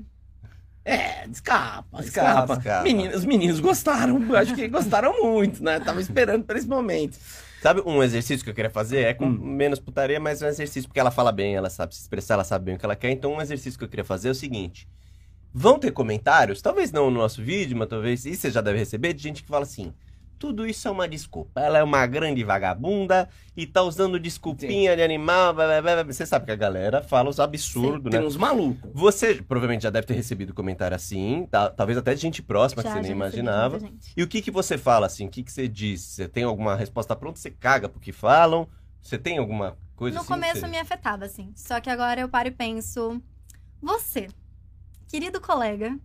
É, 0.85 1.27
escapa, 1.29 2.01
Escapa, 2.01 2.55
escapa. 2.55 2.83
Meninos, 2.83 3.17
os 3.17 3.25
meninos 3.27 3.61
gostaram, 3.61 4.19
acho 4.37 4.55
que 4.55 4.67
gostaram 4.69 5.23
muito, 5.23 5.63
né? 5.63 5.79
Tava 5.81 6.01
esperando 6.01 6.45
por 6.45 6.57
esse 6.57 6.67
momento. 6.67 7.19
Sabe 7.61 7.83
um 7.85 8.03
exercício 8.03 8.45
que 8.45 8.51
eu 8.51 8.55
queria 8.55 8.71
fazer? 8.71 9.01
É 9.01 9.15
com 9.15 9.27
Hum. 9.27 9.39
menos 9.39 9.81
putaria, 9.81 10.21
mas 10.21 10.41
é 10.43 10.47
um 10.47 10.49
exercício 10.49 10.89
porque 10.89 11.01
ela 11.01 11.11
fala 11.11 11.33
bem, 11.33 11.57
ela 11.57 11.69
sabe 11.69 11.95
se 11.95 12.01
expressar, 12.01 12.35
ela 12.35 12.45
sabe 12.45 12.67
bem 12.67 12.77
o 12.77 12.79
que 12.79 12.85
ela 12.85 12.95
quer. 12.97 13.11
Então, 13.11 13.33
um 13.35 13.41
exercício 13.41 13.79
que 13.79 13.85
eu 13.85 13.89
queria 13.89 14.05
fazer 14.05 14.29
é 14.29 14.31
o 14.31 14.35
seguinte: 14.35 14.89
vão 15.53 15.79
ter 15.79 15.91
comentários, 15.91 16.63
talvez 16.63 16.93
não 16.93 17.11
no 17.11 17.19
nosso 17.19 17.43
vídeo, 17.43 17.77
mas 17.77 17.89
talvez, 17.89 18.25
e 18.25 18.37
você 18.37 18.51
já 18.51 18.61
deve 18.61 18.79
receber, 18.79 19.13
de 19.13 19.23
gente 19.23 19.43
que 19.43 19.49
fala 19.49 19.65
assim. 19.65 19.93
Tudo 20.39 20.67
isso 20.67 20.87
é 20.87 20.91
uma 20.91 21.09
desculpa. 21.09 21.61
Ela 21.61 21.79
é 21.79 21.83
uma 21.83 22.07
grande 22.07 22.45
vagabunda 22.45 23.29
e 23.57 23.67
tá 23.67 23.83
usando 23.83 24.21
desculpinha 24.21 24.95
de 24.95 25.03
animal. 25.03 25.53
blá, 25.53 25.67
blá, 25.67 25.83
blá. 25.97 26.03
Você 26.05 26.25
sabe 26.25 26.45
que 26.47 26.53
a 26.53 26.57
galera 26.57 27.03
fala 27.03 27.29
os 27.29 27.41
absurdos, 27.41 28.11
Tem 28.11 28.21
né? 28.21 28.27
uns 28.27 28.37
malucos. 28.37 28.89
Você 28.95 29.35
provavelmente 29.43 29.83
já 29.83 29.91
deve 29.91 30.07
ter 30.07 30.15
recebido 30.15 30.55
comentário 30.55 30.95
assim, 30.95 31.47
tá- 31.51 31.71
talvez 31.71 31.99
até 31.99 32.15
de 32.15 32.21
gente 32.21 32.41
próxima 32.43 32.83
que 32.83 32.89
já, 32.89 32.95
você 32.95 33.03
nem 33.03 33.11
imaginava. 33.11 33.81
E 34.17 34.23
o 34.23 34.29
que 34.29 34.41
que 34.41 34.51
você 34.51 34.79
fala 34.79 35.07
assim? 35.07 35.27
O 35.27 35.31
que 35.31 35.43
que 35.43 35.51
você 35.51 35.67
diz? 35.67 36.01
Você 36.03 36.29
tem 36.29 36.45
alguma 36.45 36.77
resposta 36.77 37.17
pronta? 37.17 37.41
Você 37.41 37.51
caga 37.51 37.89
pro 37.89 37.99
que 38.01 38.13
falam? 38.13 38.69
Você 39.03 39.19
tem 39.19 39.39
alguma 39.39 39.77
coisa 39.97 40.15
No 40.15 40.21
assim? 40.21 40.33
começo 40.33 40.61
você... 40.61 40.67
me 40.69 40.79
afetava, 40.79 41.25
assim. 41.25 41.53
Só 41.57 41.81
que 41.81 41.91
agora 41.91 42.21
eu 42.21 42.29
paro 42.29 42.49
e 42.49 42.53
penso. 42.53 43.21
Você, 43.83 44.29
querido 45.09 45.41
colega, 45.41 45.97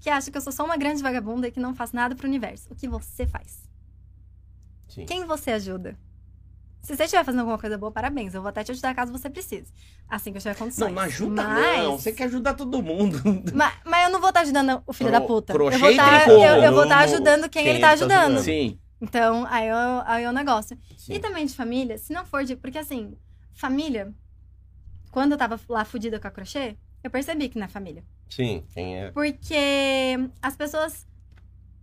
que 0.00 0.08
acha 0.10 0.30
que 0.30 0.36
eu 0.36 0.40
sou 0.40 0.52
só 0.52 0.64
uma 0.64 0.76
grande 0.76 1.02
vagabunda 1.02 1.46
e 1.48 1.52
que 1.52 1.60
não 1.60 1.74
faço 1.74 1.94
nada 1.94 2.14
pro 2.16 2.26
universo. 2.26 2.72
O 2.72 2.74
que 2.76 2.88
você 2.88 3.26
faz? 3.26 3.68
Sim. 4.88 5.06
Quem 5.06 5.24
você 5.24 5.52
ajuda? 5.52 5.96
Se 6.82 6.96
você 6.96 7.04
estiver 7.04 7.22
fazendo 7.22 7.40
alguma 7.40 7.58
coisa 7.58 7.76
boa, 7.76 7.92
parabéns. 7.92 8.32
Eu 8.32 8.40
vou 8.40 8.48
até 8.48 8.64
te 8.64 8.72
ajudar 8.72 8.94
caso 8.94 9.12
você 9.12 9.28
precise. 9.28 9.70
Assim 10.08 10.32
que 10.32 10.38
eu 10.38 10.42
tiver 10.42 10.56
condições. 10.56 10.88
Não, 10.88 10.94
não 10.96 11.02
ajuda 11.02 11.42
Mas- 11.44 11.82
não. 11.84 11.98
Você 11.98 12.10
quer 12.12 12.24
ajudar 12.24 12.54
todo 12.54 12.82
mundo. 12.82 13.20
Mas, 13.54 13.74
mas 13.84 14.04
eu 14.06 14.10
não 14.10 14.18
vou 14.18 14.30
estar 14.30 14.40
ajudando 14.40 14.82
o 14.86 14.92
filho 14.92 15.10
Cro- 15.10 15.20
da 15.20 15.26
puta. 15.26 15.52
crochê 15.52 15.76
Eu 15.76 15.78
vou 15.80 15.88
e 15.90 15.92
estar 15.92 16.24
tricô. 16.24 16.42
eu, 16.42 16.62
eu 16.62 16.72
vou 16.72 16.82
estar 16.84 16.96
No- 16.96 17.02
ajudando 17.14 17.48
quem, 17.50 17.62
quem 17.64 17.72
ele 17.74 17.80
tá 17.80 17.92
ele 17.92 17.98
tá 17.98 18.04
ajudando. 18.04 18.24
ajudando. 18.38 18.44
Sim. 18.44 18.78
Então, 19.02 19.46
aí 19.46 19.68
eu, 19.68 19.76
aí 20.06 20.24
é 20.24 20.28
o 20.28 20.32
negócio. 20.32 20.76
Sim. 20.96 21.12
E 21.14 21.18
também 21.18 21.44
de 21.44 21.54
família, 21.54 21.98
se 21.98 22.12
não 22.14 22.24
for 22.24 22.44
de. 22.44 22.56
Porque 22.56 22.78
assim, 22.78 23.14
família, 23.52 24.12
quando 25.10 25.32
eu 25.32 25.38
tava 25.38 25.60
lá 25.68 25.84
fudida 25.84 26.18
com 26.18 26.28
a 26.28 26.30
crochê, 26.30 26.76
eu 27.04 27.10
percebi 27.10 27.48
que 27.50 27.58
não 27.58 27.66
é 27.66 27.68
família. 27.68 28.02
Sim, 28.30 28.64
quem 28.72 28.96
é. 28.98 29.10
Porque 29.10 30.16
as 30.40 30.56
pessoas, 30.56 31.06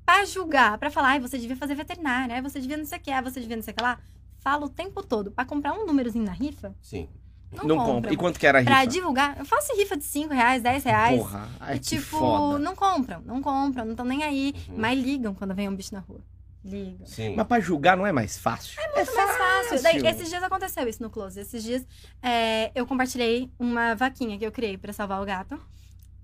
pra 0.06 0.26
julgar, 0.26 0.78
pra 0.78 0.90
falar, 0.90 1.10
ai, 1.10 1.20
você 1.20 1.38
devia 1.38 1.56
fazer 1.58 1.76
veterinária, 1.76 2.34
ai, 2.36 2.42
você 2.42 2.60
devia 2.60 2.78
não 2.78 2.86
sei 2.86 2.98
o 2.98 3.02
que, 3.02 3.12
ai, 3.12 3.22
você 3.22 3.40
devia 3.40 3.56
não 3.58 3.64
sei 3.64 3.74
o 3.74 3.78
que 3.78 3.84
lá, 3.84 4.00
fala 4.40 4.66
o 4.66 4.70
tempo 4.70 5.04
todo. 5.04 5.30
Pra 5.32 5.46
comprar 5.46 5.74
um 5.74 5.86
númerozinho 5.86 6.24
na 6.26 6.32
rifa, 6.32 6.74
Sim. 6.82 7.10
não, 7.52 7.66
Não 7.66 7.76
compra. 7.78 7.94
compra. 7.94 8.14
E 8.14 8.18
quanto 8.18 8.40
que 8.40 8.48
era 8.48 8.60
a 8.60 8.62
rifa? 8.62 8.72
Pra 8.72 8.86
divulgar, 8.86 9.38
eu 9.38 9.46
faço 9.46 9.76
rifa 9.76 9.98
de 9.98 10.06
5 10.06 10.34
reais, 10.34 10.64
10 10.64 10.84
reais. 10.86 11.20
Porra. 11.20 11.50
Ai, 11.60 11.76
e 11.76 11.80
que 11.80 11.86
tipo, 11.98 12.18
foda. 12.18 12.60
não 12.60 12.76
compram, 12.76 13.22
não 13.26 13.42
compram, 13.42 13.84
não 13.84 13.92
estão 13.92 14.06
nem 14.06 14.24
aí. 14.24 14.54
Uhum. 14.70 14.76
Mas 14.78 15.00
ligam 15.00 15.34
quando 15.36 15.54
vem 15.54 15.68
um 15.68 15.76
bicho 15.76 15.94
na 15.94 16.00
rua. 16.00 16.22
Ligam. 16.64 17.06
Sim. 17.06 17.34
Mas 17.36 17.48
pra 17.48 17.60
julgar 17.62 17.96
não 17.96 18.06
é 18.06 18.12
mais 18.12 18.38
fácil? 18.38 18.78
É 18.82 18.94
muito 18.96 19.16
mais 19.16 19.38
fácil. 19.38 19.84
Daí, 19.84 20.06
esses 20.08 20.28
dias 20.30 20.44
aconteceu 20.44 20.88
isso 20.88 21.02
no 21.02 21.10
Close. 21.10 21.40
Esses 21.40 21.64
dias 21.64 21.86
é, 22.22 22.72
eu 22.76 22.86
compartilhei 22.86 23.50
uma 23.60 23.96
vaquinha 23.96 24.38
que 24.38 24.46
eu 24.46 24.52
criei 24.52 24.78
pra 24.78 24.92
salvar 24.92 25.22
o 25.22 25.26
gato. 25.26 25.58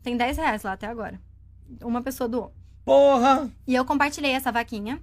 Tem 0.03 0.17
10 0.17 0.37
reais 0.37 0.63
lá 0.63 0.73
até 0.73 0.85
agora. 0.87 1.19
Uma 1.81 2.01
pessoa 2.01 2.27
doou. 2.27 2.53
Porra! 2.85 3.49
E 3.65 3.73
eu 3.73 3.85
compartilhei 3.85 4.31
essa 4.31 4.51
vaquinha. 4.51 5.01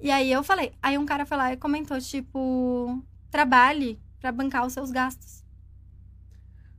E 0.00 0.10
aí 0.10 0.30
eu 0.30 0.42
falei. 0.44 0.72
Aí 0.82 0.96
um 0.96 1.04
cara 1.04 1.26
foi 1.26 1.36
lá 1.36 1.52
e 1.52 1.56
comentou, 1.56 2.00
tipo, 2.00 3.02
trabalhe 3.30 3.98
pra 4.20 4.30
bancar 4.30 4.64
os 4.64 4.72
seus 4.72 4.90
gastos. 4.90 5.44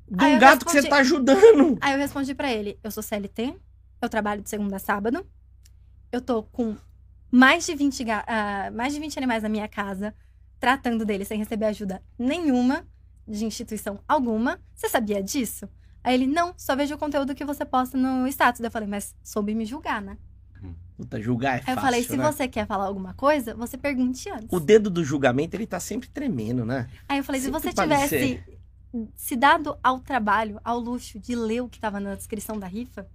De 0.09 0.24
Aí 0.24 0.36
um 0.36 0.39
gato 0.39 0.65
que 0.65 0.72
você 0.72 0.78
respondi- 0.78 0.89
tá 0.89 1.01
ajudando. 1.01 1.78
Aí 1.82 1.91
eu 1.93 1.97
respondi 1.99 2.34
pra 2.34 2.51
ele: 2.51 2.80
eu 2.82 2.89
sou 2.89 3.03
CLT, 3.03 3.53
eu 4.01 4.07
trabalho 4.09 4.41
de 4.41 4.49
segunda 4.49 4.78
a 4.78 4.80
sábado, 4.80 5.26
eu 6.11 6.22
tô 6.22 6.43
com 6.43 6.76
mais 7.30 7.65
de 7.65 7.76
20, 7.76 8.03
ga- 8.05 8.24
ah, 8.26 8.72
mais 8.72 8.93
de 8.93 8.99
20 9.01 9.18
animais 9.18 9.43
na 9.43 9.49
minha 9.49 9.68
casa, 9.68 10.15
tratando 10.59 11.03
deles 11.05 11.28
sem 11.28 11.38
receber 11.38 11.65
ajuda 11.65 12.01
nenhuma, 12.18 12.88
de 13.28 13.43
instituição 13.45 13.99
alguma. 14.07 14.61
Você 14.74 14.88
sabia 14.88 15.22
disso? 15.22 15.68
Aí 16.07 16.13
ele: 16.13 16.25
não, 16.25 16.53
só 16.55 16.73
vejo 16.73 16.95
o 16.95 16.97
conteúdo 16.97 17.35
que 17.35 17.43
você 17.43 17.65
posta 17.65 17.97
no 17.97 18.25
status. 18.27 18.61
Daí 18.61 18.67
eu 18.69 18.71
falei: 18.71 18.87
mas 18.87 19.13
soube 19.21 19.53
me 19.53 19.65
julgar, 19.65 20.01
né? 20.01 20.17
Puta, 20.95 21.21
julgar 21.21 21.49
é 21.49 21.53
Aí 21.55 21.59
fácil, 21.59 21.77
eu 21.79 21.81
falei: 21.81 22.03
se 22.03 22.15
né? 22.15 22.23
você 22.31 22.47
quer 22.47 22.65
falar 22.65 22.85
alguma 22.85 23.13
coisa, 23.13 23.53
você 23.53 23.77
pergunte 23.77 24.29
antes. 24.29 24.47
O 24.49 24.57
dedo 24.57 24.89
do 24.89 25.03
julgamento, 25.03 25.53
ele 25.57 25.67
tá 25.67 25.81
sempre 25.81 26.07
tremendo, 26.07 26.65
né? 26.65 26.87
Aí 27.09 27.17
eu 27.17 27.25
falei: 27.25 27.41
se 27.41 27.47
Sempre 27.47 27.59
você 27.59 27.73
pode 27.75 27.91
tivesse 27.91 28.41
se 29.15 29.35
dado 29.35 29.77
ao 29.83 29.99
trabalho, 29.99 30.61
ao 30.63 30.79
luxo 30.79 31.19
de 31.19 31.35
ler 31.35 31.61
o 31.61 31.67
que 31.67 31.77
tava 31.77 31.99
na 31.99 32.15
descrição 32.15 32.57
da 32.57 32.67
rifa, 32.67 33.05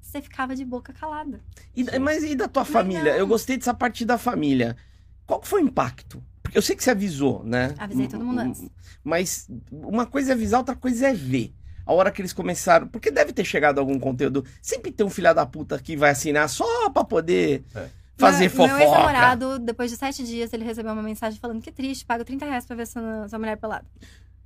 você 0.00 0.22
ficava 0.22 0.56
de 0.56 0.64
boca 0.64 0.94
calada. 0.94 1.42
E 1.76 1.84
mas 1.98 2.24
e 2.24 2.34
da 2.34 2.48
tua 2.48 2.62
Mas 2.62 2.72
família? 2.72 3.12
não. 3.12 3.18
Eu 3.18 3.26
gostei 3.26 3.58
dessa 3.58 3.74
parte 3.74 4.04
da 4.06 4.16
família. 4.16 4.76
Qual 5.26 5.42
foi 5.42 5.62
o 5.62 5.66
impacto? 5.66 6.24
Porque 6.42 6.56
eu 6.56 6.62
sei 6.62 6.74
que 6.74 6.82
você 6.82 6.90
avisou, 6.90 7.44
né? 7.44 7.74
Avisei 7.78 8.08
todo 8.08 8.24
mundo 8.24 8.40
M- 8.40 8.48
antes. 8.48 8.68
Mas 9.04 9.46
uma 9.70 10.06
coisa 10.06 10.32
é 10.32 10.34
avisar, 10.34 10.58
outra 10.60 10.74
coisa 10.74 11.08
é 11.08 11.12
ver. 11.12 11.54
A 11.90 11.92
hora 11.92 12.10
que 12.12 12.22
eles 12.22 12.32
começaram. 12.32 12.86
Porque 12.86 13.10
deve 13.10 13.32
ter 13.32 13.44
chegado 13.44 13.80
algum 13.80 13.98
conteúdo. 13.98 14.44
Sempre 14.62 14.92
tem 14.92 15.04
um 15.04 15.10
filho 15.10 15.34
da 15.34 15.44
puta 15.44 15.76
que 15.76 15.96
vai 15.96 16.10
assinar 16.10 16.48
só 16.48 16.88
pra 16.90 17.02
poder 17.02 17.64
É. 17.74 17.88
fazer 18.16 18.42
meu, 18.44 18.50
fofoca. 18.50 18.74
Meu 18.76 18.86
ex-namorado, 18.86 19.58
depois 19.58 19.90
de 19.90 19.96
sete 19.96 20.22
dias, 20.24 20.52
ele 20.52 20.64
recebeu 20.64 20.92
uma 20.92 21.02
mensagem 21.02 21.40
falando 21.40 21.60
que 21.60 21.72
triste, 21.72 22.04
pago 22.04 22.24
30 22.24 22.44
reais 22.46 22.64
pra 22.64 22.76
ver 22.76 22.86
sua, 22.86 23.28
sua 23.28 23.38
mulher 23.40 23.56
pelada. 23.56 23.84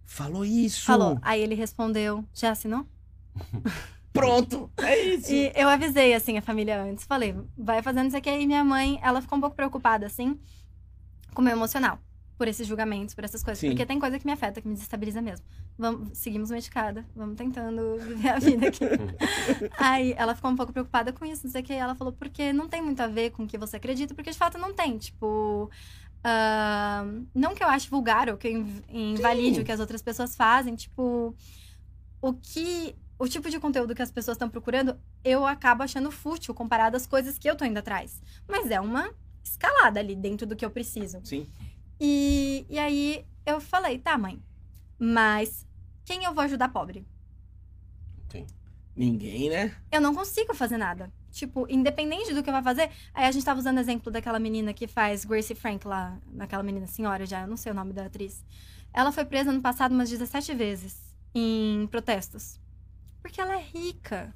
Falou 0.07 0.43
isso. 0.43 0.87
Falou. 0.87 1.19
Aí 1.21 1.43
ele 1.43 1.55
respondeu: 1.55 2.25
Já 2.33 2.51
assinou? 2.53 2.87
Pronto. 4.11 4.71
É 4.79 4.99
isso. 5.01 5.31
E 5.33 5.53
eu 5.55 5.69
avisei, 5.69 6.15
assim, 6.15 6.39
a 6.39 6.43
família 6.43 6.81
antes. 6.83 7.05
Falei, 7.05 7.35
vai 7.59 7.83
fazendo 7.83 8.07
isso 8.09 8.17
aqui. 8.17 8.31
E 8.31 8.47
minha 8.47 8.65
mãe, 8.65 8.99
ela 9.03 9.21
ficou 9.21 9.37
um 9.37 9.41
pouco 9.41 9.55
preocupada, 9.57 10.07
assim, 10.07 10.39
com 11.35 11.43
o 11.43 11.45
meu 11.45 11.53
emocional. 11.53 11.99
Por 12.37 12.49
esses 12.49 12.67
julgamentos, 12.67 13.15
por 13.15 13.23
essas 13.23 13.45
coisas. 13.45 13.61
Sim. 13.61 13.69
Porque 13.69 13.87
tem 13.87 14.01
coisa 14.01 14.19
que 14.19 14.27
me 14.27 14.33
afeta, 14.33 14.61
que 14.61 14.67
me 14.67 14.75
desestabiliza 14.75 15.23
mesmo. 15.23 15.47
Vamos, 15.79 16.19
seguimos 16.19 16.51
medicada. 16.51 17.07
Vamos 17.15 17.37
tentando 17.37 17.97
viver 17.99 18.29
a 18.29 18.39
vida 18.41 18.67
aqui. 18.69 18.85
Aí 19.79 20.15
ela 20.17 20.35
ficou 20.35 20.51
um 20.51 20.57
pouco 20.57 20.73
preocupada 20.73 21.13
com 21.13 21.25
isso, 21.25 21.45
não 21.45 21.53
sei 21.53 21.61
o 21.61 21.65
que. 21.65 21.73
Ela 21.73 21.95
falou, 21.95 22.13
porque 22.13 22.53
não 22.53 22.69
tem 22.69 22.83
muito 22.83 23.01
a 23.01 23.07
ver 23.07 23.31
com 23.31 23.45
o 23.45 23.47
que 23.47 23.57
você 23.57 23.77
acredita. 23.77 24.15
Porque 24.15 24.31
de 24.33 24.37
fato 24.39 24.59
não 24.59 24.75
tem. 24.75 24.99
Tipo... 24.99 25.71
ah, 26.25 27.05
não 27.35 27.55
que 27.55 27.63
eu 27.63 27.69
ache 27.69 27.89
vulgar 27.89 28.29
ou 28.29 28.37
que 28.37 28.49
eu 28.49 28.53
inv- 28.53 28.85
invalide 28.89 29.57
Sim. 29.57 29.61
o 29.63 29.65
que 29.65 29.73
as 29.73 29.79
outras 29.81 30.03
pessoas 30.03 30.35
fazem. 30.35 30.75
Tipo... 30.75 31.35
O 32.21 32.33
que... 32.33 32.97
O 33.17 33.29
tipo 33.29 33.49
de 33.49 33.61
conteúdo 33.61 33.95
que 33.95 34.03
as 34.03 34.11
pessoas 34.11 34.35
estão 34.35 34.49
procurando 34.51 34.99
eu 35.23 35.47
acabo 35.47 35.85
achando 35.85 36.11
fútil 36.11 36.53
comparado 36.53 36.97
às 36.97 37.07
coisas 37.07 37.39
que 37.39 37.49
eu 37.49 37.55
tô 37.55 37.65
indo 37.65 37.79
atrás. 37.79 38.21
Mas 38.49 38.71
é 38.73 38.81
uma 38.81 39.09
escalada 39.43 40.01
ali 40.01 40.17
dentro 40.17 40.47
do 40.47 40.57
que 40.57 40.65
eu 40.65 40.71
preciso. 40.71 41.21
Sim. 41.23 41.47
E, 42.01 42.67
e 42.69 42.79
aí 42.79 43.25
eu 43.47 43.61
falei, 43.61 43.99
tá, 43.99 44.17
mãe, 44.19 44.43
mas 44.99 45.67
quem 46.05 46.25
eu 46.25 46.35
vou 46.35 46.45
ajudar 46.45 46.69
pobre? 46.69 47.07
Ninguém, 48.97 49.51
né? 49.51 49.75
Eu 49.91 50.01
não 50.01 50.15
consigo 50.15 50.55
fazer 50.55 50.77
nada. 50.77 51.13
Tipo, 51.31 51.67
independente 51.69 52.33
do 52.33 52.43
que 52.43 52.49
eu 52.49 52.55
vou 52.55 52.63
fazer. 52.63 52.91
Aí 53.13 53.27
a 53.27 53.33
gente 53.33 53.45
tava 53.45 53.59
usando 53.59 53.79
o 53.79 53.81
exemplo 53.81 54.11
daquela 54.13 54.39
menina 54.39 54.73
que 54.73 54.87
faz 54.87 55.25
Gracie 55.25 55.57
Frank 55.57 55.87
lá, 55.87 56.17
daquela 56.27 56.63
menina 56.63 56.87
senhora 56.87 57.27
já, 57.27 57.43
eu 57.43 57.49
não 57.49 57.57
sei 57.57 57.73
o 57.73 57.75
nome 57.75 57.93
da 57.93 58.07
atriz. 58.07 58.45
Ela 58.93 59.11
foi 59.11 59.25
presa 59.25 59.51
no 59.51 59.61
passado 59.61 59.93
umas 59.93 60.09
17 60.09 60.55
vezes 60.55 60.97
em 61.35 61.89
protestos. 61.89 62.61
Porque 63.21 63.41
ela 63.41 63.55
é 63.55 63.63
rica. 63.63 64.33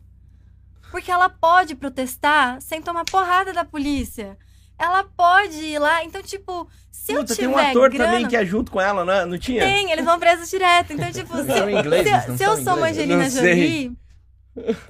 Porque 0.91 1.11
ela 1.11 1.29
pode 1.29 1.77
protestar 1.77 2.61
sem 2.61 2.83
tomar 2.83 3.05
porrada 3.05 3.53
da 3.53 3.65
polícia. 3.65 4.37
Ela 4.79 5.05
pode 5.05 5.57
ir 5.57 5.79
lá. 5.79 6.05
Então, 6.05 6.23
tipo, 6.23 6.69
se 6.91 7.13
eu 7.13 7.21
Puta, 7.21 7.35
tiver 7.35 7.47
tem 7.49 7.55
um 7.55 7.59
ator 7.59 7.91
grana... 7.91 8.13
também 8.13 8.29
que 8.29 8.37
é 8.37 8.45
junto 8.47 8.71
com 8.71 8.81
ela, 8.81 9.05
né? 9.05 9.25
Não 9.25 9.39
tinha? 9.39 9.63
Tem, 9.63 9.91
eles 9.91 10.05
vão 10.05 10.19
presos 10.19 10.49
direto. 10.49 10.93
Então, 10.93 11.11
tipo, 11.11 11.37
se, 11.37 11.45
São 11.47 11.71
ingleses, 11.71 12.23
se- 12.23 12.29
não 12.29 12.37
se 12.37 12.45
eu 12.45 12.57
sou 12.63 12.77
uma? 12.77 12.87
Angelina 12.89 13.25
Não. 13.25 13.31
Jolie, 13.31 13.93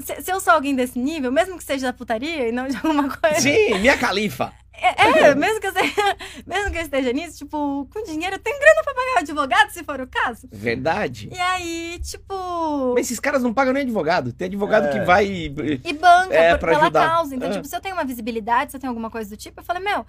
se, 0.01 0.23
se 0.23 0.31
eu 0.33 0.41
sou 0.41 0.53
alguém 0.53 0.75
desse 0.75 0.99
nível, 0.99 1.33
mesmo 1.33 1.57
que 1.57 1.65
seja 1.65 1.87
da 1.87 1.93
putaria 1.93 2.49
e 2.49 2.53
não 2.53 2.69
de 2.69 2.77
alguma 2.77 3.09
coisa. 3.17 3.41
Sim, 3.41 3.79
minha 3.79 3.97
califa. 3.97 4.53
É, 4.81 5.29
é, 5.31 5.35
mesmo 5.35 5.61
que 5.61 5.67
eu 5.67 5.73
seja, 5.73 5.93
mesmo 6.47 6.71
que 6.71 6.79
eu 6.79 6.83
esteja 6.83 7.13
nisso, 7.13 7.39
tipo, 7.39 7.89
com 7.93 8.05
dinheiro, 8.05 8.37
eu 8.37 8.39
tenho 8.39 8.59
grana 8.61 8.83
pra 8.85 8.95
pagar 8.95 9.19
advogado, 9.21 9.71
se 9.71 9.83
for 9.83 10.01
o 10.01 10.07
caso. 10.07 10.49
Verdade. 10.53 11.29
E 11.33 11.39
aí, 11.39 11.99
tipo. 12.03 12.93
Mas 12.95 13.07
esses 13.07 13.19
caras 13.21 13.43
não 13.43 13.53
pagam 13.53 13.73
nem 13.73 13.83
advogado. 13.83 14.33
Tem 14.33 14.47
advogado 14.47 14.87
É. 14.87 14.93
que 14.93 15.01
vai. 15.05 15.27
E 15.27 15.93
banca 15.95 16.35
É, 16.35 16.51
por- 16.53 16.61
pra 16.61 16.73
pela 16.73 16.83
ajudar. 16.85 17.09
causa. 17.09 17.35
Então, 17.35 17.49
É. 17.49 17.53
tipo, 17.53 17.67
se 17.67 17.75
eu 17.77 17.81
tenho 17.81 17.95
uma 17.97 18.05
visibilidade, 18.05 18.71
se 18.71 18.77
eu 18.77 18.81
tenho 18.81 18.91
alguma 18.91 19.11
coisa 19.11 19.29
do 19.31 19.37
tipo, 19.37 19.61
eu 19.61 19.65
falei, 19.65 19.83
meu, 19.83 20.07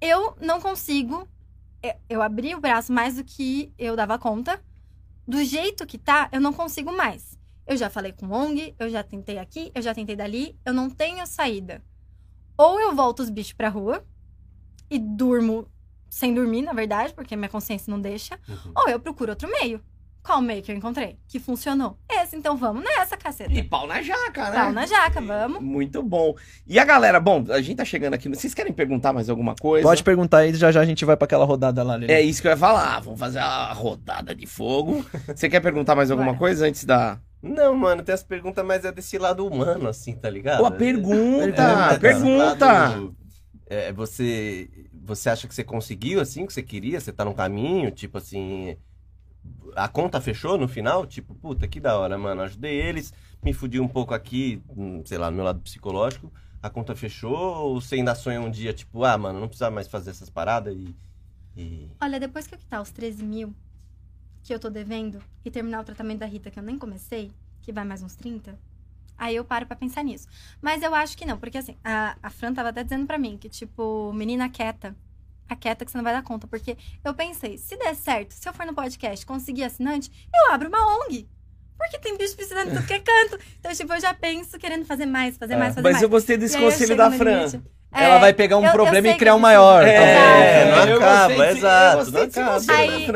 eu 0.00 0.36
não 0.40 0.60
consigo. 0.60 1.28
eu- 1.82 1.94
Eu 2.08 2.22
abri 2.22 2.54
o 2.54 2.60
braço 2.60 2.92
mais 2.92 3.16
do 3.16 3.24
que 3.24 3.72
eu 3.78 3.96
dava 3.96 4.18
conta. 4.18 4.60
Do 5.26 5.42
jeito 5.44 5.86
que 5.86 5.98
tá, 5.98 6.28
eu 6.32 6.40
não 6.40 6.52
consigo 6.52 6.90
mais. 6.96 7.38
Eu 7.66 7.76
já 7.76 7.88
falei 7.88 8.12
com 8.12 8.28
ONG, 8.30 8.74
eu 8.78 8.88
já 8.90 9.02
tentei 9.04 9.38
aqui, 9.38 9.70
eu 9.74 9.80
já 9.82 9.94
tentei 9.94 10.16
dali, 10.16 10.56
eu 10.66 10.72
não 10.72 10.90
tenho 10.90 11.24
saída. 11.26 11.80
Ou 12.56 12.80
eu 12.80 12.94
volto 12.94 13.20
os 13.20 13.30
bichos 13.30 13.52
pra 13.52 13.68
rua 13.68 14.04
e 14.90 14.98
durmo 14.98 15.66
sem 16.08 16.34
dormir, 16.34 16.62
na 16.62 16.72
verdade, 16.72 17.14
porque 17.14 17.34
minha 17.34 17.48
consciência 17.48 17.90
não 17.90 18.00
deixa. 18.00 18.38
Uhum. 18.48 18.72
Ou 18.76 18.88
eu 18.88 19.00
procuro 19.00 19.30
outro 19.30 19.50
meio. 19.50 19.80
Qual 20.22 20.40
meio 20.40 20.62
que 20.62 20.70
eu 20.70 20.76
encontrei? 20.76 21.18
Que 21.26 21.40
funcionou? 21.40 21.98
Esse, 22.08 22.36
então 22.36 22.56
vamos 22.56 22.84
nessa, 22.84 23.16
caceta. 23.16 23.52
E 23.52 23.62
pau 23.62 23.88
na 23.88 24.00
jaca, 24.00 24.50
né? 24.50 24.56
Pau 24.56 24.72
na 24.72 24.86
jaca, 24.86 25.20
vamos. 25.20 25.60
Muito 25.60 26.00
bom. 26.00 26.36
E 26.64 26.78
a 26.78 26.84
galera, 26.84 27.18
bom, 27.18 27.44
a 27.48 27.60
gente 27.60 27.78
tá 27.78 27.84
chegando 27.84 28.14
aqui. 28.14 28.28
Vocês 28.28 28.54
querem 28.54 28.72
perguntar 28.72 29.12
mais 29.12 29.28
alguma 29.28 29.56
coisa? 29.56 29.86
Pode 29.86 30.04
perguntar 30.04 30.38
aí, 30.38 30.54
já 30.54 30.70
já 30.70 30.80
a 30.80 30.84
gente 30.84 31.04
vai 31.04 31.16
pra 31.16 31.24
aquela 31.24 31.44
rodada 31.44 31.82
lá, 31.82 31.96
Lili. 31.96 32.12
É 32.12 32.20
isso 32.20 32.40
que 32.40 32.46
eu 32.46 32.52
ia 32.52 32.56
falar. 32.56 33.00
Vamos 33.00 33.18
fazer 33.18 33.40
a 33.40 33.72
rodada 33.72 34.32
de 34.32 34.46
fogo. 34.46 35.04
Você 35.34 35.48
quer 35.48 35.60
perguntar 35.60 35.96
mais 35.96 36.10
alguma 36.10 36.32
Bora. 36.32 36.38
coisa 36.38 36.66
antes 36.66 36.84
da. 36.84 37.18
Não, 37.42 37.74
mano, 37.74 38.04
tem 38.04 38.14
as 38.14 38.22
perguntas, 38.22 38.64
mas 38.64 38.84
é 38.84 38.92
desse 38.92 39.18
lado 39.18 39.44
humano, 39.44 39.88
assim, 39.88 40.14
tá 40.14 40.30
ligado? 40.30 40.60
Pô, 40.60 40.66
a 40.66 40.70
pergunta! 40.70 41.62
É, 41.62 41.98
pergunta! 41.98 42.66
lado, 42.66 43.16
é, 43.66 43.92
você, 43.92 44.70
você 44.92 45.28
acha 45.28 45.48
que 45.48 45.54
você 45.54 45.64
conseguiu, 45.64 46.20
assim, 46.20 46.44
o 46.44 46.46
que 46.46 46.52
você 46.52 46.62
queria? 46.62 47.00
Você 47.00 47.10
tá 47.10 47.24
no 47.24 47.34
caminho? 47.34 47.90
Tipo 47.90 48.18
assim. 48.18 48.76
A 49.74 49.88
conta 49.88 50.20
fechou 50.20 50.56
no 50.56 50.68
final? 50.68 51.04
Tipo, 51.04 51.34
puta, 51.34 51.66
que 51.66 51.80
da 51.80 51.98
hora, 51.98 52.16
mano. 52.16 52.42
Ajudei 52.42 52.80
eles, 52.80 53.12
me 53.42 53.52
fudi 53.52 53.80
um 53.80 53.88
pouco 53.88 54.14
aqui, 54.14 54.62
hum, 54.76 55.02
sei 55.04 55.18
lá, 55.18 55.30
no 55.30 55.36
meu 55.36 55.44
lado 55.44 55.60
psicológico. 55.60 56.32
A 56.62 56.70
conta 56.70 56.94
fechou? 56.94 57.34
Ou 57.34 57.80
você 57.80 57.96
ainda 57.96 58.14
sonha 58.14 58.40
um 58.40 58.50
dia, 58.50 58.72
tipo, 58.72 59.02
ah, 59.04 59.18
mano, 59.18 59.40
não 59.40 59.48
precisa 59.48 59.70
mais 59.70 59.88
fazer 59.88 60.10
essas 60.10 60.30
paradas 60.30 60.76
e. 60.76 60.94
e... 61.56 61.90
Olha, 62.00 62.20
depois 62.20 62.46
que 62.46 62.54
eu 62.54 62.58
quitar 62.58 62.80
os 62.80 62.90
13 62.90 63.24
mil 63.24 63.52
que 64.52 64.56
eu 64.56 64.60
tô 64.60 64.68
devendo 64.68 65.18
e 65.42 65.50
terminar 65.50 65.80
o 65.80 65.84
tratamento 65.84 66.18
da 66.18 66.26
Rita, 66.26 66.50
que 66.50 66.58
eu 66.58 66.62
nem 66.62 66.78
comecei, 66.78 67.32
que 67.62 67.72
vai 67.72 67.84
mais 67.84 68.02
uns 68.02 68.14
30, 68.14 68.54
aí 69.16 69.34
eu 69.34 69.44
paro 69.46 69.64
pra 69.64 69.74
pensar 69.74 70.02
nisso. 70.04 70.28
Mas 70.60 70.82
eu 70.82 70.94
acho 70.94 71.16
que 71.16 71.24
não, 71.24 71.38
porque 71.38 71.56
assim, 71.56 71.74
a, 71.82 72.16
a 72.22 72.28
Fran 72.28 72.52
tava 72.52 72.68
até 72.68 72.84
dizendo 72.84 73.06
pra 73.06 73.16
mim 73.16 73.38
que, 73.38 73.48
tipo, 73.48 74.12
menina 74.12 74.50
quieta, 74.50 74.94
a 75.48 75.56
quieta 75.56 75.86
que 75.86 75.90
você 75.90 75.96
não 75.96 76.04
vai 76.04 76.12
dar 76.12 76.22
conta. 76.22 76.46
Porque 76.46 76.76
eu 77.02 77.14
pensei, 77.14 77.56
se 77.56 77.78
der 77.78 77.94
certo, 77.96 78.32
se 78.32 78.46
eu 78.46 78.52
for 78.52 78.66
no 78.66 78.74
podcast 78.74 79.24
conseguir 79.24 79.64
assinante, 79.64 80.10
eu 80.34 80.52
abro 80.52 80.68
uma 80.68 80.98
ONG. 81.06 81.26
Porque 81.78 81.98
tem 81.98 82.16
bicho 82.18 82.36
precisando 82.36 82.68
de 82.68 82.76
tudo 82.76 82.86
que 82.86 82.92
é 82.92 83.00
canto. 83.00 83.38
Então, 83.58 83.72
tipo, 83.74 83.90
eu 83.94 84.00
já 84.02 84.12
penso 84.12 84.58
querendo 84.58 84.84
fazer 84.84 85.06
mais, 85.06 85.38
fazer 85.38 85.54
É. 85.54 85.56
mais, 85.56 85.74
fazer 85.74 85.82
Mas 85.82 85.92
mais. 85.94 86.02
eu 86.02 86.08
gostei 86.10 86.36
desse 86.36 86.58
E 86.58 86.60
conselho 86.60 86.94
da 86.94 87.10
Fran. 87.10 87.46
limite. 87.46 87.62
Ela 87.92 88.16
É, 88.16 88.18
vai 88.20 88.32
pegar 88.32 88.56
um 88.56 88.60
eu- 88.62 88.66
eu 88.66 88.72
problema 88.72 89.06
sei 89.06 89.12
e 89.12 89.18
criar 89.18 89.34
um 89.34 89.36
eu 89.36 89.40
maior. 89.40 89.86
É, 89.86 89.94
É, 89.94 90.70
não 90.70 90.88
eu 90.88 90.96
acaba, 90.96 91.50
exato, 91.50 92.10
Eu 92.10 92.14
não 92.16 92.22
acaba. 92.22 92.72
Aí, 92.72 93.06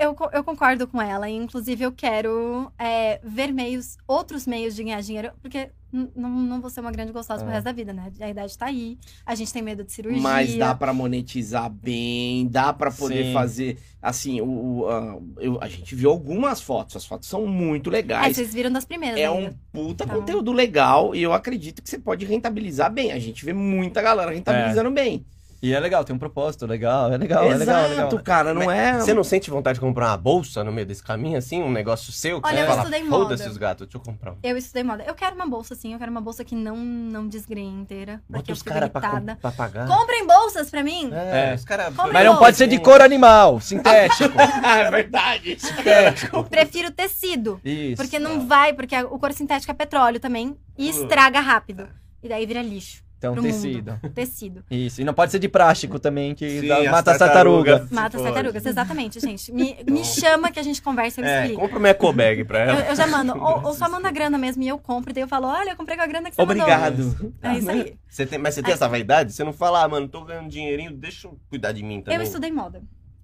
eu, 0.00 0.08
eu, 0.08 0.14
co- 0.14 0.30
eu 0.32 0.42
concordo 0.42 0.88
com 0.88 1.00
ela. 1.00 1.28
Inclusive, 1.30 1.84
eu 1.84 1.92
quero 1.92 2.72
é, 2.78 3.20
ver 3.22 3.52
meios, 3.52 3.96
outros 4.08 4.46
meios 4.46 4.74
de 4.74 4.82
ganhar 4.82 5.00
dinheiro. 5.00 5.30
Porque 5.40 5.70
não, 6.16 6.28
não 6.30 6.60
vou 6.60 6.68
ser 6.70 6.80
uma 6.80 6.90
grande 6.90 7.12
gostosa 7.12 7.42
pro 7.42 7.50
É. 7.50 7.54
resto 7.54 7.64
da 7.66 7.72
vida, 7.72 7.92
né? 7.92 8.10
A 8.20 8.28
idade 8.30 8.56
tá 8.58 8.66
aí. 8.66 8.98
A 9.24 9.34
gente 9.34 9.52
tem 9.52 9.62
medo 9.62 9.84
de 9.84 9.92
cirurgia. 9.92 10.20
Mas 10.20 10.54
dá 10.56 10.74
pra 10.74 10.92
monetizar 10.92 11.70
bem, 11.70 12.46
dá 12.48 12.72
pra 12.72 12.90
poder 12.90 13.26
Sim. 13.26 13.32
fazer. 13.32 13.78
Assim, 14.02 14.40
o, 14.40 14.46
o- 14.80 14.88
a, 14.88 15.18
eu- 15.40 15.58
a 15.62 15.68
gente 15.68 15.94
viu 15.94 16.10
algumas 16.10 16.60
fotos, 16.60 16.96
as 16.96 17.06
fotos 17.06 17.28
são 17.28 17.46
muito 17.46 17.88
É, 17.90 17.92
legais. 17.92 18.36
vocês 18.36 18.52
viram 18.52 18.70
das 18.70 18.84
primeiras 18.84 19.18
É 19.18 19.26
ainda. 19.26 19.50
um 19.50 19.54
puta 19.86 20.04
Então- 20.04 20.18
conteúdo 20.20 20.52
legal 20.52 21.14
e 21.14 21.22
eu 21.22 21.32
acredito 21.32 21.80
que 21.82 21.88
você 21.88 21.98
pode 21.98 22.24
rentabilizar 22.26 22.92
bem. 22.92 23.12
A 23.12 23.18
gente 23.18 23.44
vê 23.44 23.52
muita 23.52 24.02
galera 24.02 24.30
rentabilizando 24.32 24.90
bem. 24.90 25.24
E 25.64 25.72
é 25.72 25.80
legal, 25.80 26.04
tem 26.04 26.14
um 26.14 26.18
propósito 26.18 26.66
legal, 26.66 27.10
é 27.12 27.16
legal, 27.16 27.44
é 27.44 27.48
Exato, 27.48 27.60
legal, 27.60 27.84
é 27.84 27.88
legal. 28.04 28.18
cara, 28.22 28.52
não 28.52 28.70
é. 28.70 28.98
Você 29.00 29.14
não 29.14 29.24
sente 29.24 29.48
vontade 29.50 29.76
de 29.76 29.80
comprar 29.80 30.08
uma 30.08 30.16
bolsa 30.18 30.62
no 30.62 30.70
meio 30.70 30.86
desse 30.86 31.02
caminho, 31.02 31.38
assim? 31.38 31.62
Um 31.62 31.72
negócio 31.72 32.12
seu? 32.12 32.42
Que 32.42 32.48
Olha, 32.48 32.60
eu 32.60 32.66
fala, 32.66 32.78
estudei 32.80 33.02
moda. 33.02 33.16
foda-se 33.24 33.48
os 33.48 33.56
gatos, 33.56 33.86
deixa 33.86 33.96
eu 33.96 34.00
comprar 34.02 34.32
um. 34.32 34.36
Eu 34.42 34.56
estudei 34.58 34.82
moda. 34.82 35.02
Eu 35.06 35.14
quero 35.14 35.34
uma 35.36 35.46
bolsa, 35.46 35.74
sim. 35.74 35.94
Eu 35.94 35.98
quero 35.98 36.10
uma 36.10 36.20
bolsa 36.20 36.44
que 36.44 36.54
não, 36.54 36.76
não 36.76 37.26
desgreie 37.26 37.64
inteira. 37.66 38.20
Porque 38.26 38.32
Bota 38.40 38.50
eu 38.50 38.52
os 38.52 38.58
fico 38.58 38.74
caras 38.74 38.90
pra, 38.90 39.00
pra 39.40 39.52
pagar. 39.52 39.86
Comprem 39.88 40.26
bolsas 40.26 40.68
pra 40.70 40.82
mim! 40.82 41.10
É, 41.12 41.52
É. 41.52 41.54
os 41.54 41.64
caras... 41.64 41.94
Mas 42.12 42.26
não 42.26 42.36
pode 42.36 42.56
ser 42.58 42.66
de 42.66 42.78
cor 42.78 43.00
animal, 43.00 43.58
sintético. 43.60 44.34
é 44.38 44.90
verdade. 44.90 45.56
sintético. 45.58 46.44
Prefiro 46.44 46.90
tecido. 46.90 47.60
Isso. 47.64 47.96
Porque 48.02 48.18
não 48.18 48.46
vai, 48.46 48.72
porque 48.74 48.94
a- 48.94 49.06
o 49.06 49.18
couro 49.18 49.32
sintético 49.32 49.70
é 49.70 49.74
petróleo 49.74 50.20
também. 50.20 50.56
E 50.76 50.90
estraga 50.90 51.40
rápido. 51.40 51.88
E 52.22 52.28
daí 52.28 52.44
vira 52.46 52.60
lixo. 52.62 53.03
Então, 53.32 53.34
pro 53.34 53.42
tecido. 53.42 53.92
mundo. 53.92 54.10
Tecido. 54.14 54.64
Isso. 54.70 55.00
E 55.00 55.04
não 55.04 55.14
pode 55.14 55.32
ser 55.32 55.38
de 55.38 55.48
plástico 55.48 55.98
também, 55.98 56.34
que 56.34 56.60
Sim, 56.60 56.68
dá- 56.68 56.78
as 56.78 56.84
mata 56.90 57.12
a 57.12 57.18
tartaruga. 57.18 57.70
tartarugas. 57.78 57.90
Mata 57.90 58.16
as 58.16 58.22
tartarugas, 58.22 58.66
exatamente, 58.66 59.20
gente. 59.20 59.52
Me, 59.52 59.76
me 59.88 60.04
chama 60.04 60.50
que 60.50 60.58
a 60.58 60.62
gente 60.62 60.80
conversa 60.82 61.20
e 61.20 61.24
eu 61.24 61.28
É, 61.28 61.40
explico. 61.42 61.60
compra 61.62 61.78
uma 61.78 61.88
eco 61.88 62.12
bag 62.12 62.44
pra 62.44 62.58
Eu, 62.64 62.70
ela. 62.70 62.80
eu 62.88 62.96
já 62.96 63.06
mando, 63.06 63.32
ou, 63.36 63.66
ou 63.66 63.74
só 63.74 63.88
manda 63.90 64.10
grana 64.10 64.36
mesmo 64.38 64.62
e 64.62 64.68
eu 64.68 64.78
compro. 64.78 65.10
E 65.10 65.14
daí 65.14 65.22
eu 65.22 65.28
falo, 65.28 65.46
olha, 65.46 65.70
eu 65.70 65.76
comprei 65.76 65.96
com 65.96 66.02
a 66.02 66.06
grana 66.06 66.28
que 66.30 66.36
você 66.36 66.42
Obrigado. 66.42 66.98
mandou. 67.04 67.32
É 67.42 67.58
isso 67.58 67.70
aí. 67.70 67.96
Você 68.08 68.26
tem, 68.26 68.38
mas 68.38 68.54
você 68.54 68.62
tem 68.62 68.72
essa 68.74 68.88
vaidade? 68.88 69.32
Você 69.32 69.42
não 69.44 69.52
fala, 69.52 69.82
ah, 69.84 69.88
mano, 69.88 70.08
tô 70.08 70.24
ganhando 70.24 70.48
dinheirinho, 70.48 70.92
deixa 70.92 71.26
eu 71.26 71.38
cuidar 71.48 71.72
de 71.72 71.82
mim 71.82 72.00
também. 72.00 72.16
Eu 72.18 72.22
estudei 72.22 72.50
moda. 72.52 72.82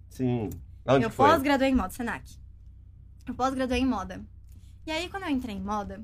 Sim. 0.09 0.51
Onde 0.87 1.05
eu 1.05 1.11
pós-graduei 1.11 1.71
em 1.71 1.75
moda, 1.75 1.91
Senac. 1.91 2.25
Eu 3.29 3.35
pós-graduei 3.35 3.81
em 3.81 3.87
moda. 3.87 4.21
E 4.87 4.91
aí, 4.91 5.09
quando 5.09 5.25
eu 5.25 5.29
entrei 5.31 5.55
em 5.55 5.61
moda, 5.61 6.01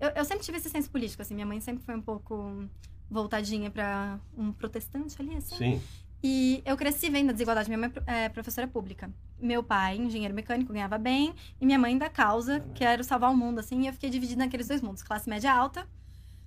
eu, 0.00 0.08
eu 0.16 0.24
sempre 0.24 0.44
tive 0.44 0.56
esse 0.56 0.70
senso 0.70 0.90
político, 0.90 1.20
assim. 1.20 1.34
Minha 1.34 1.46
mãe 1.46 1.60
sempre 1.60 1.84
foi 1.84 1.94
um 1.94 2.00
pouco 2.00 2.64
voltadinha 3.10 3.70
pra 3.70 4.18
um 4.36 4.52
protestante 4.52 5.20
ali, 5.20 5.34
assim. 5.36 5.56
Sim. 5.56 5.82
E 6.22 6.62
eu 6.66 6.76
cresci 6.76 7.08
vendo 7.10 7.30
a 7.30 7.32
desigualdade. 7.32 7.68
Minha 7.68 7.78
mãe 7.78 7.92
é 8.06 8.28
professora 8.28 8.68
pública. 8.68 9.10
Meu 9.40 9.62
pai, 9.62 9.96
engenheiro 9.96 10.34
mecânico, 10.34 10.72
ganhava 10.72 10.98
bem. 10.98 11.34
E 11.60 11.64
minha 11.64 11.78
mãe 11.78 11.96
da 11.96 12.10
causa, 12.10 12.60
que 12.74 12.84
era 12.84 13.02
salvar 13.02 13.30
o 13.32 13.36
mundo, 13.36 13.58
assim. 13.58 13.82
E 13.82 13.86
eu 13.86 13.92
fiquei 13.92 14.10
dividida 14.10 14.44
naqueles 14.44 14.68
dois 14.68 14.82
mundos. 14.82 15.02
Classe 15.02 15.28
média 15.30 15.50
alta. 15.52 15.88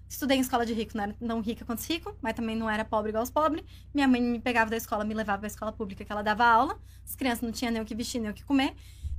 Estudei 0.07 0.37
em 0.37 0.41
escola 0.41 0.63
de 0.63 0.73
rico. 0.73 0.95
Não 0.95 1.03
era 1.05 1.13
tão 1.13 1.41
rica 1.41 1.65
quanto 1.65 1.79
os 1.79 1.87
ricos, 1.89 2.13
mas 2.21 2.35
também 2.35 2.55
não 2.55 2.69
era 2.69 2.85
pobre 2.85 3.09
igual 3.09 3.23
os 3.23 3.31
pobres. 3.31 3.65
Minha 3.91 4.07
mãe 4.07 4.21
me 4.21 4.39
pegava 4.39 4.69
da 4.69 4.77
escola, 4.77 5.03
me 5.03 5.13
levava 5.15 5.39
pra 5.39 5.47
escola 5.47 5.71
pública 5.71 6.05
que 6.05 6.11
ela 6.11 6.21
dava 6.21 6.45
aula. 6.45 6.79
As 7.03 7.15
crianças 7.15 7.41
não 7.41 7.51
tinham 7.51 7.71
nem 7.73 7.81
o 7.81 7.85
que 7.85 7.95
vestir, 7.95 8.19
nem 8.19 8.29
o 8.29 8.33
que 8.33 8.43
comer. 8.43 8.75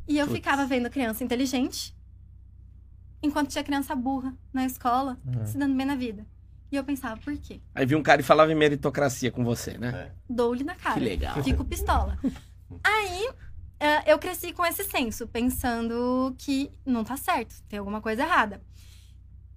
E 0.06 0.18
eu 0.18 0.26
Putz. 0.26 0.36
ficava 0.36 0.64
vendo 0.66 0.88
criança 0.88 1.24
inteligente, 1.24 1.96
enquanto 3.22 3.48
tinha 3.50 3.64
criança 3.64 3.94
burra 3.96 4.36
na 4.52 4.64
escola, 4.66 5.18
Uhum. 5.26 5.46
se 5.46 5.58
dando 5.58 5.74
bem 5.74 5.86
na 5.86 5.96
vida. 5.96 6.24
E 6.74 6.76
eu 6.76 6.82
pensava, 6.82 7.16
por 7.20 7.36
quê? 7.38 7.60
Aí 7.72 7.86
vi 7.86 7.94
um 7.94 8.02
cara 8.02 8.20
e 8.20 8.24
falava 8.24 8.50
em 8.50 8.54
meritocracia 8.56 9.30
com 9.30 9.44
você, 9.44 9.78
né? 9.78 10.10
É. 10.10 10.12
Dou-lhe 10.28 10.64
na 10.64 10.74
cara. 10.74 10.94
Que 10.94 11.04
legal. 11.04 11.40
Fico 11.40 11.64
pistola. 11.64 12.18
Aí, 12.82 13.30
eh, 13.78 14.12
eu 14.12 14.18
cresci 14.18 14.52
com 14.52 14.66
esse 14.66 14.82
senso, 14.82 15.28
pensando 15.28 16.34
que 16.36 16.72
não 16.84 17.04
tá 17.04 17.16
certo, 17.16 17.62
tem 17.68 17.78
alguma 17.78 18.00
coisa 18.00 18.22
errada. 18.22 18.60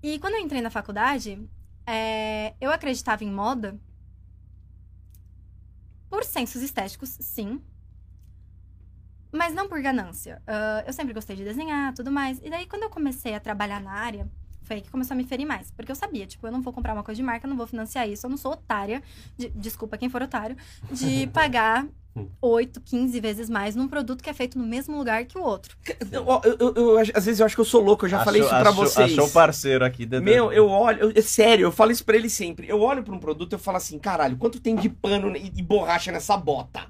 E 0.03 0.19
quando 0.19 0.35
eu 0.35 0.41
entrei 0.41 0.61
na 0.61 0.69
faculdade, 0.69 1.41
eh, 1.87 2.53
eu 2.61 2.69
acreditava 2.69 3.23
em 3.23 3.31
moda 3.31 3.75
por 6.07 6.23
sensos 6.23 6.61
estéticos, 6.61 7.17
sim. 7.19 7.59
Mas 9.31 9.55
não 9.55 9.67
por 9.67 9.81
ganância. 9.81 10.39
Ah, 10.45 10.83
eu 10.85 10.93
sempre 10.93 11.15
gostei 11.15 11.35
de 11.35 11.43
desenhar, 11.43 11.95
tudo 11.95 12.11
mais. 12.11 12.39
E 12.43 12.49
daí, 12.51 12.67
quando 12.67 12.83
eu 12.83 12.91
comecei 12.91 13.33
a 13.33 13.39
trabalhar 13.39 13.81
na 13.81 13.93
área, 13.93 14.29
foi 14.67 14.77
aí 14.77 14.81
que 14.81 14.89
começou 14.91 15.13
a 15.15 15.17
me 15.17 15.23
ferir 15.23 15.45
mais. 15.47 15.71
Porque 15.71 15.91
eu 15.91 15.95
sabia, 15.95 16.25
tipo, 16.27 16.45
eu 16.45 16.51
não 16.51 16.61
vou 16.61 16.71
comprar 16.73 16.93
uma 16.93 17.03
coisa 17.03 17.15
de 17.17 17.23
marca, 17.23 17.47
não 17.47 17.57
vou 17.57 17.65
financiar 17.67 18.07
isso, 18.07 18.25
eu 18.25 18.29
não 18.29 18.37
sou 18.37 18.51
otária, 18.51 19.01
de- 19.37 19.49
desculpa 19.49 19.97
quem 19.97 20.09
for 20.09 20.21
otário, 20.21 20.55
de 20.91 21.27
pagar 21.33 21.87
8, 22.41 22.81
15 22.81 23.19
vezes 23.19 23.47
mais 23.47 23.75
num 23.75 23.87
produto 23.87 24.23
que 24.23 24.29
é 24.29 24.33
feito 24.33 24.57
no 24.57 24.65
mesmo 24.65 24.97
lugar 24.97 25.23
que 25.25 25.37
o 25.37 25.43
outro. 25.43 25.77
Eu, 26.11 26.25
eu- 26.59 26.73
eu- 26.75 26.97
às 26.99 27.25
vezes 27.25 27.39
eu 27.39 27.45
acho 27.45 27.53
que 27.55 27.61
eu 27.61 27.65
sou 27.65 27.79
louco, 27.81 28.05
eu 28.05 28.09
já 28.09 28.23
falei 28.25 28.41
isso 28.41 28.49
pra 28.49 28.69
achou, 28.71 28.73
vocês. 28.85 29.11
Achou 29.13 29.29
parceiro 29.29 29.85
aqui. 29.85 30.03
dentro- 30.05 30.25
Meu, 30.25 30.51
eu 30.51 30.67
olho, 30.67 30.99
eu- 30.99 31.13
é 31.15 31.21
sério, 31.21 31.65
eu 31.65 31.71
falo 31.71 31.91
isso 31.91 32.03
pra 32.03 32.15
ele 32.17 32.27
sempre. 32.29 32.67
Eu 32.67 32.81
olho 32.81 33.03
pra 33.03 33.13
um 33.13 33.19
produto 33.19 33.51
e 33.53 33.55
eu 33.55 33.59
falo 33.59 33.77
assim, 33.77 33.99
caralho, 33.99 34.35
quanto 34.35 34.59
tem 34.59 34.75
de 34.75 34.89
pano 34.89 35.35
e, 35.37 35.51
e 35.55 35.61
borracha 35.61 36.11
nessa 36.11 36.35
bota? 36.35 36.85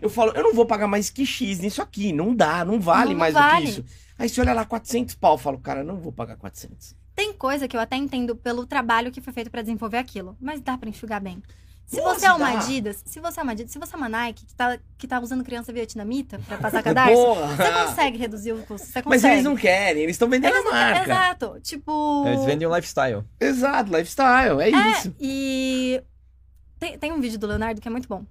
Eu 0.00 0.10
falo, 0.10 0.32
eu 0.32 0.42
não 0.42 0.52
vou 0.52 0.66
pagar 0.66 0.88
mais 0.88 1.08
que 1.10 1.24
X 1.24 1.60
nisso 1.60 1.80
aqui, 1.80 2.12
não 2.12 2.34
dá, 2.34 2.64
não 2.64 2.80
vale 2.80 3.10
Não 3.12 3.18
mais 3.20 3.32
vale. 3.34 3.66
do 3.66 3.72
que 3.74 3.80
isso. 3.80 3.84
Aí 4.18 4.28
você 4.28 4.40
olha 4.40 4.52
lá, 4.52 4.64
400 4.64 5.14
pau, 5.14 5.34
eu 5.34 5.38
falo, 5.38 5.58
cara, 5.58 5.84
não 5.84 5.96
vou 6.00 6.10
pagar 6.12 6.34
400. 6.36 6.96
Tem 7.14 7.32
coisa 7.32 7.68
que 7.68 7.76
eu 7.76 7.80
até 7.80 7.96
entendo 7.96 8.34
pelo 8.34 8.66
trabalho 8.66 9.10
que 9.12 9.20
foi 9.20 9.32
feito 9.32 9.50
pra 9.50 9.60
desenvolver 9.62 9.98
aquilo, 9.98 10.36
mas 10.40 10.60
dá 10.60 10.78
pra 10.78 10.88
enxugar 10.88 11.20
bem. 11.20 11.42
Se 11.84 12.00
você 12.00 12.24
é 12.24 12.32
uma 12.32 12.52
dá. 12.52 12.58
Adidas, 12.58 13.02
se 13.04 13.20
você 13.20 13.38
é 13.38 13.42
uma 13.42 13.52
Adidas, 13.52 13.70
se 13.70 13.78
você 13.78 13.94
é 13.94 13.98
uma 13.98 14.08
Nike 14.08 14.46
que 14.46 14.54
tá, 14.54 14.78
que 14.96 15.06
tá 15.06 15.20
usando 15.20 15.44
criança 15.44 15.72
vietnamita 15.74 16.38
pra 16.48 16.56
passar 16.56 16.80
cadarço, 16.82 17.14
você 17.14 17.24
Porra! 17.24 17.86
consegue 17.86 18.16
reduzir 18.16 18.52
o 18.52 18.62
custo, 18.62 18.86
você 18.86 19.02
consegue. 19.02 19.08
Mas 19.08 19.24
eles 19.24 19.44
não 19.44 19.54
querem, 19.54 20.02
eles 20.04 20.14
estão 20.14 20.28
vendendo 20.28 20.54
Eles 20.54 20.66
a 20.66 20.70
marca. 20.70 21.02
Exato. 21.02 21.60
Tipo. 21.62 22.24
Eles 22.26 22.44
vendem 22.46 22.66
um 22.66 22.74
lifestyle. 22.74 23.22
Exato, 23.38 23.90
lifestyle, 23.94 24.60
é, 24.62 24.70
É, 24.70 24.90
isso. 24.92 25.14
e 25.20 26.02
tem, 26.78 26.96
tem 26.98 27.12
um 27.12 27.20
vídeo 27.20 27.38
do 27.38 27.46
Leonardo 27.46 27.78
que 27.78 27.88
é 27.88 27.90
muito 27.90 28.08
bom. 28.08 28.24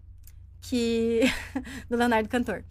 Que. 0.62 1.22
do 1.90 1.98
Leonardo 1.98 2.30
Cantor. 2.30 2.64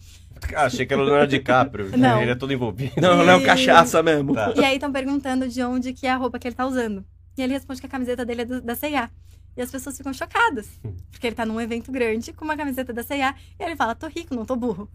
Ah, 0.54 0.64
achei 0.64 0.86
que 0.86 0.92
era 0.94 1.02
o 1.02 1.04
Leonardo 1.04 1.28
DiCaprio. 1.30 1.90
Não. 1.98 2.22
Ele 2.22 2.30
é 2.30 2.34
todo 2.34 2.52
envolvido. 2.52 2.92
Não, 3.00 3.18
não 3.18 3.30
é 3.30 3.36
um 3.36 3.42
cachaça 3.42 4.02
mesmo. 4.02 4.32
Tá. 4.34 4.54
E 4.56 4.64
aí 4.64 4.74
estão 4.74 4.90
perguntando 4.90 5.46
de 5.48 5.62
onde 5.62 5.92
que 5.92 6.06
é 6.06 6.10
a 6.10 6.16
roupa 6.16 6.38
que 6.38 6.48
ele 6.48 6.54
tá 6.54 6.66
usando. 6.66 7.04
E 7.36 7.42
ele 7.42 7.52
responde 7.52 7.80
que 7.80 7.86
a 7.86 7.90
camiseta 7.90 8.24
dele 8.24 8.42
é 8.42 8.44
do- 8.44 8.60
da 8.62 8.74
C&A. 8.74 9.10
E 9.56 9.60
as 9.62 9.70
pessoas 9.70 9.96
ficam 9.96 10.12
chocadas. 10.14 10.68
Porque 11.10 11.26
ele 11.26 11.36
tá 11.36 11.44
num 11.44 11.60
evento 11.60 11.90
grande 11.92 12.32
com 12.32 12.44
uma 12.44 12.56
camiseta 12.56 12.92
da 12.92 13.02
C&A. 13.02 13.34
E 13.58 13.62
ele 13.62 13.76
fala, 13.76 13.94
tô 13.94 14.06
rico, 14.06 14.34
não 14.34 14.44
tô 14.46 14.56
burro. 14.56 14.88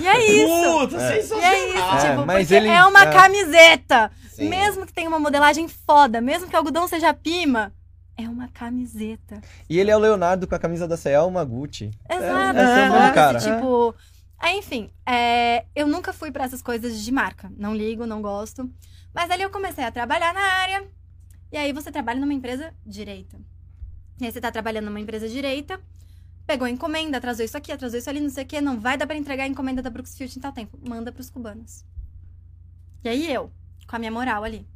E 0.00 0.06
é 0.06 0.24
isso. 0.44 0.78
Puta, 0.78 0.96
É. 1.02 1.16
E 1.16 1.18
é 1.18 1.20
isso, 1.20 1.34
É, 1.34 2.10
tipo, 2.10 2.26
mas 2.26 2.38
porque 2.48 2.54
ele- 2.54 2.68
é 2.68 2.84
uma 2.84 3.02
é. 3.02 3.12
camiseta. 3.12 4.10
Sim. 4.30 4.48
Mesmo 4.48 4.86
que 4.86 4.92
tenha 4.92 5.08
uma 5.08 5.18
modelagem 5.18 5.66
foda, 5.68 6.20
mesmo 6.20 6.48
que 6.48 6.54
o 6.54 6.58
algodão 6.58 6.86
seja 6.86 7.12
pima, 7.12 7.72
é 8.16 8.28
uma 8.28 8.48
camiseta. 8.48 9.40
E 9.68 9.78
ele 9.78 9.90
é 9.90 9.96
o 9.96 10.00
Leonardo 10.00 10.46
com 10.46 10.54
a 10.54 10.58
camisa 10.58 10.86
da 10.86 10.96
CL, 10.96 11.26
uma 11.26 11.44
Gucci. 11.44 11.90
Exato, 12.08 12.54
deve 12.54 12.74
ser 12.74 12.80
um 12.80 12.88
bom 12.88 12.94
foda-se, 12.94 13.14
cara. 13.14 13.38
tipo... 13.38 13.94
Aí, 14.38 14.58
enfim, 14.58 14.90
é, 15.06 15.64
eu 15.74 15.86
nunca 15.86 16.12
fui 16.12 16.32
pra 16.32 16.44
essas 16.44 16.60
coisas 16.60 17.00
de 17.00 17.12
marca. 17.12 17.50
Não 17.56 17.74
ligo, 17.74 18.06
não 18.06 18.20
gosto. 18.20 18.68
Mas 19.14 19.30
ali 19.30 19.42
eu 19.42 19.50
comecei 19.50 19.84
a 19.84 19.92
trabalhar 19.92 20.34
na 20.34 20.40
área. 20.40 20.84
E 21.52 21.56
aí 21.56 21.72
você 21.72 21.92
trabalha 21.92 22.18
numa 22.18 22.34
empresa 22.34 22.74
direita. 22.84 23.38
E 24.20 24.26
aí 24.26 24.32
você 24.32 24.40
tá 24.40 24.50
trabalhando 24.50 24.86
numa 24.86 25.00
empresa 25.00 25.28
direita, 25.28 25.80
pegou 26.46 26.66
encomenda, 26.66 27.18
atrasou 27.18 27.44
isso 27.44 27.56
aqui, 27.56 27.70
atrasou 27.70 27.98
isso 27.98 28.10
ali, 28.10 28.20
não 28.20 28.30
sei 28.30 28.44
o 28.44 28.46
quê. 28.46 28.60
Não 28.60 28.80
vai 28.80 28.96
dar 28.96 29.06
pra 29.06 29.16
entregar 29.16 29.44
a 29.44 29.48
encomenda 29.48 29.80
da 29.80 29.90
Brooksfield 29.90 30.36
em 30.36 30.40
tal 30.40 30.52
tempo. 30.52 30.78
Manda 30.88 31.12
pros 31.12 31.30
cubanos. 31.30 31.84
E 33.04 33.08
aí 33.08 33.32
eu, 33.32 33.50
com 33.86 33.96
a 33.96 33.98
minha 33.98 34.10
moral 34.10 34.42
ali. 34.42 34.66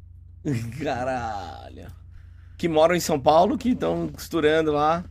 Caralho. 0.81 1.87
Que 2.57 2.67
moram 2.67 2.95
em 2.95 2.99
São 2.99 3.19
Paulo, 3.19 3.57
que 3.57 3.69
estão 3.69 4.07
costurando 4.09 4.71
lá. 4.71 5.05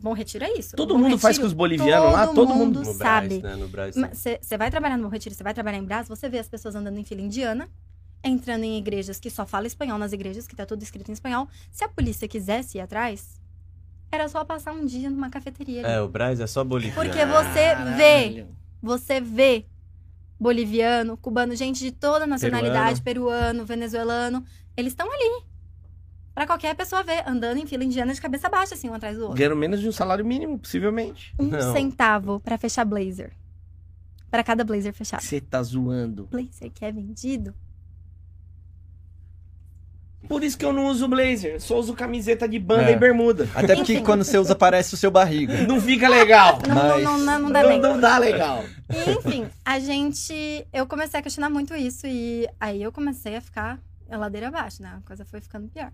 Bom 0.00 0.12
Retiro 0.12 0.44
é 0.44 0.52
isso. 0.52 0.76
Todo 0.76 0.94
Bom 0.94 1.00
mundo 1.00 1.18
faz 1.18 1.36
Retiro, 1.36 1.42
com 1.42 1.46
os 1.48 1.52
bolivianos 1.52 2.12
lá, 2.12 2.26
todo 2.26 2.54
mundo. 2.54 2.80
No 2.80 2.92
sabe. 2.92 3.42
Brás, 3.70 3.96
né? 3.96 4.10
Você 4.12 4.56
vai 4.56 4.70
trabalhar 4.70 4.96
no 4.96 5.04
Bom 5.04 5.08
Retiro, 5.08 5.34
você 5.34 5.42
vai 5.42 5.54
trabalhar 5.54 5.78
em 5.78 5.84
Brás, 5.84 6.08
você 6.08 6.28
vê 6.28 6.38
as 6.38 6.48
pessoas 6.48 6.74
andando 6.74 6.98
em 6.98 7.04
fila 7.04 7.20
indiana, 7.20 7.68
entrando 8.22 8.64
em 8.64 8.78
igrejas 8.78 9.18
que 9.18 9.30
só 9.30 9.46
falam 9.46 9.66
espanhol 9.66 9.98
nas 9.98 10.12
igrejas, 10.12 10.46
que 10.46 10.54
tá 10.54 10.64
tudo 10.64 10.82
escrito 10.82 11.10
em 11.10 11.12
espanhol. 11.14 11.48
Se 11.70 11.84
a 11.84 11.88
polícia 11.88 12.28
quisesse 12.28 12.78
ir 12.78 12.80
atrás, 12.80 13.40
era 14.10 14.28
só 14.28 14.44
passar 14.44 14.72
um 14.72 14.86
dia 14.86 15.10
numa 15.10 15.30
cafeteria 15.30 15.84
ali. 15.84 15.94
É, 15.94 16.00
o 16.00 16.08
Brás 16.08 16.40
é 16.40 16.46
só 16.46 16.62
boliviano. 16.64 17.02
Porque 17.02 17.24
você 17.26 17.74
vê, 17.96 18.46
você 18.80 19.20
vê 19.20 19.66
boliviano, 20.38 21.16
cubano, 21.16 21.54
gente 21.56 21.80
de 21.80 21.90
toda 21.90 22.26
nacionalidade, 22.26 23.02
peruano, 23.02 23.64
venezuelano, 23.64 24.44
eles 24.76 24.92
estão 24.92 25.12
ali. 25.12 25.47
Pra 26.38 26.46
qualquer 26.46 26.72
pessoa 26.76 27.02
ver, 27.02 27.24
andando 27.26 27.56
em 27.58 27.66
fila 27.66 27.82
indiana 27.82 28.14
de 28.14 28.20
cabeça 28.20 28.48
baixa, 28.48 28.72
assim, 28.76 28.88
um 28.88 28.94
atrás 28.94 29.16
do 29.16 29.22
outro. 29.22 29.36
Ganhando 29.36 29.56
menos 29.56 29.80
de 29.80 29.88
um 29.88 29.90
salário 29.90 30.24
mínimo, 30.24 30.56
possivelmente. 30.56 31.34
Um 31.36 31.46
Não. 31.48 31.72
centavo 31.72 32.38
pra 32.38 32.56
fechar 32.56 32.84
blazer. 32.84 33.32
Pra 34.30 34.44
cada 34.44 34.62
blazer 34.62 34.92
fechado. 34.92 35.20
Você 35.20 35.40
tá 35.40 35.60
zoando. 35.60 36.28
Blazer 36.30 36.70
que 36.72 36.84
é 36.84 36.92
vendido 36.92 37.52
Por 40.28 40.44
isso 40.44 40.56
que 40.56 40.64
eu 40.64 40.72
não 40.72 40.86
uso 40.86 41.08
blazer. 41.08 41.60
Só 41.60 41.76
uso 41.76 41.92
camiseta 41.92 42.46
de 42.48 42.60
banda 42.60 42.88
É. 42.88 42.92
e 42.92 42.96
bermuda. 42.96 43.48
Até 43.52 43.74
porque 43.74 43.94
Enfim. 43.94 44.04
quando 44.04 44.22
você 44.22 44.38
usa, 44.38 44.54
parece 44.54 44.94
o 44.94 44.96
seu 44.96 45.10
barriga. 45.10 45.66
Não 45.66 45.80
fica 45.80 46.08
legal. 46.08 46.60
Não, 46.68 46.74
Mas- 46.76 47.02
não, 47.02 47.18
não, 47.18 47.38
não 47.40 47.50
dá 47.50 47.62
Não, 47.64 47.78
não 47.80 48.00
dá 48.00 48.16
legal. 48.16 48.62
Enfim, 49.18 49.48
a 49.64 49.80
gente. 49.80 50.64
Eu 50.72 50.86
comecei 50.86 51.18
a 51.18 51.22
questionar 51.22 51.50
muito 51.50 51.74
isso. 51.74 52.06
E 52.06 52.48
aí 52.60 52.80
eu 52.80 52.92
comecei 52.92 53.34
a 53.34 53.40
ficar 53.40 53.80
a 54.08 54.16
ladeira 54.16 54.46
abaixo, 54.46 54.80
né? 54.82 54.98
A 55.02 55.04
coisa 55.04 55.24
foi 55.24 55.40
ficando 55.40 55.66
pior. 55.66 55.90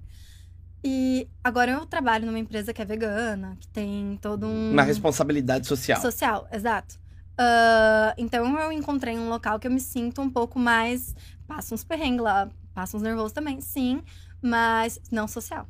E 0.86 1.26
agora 1.42 1.72
eu 1.72 1.86
trabalho 1.86 2.26
numa 2.26 2.38
empresa 2.38 2.74
que 2.74 2.82
é 2.82 2.84
vegana, 2.84 3.56
que 3.58 3.66
tem 3.68 4.18
todo 4.20 4.46
um. 4.46 4.70
Uma 4.72 4.82
responsabilidade 4.82 5.66
social. 5.66 5.98
Social, 6.00 6.46
exato. 6.52 7.00
Ah, 7.38 8.14
então 8.18 8.58
eu 8.60 8.70
encontrei 8.70 9.18
um 9.18 9.28
local 9.30 9.58
que 9.58 9.66
eu 9.66 9.70
me 9.70 9.80
sinto 9.80 10.20
um 10.20 10.28
pouco 10.28 10.58
mais. 10.58 11.14
Passa 11.46 11.74
uns 11.74 11.82
perrengues 11.84 12.20
lá, 12.22 12.48
passa 12.74 12.96
uns 12.96 13.02
nervosos 13.02 13.32
também, 13.32 13.60
sim, 13.62 14.02
mas 14.42 15.00
não 15.10 15.26
social. 15.26 15.66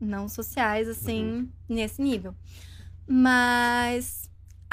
Não 0.00 0.26
sociais, 0.28 0.88
assim, 0.88 1.48
nesse 1.68 2.00
nível. 2.02 2.34
Mas 3.06 4.30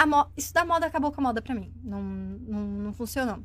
mo- 0.08 0.28
isso 0.36 0.54
da 0.54 0.66
moda 0.66 0.86
acabou 0.86 1.12
com 1.12 1.22
a 1.22 1.24
moda 1.26 1.42
pra 1.42 1.54
mim. 1.56 1.72
Não, 1.84 2.02
não, 2.02 2.60
não 2.62 2.94
funcionou. 2.94 3.40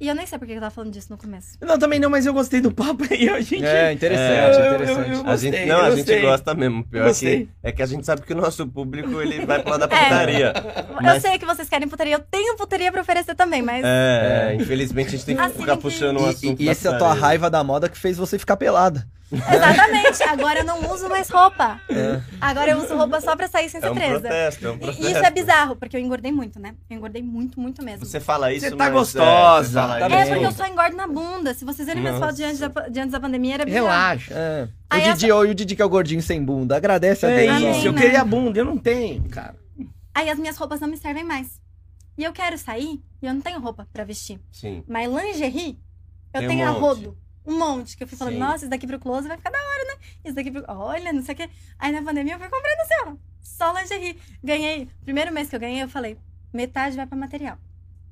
E 0.00 0.06
eu 0.08 0.14
nem 0.14 0.24
sei 0.26 0.38
por 0.38 0.46
que 0.46 0.52
eu 0.54 0.60
tava 0.60 0.70
falando 0.70 0.92
disso 0.92 1.08
no 1.10 1.18
começo. 1.18 1.58
Não, 1.60 1.76
também 1.76 1.98
não, 1.98 2.08
mas 2.08 2.24
eu 2.24 2.32
gostei 2.32 2.60
do 2.60 2.70
papo 2.70 3.02
aí. 3.10 3.28
A 3.28 3.40
gente. 3.40 3.64
É, 3.64 3.92
interessante, 3.92 4.56
Eu- 4.58 4.64
eu- 4.64 4.74
interessante. 4.76 5.10
eu- 5.10 5.26
A 5.28 5.36
gente, 5.36 5.50
Gostei, 5.50 5.66
não, 5.66 5.80
a 5.80 5.90
gostei. 5.90 6.14
gente 6.14 6.26
gosta 6.26 6.54
mesmo. 6.54 6.84
Pior 6.84 7.02
que, 7.02 7.08
Gostei. 7.08 7.48
é 7.64 7.72
que 7.72 7.82
a 7.82 7.86
gente 7.86 8.06
sabe 8.06 8.22
que 8.22 8.32
o 8.32 8.36
nosso 8.36 8.64
público 8.68 9.20
ele 9.20 9.44
vai 9.44 9.60
pro 9.60 9.70
lado 9.72 9.88
da 9.88 9.96
É. 9.96 10.04
putaria. 10.04 10.52
Eu 10.88 11.02
Mas- 11.02 11.22
sei 11.22 11.36
que 11.36 11.44
vocês 11.44 11.68
querem 11.68 11.88
putaria, 11.88 12.14
eu 12.14 12.20
tenho 12.20 12.56
putaria 12.56 12.92
pra 12.92 13.00
oferecer 13.00 13.34
também, 13.34 13.60
mas. 13.60 13.82
É, 13.84 14.54
infelizmente 14.54 15.08
a 15.08 15.10
gente 15.10 15.24
tem 15.24 15.34
que 15.36 15.42
Assim 15.42 15.58
ficar 15.58 15.76
que- 15.76 15.82
puxando 15.82 16.20
um 16.20 16.26
E, 16.26 16.30
assunto. 16.30 16.60
e, 16.62 16.66
e 16.66 16.68
essa 16.68 16.90
é 16.90 16.94
a 16.94 16.98
tua 16.98 17.12
raiva 17.12 17.50
da 17.50 17.64
moda 17.64 17.88
que 17.88 17.98
fez 17.98 18.16
você 18.16 18.38
ficar 18.38 18.56
pelada. 18.56 19.04
Exatamente, 19.30 20.22
agora 20.22 20.60
eu 20.60 20.64
não 20.64 20.92
uso 20.92 21.08
mais 21.08 21.28
roupa. 21.28 21.80
É. 21.90 22.20
Agora 22.40 22.70
eu 22.70 22.78
uso 22.78 22.96
roupa 22.96 23.20
só 23.20 23.36
pra 23.36 23.46
sair 23.48 23.68
sem 23.68 23.78
É 23.78 23.82
ser 23.82 23.90
um 23.90 23.94
presa. 23.94 24.20
protesto, 24.20 24.66
é 24.66 24.70
um 24.70 24.74
E 24.74 24.78
protesto. 24.78 25.02
isso 25.06 25.18
é 25.18 25.30
bizarro, 25.30 25.76
porque 25.76 25.96
eu 25.96 26.00
engordei 26.00 26.32
muito, 26.32 26.58
né? 26.58 26.74
Eu 26.88 26.96
engordei 26.96 27.22
muito, 27.22 27.60
muito 27.60 27.84
mesmo. 27.84 28.06
Você 28.06 28.20
fala 28.20 28.52
isso, 28.52 28.64
Você 28.64 28.70
tá 28.70 28.76
mas, 28.84 28.92
gostosa, 28.92 29.80
é, 29.80 29.82
você 29.82 29.88
fala 29.88 29.98
tá 30.00 30.06
isso. 30.06 30.16
É 30.16 30.34
porque 30.34 30.46
eu 30.46 30.52
só 30.52 30.66
engordo 30.66 30.96
na 30.96 31.06
bunda. 31.06 31.52
Se 31.54 31.64
vocês 31.64 31.86
verem 31.86 32.02
minhas 32.02 32.18
fotos 32.18 32.36
diante 32.36 32.58
da, 32.58 32.88
diante 32.88 33.10
da 33.10 33.20
pandemia, 33.20 33.54
era 33.54 33.64
bizarro. 33.64 33.86
Relaxa. 33.86 34.34
É. 34.34 34.68
Aí 34.90 35.10
o 35.10 35.14
Didi, 35.14 35.30
ou 35.30 35.40
o 35.42 35.54
Didi 35.54 35.76
que 35.76 35.82
é 35.82 35.84
o 35.84 35.88
gordinho 35.88 36.22
sem 36.22 36.42
bunda. 36.42 36.76
Agradece 36.76 37.26
a 37.26 37.30
É 37.30 37.46
Deus. 37.60 37.76
Isso, 37.76 37.86
eu 37.88 37.92
né? 37.92 38.00
queria 38.00 38.24
bunda, 38.24 38.58
eu 38.58 38.64
não 38.64 38.78
tenho, 38.78 39.28
cara. 39.28 39.54
Aí 40.14 40.30
as 40.30 40.38
minhas 40.38 40.56
roupas 40.56 40.80
não 40.80 40.88
me 40.88 40.96
servem 40.96 41.22
mais. 41.24 41.60
E 42.16 42.24
eu 42.24 42.32
quero 42.32 42.56
sair 42.58 43.00
e 43.22 43.26
eu 43.26 43.32
não 43.34 43.40
tenho 43.40 43.60
roupa 43.60 43.86
pra 43.92 44.02
vestir. 44.04 44.40
Sim. 44.50 44.82
Mas 44.88 45.08
lingerie, 45.08 45.78
eu 46.34 46.40
Tem 46.40 46.48
um 46.48 46.50
tenho 46.50 46.66
a 46.66 46.72
monte. 46.72 46.80
rodo. 46.80 47.16
Um 47.48 47.58
monte. 47.58 47.96
Que 47.96 48.02
eu 48.04 48.06
fui 48.06 48.18
falando, 48.18 48.34
Sim. 48.34 48.40
nossa, 48.40 48.56
isso 48.58 48.68
daqui 48.68 48.86
pro 48.86 48.98
close 48.98 49.26
vai 49.26 49.38
ficar 49.38 49.50
da 49.50 49.58
hora, 49.58 49.84
né? 49.84 50.06
Isso 50.22 50.34
daqui 50.34 50.50
pro... 50.50 50.64
Olha, 50.68 51.12
não 51.14 51.22
sei 51.22 51.34
o 51.34 51.38
quê. 51.38 51.50
Aí 51.78 51.90
na 51.90 52.02
pandemia 52.02 52.34
eu 52.34 52.38
fui 52.38 52.48
comprando 52.48 52.80
assim, 52.80 52.94
ó. 53.06 53.16
Só 53.40 53.72
lingerie. 53.72 54.18
Ganhei. 54.44 54.88
Primeiro 55.02 55.32
mês 55.32 55.48
que 55.48 55.56
eu 55.56 55.60
ganhei, 55.60 55.82
eu 55.82 55.88
falei, 55.88 56.18
metade 56.52 56.94
vai 56.94 57.06
pra 57.06 57.16
material. 57.16 57.58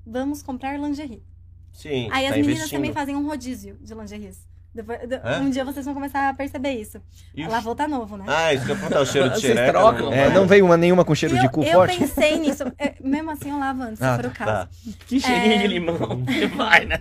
Vamos 0.07 0.43
comprar 0.43 0.79
lingerie. 0.79 1.23
Sim. 1.71 2.09
Aí 2.11 2.25
as 2.25 2.31
tá 2.31 2.37
meninas 2.37 2.57
investindo. 2.57 2.79
também 2.79 2.93
fazem 2.93 3.15
um 3.15 3.27
rodízio 3.27 3.77
de 3.83 3.95
lingeries. 3.95 4.49
Depois- 4.77 5.01
Hã? 5.25 5.41
um 5.41 5.51
dia 5.51 5.65
vocês 5.65 5.85
vão 5.85 5.95
começar 5.95 6.29
a 6.29 6.35
perceber 6.35 6.71
isso. 6.73 7.01
Ixi. 7.35 7.49
Lavou 7.51 7.75
tá 7.75 7.89
novo, 7.89 8.17
né? 8.17 8.25
Ah, 8.29 8.53
isso 8.55 8.65
que 8.67 8.73
eu 8.73 8.77
perguntar, 8.77 9.01
o 9.01 9.07
cheiro 9.07 9.31
de 9.31 9.41
xereca. 9.41 9.73
trocam? 9.73 10.07
não- 10.07 10.13
É, 10.13 10.31
não 10.33 10.47
veio 10.47 10.65
uma, 10.65 10.77
nenhuma 10.77 11.05
com 11.05 11.15
cheiro 11.15 11.35
E 11.35 11.39
de 11.41 11.47
eu, 11.47 11.51
cu 11.51 11.63
eu 11.65 11.73
forte? 11.73 11.99
pensei 11.99 12.39
nisso. 12.39 12.63
É, 12.79 12.95
mesmo 13.01 13.31
assim, 13.31 13.51
eu 13.51 13.59
lavo 13.59 13.83
antes, 13.83 14.01
Ah, 14.03 14.17
se 14.17 14.23
for 14.23 14.31
o 14.31 14.35
caso. 14.35 14.51
Tá. 14.53 14.69
Que 15.07 15.19
cheirinho 15.21 15.53
É. 15.55 15.59
de 15.59 15.67
limão. 15.67 15.97
Vai, 16.57 16.85
né? 16.85 17.01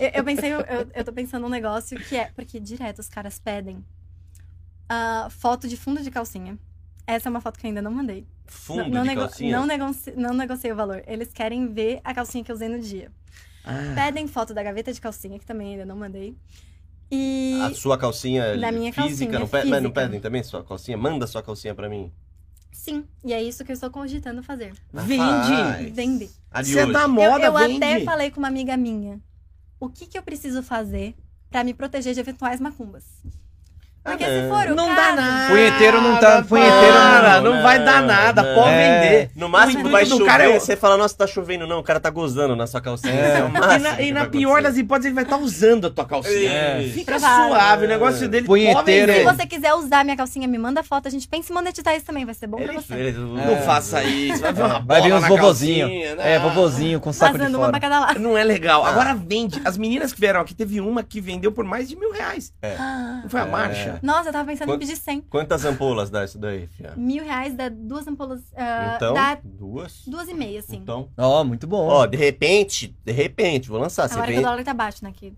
Eu, 0.00 0.10
eu 0.14 0.24
pensei, 0.24 0.52
eu, 0.52 0.60
eu 0.94 1.04
tô 1.04 1.12
pensando 1.12 1.46
um 1.46 1.50
negócio 1.50 1.98
que 1.98 2.16
é, 2.16 2.30
porque 2.34 2.58
direto 2.60 2.98
os 2.98 3.08
caras 3.08 3.38
pedem 3.38 3.82
ah, 4.88 5.28
foto 5.30 5.68
de 5.68 5.76
fundo 5.76 6.02
de 6.02 6.10
calcinha. 6.10 6.58
Essa 7.06 7.28
é 7.28 7.30
uma 7.30 7.40
foto 7.40 7.58
que 7.58 7.66
eu 7.66 7.68
ainda 7.68 7.82
não 7.82 7.90
mandei. 7.92 8.26
Fundo 8.46 8.82
não, 8.84 8.88
não, 8.90 9.02
de 9.02 9.08
nego- 9.08 9.20
calcinha? 9.22 9.56
não, 9.58 9.66
negoci- 9.66 10.14
não 10.16 10.34
negociei 10.34 10.72
o 10.72 10.76
valor. 10.76 11.02
Eles 11.06 11.32
querem 11.32 11.72
ver 11.72 12.00
a 12.04 12.12
calcinha 12.14 12.42
que 12.44 12.50
eu 12.50 12.54
usei 12.56 12.68
no 12.68 12.80
dia. 12.80 13.10
Ah, 13.66 13.92
Pedem 13.94 14.26
foto 14.28 14.54
da 14.54 14.62
gaveta 14.62 14.92
de 14.92 15.00
calcinha, 15.00 15.38
que 15.38 15.44
também 15.44 15.72
ainda 15.72 15.84
não 15.84 15.96
mandei. 15.96 16.36
E. 17.10 17.58
A 17.62 17.74
sua 17.74 17.98
calcinha 17.98 18.56
Da 18.56 18.72
minha 18.72 18.92
física, 18.92 19.32
calcinha 19.32 19.38
não, 19.38 19.46
pe- 19.48 19.58
mas 19.58 19.82
não 19.82 19.90
física. 19.90 20.00
pedem 20.00 20.20
também 20.20 20.42
sua 20.42 20.64
calcinha? 20.64 20.96
Manda 20.96 21.26
sua 21.26 21.42
calcinha 21.42 21.74
pra 21.74 21.88
mim. 21.88 22.10
Sim, 22.72 23.04
e 23.24 23.32
é 23.32 23.42
isso 23.42 23.64
que 23.64 23.72
eu 23.72 23.74
estou 23.74 23.90
cogitando 23.90 24.42
fazer. 24.42 24.72
Vende. 24.92 25.18
Rapaz. 25.22 25.90
Vender. 25.94 26.30
A 26.50 26.62
de 26.62 26.72
Você 26.72 26.78
é 26.80 26.84
hoje. 26.84 26.92
da 26.92 27.02
Eu, 27.02 27.08
moda, 27.08 27.44
eu 27.44 27.52
vende. 27.54 27.76
até 27.84 28.00
falei 28.04 28.30
com 28.30 28.38
uma 28.38 28.48
amiga 28.48 28.76
minha. 28.76 29.20
O 29.80 29.88
que, 29.88 30.06
que 30.06 30.16
eu 30.18 30.22
preciso 30.22 30.62
fazer 30.62 31.14
pra 31.50 31.64
me 31.64 31.72
proteger 31.74 32.12
de 32.14 32.20
eventuais 32.20 32.60
macumbas? 32.60 33.04
Porque 34.06 34.24
Ah, 34.24 34.28
se 34.28 34.40
não. 34.42 34.48
for 34.56 34.66
o 34.70 34.74
Não 34.74 34.86
caso... 34.94 34.96
dá 34.96 35.12
nada. 35.22 35.50
Punheteiro 35.52 36.00
não 36.00 36.16
tá- 36.18 36.42
punheteiro 36.48 36.92
Para, 36.94 37.40
não- 37.40 37.54
não 37.54 37.62
vai 37.62 37.82
dar 37.84 38.02
nada, 38.02 38.42
não. 38.42 38.54
pode 38.54 38.70
É. 38.70 39.00
vender. 39.00 39.30
No 39.34 39.48
máximo 39.48 39.88
vai 39.90 40.06
chover, 40.06 40.24
cara 40.26 40.44
é 40.48 40.58
você 40.60 40.76
fala, 40.76 40.96
nossa, 40.96 41.16
tá 41.16 41.26
chovendo. 41.26 41.66
Não, 41.66 41.80
o 41.80 41.82
cara 41.82 41.98
tá 41.98 42.08
gozando 42.08 42.54
na 42.54 42.66
sua 42.66 42.80
calcinha. 42.80 43.12
É. 43.12 43.38
É 43.40 43.42
o 43.42 43.48
E 43.48 43.78
na, 43.78 44.00
e 44.02 44.12
na 44.12 44.26
pior 44.26 44.52
acontecer. 44.52 44.62
das 44.68 44.76
hipóteses, 44.78 45.06
ele 45.06 45.14
vai 45.14 45.24
estar 45.24 45.36
usando 45.38 45.86
a 45.88 45.90
tua 45.90 46.04
calcinha. 46.04 46.50
É. 46.50 46.90
Fica 46.94 47.12
Provável. 47.12 47.48
suave, 47.48 47.84
o 47.84 47.88
negócio 47.88 48.28
dele 48.28 48.46
Punheteiro. 48.46 49.12
Se 49.12 49.24
você 49.24 49.46
quiser 49.46 49.74
usar 49.74 50.04
minha 50.04 50.16
calcinha, 50.16 50.46
me 50.46 50.56
manda 50.58 50.82
foto. 50.82 51.08
A 51.08 51.10
gente 51.10 51.26
pensa 51.26 51.50
em 51.52 51.54
monetizar 51.54 51.94
isso 51.96 52.06
também, 52.06 52.24
vai 52.24 52.34
ser 52.34 52.46
bom 52.46 52.58
pra 52.58 52.66
Ele, 52.72 52.82
você. 52.82 53.12
Não 53.12 53.56
faça 53.62 54.02
isso, 54.04 54.40
vai 54.40 54.52
ver 54.52 54.62
uma 54.62 54.80
Vai 54.80 55.02
vir 55.02 55.12
uns 55.14 55.22
na 55.22 55.28
vovozinho. 55.28 55.86
calcinha, 55.88 56.14
né? 56.14 56.32
É, 56.34 56.38
vovozinho 56.38 57.00
com 57.00 57.12
saco 57.12 57.32
de 57.32 57.38
Fazendo 57.38 57.56
uma 57.56 57.68
pra 57.70 57.80
fora. 57.80 57.80
cada 57.80 58.00
lado. 58.06 58.20
Não 58.20 58.38
é 58.38 58.44
legal. 58.44 58.84
Ah. 58.84 58.90
Agora 58.90 59.14
vende. 59.14 59.60
As 59.64 59.76
meninas 59.76 60.12
que 60.12 60.20
vieram 60.20 60.40
aqui, 60.40 60.54
teve 60.54 60.80
uma 60.80 61.02
que 61.02 61.20
vendeu 61.20 61.50
por 61.50 61.64
mais 61.64 61.88
de 61.88 61.96
mil 61.96 62.12
reais. 62.12 62.52
Não 63.22 63.28
foi 63.28 63.40
a 63.40 63.46
marcha? 63.46 63.95
Nossa, 64.02 64.28
eu 64.28 64.32
tava 64.32 64.46
pensando 64.48 64.68
Quanto- 64.68 64.82
em 64.82 64.86
pedir 64.86 64.96
100. 65.00 65.20
Quantas 65.22 65.64
ampolas 65.64 66.10
dá 66.10 66.24
isso 66.24 66.38
daí, 66.38 66.66
fia? 66.68 66.94
Mil 66.96 67.24
reais 67.24 67.54
dá 67.54 67.68
duas 67.68 68.06
ampolas. 68.06 68.40
ah, 68.56 68.94
Então, 68.96 69.14
dá 69.14 69.38
duas? 69.42 70.02
duas 70.06 70.28
e 70.28 70.34
meia, 70.34 70.60
assim. 70.60 70.76
Então, 70.76 71.08
Ó, 71.16 71.42
muito 71.44 71.66
bom. 71.66 71.86
ó, 71.88 72.06
de 72.06 72.16
repente, 72.16 72.96
de 73.04 73.12
repente, 73.12 73.68
vou 73.68 73.78
lançar. 73.80 74.08
Você 74.08 74.14
Agora 74.14 74.32
que 74.32 74.38
o 74.38 74.42
dólar 74.42 74.64
tá 74.64 74.74
baixo, 74.74 75.04
né? 75.04 75.12
Que 75.14 75.32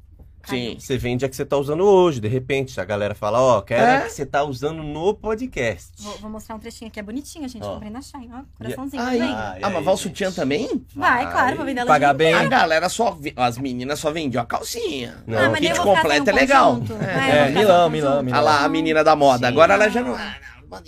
caiu. 0.48 0.72
Sim. 0.72 0.76
você 0.80 0.96
vende 0.98 1.24
a 1.24 1.28
que 1.28 1.36
você 1.36 1.44
tá 1.44 1.56
usando 1.56 1.84
hoje. 1.84 2.20
De 2.20 2.28
repente, 2.28 2.80
a 2.80 2.84
galera 2.84 3.14
fala, 3.14 3.40
ó, 3.40 3.60
quero 3.60 3.82
a 3.84 3.88
É? 3.88 4.00
que 4.02 4.10
você 4.10 4.26
tá 4.26 4.42
usando 4.44 4.82
no 4.82 5.14
podcast. 5.14 5.90
Vou, 5.98 6.16
vou 6.18 6.30
mostrar 6.30 6.54
um 6.54 6.58
trechinho 6.58 6.88
aqui, 6.88 6.98
é 7.00 7.02
bonitinho, 7.02 7.48
gente. 7.48 7.64
Ó. 7.64 7.74
Comprei 7.74 7.90
na 7.90 8.00
Shine, 8.02 8.30
ó. 8.32 8.40
Coraçãozinho 8.56 9.02
Aí. 9.02 9.18
também. 9.18 9.34
Ah, 9.34 9.56
Ah, 9.62 9.70
mas 9.70 9.84
vai 9.84 9.94
o 9.94 9.96
sutiã 9.96 10.32
também? 10.32 10.84
Vai, 10.94 11.30
claro, 11.30 11.56
vou 11.56 11.64
vender 11.66 11.80
ela 11.80 11.88
Pagar 11.88 12.14
bem. 12.14 12.34
A 12.34 12.44
galera 12.46 12.88
só. 12.88 13.16
As 13.36 13.58
meninas 13.58 13.98
só 13.98 14.10
vendiam 14.10 14.42
a 14.42 14.46
calcinha. 14.46 15.22
Não. 15.26 15.38
Ah, 15.38 15.48
o 15.48 15.52
nem 15.52 15.62
kit 15.70 15.80
completo 15.80 16.30
é 16.30 16.32
legal. 16.32 16.80
É. 17.00 17.14
Vai, 17.14 17.38
É, 17.38 17.44
um 17.46 17.52
Milão. 17.52 17.90
Milão, 17.90 18.22
Milão. 18.22 18.38
Olha 18.40 18.50
lá, 18.50 18.64
a 18.64 18.68
menina 18.68 19.04
da 19.04 19.14
moda. 19.14 19.46
Sim. 19.46 19.52
Agora 19.52 19.74
ela 19.74 19.88
já 19.88 20.02
não. 20.02 20.16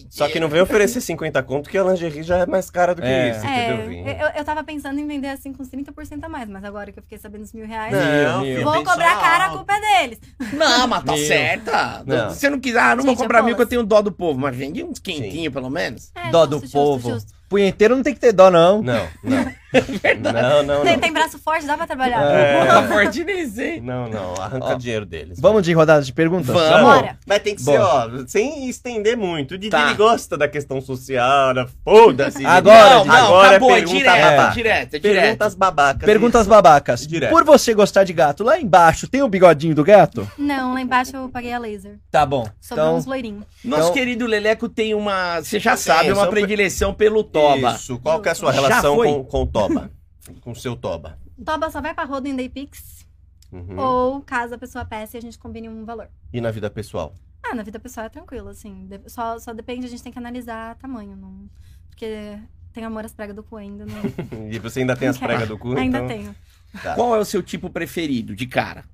Só 0.08 0.28
que 0.28 0.38
não 0.40 0.48
vem 0.48 0.60
oferecer 0.60 1.00
50 1.00 1.42
conto, 1.42 1.68
que 1.70 1.78
a 1.78 1.82
lingerie 1.84 2.22
já 2.22 2.38
é 2.38 2.46
mais 2.46 2.70
cara 2.70 2.94
do 2.94 3.00
que 3.02 3.08
É. 3.08 3.30
isso, 3.30 3.46
entendeu? 3.46 4.06
É, 4.06 4.22
eu, 4.22 4.38
eu 4.40 4.44
tava 4.44 4.62
pensando 4.64 4.98
em 4.98 5.06
vender 5.06 5.28
assim 5.28 5.52
com 5.52 5.62
uns 5.62 5.68
30% 5.70 6.22
a 6.22 6.28
mais, 6.28 6.48
mas 6.48 6.64
agora 6.64 6.92
que 6.92 6.98
eu 6.98 7.02
fiquei 7.02 7.18
sabendo 7.18 7.42
dos 7.42 7.52
mil 7.52 7.66
reais, 7.66 7.92
Não, 7.92 8.40
Mil, 8.42 8.56
filho, 8.56 8.64
vou 8.64 8.84
cobrar 8.84 9.18
cara, 9.20 9.46
a 9.46 9.50
culpa 9.50 9.72
é 9.74 9.80
deles. 9.80 10.18
Não, 10.52 10.86
mas 10.88 11.02
tá 11.04 11.12
Meu. 11.14 11.26
certa. 11.26 12.02
Não. 12.06 12.30
Se 12.30 12.40
você 12.40 12.50
não 12.50 12.60
quiser, 12.60 12.80
ah, 12.80 12.96
não 12.96 13.04
vou 13.04 13.12
Gente, 13.12 13.18
comprar 13.22 13.38
eu 13.40 13.44
mil 13.44 13.56
que 13.56 13.62
eu 13.62 13.66
tenho 13.66 13.82
dó 13.84 14.00
do 14.02 14.12
povo, 14.12 14.38
mas 14.38 14.54
vende 14.56 14.82
uns 14.84 14.98
quentinhos 14.98 15.52
pelo 15.52 15.70
menos. 15.70 16.10
É, 16.14 16.30
Dó 16.30 16.40
justo, 16.46 16.50
do 16.50 16.60
justo, 16.60 16.72
povo. 16.72 17.10
justo. 17.10 17.32
Punheteiro 17.48 17.96
não 17.96 18.02
tem 18.02 18.14
que 18.14 18.20
ter 18.20 18.32
dó, 18.32 18.50
não. 18.50 18.80
Não, 18.82 19.08
não. 19.24 19.52
não, 20.20 20.62
não, 20.62 20.82
Tem, 20.82 20.92
não. 20.94 21.00
tem 21.00 21.12
braço 21.12 21.38
forte, 21.38 21.66
dá 21.66 21.76
pra 21.76 21.86
trabalhar. 21.86 22.22
É. 22.22 22.88
Forte 22.88 23.24
nem 23.24 23.48
sei. 23.48 23.80
Não, 23.80 24.08
não, 24.08 24.34
arranca 24.34 24.66
Ó, 24.66 24.74
dinheiro 24.74 25.06
deles. 25.06 25.38
Vamos 25.40 25.62
de 25.62 25.72
rodada 25.72 26.02
de 26.02 26.12
perguntas? 26.12 26.46
Vamos. 26.54 26.80
Bora. 26.82 27.18
Mas 27.26 27.38
tem 27.40 27.54
que 27.54 27.62
ser, 27.62 27.78
ó, 27.80 28.08
sem 28.26 28.68
estender 28.68 29.16
muito. 29.16 29.52
O 29.54 29.58
Didi 29.58 29.70
Tá. 29.70 29.86
ele 29.86 29.94
gosta 29.94 30.36
da 30.36 30.48
questão 30.48 30.80
social, 30.80 31.54
da 31.54 31.66
foda-se. 31.84 32.44
Agora, 32.50 32.90
não, 32.96 33.04
não, 33.04 33.14
agora 33.14 33.48
acabou, 33.50 33.70
é 33.70 33.72
é 33.72 33.76
pergunta 33.76 33.98
direto, 33.98 34.40
é 34.40 34.50
direto, 34.50 34.94
é 34.94 34.98
direto. 34.98 35.22
Perguntas 35.22 35.54
babacas. 35.54 36.04
Perguntas 36.04 36.40
isso. 36.42 36.50
babacas. 36.50 37.06
Direto. 37.06 37.30
Por 37.30 37.44
você 37.44 37.74
gostar 37.74 38.04
de 38.04 38.12
gato, 38.12 38.42
lá 38.42 38.60
embaixo 38.60 39.06
tem 39.08 39.22
o 39.22 39.28
bigodinho 39.28 39.74
do 39.74 39.84
gato? 39.84 40.28
Não, 40.36 40.74
lá 40.74 40.80
embaixo 40.80 41.16
eu 41.16 41.28
paguei 41.28 41.52
a 41.52 41.58
laser. 41.58 41.98
Tá 42.10 42.26
bom. 42.26 42.48
Sobrou 42.60 42.86
Então, 42.86 42.96
uns 42.96 43.06
loirinhos. 43.06 43.44
Nosso 43.64 43.82
Então- 43.82 43.92
querido 43.94 44.26
Leleco 44.26 44.68
tem 44.68 44.94
uma, 44.94 45.40
você 45.40 45.58
já 45.60 45.76
sabe, 45.76 46.12
uma 46.12 46.26
predileção 46.26 46.92
pelo 46.92 47.22
Toba. 47.22 47.72
Isso, 47.72 47.98
qual 47.98 48.20
que 48.20 48.28
é 48.28 48.32
a 48.32 48.34
sua 48.34 48.50
relação 48.52 48.96
com, 48.96 49.24
com 49.24 49.42
o 49.42 49.46
Toba? 49.46 49.59
com 50.40 50.50
o 50.52 50.56
seu 50.56 50.76
Toba? 50.76 51.18
Toba 51.44 51.70
só 51.70 51.80
vai 51.80 51.94
pra 51.94 52.04
roda 52.04 52.28
em 52.28 52.36
Daypix. 52.36 53.06
Uhum. 53.52 53.78
Ou 53.78 54.20
caso 54.22 54.54
a 54.54 54.58
pessoa 54.58 54.84
peça 54.84 55.16
e 55.16 55.18
a 55.18 55.22
gente 55.22 55.38
combine 55.38 55.68
um 55.68 55.84
valor. 55.84 56.08
E 56.32 56.40
na 56.40 56.50
vida 56.50 56.70
pessoal? 56.70 57.14
Ah, 57.42 57.54
na 57.54 57.62
vida 57.62 57.80
pessoal 57.80 58.06
é 58.06 58.08
tranquilo, 58.08 58.48
assim. 58.48 58.88
Só, 59.06 59.38
só 59.38 59.52
depende, 59.52 59.86
a 59.86 59.88
gente 59.88 60.02
tem 60.02 60.12
que 60.12 60.18
analisar 60.18 60.76
tamanho. 60.76 61.16
Não... 61.16 61.50
Porque 61.88 62.38
tem 62.72 62.84
amor 62.84 63.04
às 63.04 63.12
pregas 63.12 63.34
do 63.34 63.42
cu 63.42 63.56
ainda. 63.56 63.84
Não... 63.86 64.00
E 64.52 64.58
você 64.58 64.80
ainda 64.80 64.94
tem 64.94 65.08
as 65.08 65.18
pregas 65.18 65.48
do 65.48 65.58
cu? 65.58 65.76
ainda 65.76 65.98
então... 65.98 66.06
tenho. 66.08 66.36
Tá. 66.82 66.94
Qual 66.94 67.14
é 67.16 67.18
o 67.18 67.24
seu 67.24 67.42
tipo 67.42 67.68
preferido 67.68 68.36
de 68.36 68.46
cara? 68.46 68.84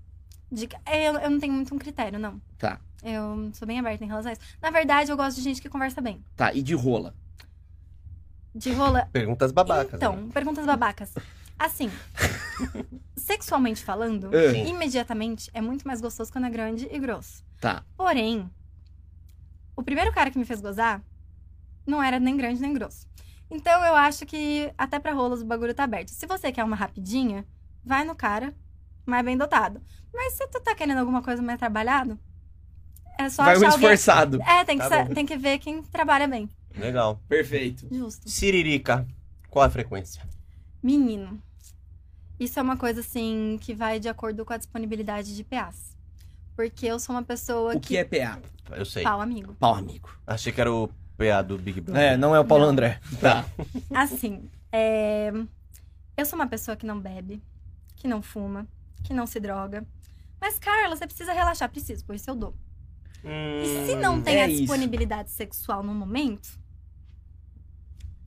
De- 0.51 0.69
Eu, 0.87 1.19
eu 1.19 1.31
não 1.31 1.39
tenho 1.39 1.53
muito 1.53 1.75
um 1.75 1.79
critério, 1.79 2.19
não. 2.19 2.41
Tá, 2.57 2.81
Eu 3.03 3.51
sou 3.53 3.67
bem 3.69 3.79
aberta 3.79 4.03
em 4.05 4.07
relação 4.07 4.31
a 4.31 4.33
isso. 4.33 4.41
Na 4.63 4.71
verdade, 4.71 5.11
eu 5.11 5.17
gosto 5.17 5.37
de 5.37 5.43
gente 5.43 5.61
que 5.61 5.69
conversa 5.69 6.01
bem. 6.01 6.25
tá. 6.35 6.55
E 6.55 6.63
de 6.63 6.75
rola? 6.75 7.15
De 8.57 8.73
rola. 8.73 9.09
Perguntas 9.13 9.53
babacas. 9.53 9.95
Então, 9.95 10.17
né? 10.17 10.31
perguntas 10.33 10.65
babacas. 10.65 11.13
Assim, 11.59 11.91
sexualmente 13.17 13.83
falando, 13.85 14.35
É. 14.35 14.67
imediatamente 14.67 15.51
é 15.55 15.61
muito 15.61 15.87
mais 15.87 16.01
gostoso 16.01 16.33
quando 16.33 16.47
é 16.47 16.51
grande 16.51 16.89
e 16.91 16.99
grosso. 16.99 17.45
Tá. 17.61 17.83
Porém, 17.97 18.51
o 19.77 19.83
primeiro 19.83 20.13
cara 20.13 20.31
que 20.31 20.39
me 20.39 20.45
fez 20.45 20.61
gozar 20.61 21.03
não 21.87 22.03
era 22.03 22.19
nem 22.19 22.37
grande 22.37 22.61
nem 22.61 22.73
grosso. 22.73 23.07
Então 23.51 23.85
eu 23.85 23.95
acho 23.95 24.27
que 24.27 24.73
até 24.77 24.99
pra 24.99 25.13
rolas 25.13 25.41
o 25.41 25.45
bagulho 25.45 25.75
tá 25.75 25.85
aberto. 25.85 26.09
Se 26.09 26.27
você 26.27 26.51
quer 26.51 26.65
uma 26.65 26.77
rapidinha, 26.77 27.47
vai 27.85 28.05
no 28.05 28.15
cara 28.15 28.53
mais 29.05 29.25
bem 29.25 29.37
dotado. 29.37 29.81
Mas 30.13 30.33
se 30.33 30.47
tu 30.49 30.61
tá 30.61 30.75
querendo 30.75 30.99
alguma 30.99 31.23
coisa 31.23 31.41
mais 31.43 31.59
trabalhado, 31.59 32.19
é 33.19 33.29
só 33.31 33.45
Vai 33.45 33.55
um 33.55 33.59
achar 33.59 33.73
alguém. 33.73 33.93
esforçado. 33.93 34.43
É, 34.43 34.65
tem 34.65 34.79
que, 34.79 34.89
Tá 34.89 35.05
bom. 35.05 35.15
tem 35.15 35.25
que 35.27 35.37
ver 35.37 35.59
quem 35.59 35.83
trabalha 35.83 36.27
bem. 36.27 36.51
Legal. 36.77 37.21
Perfeito. 37.29 37.87
Justo. 37.91 38.29
Siririca, 38.29 39.07
qual 39.51 39.65
a 39.65 39.71
frequência? 39.71 40.23
Menino. 40.83 41.41
Isso 42.39 42.59
é 42.59 42.63
uma 42.63 42.77
coisa 42.77 43.01
assim 43.01 43.59
que 43.63 43.75
vai 43.75 43.99
de 43.99 44.09
acordo 44.09 44.45
com 44.45 44.53
a 44.53 44.57
disponibilidade 44.59 45.35
de 45.35 45.43
PAs. 45.43 45.97
Porque 46.55 46.87
eu 46.87 46.99
sou 46.99 47.15
uma 47.15 47.23
pessoa 47.23 47.75
O 47.77 47.81
que 47.81 47.97
é 47.97 48.05
PA? 48.05 48.39
Eu 48.73 48.85
sei. 48.85 49.03
pau 49.03 49.21
amigo. 49.21 49.55
Pau 49.59 49.75
amigo. 49.75 50.11
Achei 50.27 50.53
que 50.53 50.61
era 50.61 50.73
o 50.73 50.89
PA 51.17 51.43
do 51.43 51.57
Big 51.59 51.81
Brother. 51.81 52.03
é, 52.13 52.17
não 52.17 52.35
é 52.35 52.41
o 52.41 52.45
Paulo 52.45 52.65
Não. 52.65 52.73
André. 52.73 53.01
Tá. 53.21 53.45
Assim, 53.95 54.49
é... 54.73 55.33
eu 56.17 56.27
sou 56.27 56.39
uma 56.39 56.47
pessoa 56.47 56.77
que 56.77 56.85
não 56.87 57.01
bebe, 57.01 57.43
que 57.95 58.07
não 58.09 58.21
fuma, 58.23 58.67
que 59.03 59.15
não 59.15 59.27
se 59.27 59.41
droga. 59.41 59.87
Mas, 60.41 60.59
Carla, 60.59 60.95
você 60.95 61.07
precisa 61.07 61.33
relaxar. 61.33 61.71
Preciso, 61.71 62.05
por 62.05 62.15
isso 62.15 62.29
eu 62.31 62.35
dou. 62.37 62.55
Hum, 63.25 63.63
E 63.63 63.87
se 63.87 63.97
não 63.97 64.21
tem 64.21 64.37
é 64.37 64.43
a 64.45 64.49
isso. 64.49 64.59
disponibilidade 64.61 65.31
sexual 65.31 65.83
no 65.83 65.95
momento, 65.95 66.49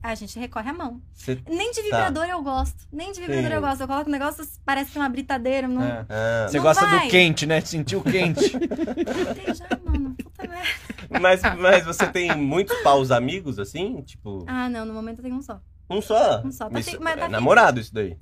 a 0.02 0.14
gente 0.14 0.38
recorre 0.38 0.70
à 0.70 0.72
mão. 0.72 1.00
Você... 1.12 1.40
Nem 1.48 1.70
de 1.72 1.82
vibrador 1.82 2.24
eu 2.24 2.42
gosto. 2.42 2.86
Nem 2.92 3.12
de 3.12 3.20
vibrador 3.20 3.48
Sim. 3.48 3.54
eu 3.54 3.60
gosto. 3.60 3.80
Eu 3.82 3.88
coloco 3.88 4.08
um 4.08 4.12
negócio, 4.12 4.46
parece 4.64 4.96
uma 4.98 5.08
britadeira. 5.08 5.68
Não... 5.68 5.82
É. 5.82 6.06
Ah, 6.08 6.46
Você 6.48 6.56
Não 6.56 6.64
gosta 6.64 6.86
vai. 6.86 7.06
do 7.06 7.10
quente, 7.10 7.46
né? 7.46 7.60
Sentiu 7.60 8.02
quente. 8.02 8.50
Tem 8.58 9.54
já, 9.54 9.68
mano. 9.84 10.14
Puta 10.14 10.48
merda. 10.48 11.20
mas, 11.20 11.42
mas 11.58 11.84
você 11.84 12.06
tem 12.06 12.34
muitos 12.36 12.76
paus 12.82 13.10
amigos, 13.10 13.58
assim? 13.58 14.00
Tipo, 14.02 14.44
Ah, 14.46 14.68
não. 14.68 14.84
No 14.86 14.94
momento 14.94 15.18
eu 15.18 15.22
tenho 15.24 15.36
um 15.36 15.42
só. 15.42 15.60
um 15.88 16.00
só? 16.00 16.42
Um 16.44 16.50
só. 16.52 16.68
Tá 16.70 16.80
Isso- 16.80 16.92
fi- 16.92 16.98
mas 16.98 17.14
tá 17.16 17.22
é 17.22 17.26
fi- 17.26 17.32
namorado 17.32 17.78
isso 17.80 17.92
daí. 17.92 18.16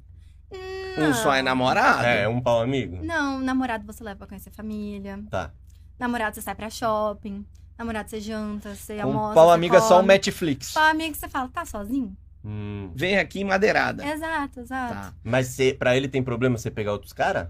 Um 0.99 1.15
só 1.15 1.33
é 1.33 1.43
namorado? 1.43 2.05
É, 2.05 2.27
um 2.29 2.41
pau 2.41 2.61
amigo? 2.61 2.99
Não, 3.05 3.39
namorado 3.39 3.87
você 3.87 4.03
leva 4.03 4.17
pra 4.19 4.27
conhecer 4.27 4.51
família. 4.51 5.23
Tá. 5.31 5.53
Namorado 5.99 6.35
você 6.35 6.43
sai 6.43 6.55
pra 6.57 6.69
shopping. 6.71 7.45
Namorado 7.79 8.11
você 8.11 8.21
janta, 8.21 8.75
você 8.75 8.97
Um 8.97 9.03
almoça. 9.05 9.35
pau 9.35 9.51
amigo 9.51 9.77
é 9.77 9.81
só 9.81 9.95
o 9.95 9.97
come. 9.99 10.09
Netflix. 10.09 10.73
Pau 10.73 10.85
amigo 10.85 11.15
você 11.15 11.29
fala, 11.29 11.49
tá 11.49 11.65
sozinho? 11.65 12.17
Hum, 12.45 12.91
Vem 12.95 13.19
aqui 13.19 13.45
madeirada. 13.45 14.05
Exato, 14.07 14.61
exato. 14.61 14.95
Tá. 14.95 15.13
mas 15.23 15.47
cê, 15.49 15.75
pra 15.79 15.97
ele 15.97 16.09
tem 16.09 16.23
problema 16.23 16.59
você 16.59 16.71
pegar 16.71 16.93
outros 16.93 17.13
caras? 17.13 17.49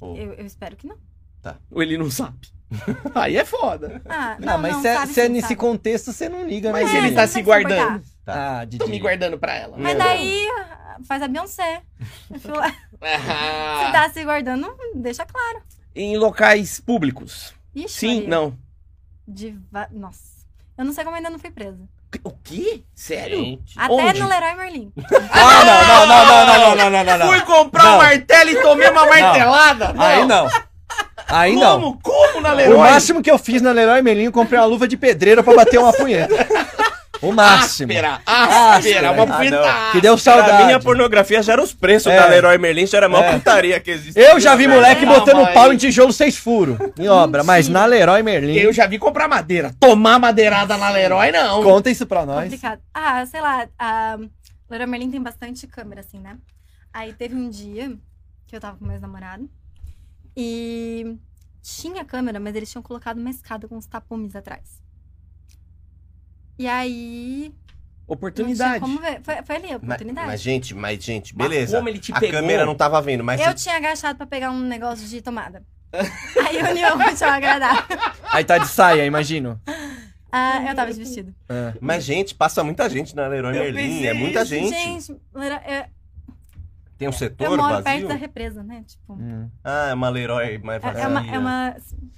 Ou- 0.00 0.16
Eu, 0.16 0.32
eu 0.34 0.46
espero 0.46 0.74
que 0.76 0.86
não. 0.86 0.96
Ou 1.70 1.82
ele 1.82 1.98
não 1.98 2.10
sabe. 2.10 2.48
Aí 3.14 3.36
é 3.36 3.44
foda. 3.44 4.00
Ah, 4.08 4.36
Não, 4.38 4.52
não, 4.52 4.58
mas 4.58 4.72
não, 4.74 4.80
se, 4.80 4.88
é, 4.88 4.94
sabe 4.96 5.12
se 5.12 5.20
é 5.20 5.28
nesse 5.28 5.48
sabe. 5.48 5.56
contexto, 5.56 6.12
você 6.12 6.28
não 6.28 6.46
liga, 6.46 6.72
Mas 6.72 6.90
né? 6.90 6.98
ele 6.98 7.12
tá 7.14 7.22
não 7.22 7.28
se 7.28 7.42
guardando. 7.42 8.02
suportar. 8.02 8.02
Ah, 8.26 8.60
Tô 8.60 8.66
Didi. 8.66 8.90
me 8.90 8.98
guardando 9.00 9.38
pra 9.38 9.54
ela. 9.54 9.76
Mas 9.76 9.98
Não. 9.98 10.04
daí 10.06 10.48
faz 11.06 11.20
a 11.22 11.28
Beyoncé. 11.28 11.82
Se 12.32 12.48
Ah, 13.02 13.90
tá 13.92 14.10
se 14.10 14.24
guardando, 14.24 14.72
deixa 14.94 15.26
claro. 15.26 15.62
Em 15.94 16.16
locais 16.16 16.80
públicos. 16.80 17.52
Ixi, 17.74 17.88
Sim, 17.98 18.14
Maria. 18.14 18.28
não. 18.28 18.58
De 19.26 19.56
va- 19.70 19.88
Nossa. 19.92 20.42
Eu 20.76 20.84
não 20.84 20.92
sei 20.92 21.04
como 21.04 21.16
ainda 21.16 21.30
não 21.30 21.38
fui 21.38 21.50
presa. 21.50 21.78
O 22.24 22.30
quê? 22.42 22.82
Sério? 22.94 23.38
Gente. 23.38 23.78
Até 23.78 23.92
Onde? 23.92 24.20
no 24.20 24.28
Leroy 24.28 24.54
Merlin. 24.54 24.92
Ah, 25.32 25.64
não, 25.64 25.86
não, 25.86 26.06
não, 26.06 26.26
não, 26.26 26.46
não, 26.46 26.76
não, 26.76 26.90
não, 26.90 27.04
não, 27.04 27.18
não. 27.18 27.26
Fui 27.28 27.40
comprar 27.42 27.84
Não. 27.84 27.94
um 27.94 27.98
martelo 27.98 28.50
e 28.50 28.62
tomei 28.62 28.88
uma 28.90 29.06
martelada? 29.06 29.94
Aí 29.98 30.24
não. 30.26 30.48
Aí 31.28 31.56
não. 31.56 31.80
Como? 31.80 32.00
Como 32.02 32.40
na 32.42 32.52
Leroy? 32.52 32.74
O 32.76 32.78
máximo 32.80 33.22
que 33.22 33.30
eu 33.30 33.38
fiz 33.38 33.62
na 33.62 33.72
Leroy 33.72 34.02
Merlin, 34.02 34.24
eu 34.24 34.32
comprei 34.32 34.58
uma 34.58 34.66
luva 34.66 34.86
de 34.86 34.96
pedreira 34.96 35.42
pra 35.42 35.54
bater 35.54 35.78
uma 35.78 35.92
punheta. 35.92 36.34
O 37.22 37.30
máximo. 37.32 37.92
Áspera, 37.92 38.20
áspera, 38.26 39.12
uma 39.12 39.22
Ah, 39.22 39.36
punheta 39.38 39.92
Que 39.92 40.00
deu 40.00 40.14
Pra 40.14 40.22
saudade. 40.22 40.64
mim, 40.66 40.72
a 40.72 40.80
pornografia 40.80 41.42
já 41.42 41.52
era 41.52 41.62
os 41.62 41.72
preços 41.72 42.10
É. 42.12 42.16
da 42.16 42.26
Leroy 42.26 42.58
Merlin, 42.58 42.86
já 42.86 42.96
era 42.98 43.06
a 43.06 43.08
maior 43.08 43.24
É. 43.24 43.32
putaria 43.38 43.78
que 43.80 43.90
existe. 43.92 44.18
Eu 44.20 44.40
já 44.40 44.56
vi 44.56 44.66
moleque 44.66 45.04
Não, 45.06 45.14
botando 45.14 45.42
mas- 45.42 45.54
pau 45.54 45.72
em 45.72 45.76
tijolo 45.76 46.12
seis 46.12 46.36
furos 46.36 46.76
em 46.98 47.08
obra, 47.08 47.44
mas 47.44 47.68
na 47.68 47.86
Leroy 47.86 48.22
Merlin. 48.22 48.54
Eu 48.56 48.72
já 48.72 48.86
vi 48.86 48.98
comprar 48.98 49.28
madeira. 49.28 49.72
Tomar 49.78 50.18
madeirada 50.18 50.76
na 50.76 50.90
Leroy, 50.90 51.30
não. 51.30 51.62
Conta 51.62 51.88
isso 51.90 52.04
pra 52.06 52.26
nós. 52.26 52.44
Complicado. 52.44 52.80
Ah, 52.92 53.24
sei 53.24 53.40
lá, 53.40 53.68
a 53.78 54.18
Leroy 54.68 54.86
Merlin 54.88 55.10
tem 55.10 55.22
bastante 55.22 55.66
câmera, 55.68 56.00
assim, 56.00 56.18
né? 56.18 56.36
Aí 56.92 57.12
teve 57.12 57.34
um 57.36 57.48
dia 57.48 57.92
que 58.48 58.56
eu 58.56 58.60
tava 58.60 58.76
com 58.76 58.84
meu 58.84 58.94
ex-namorado 58.94 59.48
e 60.36 61.16
tinha 61.62 62.04
câmera, 62.04 62.40
mas 62.40 62.54
eles 62.54 62.70
tinham 62.70 62.82
colocado 62.82 63.18
uma 63.18 63.30
escada 63.30 63.68
com 63.68 63.76
uns 63.76 63.86
tapumes 63.86 64.34
atrás. 64.34 64.81
E 66.58 66.66
aí. 66.68 67.52
Não 68.08 68.14
Oportunidade. 68.14 68.80
como 68.80 68.98
ver. 69.00 69.20
Foi, 69.22 69.36
foi 69.42 69.56
ali 69.56 69.66
a 69.66 69.70
Mas, 69.70 69.82
oportunidade. 69.82 70.26
mas, 70.26 70.40
gente, 70.42 70.74
mas, 70.74 71.02
gente, 71.02 71.34
Mas 71.36 71.48
beleza. 71.48 71.76
como 71.78 71.88
ele 71.88 71.98
te 71.98 72.12
a 72.12 72.20
pegou? 72.20 72.40
câmera 72.40 72.66
não 72.66 72.74
tava 72.74 73.00
vendo, 73.00 73.24
mas. 73.24 73.40
eu 73.40 73.54
tinha 73.54 73.76
agachado 73.76 74.18
pra 74.18 74.26
pegar 74.26 74.50
um 74.50 74.60
negócio 74.60 75.06
de 75.08 75.22
tomada. 75.22 75.62
aí 76.48 76.58
a 76.60 76.70
união 76.70 76.98
foi 77.16 77.28
agradável. 77.28 77.98
Aí 78.32 78.44
tá 78.44 78.58
de 78.58 78.66
saia, 78.68 79.04
imagino. 79.06 79.60
Ah, 80.30 80.62
eu 80.68 80.74
tava 80.74 80.92
de 80.92 80.98
vestido. 80.98 81.34
É. 81.48 81.74
Mas, 81.80 82.04
gente, 82.04 82.34
passa 82.34 82.62
muita 82.64 82.88
gente 82.88 83.14
na 83.14 83.26
Leroy 83.28 83.54
Eu 83.56 83.62
Merlin. 83.64 84.04
É 84.06 84.14
muita 84.14 84.40
isso, 84.42 84.50
gente. 84.50 84.70
Gente, 84.74 85.16
Leroy- 85.34 85.60
eu, 85.66 85.84
Tem 86.98 87.08
um 87.08 87.10
eu 87.10 87.12
setor 87.12 87.56
moro 87.56 87.82
perto 87.82 87.84
vazio. 87.84 88.08
da 88.08 88.14
represa, 88.14 88.62
né? 88.62 88.82
Tipo. 88.86 89.12
Hum. 89.14 89.48
Ah, 89.62 89.88
é 89.90 89.94
uma 89.94 90.08
Leroy 90.08 90.56
mais 90.58 90.82
É, 90.82 90.86
vazia. 90.86 91.02
é 91.02 91.06
uma, 91.08 91.26
é 91.34 91.38
uma. 91.38 91.76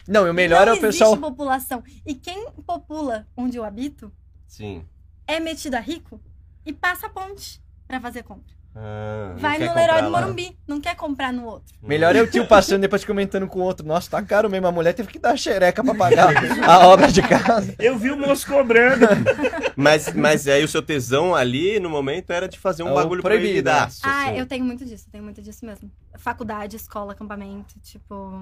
Não, 0.09 0.27
e 0.27 0.31
o 0.31 0.35
melhor 0.35 0.67
não 0.67 0.75
é 0.75 0.77
o 0.77 0.81
pessoal. 0.81 1.11
existe 1.11 1.21
população. 1.29 1.83
E 2.07 2.15
quem 2.15 2.47
popula 2.67 3.27
onde 3.37 3.57
eu 3.57 3.65
habito 3.65 4.13
Sim. 4.57 4.85
é 5.27 5.41
metido 5.41 5.75
a 5.75 5.81
rico 5.81 6.21
e 6.65 6.73
passa 6.73 7.07
a 7.07 7.11
ponte 7.11 7.61
pra 7.89 8.01
fazer 8.01 8.23
compra. 8.23 8.55
Ah, 8.77 9.31
não 9.35 9.39
Vai 9.39 9.59
quer 9.59 9.69
no 9.69 9.75
Leroy 9.75 9.87
comprar 9.87 10.01
do 10.03 10.11
lá. 10.11 10.21
Morumbi, 10.23 10.59
não 10.67 10.81
quer 10.81 10.97
comprar 10.97 11.33
no 11.33 11.45
outro. 11.45 11.77
Melhor 11.81 12.17
é 12.17 12.23
o 12.23 12.27
tio 12.27 12.45
passando 12.45 12.81
depois 12.81 13.05
comentando 13.05 13.47
com 13.47 13.61
o 13.61 13.63
outro. 13.63 13.87
Nossa, 13.87 14.11
tá 14.11 14.21
caro 14.21 14.51
mesmo. 14.51 14.67
A 14.67 14.73
mulher 14.73 14.93
teve 14.95 15.13
que 15.13 15.19
dar 15.21 15.37
xereca 15.39 15.85
pra 15.85 15.95
pagar 15.95 16.29
a 16.69 16.89
obra 16.89 17.07
de 17.13 17.23
casa. 17.23 17.73
Eu 17.79 17.97
vi 17.97 18.11
o 18.11 18.17
moço 18.19 18.45
cobrando. 18.49 19.07
Mas, 19.77 20.13
mas 20.13 20.47
aí 20.47 20.63
o 20.63 20.69
seu 20.69 20.81
tesão 20.83 21.35
ali, 21.35 21.81
no 21.81 21.91
momento, 21.91 22.33
era 22.33 22.49
de 22.49 22.59
fazer 22.61 22.85
um 22.85 22.91
É 22.91 22.95
bagulho 22.95 23.23
proibido, 23.23 23.69
ah, 23.71 23.85
assim. 23.85 24.39
eu 24.39 24.47
tenho 24.47 24.65
muito 24.65 24.85
disso, 24.85 25.09
tenho 25.11 25.23
muito 25.25 25.43
disso 25.43 25.67
mesmo. 25.67 25.91
Faculdade, 26.17 26.77
escola, 26.77 27.13
acampamento, 27.13 27.75
tipo. 27.81 28.41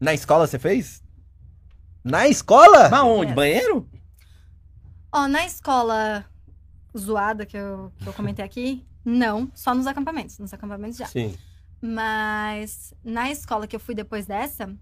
Na 0.00 0.14
escola 0.14 0.46
você 0.46 0.56
fez? 0.58 1.02
Na 2.04 2.28
escola? 2.28 2.88
Mas 2.88 3.02
onde? 3.02 3.32
É. 3.32 3.34
Banheiro? 3.34 3.88
Ó, 5.18 5.26
na 5.26 5.44
escola 5.44 6.24
zoada 6.96 7.44
que 7.44 7.56
eu, 7.56 7.92
que 7.98 8.06
eu 8.08 8.12
comentei 8.12 8.44
aqui, 8.44 8.86
não, 9.04 9.50
só 9.52 9.74
nos 9.74 9.88
acampamentos. 9.88 10.38
Nos 10.38 10.54
acampamentos 10.54 10.96
já. 10.96 11.06
Sim. 11.06 11.36
Mas 11.82 12.94
na 13.02 13.28
escola 13.28 13.66
que 13.66 13.74
eu 13.74 13.80
fui 13.80 13.96
depois 13.96 14.26
dessa, 14.26 14.72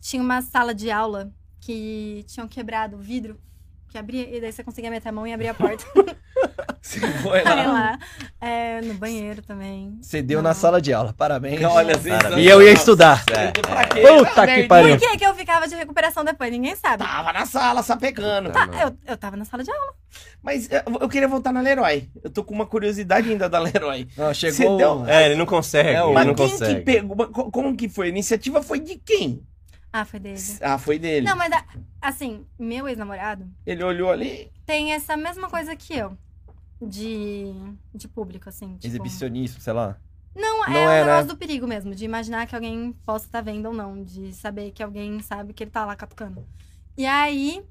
tinha 0.00 0.22
uma 0.22 0.40
sala 0.40 0.74
de 0.74 0.90
aula 0.90 1.30
que 1.60 2.24
tinham 2.28 2.48
quebrado 2.48 2.96
o 2.96 2.98
vidro, 2.98 3.38
que 3.90 3.98
abria, 3.98 4.34
e 4.34 4.40
daí 4.40 4.50
você 4.50 4.64
conseguia 4.64 4.90
meter 4.90 5.10
a 5.10 5.12
mão 5.12 5.26
e 5.26 5.34
abrir 5.34 5.48
a 5.48 5.54
porta. 5.54 5.84
Você 6.82 7.00
foi 7.00 7.42
lá. 7.42 7.54
lá. 7.66 7.98
É, 8.40 8.80
no 8.82 8.94
banheiro 8.94 9.40
também. 9.42 9.98
Você 10.02 10.20
deu 10.20 10.38
Não. 10.42 10.48
na 10.50 10.54
sala 10.54 10.80
de 10.80 10.92
aula. 10.92 11.12
Parabéns. 11.16 11.62
Olha, 11.62 11.96
Parabéns. 11.98 12.44
E 12.44 12.48
eu 12.48 12.60
ia 12.60 12.72
estudar. 12.72 13.24
É, 13.30 13.52
Pra 13.52 13.84
quê? 13.84 14.00
Puta 14.02 14.46
que 14.46 14.64
pariu. 14.64 14.98
Por 14.98 15.08
que, 15.08 15.16
que 15.18 15.24
eu 15.24 15.34
ficava 15.34 15.68
de 15.68 15.74
recuperação 15.76 16.24
depois? 16.24 16.50
Ninguém 16.50 16.74
sabe. 16.74 17.04
Tava 17.04 17.32
na 17.32 17.46
sala, 17.46 17.82
sapecando. 17.82 18.50
Tá, 18.50 18.68
eu, 18.82 18.96
eu 19.06 19.16
tava 19.16 19.36
na 19.36 19.44
sala 19.44 19.62
de 19.62 19.70
aula. 19.70 19.94
Mas 20.42 20.68
eu 21.00 21.08
queria 21.08 21.28
voltar 21.28 21.52
na 21.52 21.60
Leroy. 21.60 22.08
Eu 22.22 22.30
tô 22.30 22.42
com 22.42 22.52
uma 22.54 22.66
curiosidade 22.66 23.30
ainda 23.30 23.48
da 23.48 23.58
Leroy. 23.60 24.08
Você 24.16 24.52
chegou. 24.52 24.76
deu- 24.76 25.06
É, 25.06 25.26
ele 25.26 25.36
não 25.36 25.46
consegue. 25.46 25.90
É, 25.90 26.02
o- 26.02 26.06
ele 26.06 26.14
Mas 26.14 26.26
não 26.26 26.34
quem 26.34 26.50
consegue. 26.50 26.74
que 26.74 26.80
pegou? 26.80 27.16
Como 27.28 27.76
que 27.76 27.88
foi? 27.88 28.06
A 28.06 28.10
iniciativa 28.10 28.60
foi 28.62 28.80
de 28.80 28.96
quem? 28.96 29.42
Ah, 29.92 30.04
foi 30.06 30.18
dele. 30.18 30.40
Ah, 30.62 30.78
foi 30.78 30.98
dele. 30.98 31.26
Não, 31.26 31.36
mas 31.36 31.52
assim, 32.00 32.46
meu 32.58 32.88
ex-namorado 32.88 33.46
Ele 33.66 33.84
olhou 33.84 34.10
ali. 34.10 34.50
tem 34.64 34.92
essa 34.94 35.16
mesma 35.18 35.48
coisa 35.50 35.76
que 35.76 35.94
eu. 35.94 36.16
De, 36.86 37.52
de 37.94 38.08
público, 38.08 38.48
assim. 38.48 38.74
Tipo, 38.74 38.86
Exibicionismo, 38.86 39.60
sei 39.60 39.72
lá. 39.72 39.96
Não, 40.34 40.64
é 40.64 40.70
Não 40.70 40.86
o 40.86 40.90
é, 40.90 41.00
negócio 41.04 41.26
né? 41.26 41.32
do 41.34 41.36
perigo 41.36 41.66
mesmo, 41.66 41.94
de 41.94 42.04
imaginar 42.04 42.46
que 42.46 42.54
alguém 42.54 42.92
possa 43.04 43.26
estar 43.26 43.42
vendo 43.42 43.66
ou 43.66 43.74
não, 43.74 44.02
de 44.02 44.32
saber 44.32 44.70
que 44.70 44.82
alguém 44.82 45.20
sabe 45.20 45.52
que 45.52 45.62
ele 45.64 45.70
tá 45.70 45.84
lá 45.84 45.94
catucando. 45.94 46.46
E 46.96 47.04
aí, 47.04 47.62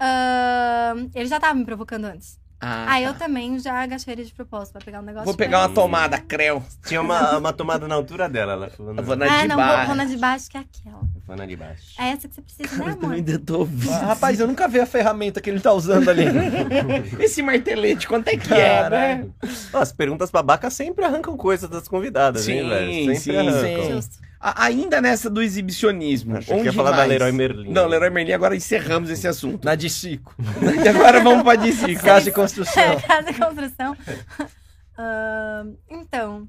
ahn, 0.00 1.08
ele 1.14 1.28
já 1.28 1.38
tava 1.38 1.54
me 1.54 1.64
provocando 1.64 2.06
antes. 2.06 2.39
Ah, 2.62 2.92
aí 2.92 3.04
eu 3.04 3.12
tá. 3.14 3.20
também 3.20 3.58
já 3.58 3.80
agachei 3.82 4.12
ele 4.12 4.24
de 4.24 4.34
propósito 4.34 4.72
pra 4.74 4.82
pegar 4.84 5.00
um 5.00 5.02
negócio 5.02 5.24
Vou 5.24 5.34
pegar 5.34 5.60
uma 5.60 5.70
tomada, 5.74 6.18
creu. 6.18 6.62
Tinha 6.86 7.00
uma, 7.00 7.38
uma 7.38 7.52
tomada 7.54 7.88
na 7.88 7.94
altura 7.94 8.28
dela. 8.28 8.52
Ela 8.52 8.68
falou, 8.70 8.92
Eu 8.92 8.96
não, 8.96 9.04
vou 9.04 9.16
na 9.16 9.24
Ah, 9.24 9.42
de 9.42 9.48
não, 9.48 9.56
baixo. 9.56 9.86
vou 9.86 9.96
na 9.96 10.04
de 10.04 10.16
baixo, 10.18 10.50
que 10.50 10.56
é 10.58 10.60
aquela. 10.60 10.96
eu 11.00 11.22
vou 11.26 11.36
na 11.36 11.46
de 11.46 11.56
baixo. 11.56 11.82
É 11.98 12.08
essa 12.10 12.28
que 12.28 12.34
você 12.34 12.42
precisa, 12.42 12.76
né, 12.84 12.90
Eu 12.90 12.92
amor? 12.98 13.12
ainda 13.14 13.38
tô. 13.38 13.66
Ah, 13.90 14.06
rapaz, 14.08 14.38
eu 14.38 14.46
nunca 14.46 14.68
vi 14.68 14.78
a 14.78 14.84
ferramenta 14.86 15.40
que 15.40 15.48
ele 15.48 15.60
tá 15.60 15.72
usando 15.72 16.08
ali. 16.10 16.24
Esse 17.18 17.40
martelete, 17.42 18.06
quanto 18.06 18.28
é 18.28 18.36
que 18.36 18.52
é, 18.52 18.90
né? 18.90 19.26
As 19.72 19.92
perguntas 19.92 20.30
babacas 20.30 20.74
sempre 20.74 21.04
arrancam 21.04 21.36
coisas 21.36 21.68
das 21.70 21.88
convidadas, 21.88 22.46
hein, 22.46 22.62
Sim, 22.62 22.68
velho? 22.68 22.92
Sempre 22.92 23.16
sim, 23.20 23.36
arrancam. 23.38 23.84
sim. 23.84 23.92
Justo. 23.92 24.29
A- 24.40 24.64
ainda 24.64 25.00
nessa 25.02 25.28
do 25.28 25.42
exibicionismo. 25.42 26.38
Que 26.40 26.52
onde 26.52 26.64
ia 26.64 26.72
falar 26.72 26.92
da 26.92 26.96
mais? 26.98 27.10
Leroy 27.10 27.30
Merlin. 27.32 27.70
Não, 27.70 27.86
Leroy 27.86 28.08
Merlin, 28.10 28.32
agora 28.32 28.56
encerramos 28.56 29.10
esse 29.10 29.28
assunto. 29.28 29.64
Na 29.64 29.74
de 29.74 29.90
Cico. 29.90 30.34
E 30.82 30.88
agora 30.88 31.20
vamos 31.22 31.42
pra 31.42 31.56
DC. 31.56 31.94
Casa 31.96 32.24
de 32.24 32.32
construção. 32.32 32.82
É, 32.82 33.00
casa 33.02 33.32
de 33.32 33.38
construção. 33.38 33.96
Ahn, 34.98 35.74
então, 35.88 36.48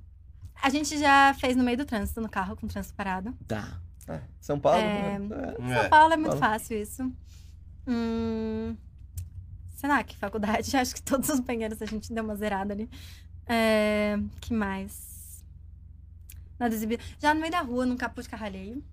a 0.61 0.69
gente 0.69 0.97
já 0.97 1.33
fez 1.39 1.55
no 1.55 1.63
meio 1.63 1.77
do 1.77 1.85
trânsito, 1.85 2.21
no 2.21 2.29
carro, 2.29 2.55
com 2.55 2.65
o 2.65 2.69
trânsito 2.69 2.95
parado. 2.95 3.33
Tá. 3.47 3.77
São 4.41 4.59
Paulo. 4.59 4.79
É, 4.81 5.19
né? 5.19 5.53
É. 5.69 5.81
São 5.81 5.89
Paulo 5.89 6.13
é 6.13 6.17
muito 6.17 6.37
Paulo. 6.37 6.41
fácil 6.41 6.77
isso. 6.81 7.11
Hum, 7.87 8.75
Senac, 9.75 10.15
faculdade, 10.17 10.75
acho 10.77 10.95
que 10.95 11.01
todos 11.01 11.29
os 11.29 11.39
banheiros 11.39 11.81
a 11.81 11.85
gente 11.85 12.13
deu 12.13 12.23
uma 12.23 12.35
zerada 12.35 12.73
ali. 12.73 12.89
É, 13.47 14.17
que 14.39 14.53
mais? 14.53 15.10
Nada 16.61 16.75
exibido. 16.75 17.03
Já 17.17 17.33
no 17.33 17.39
meio 17.41 17.51
da 17.51 17.61
rua, 17.61 17.87
num 17.87 17.97
capô 17.97 18.21
de 18.21 18.29
carro 18.29 18.45
alheio. 18.45 18.83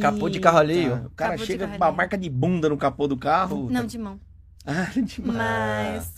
Capô 0.00 0.28
de 0.28 0.38
carro 0.38 0.58
alheio? 0.58 1.06
O 1.06 1.10
cara 1.10 1.32
Capô 1.32 1.42
de 1.44 1.46
chega 1.46 1.66
com 1.66 1.74
uma 1.76 1.90
marca 1.90 2.16
de 2.16 2.30
bunda 2.30 2.68
no 2.68 2.76
capô 2.76 3.08
do 3.08 3.16
carro. 3.16 3.68
Não, 3.68 3.84
de 3.84 3.98
mão. 3.98 4.20
Ah, 4.68 4.90
demais. 4.94 6.06
Mas. 6.06 6.14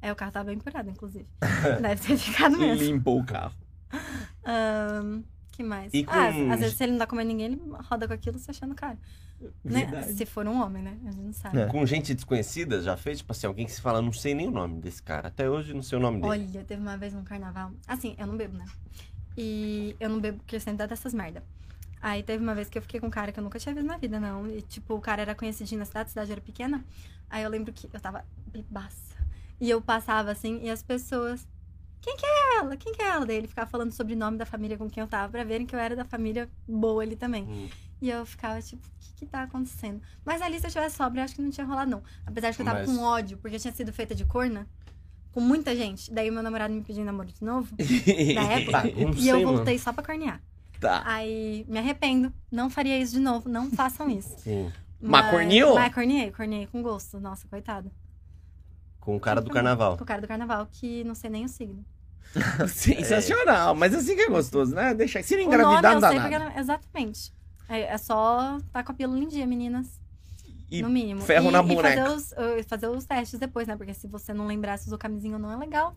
É, 0.00 0.12
o 0.12 0.16
carro 0.16 0.30
tava 0.30 0.44
bem 0.46 0.58
curado, 0.58 0.88
inclusive. 0.90 1.26
Deve 1.82 1.96
ter 2.06 2.16
ficado 2.16 2.56
mesmo. 2.56 2.84
limpou 2.84 3.20
o 3.20 3.24
carro. 3.24 3.52
Ahn, 4.44 5.22
que 5.52 5.62
mais? 5.62 5.92
E 5.92 6.04
com- 6.04 6.12
Ah, 6.12 6.28
às 6.54 6.60
vezes 6.60 6.76
se 6.76 6.82
ele 6.84 6.92
não 6.92 6.98
tá 7.00 7.06
comendo 7.08 7.28
ninguém, 7.28 7.46
ele 7.46 7.62
roda 7.90 8.06
com 8.06 8.14
aquilo 8.14 8.38
se 8.38 8.48
achando 8.50 8.74
caro. 8.76 8.96
Né? 9.64 10.02
Se 10.14 10.24
for 10.26 10.46
um 10.48 10.60
homem, 10.62 10.82
né? 10.82 10.96
A 11.04 11.10
gente 11.10 11.20
não 11.24 11.32
sabe. 11.32 11.58
É. 11.60 11.66
Com 11.66 11.84
gente 11.86 12.14
desconhecida, 12.14 12.80
já 12.82 12.96
fez? 12.96 13.18
Tipo 13.18 13.32
assim, 13.32 13.46
alguém 13.46 13.66
que 13.66 13.72
se 13.72 13.80
fala, 13.80 14.00
não 14.02 14.12
sei 14.12 14.34
nem 14.34 14.48
o 14.48 14.50
nome 14.52 14.80
desse 14.80 15.02
cara. 15.02 15.28
Até 15.28 15.48
hoje 15.50 15.74
não 15.74 15.82
sei 15.82 15.98
o 15.98 16.00
nome 16.00 16.18
dele. 16.20 16.28
Olha, 16.28 16.64
teve 16.64 16.80
uma 16.82 16.96
vez 16.96 17.12
num 17.12 17.22
carnaval. 17.24 17.72
Assim, 17.86 18.14
eu 18.18 18.26
não 18.26 18.36
bebo, 18.36 18.56
né? 18.56 18.64
E 19.40 19.94
eu 20.00 20.08
não 20.08 20.18
bebo 20.18 20.38
porque 20.38 20.56
eu 20.56 20.60
sempre 20.60 20.78
dá 20.78 20.86
dessas 20.86 21.14
merda. 21.14 21.44
Aí 22.02 22.24
teve 22.24 22.42
uma 22.42 22.56
vez 22.56 22.68
que 22.68 22.76
eu 22.76 22.82
fiquei 22.82 22.98
com 22.98 23.06
um 23.06 23.10
cara 23.10 23.30
que 23.30 23.38
eu 23.38 23.44
nunca 23.44 23.56
tinha 23.58 23.72
visto 23.72 23.86
na 23.86 23.96
vida, 23.96 24.18
não. 24.18 24.48
E, 24.50 24.62
tipo, 24.62 24.94
o 24.94 25.00
cara 25.00 25.22
era 25.22 25.32
conhecidinho 25.32 25.78
na 25.78 25.84
cidade, 25.84 26.08
a 26.08 26.10
cidade 26.10 26.32
era 26.32 26.40
pequena. 26.40 26.84
Aí 27.30 27.44
eu 27.44 27.50
lembro 27.50 27.72
que 27.72 27.88
eu 27.92 28.00
tava 28.00 28.24
bebaça. 28.48 29.16
E 29.60 29.70
eu 29.70 29.80
passava 29.80 30.32
assim, 30.32 30.60
e 30.64 30.68
as 30.70 30.82
pessoas. 30.82 31.46
Quem 32.00 32.16
que 32.16 32.26
é 32.26 32.58
ela? 32.58 32.76
Quem 32.76 32.92
que 32.92 33.00
é 33.02 33.06
ela? 33.08 33.24
Daí 33.26 33.36
ele 33.36 33.46
ficava 33.48 33.70
falando 33.70 33.92
sobre 33.92 34.14
o 34.14 34.16
nome 34.16 34.38
da 34.38 34.46
família 34.46 34.76
com 34.76 34.88
quem 34.90 35.00
eu 35.02 35.08
tava, 35.08 35.30
pra 35.30 35.44
verem 35.44 35.66
que 35.66 35.74
eu 35.74 35.78
era 35.78 35.94
da 35.94 36.04
família 36.04 36.48
boa 36.66 37.02
ali 37.02 37.14
também. 37.14 37.44
Hum. 37.44 37.68
E 38.00 38.10
eu 38.10 38.24
ficava 38.26 38.60
tipo, 38.60 38.86
o 38.86 38.90
que 39.00 39.12
que 39.14 39.26
tá 39.26 39.42
acontecendo? 39.44 40.00
Mas 40.24 40.40
ali, 40.42 40.58
se 40.60 40.66
eu 40.66 40.70
tivesse 40.70 40.96
sóbria, 40.96 41.20
eu 41.20 41.24
acho 41.24 41.34
que 41.34 41.42
não 41.42 41.50
tinha 41.50 41.66
rolado, 41.66 41.90
não. 41.90 42.02
Apesar 42.24 42.50
de 42.50 42.56
que 42.56 42.62
eu 42.62 42.66
tava 42.66 42.80
Mas- 42.80 42.88
com 42.88 43.02
ódio, 43.02 43.38
porque 43.38 43.58
tinha 43.58 43.72
sido 43.72 43.92
feita 43.92 44.14
de 44.14 44.24
corna 44.24 44.66
com 45.32 45.40
muita 45.40 45.74
gente. 45.76 46.12
Daí 46.12 46.30
meu 46.30 46.42
namorado 46.42 46.72
me 46.72 46.82
pediu 46.82 47.04
namoro 47.04 47.28
de 47.28 47.44
novo, 47.44 47.68
na 48.34 48.42
época. 48.54 48.88
E 48.88 49.20
sei, 49.22 49.32
eu 49.32 49.40
mano. 49.40 49.56
voltei 49.56 49.78
só 49.78 49.92
pra 49.92 50.02
cornear. 50.04 50.40
Tá. 50.80 51.02
Aí 51.04 51.64
me 51.68 51.78
arrependo, 51.78 52.32
não 52.50 52.70
faria 52.70 52.98
isso 52.98 53.12
de 53.14 53.20
novo, 53.20 53.48
não 53.48 53.70
façam 53.70 54.08
isso. 54.08 54.36
Sim. 54.38 54.70
Mas 55.00 55.30
corneou? 55.30 55.74
Mas 55.74 55.92
corneei, 55.94 56.30
corneei 56.30 56.66
com 56.66 56.82
gosto. 56.82 57.18
Nossa, 57.20 57.46
coitado. 57.48 57.90
Com 59.00 59.16
o 59.16 59.20
cara 59.20 59.40
do 59.40 59.50
carnaval. 59.50 59.96
Com 59.96 60.04
o 60.04 60.06
cara 60.06 60.20
do 60.20 60.28
carnaval, 60.28 60.68
que 60.70 61.02
não 61.04 61.14
sei 61.14 61.30
nem 61.30 61.44
o 61.44 61.48
signo. 61.48 61.84
Sensacional. 62.68 63.74
Mas 63.74 63.94
assim 63.94 64.14
que 64.14 64.22
é 64.22 64.28
gostoso, 64.28 64.74
né? 64.74 64.94
Deixa. 64.94 65.22
Se 65.22 65.36
não 65.36 65.44
o 65.44 65.50
nome 65.50 65.56
engravidar, 65.56 65.92
eu 65.92 65.94
não 65.94 66.00
dá 66.00 66.08
sei 66.10 66.20
porque... 66.20 66.38
nada. 66.38 66.50
não- 66.50 66.58
Exatamente. 66.60 67.32
É, 67.68 67.80
é 67.82 67.98
só 67.98 68.58
tá 68.72 68.82
com 68.82 68.92
a 68.92 68.94
pílula 68.94 69.18
em 69.18 69.28
dia, 69.28 69.46
meninas. 69.46 69.97
E 70.70 70.82
no 70.82 70.90
mínimo. 70.90 71.22
ferro 71.22 71.48
e, 71.48 71.52
na 71.52 71.60
e 71.60 71.62
boneca. 71.62 72.04
fazer 72.04 72.16
os, 72.16 72.32
uh, 72.32 72.64
fazer 72.68 72.88
os 72.88 73.04
testes 73.04 73.38
depois, 73.38 73.66
né? 73.66 73.76
Porque 73.76 73.94
se 73.94 74.06
você 74.06 74.34
não 74.34 74.46
lembrar 74.46 74.76
se 74.76 74.86
usou 74.86 74.98
camisinha 74.98 75.34
ou 75.34 75.40
não, 75.40 75.50
é 75.50 75.56
legal. 75.56 75.96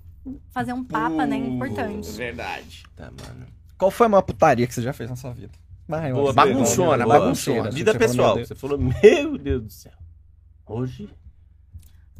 Fazer 0.49 0.73
um 0.73 0.83
papa, 0.83 1.25
né? 1.25 1.35
É 1.35 1.39
importante. 1.39 2.09
Verdade. 2.11 2.83
Tá, 2.95 3.05
mano. 3.05 3.45
Qual 3.77 3.91
foi 3.91 4.05
a 4.05 4.09
maior 4.09 4.21
putaria 4.21 4.65
que 4.67 4.73
você 4.73 4.81
já 4.81 4.93
fez 4.93 5.09
na 5.09 5.15
sua 5.15 5.33
vida? 5.33 5.53
Vai, 5.87 6.13
Boa 6.13 6.31
bagunçona, 6.31 7.03
boa, 7.03 7.19
bagunceira. 7.19 7.69
Vida 7.69 7.91
falou, 7.93 8.07
pessoal. 8.07 8.37
Você 8.37 8.55
falou, 8.55 8.77
meu 8.77 9.37
Deus 9.37 9.63
do 9.63 9.69
céu. 9.69 9.91
Hoje. 10.65 11.09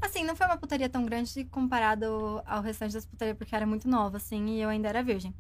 Assim, 0.02 0.24
não 0.24 0.36
foi 0.36 0.48
uma 0.48 0.58
putaria 0.58 0.90
tão 0.90 1.06
grande 1.06 1.46
comparado 1.46 2.42
ao 2.46 2.62
restante 2.62 2.94
das 2.94 3.06
putarias, 3.06 3.38
porque 3.38 3.54
eu 3.54 3.58
era 3.58 3.66
muito 3.66 3.88
nova, 3.88 4.18
assim, 4.18 4.58
e 4.58 4.62
eu 4.62 4.68
ainda 4.68 4.90
era 4.90 5.04
virgem. 5.04 5.34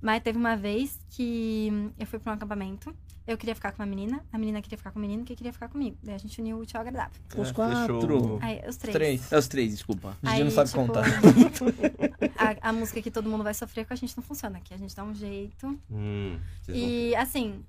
Mas 0.00 0.22
teve 0.22 0.38
uma 0.38 0.56
vez 0.56 0.98
que 1.10 1.92
eu 1.98 2.06
fui 2.06 2.18
pra 2.18 2.32
um 2.32 2.36
acampamento, 2.36 2.94
eu 3.26 3.38
queria 3.38 3.54
ficar 3.54 3.72
com 3.72 3.82
uma 3.82 3.86
menina, 3.86 4.24
a 4.32 4.38
menina 4.38 4.60
queria 4.60 4.76
ficar 4.76 4.90
com 4.90 4.98
o 4.98 5.02
menino, 5.02 5.24
que 5.24 5.34
queria 5.34 5.52
ficar 5.52 5.68
comigo. 5.68 5.96
Daí 6.02 6.14
a 6.14 6.18
gente 6.18 6.40
uniu 6.40 6.56
o 6.58 6.60
útil 6.60 6.78
ao 6.78 6.86
agradável. 6.86 7.20
Os 7.36 7.48
É, 7.48 7.52
quatro. 7.52 8.00
fechou. 8.00 8.38
Aí, 8.42 8.60
os 8.68 8.76
três. 8.76 8.92
Três. 8.94 9.32
É 9.32 9.38
os 9.38 9.48
três, 9.48 9.70
desculpa. 9.72 10.16
Gigi 10.22 10.44
não 10.44 10.50
sabe 10.50 10.70
contar. 10.72 11.04
a, 12.36 12.68
a 12.68 12.72
música 12.72 13.00
que 13.00 13.10
todo 13.10 13.28
mundo 13.28 13.42
vai 13.44 13.54
sofrer 13.54 13.86
com 13.86 13.92
a 13.92 13.96
gente 13.96 14.16
não 14.16 14.22
funciona, 14.24 14.60
que 14.60 14.74
a 14.74 14.76
gente 14.76 14.94
dá 14.94 15.04
um 15.04 15.14
jeito. 15.14 15.78
Hum, 15.90 16.38
E 16.68 17.14
assim, 17.16 17.64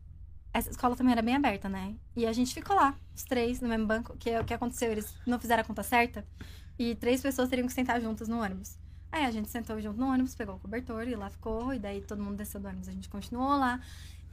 essa 0.54 0.70
escola 0.70 0.96
também 0.96 1.14
era 1.14 1.22
bem 1.22 1.36
aberta, 1.36 1.70
né? 1.70 1.96
E 2.16 2.26
a 2.26 2.34
gente 2.34 2.54
ficou 2.54 2.76
lá, 2.76 2.96
os 3.16 3.24
três, 3.24 3.62
no 3.62 3.68
mesmo 3.70 3.86
banco. 3.86 4.16
Que, 4.18 4.38
o 4.40 4.44
que 4.44 4.54
aconteceu? 4.54 4.92
Eles 4.92 5.14
não 5.26 5.40
fizeram 5.40 5.62
a 5.62 5.66
conta 5.66 5.84
certa 5.84 6.26
e 6.78 6.96
três 6.96 7.22
pessoas 7.22 7.50
teriam 7.50 7.68
que 7.68 7.74
sentar 7.74 8.02
juntas 8.02 8.28
no 8.28 8.42
ônibus. 8.42 8.78
Aí 9.12 9.24
a 9.26 9.32
gente 9.32 9.50
sentou 9.50 9.80
junto 9.80 9.98
no 9.98 10.08
ônibus, 10.08 10.36
pegou 10.36 10.56
o 10.56 10.60
cobertor 10.60 11.08
e 11.08 11.16
lá 11.16 11.30
ficou. 11.30 11.74
E 11.74 11.80
daí 11.80 12.02
todo 12.02 12.22
mundo 12.22 12.36
desceu 12.36 12.60
do 12.60 12.68
ônibus, 12.68 12.90
a 12.90 12.92
gente 12.92 13.08
continuou 13.08 13.58
lá. 13.58 13.80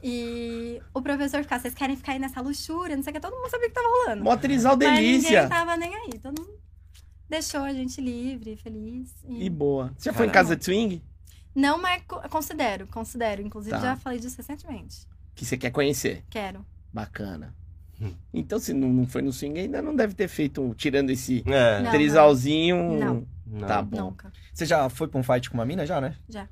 E 0.05 0.62
o 0.93 1.01
professor 1.01 1.41
ficava, 1.43 1.61
vocês 1.61 1.73
querem 1.73 1.95
ficar 1.95 2.13
aí 2.13 2.19
nessa 2.19 2.41
luxúria, 2.41 2.95
não 2.95 3.03
sei 3.03 3.11
o 3.11 3.13
que, 3.13 3.19
todo 3.19 3.35
mundo 3.35 3.49
sabia 3.49 3.67
o 3.67 3.69
que 3.69 3.75
tava 3.75 3.87
rolando. 3.87 4.23
Mó 4.23 4.35
trisal 4.37 4.75
Mas 4.77 4.87
ninguém 4.89 5.11
delícia. 5.19 5.47
tava 5.49 5.77
nem 5.77 5.93
aí, 5.95 6.19
todo 6.19 6.39
mundo 6.41 6.53
deixou 7.29 7.61
a 7.61 7.73
gente 7.73 7.99
livre, 7.99 8.55
feliz. 8.57 9.13
E 9.27 9.49
boa. 9.49 9.91
Você 9.97 10.09
já 10.09 10.13
foi 10.13 10.27
em 10.27 10.29
casa 10.29 10.55
de 10.55 10.63
swing? 10.63 11.03
Não, 11.55 11.77
mas 11.79 12.01
co- 12.07 12.21
considero, 12.29 12.87
considero. 12.87 13.41
Inclusive, 13.41 13.75
Tá. 13.75 13.81
já 13.81 13.95
falei 13.95 14.19
disso 14.19 14.37
recentemente. 14.37 15.07
Que 15.35 15.45
você 15.45 15.57
quer 15.57 15.71
conhecer. 15.71 16.23
Quero. 16.29 16.65
Bacana. 16.91 17.55
Hum. 18.01 18.13
Então, 18.33 18.59
se 18.59 18.73
não 18.73 18.89
não 18.89 19.07
foi 19.07 19.21
no 19.21 19.31
swing, 19.31 19.59
ainda 19.59 19.81
não 19.81 19.95
deve 19.95 20.13
ter 20.13 20.27
feito, 20.27 20.73
tirando 20.75 21.09
esse 21.11 21.43
É, 21.45 21.81
Não. 21.81 21.91
trisalzinho. 21.91 22.99
Não. 22.99 23.27
não. 23.45 23.67
Tá 23.67 23.81
bom. 23.81 24.05
Nunca. 24.09 24.31
Você 24.53 24.65
já 24.65 24.89
foi 24.89 25.07
pra 25.07 25.19
um 25.19 25.23
fight 25.23 25.49
com 25.49 25.57
uma 25.57 25.65
mina 25.65 25.85
já, 25.85 25.99
né? 26.01 26.15
Já. 26.29 26.47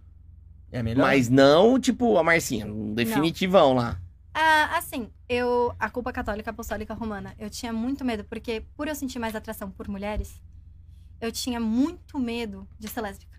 É 0.72 0.82
melhor? 0.82 1.02
Mas 1.04 1.30
não, 1.30 1.80
tipo, 1.80 2.18
a 2.18 2.24
Marcinha, 2.24 2.66
um 2.66 2.94
definitivão 2.94 3.74
lá. 3.74 4.00
Ah, 4.34 4.78
assim, 4.78 5.10
eu. 5.28 5.74
A 5.80 5.90
culpa 5.90 6.12
católica 6.14 6.52
apostólica 6.52 6.94
romana, 6.94 7.34
eu 7.38 7.50
tinha 7.50 7.74
muito 7.74 8.06
medo, 8.06 8.24
porque 8.24 8.64
por 8.78 8.88
eu 8.88 8.96
sentir 8.96 9.20
mais 9.20 9.36
atração 9.36 9.70
por 9.70 9.88
mulheres, 9.90 10.42
eu 11.20 11.32
tinha 11.32 11.60
muito 11.60 12.18
medo 12.18 12.68
de 12.80 12.88
ser 12.88 13.02
lésbica. 13.02 13.32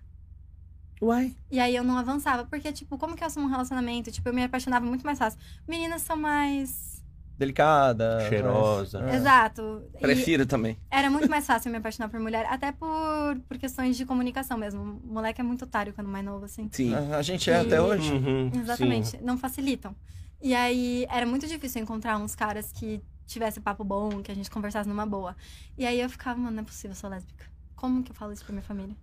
Uai. 1.00 1.34
E 1.50 1.58
aí 1.58 1.74
eu 1.74 1.82
não 1.82 1.96
avançava, 1.98 2.44
porque, 2.44 2.70
tipo, 2.72 2.96
como 2.96 3.16
que 3.16 3.24
eu 3.24 3.30
sou 3.30 3.42
um 3.42 3.46
relacionamento? 3.48 4.12
Tipo, 4.12 4.28
eu 4.28 4.34
me 4.34 4.44
apaixonava 4.44 4.86
muito 4.86 5.04
mais 5.04 5.18
fácil. 5.18 5.38
Meninas 5.66 6.02
são 6.02 6.16
mais. 6.16 6.92
Delicada. 7.38 8.28
Cheirosa. 8.28 9.00
mais- 9.00 9.14
É. 9.14 9.16
Exato. 9.16 9.82
E 9.96 9.98
Prefiro 10.00 10.46
também. 10.46 10.78
era 10.90 11.10
muito 11.10 11.28
mais 11.28 11.44
fácil 11.44 11.70
eu 11.70 11.72
me 11.72 11.78
apaixonar 11.78 12.08
por 12.08 12.20
mulher, 12.20 12.46
até 12.46 12.70
por, 12.70 13.40
por 13.48 13.58
questões 13.58 13.96
de 13.96 14.04
comunicação 14.06 14.56
mesmo. 14.58 15.00
O 15.02 15.12
moleque 15.12 15.40
é 15.40 15.44
muito 15.44 15.64
otário 15.64 15.92
quando 15.92 16.06
mais 16.08 16.24
novo, 16.24 16.44
assim. 16.44 16.68
Sim. 16.70 16.94
A 16.94 17.16
a 17.16 17.22
gente 17.22 17.50
é 17.50 17.56
até 17.58 17.76
E- 17.76 17.80
hoje. 17.80 18.12
Uhum, 18.12 18.50
Exatamente, 18.54 19.08
sim. 19.08 19.18
não 19.22 19.36
facilitam. 19.38 19.96
E 20.42 20.54
aí 20.54 21.06
era 21.08 21.24
muito 21.24 21.46
difícil 21.46 21.80
encontrar 21.80 22.18
uns 22.18 22.34
caras 22.34 22.72
que 22.72 23.00
tivesse 23.26 23.60
papo 23.60 23.84
bom, 23.84 24.20
que 24.22 24.32
a 24.32 24.34
gente 24.34 24.50
conversasse 24.50 24.88
numa 24.88 25.06
boa. 25.06 25.36
E 25.78 25.86
aí 25.86 26.00
eu 26.00 26.10
ficava, 26.10 26.38
mano, 26.38 26.56
não 26.56 26.62
é 26.62 26.66
possível, 26.66 26.90
eu 26.90 26.96
sou 26.96 27.08
lésbica. 27.08 27.46
Como 27.76 28.02
que 28.02 28.10
eu 28.10 28.14
falo 28.14 28.32
isso 28.32 28.44
pra 28.44 28.52
minha 28.52 28.64
família? 28.64 28.96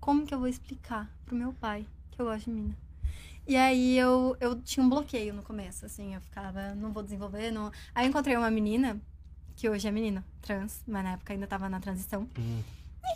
Como 0.00 0.26
que 0.26 0.34
eu 0.34 0.38
vou 0.38 0.48
explicar 0.48 1.08
pro 1.24 1.36
meu 1.36 1.52
pai 1.52 1.86
que 2.10 2.20
eu 2.20 2.26
gosto 2.26 2.46
de 2.46 2.50
mina? 2.50 2.76
E 3.46 3.56
aí 3.56 3.96
eu, 3.96 4.36
eu 4.40 4.60
tinha 4.62 4.84
um 4.84 4.88
bloqueio 4.88 5.32
no 5.32 5.42
começo, 5.42 5.86
assim, 5.86 6.14
eu 6.14 6.20
ficava, 6.20 6.74
não 6.74 6.92
vou 6.92 7.02
desenvolver, 7.02 7.50
não. 7.50 7.70
Aí 7.94 8.06
eu 8.06 8.08
encontrei 8.08 8.36
uma 8.36 8.50
menina, 8.50 9.00
que 9.54 9.68
hoje 9.68 9.86
é 9.86 9.90
menina, 9.92 10.24
trans, 10.42 10.82
mas 10.86 11.04
na 11.04 11.12
época 11.12 11.32
ainda 11.32 11.46
tava 11.46 11.68
na 11.68 11.78
transição. 11.78 12.28
Hum. 12.36 12.62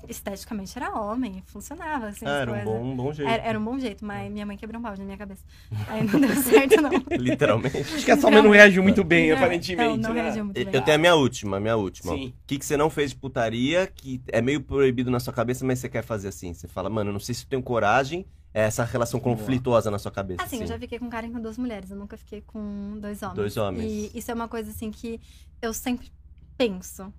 Esteticamente 0.09 0.77
era 0.79 0.91
homem, 0.99 1.43
funcionava, 1.47 2.09
assim, 2.09 2.25
Ah, 2.27 2.37
as 2.37 2.43
era 2.43 2.51
um 2.51 2.55
coisas. 2.55 2.73
bom, 2.73 2.83
um 2.93 2.97
bom 2.97 3.13
jeito. 3.13 3.31
Era, 3.31 3.43
era 3.43 3.59
um 3.59 3.65
bom 3.65 3.79
jeito, 3.79 4.05
mas 4.05 4.31
minha 4.33 4.47
mãe 4.47 4.57
quebrou 4.57 4.79
um 4.79 4.83
balde 4.83 5.01
na 5.01 5.05
minha 5.07 5.19
cabeça. 5.19 5.43
Aí 5.89 6.05
não 6.05 6.21
deu 6.21 6.35
certo, 6.43 6.81
não. 6.81 6.91
Literalmente. 7.19 7.79
Acho 7.79 8.05
que 8.05 8.11
a 8.11 8.17
sua 8.17 8.31
mãe 8.31 8.43
não 8.43 8.51
reagiu 8.51 8.83
muito 8.83 9.03
bem, 9.05 9.31
Não, 9.31 9.37
aparentemente. 9.37 9.89
Não, 9.99 10.09
não 10.09 10.15
né? 10.15 10.23
reagiu 10.23 10.45
muito 10.45 10.57
Eu 10.57 10.65
bem. 10.65 10.75
eu 10.75 10.83
tenho 10.83 10.95
a 10.95 10.99
minha 10.99 11.15
última, 11.15 11.57
a 11.57 11.61
minha 11.61 11.77
última. 11.77 12.13
Sim. 12.13 12.29
O 12.29 12.33
que, 12.47 12.59
que 12.59 12.65
você 12.65 12.77
não 12.77 12.89
fez 12.91 13.11
de 13.11 13.17
putaria, 13.17 13.87
que 13.87 14.21
é 14.29 14.41
meio 14.41 14.61
proibido 14.61 15.11
na 15.11 15.21
sua 15.21 15.33
cabeça, 15.33 15.65
mas 15.65 15.79
você 15.79 15.89
quer 15.89 16.03
fazer 16.03 16.29
assim? 16.29 16.55
Você 16.55 16.69
fala, 16.69 16.89
mano, 16.89 17.11
eu 17.11 17.13
não 17.13 17.21
sei 17.21 17.35
se 17.35 17.45
eu 17.45 17.49
tenho 17.49 17.63
coragem, 17.63 18.25
é 18.55 18.63
essa 18.63 18.85
relação 18.85 19.21
conflituosa 19.21 19.91
na 19.91 19.99
sua 19.99 20.11
cabeça. 20.11 20.43
Assim, 20.43 20.61
eu 20.61 20.67
já 20.67 20.79
fiquei 20.79 20.99
com 20.99 21.07
um 21.07 21.11
cara 21.11 21.27
e 21.27 21.31
com 21.31 21.41
duas 21.41 21.59
mulheres, 21.59 21.91
eu 21.91 21.97
nunca 21.97 22.17
fiquei 22.17 22.43
com 22.47 22.97
dois 22.99 23.23
homens. 23.23 23.37
Dois 23.37 23.57
homens. 23.57 23.85
E 24.15 24.19
isso 24.19 24.31
é 24.31 24.35
uma 24.35 24.49
coisa, 24.49 24.71
assim, 24.71 24.91
que 24.91 25.21
eu 25.61 25.73
sempre 25.75 26.11
penso. 26.57 27.13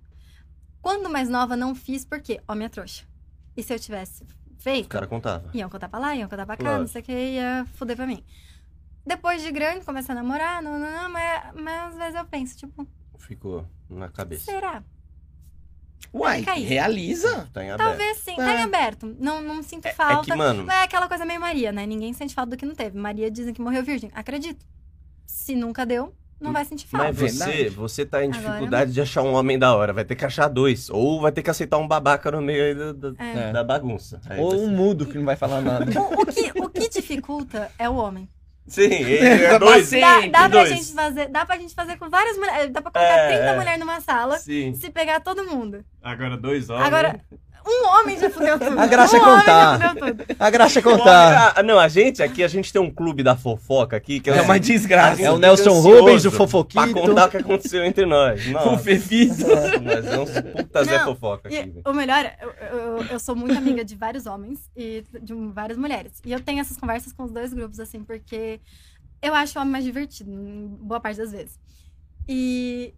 Quando 0.82 1.10
mais 1.10 1.28
nova, 1.28 1.56
não 1.56 1.74
fiz, 1.74 2.04
por 2.04 2.20
quê? 2.20 2.40
Ó, 2.48 2.54
minha 2.54 2.70
trouxa. 2.70 3.04
E 3.56 3.62
se 3.62 3.72
eu 3.74 3.78
tivesse 3.78 4.22
O 4.24 4.26
feito, 4.62 4.88
cara 4.88 5.06
contava. 5.06 5.50
iam 5.52 5.68
contar 5.68 5.88
pra 5.88 5.98
lá, 5.98 6.14
iam 6.16 6.28
contar 6.28 6.46
pra 6.46 6.56
cá, 6.56 6.78
não 6.78 6.86
sei 6.86 7.00
o 7.02 7.04
que, 7.04 7.12
ia 7.12 7.66
foder 7.74 7.96
pra 7.96 8.06
mim. 8.06 8.24
Depois 9.04 9.42
de 9.42 9.50
grande, 9.50 9.84
comecei 9.84 10.12
a 10.12 10.14
namorar, 10.14 10.62
não, 10.62 10.78
não, 10.78 10.90
não, 10.90 11.10
mas, 11.10 11.54
mas 11.54 11.92
às 11.92 11.96
vezes 11.96 12.14
eu 12.14 12.24
penso, 12.26 12.56
tipo, 12.56 12.86
Ficou 13.18 13.66
na 13.88 14.08
cabeça. 14.08 14.44
será? 14.44 14.82
Uai, 16.12 16.40
realiza. 16.42 17.48
Tá 17.52 17.62
em 17.64 17.70
aberto. 17.70 17.88
Talvez 17.88 18.18
sim, 18.18 18.34
tá 18.36 18.52
em 18.54 18.56
É. 18.58 18.62
aberto. 18.62 19.16
Não, 19.20 19.40
não 19.40 19.62
sinto 19.62 19.86
É 19.86 19.92
falta. 19.92 20.24
que, 20.30 20.34
mano, 20.34 20.64
Mas 20.64 20.76
é 20.76 20.82
aquela 20.84 21.06
coisa 21.06 21.24
meio 21.24 21.40
Maria, 21.40 21.70
né? 21.70 21.86
Ninguém 21.86 22.12
sente 22.12 22.34
falta 22.34 22.50
do 22.50 22.56
que 22.56 22.66
não 22.66 22.74
teve. 22.74 22.98
Maria 22.98 23.30
dizem 23.30 23.54
que 23.54 23.60
morreu 23.60 23.82
virgem. 23.84 24.10
Acredito. 24.14 24.64
Se 25.26 25.54
nunca 25.54 25.86
deu, 25.86 26.12
não 26.40 26.52
vai 26.52 26.64
sentir 26.64 26.86
falta. 26.86 27.06
mas 27.08 27.16
você, 27.16 27.46
verdade. 27.46 27.68
você 27.70 28.06
tá 28.06 28.24
em 28.24 28.28
Agora 28.30 28.42
dificuldade 28.48 28.92
de 28.92 29.00
achar 29.00 29.22
um 29.22 29.34
homem 29.34 29.58
da 29.58 29.74
hora. 29.74 29.92
Vai 29.92 30.04
ter 30.04 30.14
que 30.16 30.24
achar 30.24 30.48
dois. 30.48 30.88
Ou 30.90 31.20
vai 31.20 31.30
ter 31.32 31.42
que 31.42 31.50
aceitar 31.50 31.78
um 31.78 31.86
babaca 31.86 32.30
no 32.30 32.40
meio 32.40 32.62
aí 32.64 32.74
da, 32.74 32.92
da- 32.92 33.24
É. 33.24 33.52
da 33.52 33.62
bagunça. 33.64 34.20
Aí 34.28 34.40
Ou 34.40 34.54
um 34.54 34.66
ser- 34.66 34.72
mudo 34.76 35.06
que 35.06 35.18
não 35.18 35.24
vai 35.24 35.36
falar 35.36 35.60
nada. 35.60 35.84
O, 36.00 36.22
o 36.22 36.26
que, 36.26 36.52
o 36.60 36.68
que 36.68 36.88
dificulta 36.88 37.70
é 37.78 37.88
o 37.88 37.94
homem. 37.96 38.28
Sim, 38.66 38.82
ele 38.92 39.44
é 39.44 39.58
dois. 39.58 39.86
Sim, 39.88 40.00
Dá, 40.00 40.20
dá, 40.20 40.30
pra 40.30 40.48
dois. 40.48 40.68
gente 40.68 40.92
fazer, 40.92 41.28
dá 41.28 41.44
pra 41.46 41.56
gente 41.58 41.74
fazer 41.74 41.96
com 41.98 42.08
várias 42.08 42.36
mulheres. 42.36 42.70
Dá 42.72 42.80
pra 42.80 42.90
colocar 42.92 43.08
É, 43.12 43.28
30 43.28 43.42
é. 43.44 43.56
mulheres 43.56 43.80
numa 43.80 44.00
sala, 44.00 44.38
Sim. 44.38 44.74
se 44.74 44.90
pegar 44.90 45.20
todo 45.20 45.44
mundo. 45.44 45.84
Agora 46.02 46.36
dois 46.36 46.70
homens. 46.70 46.86
Agora, 46.86 47.20
um 47.66 47.86
homem 47.88 48.18
já 48.18 48.30
fudeu 48.30 48.58
tudo. 48.58 48.78
A 48.78 48.86
graça 48.86 49.16
um 49.16 49.18
é 49.18 49.24
contar. 49.24 49.94
A 50.38 50.50
graça 50.50 50.78
é 50.78 50.82
Conta. 50.82 50.98
contar. 50.98 51.52
Ah, 51.56 51.62
não, 51.62 51.78
a 51.78 51.88
gente 51.88 52.22
aqui, 52.22 52.42
a 52.42 52.48
gente 52.48 52.72
tem 52.72 52.80
um 52.80 52.90
clube 52.90 53.22
da 53.22 53.36
fofoca 53.36 53.96
aqui, 53.96 54.20
que 54.20 54.30
É 54.30 54.40
uma 54.42 54.58
desgraça. 54.58 55.20
É 55.22 55.30
o 55.30 55.34
Fica 55.34 55.46
Nelson 55.46 55.80
Rubens, 55.80 56.24
o 56.24 56.30
Pra 56.30 56.38
fofoquito. 56.38 56.92
contar 56.92 57.28
o 57.28 57.30
que 57.30 57.36
aconteceu 57.36 57.84
entre 57.84 58.06
nós. 58.06 58.40
O 58.48 58.52
Nossa, 58.52 58.78
Fefito. 58.78 59.46
nós 59.82 60.06
é 60.06 60.18
uns 60.18 60.30
puta 60.30 60.84
Zé 60.84 60.98
Não, 60.98 61.04
fofoca 61.06 61.48
aqui, 61.48 61.56
E 61.84 61.88
o 61.88 61.92
melhor, 61.92 62.30
eu, 62.40 62.50
eu, 62.78 63.04
eu 63.12 63.20
sou 63.20 63.36
muito 63.36 63.56
amiga 63.56 63.84
de 63.84 63.94
vários 63.94 64.26
homens 64.26 64.70
e 64.76 65.04
de 65.22 65.34
várias 65.52 65.78
mulheres. 65.78 66.12
E 66.24 66.32
eu 66.32 66.40
tenho 66.40 66.60
essas 66.60 66.76
conversas 66.76 67.12
com 67.12 67.24
os 67.24 67.30
dois 67.32 67.52
grupos, 67.52 67.78
assim, 67.80 68.02
porque 68.02 68.60
eu 69.22 69.34
acho 69.34 69.58
o 69.58 69.62
homem 69.62 69.72
mais 69.72 69.84
divertido, 69.84 70.30
boa 70.80 71.00
parte 71.00 71.18
das 71.18 71.30
vezes. 71.32 71.58
E 72.28 72.94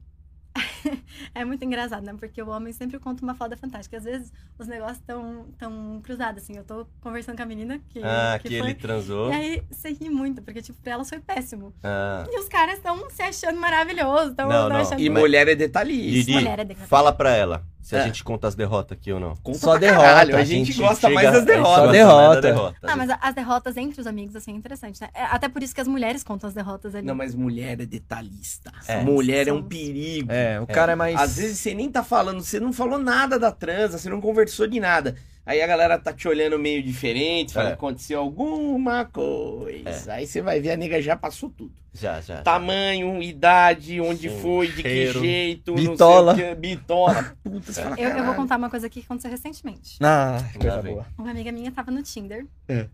é 1.34 1.44
muito 1.44 1.64
engraçado, 1.64 2.04
né? 2.04 2.14
Porque 2.18 2.42
o 2.42 2.48
homem 2.48 2.72
sempre 2.72 2.98
conta 2.98 3.22
uma 3.22 3.34
foda 3.34 3.56
fantástica. 3.56 3.96
Às 3.96 4.04
vezes 4.04 4.32
os 4.58 4.66
negócios 4.66 4.98
estão 4.98 5.46
tão 5.58 6.00
cruzados, 6.02 6.42
assim. 6.42 6.56
Eu 6.56 6.64
tô 6.64 6.86
conversando 7.00 7.36
com 7.36 7.42
a 7.42 7.46
menina 7.46 7.80
que, 7.88 8.00
Ah, 8.02 8.38
que 8.40 8.48
que 8.48 8.58
foi. 8.58 8.68
ele 8.70 8.74
transou. 8.78 9.30
E 9.30 9.34
aí 9.34 9.62
você 9.70 9.90
ri 9.92 10.10
muito, 10.10 10.42
porque, 10.42 10.60
tipo, 10.60 10.80
pra 10.82 10.92
ela 10.92 11.04
foi 11.04 11.20
péssimo. 11.20 11.72
Ah. 11.82 12.24
E 12.30 12.38
os 12.38 12.48
caras 12.48 12.76
estão 12.76 13.08
se 13.10 13.22
achando 13.22 13.58
maravilhoso, 13.58 14.30
estão 14.30 14.48
Não, 14.48 14.68
não. 14.68 14.76
achando 14.76 15.00
E 15.00 15.08
mulher 15.08 15.48
é 15.48 15.54
detalhista. 15.54 16.10
Didi, 16.12 16.32
mulher 16.34 16.58
é 16.58 16.64
degradante. 16.64 16.88
fala 16.88 17.12
pra 17.12 17.34
ela 17.34 17.64
se 17.82 17.96
a 17.96 17.98
É. 17.98 18.04
gente 18.04 18.22
conta 18.24 18.46
as 18.48 18.54
derrotas 18.54 18.96
aqui 18.96 19.12
ou 19.12 19.18
não. 19.20 19.34
Conta 19.42 19.58
Só 19.58 19.76
derrota, 19.76 20.02
caralho, 20.06 20.36
A 20.36 20.38
a 20.38 20.44
gente, 20.44 20.72
gente 20.72 20.78
gosta 20.78 21.10
mais 21.10 21.26
chega- 21.26 21.32
das 21.32 21.36
a 21.36 21.40
gente 21.40 21.48
derrotas. 21.48 21.84
Só 21.86 21.92
derrota. 21.92 22.16
mais 22.28 22.34
da 22.36 22.40
derrota. 22.48 22.76
Ah, 22.84 22.96
mas 22.96 23.10
a- 23.10 23.18
as 23.20 23.34
derrotas 23.34 23.76
entre 23.76 24.00
os 24.00 24.06
amigos, 24.06 24.36
assim, 24.36 24.52
é 24.52 24.56
interessante, 24.56 25.00
né? 25.00 25.08
É, 25.12 25.24
Até 25.24 25.48
por 25.48 25.62
isso 25.62 25.74
que 25.74 25.80
as 25.80 25.88
mulheres 25.88 26.22
contam 26.24 26.48
as 26.48 26.54
derrotas 26.54 26.94
ali. 26.94 27.06
Não, 27.06 27.14
mas 27.14 27.34
mulher 27.34 27.80
é 27.80 27.84
detalhista. 27.86 28.70
É. 28.86 29.02
Mulher 29.02 29.48
é 29.48 29.52
um 29.52 29.62
perigo. 29.62 30.30
É, 30.32 30.60
o 30.60 30.66
cara 30.66 30.92
é 30.92 30.94
mais. 30.94 31.18
Às 31.20 31.36
vezes 31.36 31.58
você 31.58 31.74
nem 31.74 31.90
tá 31.90 32.02
falando, 32.04 32.40
você 32.40 32.60
não 32.60 32.72
falou 32.72 32.98
nada 32.98 33.38
da 33.38 33.50
transa, 33.50 33.98
você 33.98 34.08
não 34.08 34.20
conversou 34.20 34.66
de 34.66 34.78
nada. 34.80 35.16
Aí 35.44 35.60
a 35.60 35.66
galera 35.66 35.98
tá 35.98 36.12
te 36.12 36.28
olhando 36.28 36.56
meio 36.58 36.82
diferente, 36.82 37.52
fala 37.52 37.70
É. 37.70 37.72
aconteceu 37.72 38.20
alguma 38.20 39.04
coisa. 39.04 40.12
Aí 40.14 40.26
você 40.26 40.40
vai 40.40 40.60
ver, 40.60 40.70
a 40.72 40.76
nega 40.76 41.02
já 41.02 41.16
passou 41.16 41.50
tudo. 41.50 41.72
Já, 41.92 42.20
já. 42.20 42.40
Tamanho, 42.42 43.20
idade, 43.22 44.00
onde 44.00 44.30
Sim, 44.30 44.40
foi, 44.40 44.68
de 44.68 44.80
cheiro. 44.82 45.20
que 45.20 45.26
jeito, 45.26 45.74
Bitola. 45.74 46.32
não 46.32 46.38
sei 46.38 46.52
o 46.52 46.54
que, 46.54 46.60
bitola. 46.60 47.36
Puta, 47.42 47.72
fala, 47.72 48.00
Eu, 48.00 48.10
eu 48.10 48.24
vou 48.24 48.34
contar 48.34 48.56
uma 48.56 48.70
coisa 48.70 48.86
aqui 48.86 49.00
que 49.00 49.04
aconteceu 49.06 49.30
recentemente. 49.30 49.98
Ah, 50.00 50.38
coisa 50.54 50.76
Lá 50.76 50.80
vem. 50.80 50.94
boa. 50.94 51.06
Uma 51.18 51.30
amiga 51.32 51.50
minha 51.52 51.70
tava 51.72 51.90
no 51.90 52.02
Tinder. 52.02 52.46
É. 52.68 52.88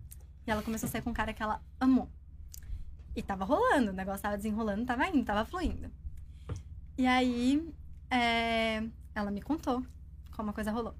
E 0.47 0.51
ela 0.51 0.63
começou 0.63 0.89
a 0.89 0.91
sair 0.91 1.03
com 1.03 1.11
um 1.11 1.15
cara 1.15 1.33
que 1.33 1.43
ela 1.43 1.61
amou. 1.79 2.09
E 3.15 3.23
tava 3.23 3.45
rolando, 3.45 3.91
o 3.91 3.95
negócio 3.95 4.23
tava 4.23 4.37
desenrolando, 4.37 4.85
tava 4.87 5.07
indo, 5.07 5.23
tava 5.25 5.45
fluindo. 5.45 5.91
E 6.97 7.07
aí, 7.07 7.63
é, 8.11 8.83
ela 9.15 9.31
me 9.31 9.43
contou 9.43 9.83
como 10.35 10.51
a 10.51 10.53
coisa 10.53 10.73
rolou. 10.73 10.95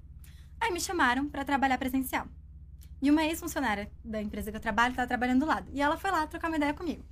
Aí 0.59 0.71
me 0.71 0.79
chamaram 0.79 1.27
pra 1.29 1.45
trabalhar 1.45 1.77
presencial. 1.77 2.27
E 3.01 3.09
uma 3.09 3.23
ex-funcionária 3.23 3.89
da 4.03 4.21
empresa 4.21 4.51
que 4.51 4.57
eu 4.57 4.61
trabalho 4.61 4.93
tava 4.93 5.07
trabalhando 5.07 5.39
do 5.39 5.45
lado. 5.45 5.69
E 5.71 5.81
ela 5.81 5.97
foi 5.97 6.11
lá 6.11 6.27
trocar 6.27 6.49
uma 6.49 6.57
ideia 6.57 6.73
comigo. 6.73 7.03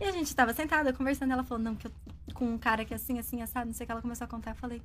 E 0.00 0.04
a 0.04 0.12
gente 0.12 0.34
tava 0.34 0.54
sentada 0.54 0.92
conversando, 0.92 1.32
ela 1.32 1.44
falou, 1.44 1.62
não, 1.62 1.74
que 1.74 1.86
eu 1.86 1.92
com 2.34 2.54
um 2.54 2.58
cara 2.58 2.84
que 2.84 2.94
é 2.94 2.96
assim, 2.96 3.18
assim, 3.18 3.42
assado, 3.42 3.66
não 3.66 3.72
sei 3.72 3.84
o 3.84 3.86
que 3.86 3.92
ela 3.92 4.02
começou 4.02 4.24
a 4.24 4.28
contar. 4.28 4.52
Eu 4.52 4.56
falei, 4.56 4.82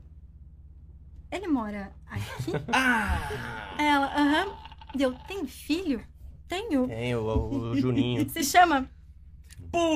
ele 1.32 1.48
mora 1.48 1.92
aqui? 2.08 2.52
Ah! 2.74 3.76
Ela, 3.78 4.08
aham. 4.16 4.58
Deu, 4.96 5.14
tem 5.28 5.46
filho? 5.48 6.04
Tenho. 6.48 6.88
Tem 6.88 7.16
o, 7.16 7.22
o 7.22 7.76
Juninho. 7.76 8.28
Se 8.30 8.44
chama. 8.44 8.90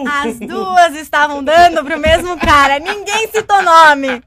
As 0.10 0.40
duas 0.40 0.96
estavam 0.96 1.44
dando 1.44 1.84
pro 1.86 2.00
mesmo 2.00 2.38
cara. 2.40 2.80
Ninguém 2.80 3.28
citou 3.32 3.62
nome. 3.62 4.24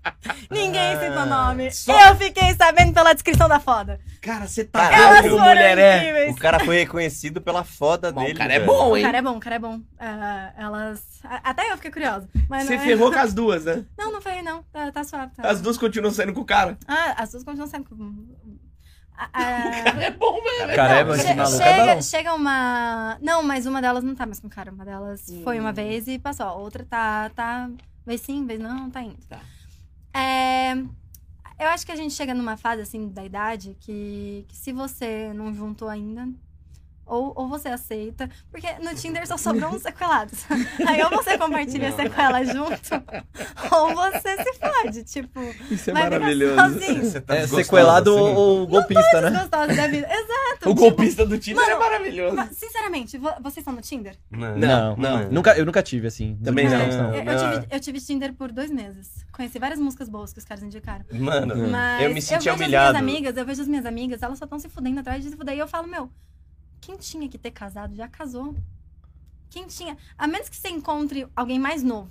Ninguém 0.51 0.99
citou 0.99 1.27
nome. 1.27 1.71
Só- 1.73 2.09
Eu 2.09 2.17
fiquei 2.17 2.55
sabendo 2.55 2.93
pela 2.93 3.13
descrição 3.13 3.49
da 3.49 3.59
foda. 3.59 3.99
Cara, 4.21 4.47
você 4.47 4.65
tá 4.65 4.93
Elas 4.93 5.23
foram 5.27 5.39
mulher 5.39 5.79
é? 5.79 5.97
incríveis. 5.99 6.37
O 6.37 6.39
cara 6.39 6.61
foi 6.61 6.77
reconhecido 6.79 7.41
pela 7.41 7.65
foda 7.65 8.13
Bom, 8.13 8.21
dele. 8.21 8.35
o 8.35 8.37
cara 8.37 8.53
é 8.53 8.59
velho. 8.59 8.71
bom, 8.71 8.91
O 8.91 8.97
hein? 8.97 9.03
cara 9.03 9.19
é 9.19 9.23
bom, 9.23 9.37
o 9.37 9.41
cara 9.41 9.57
é 9.57 9.59
bom. 9.59 9.81
Ah, 9.99 10.53
elas. 10.59 11.03
a- 11.25 11.41
Até 11.51 11.71
eu 11.73 11.77
fiquei 11.77 11.91
curiosa. 11.91 12.29
Mas 12.49 12.65
Você 12.67 12.77
não, 12.77 12.83
é- 12.83 12.87
ferrou 12.87 13.11
com 13.13 13.19
as 13.19 13.33
duas, 13.35 13.65
né? 13.65 13.83
Não, 13.99 14.13
não 14.13 14.21
ferrei, 14.21 14.43
não. 14.43 14.63
Tá, 14.73 14.93
tá 14.93 15.05
suave. 15.05 15.33
Tá. 15.35 15.49
As 15.49 15.61
duas 15.61 15.79
continuam 15.79 16.13
saindo 16.13 16.33
com 16.35 16.41
o 16.41 16.45
cara. 16.45 16.77
Ah, 16.87 17.15
as 17.17 17.31
duas 17.31 17.43
continuam 17.45 17.69
sendo. 17.69 17.85
com- 17.87 18.27
Ah, 19.21 19.29
ah, 19.35 20.01
É 20.03 20.11
bom, 20.13 20.41
velho. 20.43 20.75
Caramba, 20.75 21.15
Che- 21.17 21.23
esse 21.25 21.35
maluco 21.35 21.63
é 21.63 21.77
chega, 21.87 22.03
chega 22.03 22.35
uma. 22.35 23.19
Não, 23.21 23.43
mas 23.43 23.67
uma 23.67 23.83
delas 23.83 24.03
não 24.03 24.15
tá 24.15 24.25
mais 24.25 24.41
com 24.41 24.47
o 24.47 24.51
cara. 24.51 24.73
Uma 24.73 24.85
delas 24.85 25.27
foi 25.45 25.61
uma 25.61 25.73
vez 25.73 26.09
e 26.09 26.19
passou. 26.19 26.47
A 26.47 26.55
outra 26.55 26.85
tá. 26.89 27.31
tá... 27.31 27.71
Vez 28.07 28.23
sim, 28.23 28.47
vez 28.47 28.59
não, 28.59 28.91
tá 28.91 29.03
indo. 29.03 29.19
Tá. 29.29 29.41
É, 30.19 30.73
Eu 31.59 31.69
acho 31.69 31.85
que 31.85 31.93
a 31.93 31.97
gente 31.97 32.15
chega 32.15 32.33
numa 32.33 32.57
fase, 32.57 32.81
assim, 32.83 33.09
da 33.11 33.23
idade 33.25 33.77
que, 33.81 34.47
que 34.49 34.57
se 34.57 34.73
você 34.73 35.33
não 35.35 35.53
juntou 35.55 35.89
ainda. 35.89 36.27
Ou, 37.11 37.33
ou 37.35 37.49
você 37.49 37.69
aceita. 37.69 38.31
Porque 38.51 38.69
no 38.83 38.95
Tinder 38.95 39.27
só 39.27 39.37
sobrou 39.37 39.71
uns 39.75 39.83
sequelados. 39.83 40.45
Aí 40.87 41.03
ou 41.03 41.11
você 41.11 41.37
compartilha 41.37 41.89
a 41.89 41.93
sequela 41.93 42.45
junto, 42.45 42.91
ou 43.75 43.95
você 43.95 44.37
se 44.45 44.53
fode. 44.59 45.05
Tipo, 45.05 45.41
Isso 45.71 45.91
é 45.91 45.93
maravilhoso. 45.93 46.57
sozinho. 46.57 47.05
Você 47.05 47.21
tá 47.21 47.35
É 47.37 47.47
sequelado 47.47 48.11
assim? 48.15 48.35
ou 48.37 48.67
golpista, 48.67 49.21
né? 49.21 49.31
Gostoso 49.31 49.77
da 49.77 49.87
vida. 49.89 50.07
Exato. 50.07 50.31
O 50.67 50.69
tipo, 50.69 50.75
golpista 50.75 51.27
do 51.27 51.37
Tinder 51.39 51.65
é 51.65 51.67
Mano, 51.69 51.81
maravilhoso. 51.81 52.37
mas, 52.37 52.57
Sinceramente, 52.57 53.19
vo- 53.19 53.35
vocês 53.43 53.59
estão 53.59 53.73
no 53.75 53.81
Tinder? 53.81 54.17
Não, 54.31 54.57
Não, 54.57 54.97
não. 54.97 55.31
Nunca, 55.31 55.57
eu 55.59 55.67
nunca 55.67 55.83
tive, 55.83 56.07
assim. 56.07 56.39
Também 56.45 56.69
não. 56.69 56.79
não. 56.79 57.15
Eu, 57.15 57.23
eu 57.23 57.25
não. 57.25 57.53
tive, 57.61 57.67
eu 57.75 57.81
tive 57.81 58.01
Tinder 58.01 58.33
por 58.35 58.53
dois 58.53 58.71
meses. 58.71 59.25
Conheci 59.33 59.59
várias 59.59 59.79
músicas 59.81 60.09
boas 60.09 60.33
que 60.33 60.39
os 60.39 60.45
caras 60.45 60.63
indicaram. 60.63 61.05
Mano, 61.13 61.69
Mas 61.69 62.03
eu 62.05 62.15
me 62.15 62.23
senti 62.23 62.45
vejo 62.45 62.57
humilhado. 62.57 62.97
as 62.97 63.03
minhas 63.03 63.17
amigas, 63.19 63.37
eu 63.37 63.45
vejo 63.45 63.63
as 63.63 63.69
minhas 63.69 63.87
amigas, 63.87 64.23
elas 64.23 64.39
só 64.39 64.45
estão 64.45 64.59
se 64.59 64.69
fudendo 64.69 65.01
atrás 65.01 65.23
de 65.25 65.31
se 65.31 65.37
fuder. 65.37 65.55
E 65.55 65.59
eu 65.59 65.67
falo, 65.69 65.89
meu, 65.89 66.11
quem 66.91 66.97
tinha 66.97 67.29
que 67.29 67.39
ter 67.39 67.53
casado 67.53 67.95
já 67.95 68.09
casou. 68.09 68.57
Quem 69.49 69.67
tinha. 69.67 69.97
A 70.19 70.27
menos 70.27 70.49
que 70.49 70.57
você 70.57 70.69
encontre 70.69 71.27
alguém 71.37 71.59
mais 71.59 71.83
novo. 71.83 72.11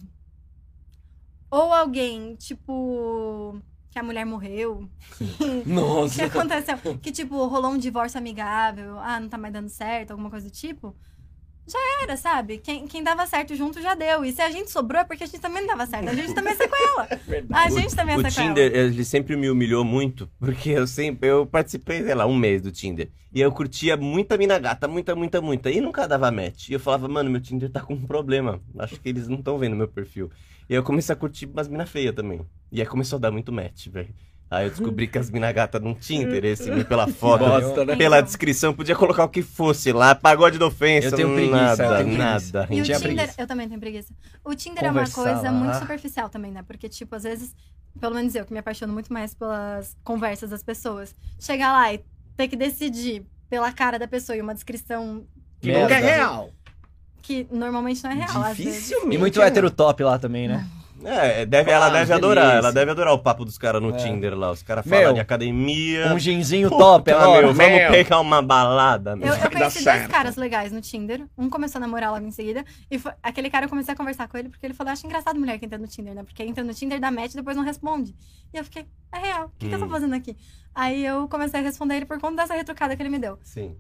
Ou 1.51 1.73
alguém, 1.73 2.35
tipo. 2.35 3.60
Que 3.91 3.99
a 3.99 4.03
mulher 4.03 4.26
morreu. 4.26 4.89
que 5.18 5.69
Nossa. 5.69 6.26
aconteceu? 6.26 6.77
Que, 7.01 7.11
tipo, 7.11 7.45
rolou 7.47 7.72
um 7.72 7.77
divórcio 7.77 8.18
amigável. 8.18 8.99
Ah, 8.99 9.19
não 9.19 9.27
tá 9.27 9.38
mais 9.38 9.53
dando 9.53 9.69
certo, 9.69 10.11
alguma 10.11 10.30
coisa 10.30 10.47
do 10.47 10.51
tipo. 10.53 10.95
Já 11.70 12.04
era, 12.04 12.18
sabe? 12.18 12.58
Quem, 12.58 12.88
quem 12.88 13.04
dava 13.04 13.26
certo 13.28 13.56
junto 13.56 13.82
já 13.82 13.94
deu. 13.94 14.26
E 14.26 14.32
se 14.32 14.41
a 14.41 14.50
gente 14.50 14.72
sobrou 14.72 15.02
é 15.02 15.04
porque 15.04 15.24
a 15.24 15.28
gente 15.28 15.40
também 15.40 15.62
não 15.62 15.68
dava 15.68 15.86
certo. 15.86 16.10
A 16.10 16.14
gente 16.14 16.34
também 16.34 16.54
é 16.54 16.56
sequela. 16.56 17.08
A 17.54 17.70
gente 17.70 17.96
também 17.96 18.16
é 18.16 18.18
O 18.18 18.22
sequela. 18.22 18.48
Tinder, 18.48 18.76
ele 18.76 19.06
sempre 19.06 19.36
me 19.36 19.50
humilhou 19.50 19.86
muito, 19.86 20.30
porque 20.40 20.72
eu 20.72 20.88
sempre, 20.88 21.30
eu 21.30 21.46
participei, 21.46 22.04
sei 22.04 22.16
lá, 22.16 22.26
um 22.26 22.36
mês 22.36 22.62
do 22.62 22.72
Tinder. 22.72 23.10
E 23.32 23.40
eu 23.40 23.52
curtia 23.52 23.96
muita 23.96 24.38
mina 24.38 24.58
gata, 24.58 24.88
muita, 24.88 25.16
muita, 25.16 25.40
muita. 25.40 25.70
E 25.70 25.80
nunca 25.80 26.08
dava 26.08 26.32
match. 26.32 26.70
E 26.70 26.74
eu 26.74 26.80
falava, 26.80 27.08
mano, 27.08 27.30
meu 27.30 27.40
Tinder 27.40 27.70
tá 27.70 27.82
com 27.82 27.94
um 27.94 28.06
problema. 28.08 28.60
Acho 28.80 29.00
que 29.00 29.10
eles 29.10 29.28
não 29.28 29.38
estão 29.38 29.58
vendo 29.60 29.76
meu 29.76 29.88
perfil. 29.88 30.32
E 30.68 30.74
aí 30.74 30.80
eu 30.80 30.84
comecei 30.84 31.14
a 31.14 31.16
curtir 31.16 31.46
umas 31.46 31.68
mina 31.68 31.86
feia 31.86 32.12
também. 32.12 32.41
E 32.72 32.82
aí 32.82 32.88
começou 32.88 33.18
a 33.18 33.20
dar 33.20 33.32
muito 33.32 33.52
match, 33.52 33.88
velho. 33.88 34.14
Aí 34.51 34.65
eu 34.65 34.71
descobri 34.71 35.07
que 35.07 35.17
as 35.19 35.30
mina 35.30 35.51
gata 35.51 35.80
não 35.80 35.93
Tinder, 35.93 36.43
esse 36.43 36.84
pela 36.85 37.07
foto, 37.07 37.45
Bosta, 37.45 37.85
né? 37.85 37.95
pela 37.95 38.19
descrição, 38.19 38.73
podia 38.73 38.95
colocar 38.95 39.23
o 39.26 39.30
que 39.30 39.43
fosse 39.43 39.91
lá, 39.91 40.15
pagode 40.15 40.57
da 40.57 40.65
ofensa, 40.65 41.09
Eu 41.09 41.11
tenho 41.11 41.34
preguiça, 41.35 41.55
nada, 41.55 41.84
eu 41.84 41.89
tenho 42.03 42.15
preguiça. 42.17 42.59
nada. 42.59 42.67
E 42.73 42.81
o 42.81 42.84
Tinha 42.84 42.97
Tinder, 42.97 43.13
preguiça. 43.15 43.41
eu 43.41 43.47
também 43.47 43.67
tenho 43.67 43.80
preguiça. 43.80 44.13
O 44.43 44.55
Tinder 44.55 44.84
é 44.85 44.88
uma 44.89 44.93
Conversar 45.07 45.23
coisa 45.23 45.41
lá. 45.43 45.51
muito 45.51 45.76
superficial 45.77 46.30
também, 46.30 46.51
né? 46.51 46.63
Porque, 46.65 46.89
tipo, 46.89 47.15
às 47.15 47.21
vezes, 47.23 47.55
pelo 47.99 48.15
menos 48.15 48.34
eu, 48.34 48.43
que 48.43 48.51
me 48.51 48.57
apaixono 48.57 48.91
muito 48.91 49.13
mais 49.13 49.35
pelas 49.35 49.95
conversas 50.03 50.49
das 50.49 50.63
pessoas, 50.63 51.15
chegar 51.39 51.71
lá 51.71 51.93
e 51.93 52.03
ter 52.35 52.47
que 52.47 52.55
decidir 52.55 53.23
pela 53.51 53.71
cara 53.71 53.99
da 53.99 54.07
pessoa 54.07 54.35
e 54.35 54.41
uma 54.41 54.55
descrição 54.55 55.26
Que 55.61 55.71
nunca 55.71 55.93
é 55.93 55.99
real. 56.15 56.49
que 57.21 57.45
normalmente 57.51 58.03
não 58.03 58.09
é 58.09 58.15
real, 58.15 58.41
às 58.41 58.57
vezes. 58.57 58.73
Dificilmente. 58.73 59.15
E 59.15 59.17
muito 59.19 59.39
é 59.39 59.45
hétero 59.45 59.69
top 59.69 60.03
lá 60.03 60.17
também, 60.17 60.47
né? 60.47 60.67
É, 61.03 61.45
deve, 61.45 61.71
ela 61.71 61.85
Ah, 61.85 61.89
deve 61.89 61.97
delícia. 62.05 62.15
adorar, 62.15 62.55
ela 62.57 62.71
deve 62.71 62.91
adorar 62.91 63.13
o 63.13 63.19
papo 63.19 63.45
dos 63.45 63.57
caras 63.57 63.81
no 63.81 63.89
É. 63.89 63.97
Tinder 63.97 64.38
lá. 64.38 64.51
Os 64.51 64.61
caras 64.63 64.85
falam 64.85 65.13
de 65.13 65.19
academia. 65.19 66.13
Um 66.13 66.19
ginzinho 66.19 66.69
top, 66.69 67.09
ela, 67.09 67.21
meu, 67.34 67.41
meu. 67.41 67.53
vamos 67.53 67.80
pegar 67.91 68.19
uma 68.19 68.41
balada, 68.41 69.15
meu. 69.15 69.27
Eu, 69.27 69.34
eu 69.35 69.51
conheci 69.51 69.84
dois 69.84 69.84
certo. 69.84 70.09
caras 70.11 70.35
legais 70.35 70.71
no 70.71 70.81
Tinder. 70.81 71.26
Um 71.38 71.49
começou 71.49 71.80
a 71.80 71.81
namorar 71.81 72.11
logo 72.11 72.26
em 72.26 72.31
seguida. 72.31 72.65
E 72.91 72.99
foi- 72.99 73.13
aquele 73.23 73.49
cara 73.49 73.65
eu 73.65 73.69
comecei 73.69 73.93
a 73.93 73.97
conversar 73.97 74.27
com 74.27 74.38
ele 74.38 74.49
porque 74.49 74.65
ele 74.65 74.73
falou: 74.73 74.91
Acho 74.93 75.05
engraçado 75.05 75.39
mulher 75.39 75.57
que 75.57 75.65
entra 75.65 75.77
no 75.77 75.88
Tinder, 75.88 76.13
né? 76.13 76.23
Porque 76.23 76.43
entra 76.43 76.63
no 76.63 76.73
Tinder, 76.73 76.99
dá 76.99 77.09
match 77.11 77.34
e 77.34 77.38
depois 77.38 77.55
não 77.55 77.63
responde. 77.63 78.13
E 78.53 78.57
eu 78.57 78.63
fiquei: 78.63 78.85
É 79.13 79.17
real, 79.19 79.45
o 79.47 79.51
que, 79.57 79.69
que 79.69 79.76
eu 79.76 79.80
tô 79.80 79.85
Hum. 79.85 79.89
fazendo 79.89 80.13
aqui? 80.15 80.35
Aí 80.76 81.05
eu 81.05 81.27
comecei 81.27 81.59
a 81.59 81.63
responder 81.63 81.95
ele 81.95 82.05
por 82.05 82.19
conta 82.19 82.38
dessa 82.43 82.53
retrucada 82.53 82.95
que 82.95 83.01
ele 83.01 83.09
me 83.09 83.19
deu. 83.19 83.38
Sim. 83.43 83.76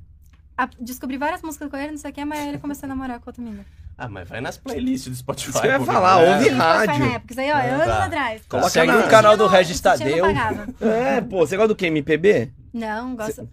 A- 0.63 0.69
descobri 0.79 1.17
várias 1.17 1.41
músicas 1.41 1.69
com 1.69 1.77
ele, 1.77 1.91
não 1.91 1.97
sei 1.97 2.11
o 2.11 2.13
que, 2.13 2.25
mas 2.25 2.47
ele 2.47 2.57
começou 2.57 2.85
a 2.85 2.89
namorar 2.89 3.19
com 3.19 3.29
outra 3.29 3.41
menina. 3.41 3.65
Ah, 3.97 4.07
mas 4.09 4.27
vai 4.27 4.41
nas 4.41 4.57
playlists 4.57 5.09
do 5.09 5.15
Spotify. 5.15 5.49
Isso 5.51 5.61
que 5.61 5.67
eu 5.67 5.71
ia 5.71 5.79
falar, 5.81 6.19
né? 6.21 6.33
ouve 6.35 6.49
rádio. 6.49 6.99
Na 6.99 7.05
época, 7.13 7.33
isso 7.33 7.41
aí, 7.41 7.51
ó, 7.51 7.55
Ah, 7.55 7.61
anos 7.61 7.85
tá. 7.85 8.05
atrás. 8.05 8.41
Coloca 8.47 8.69
Segue 8.69 8.91
na- 8.91 8.99
o 9.05 9.09
canal 9.09 9.37
do 9.37 9.47
Regis 9.47 9.79
Tadeu. 9.79 10.25
É, 10.81 11.21
pô, 11.21 11.45
você 11.45 11.55
gosta 11.55 11.69
do 11.69 11.75
que? 11.75 11.85
MPB? 11.87 12.51
Não, 12.73 13.15
gosto. 13.15 13.47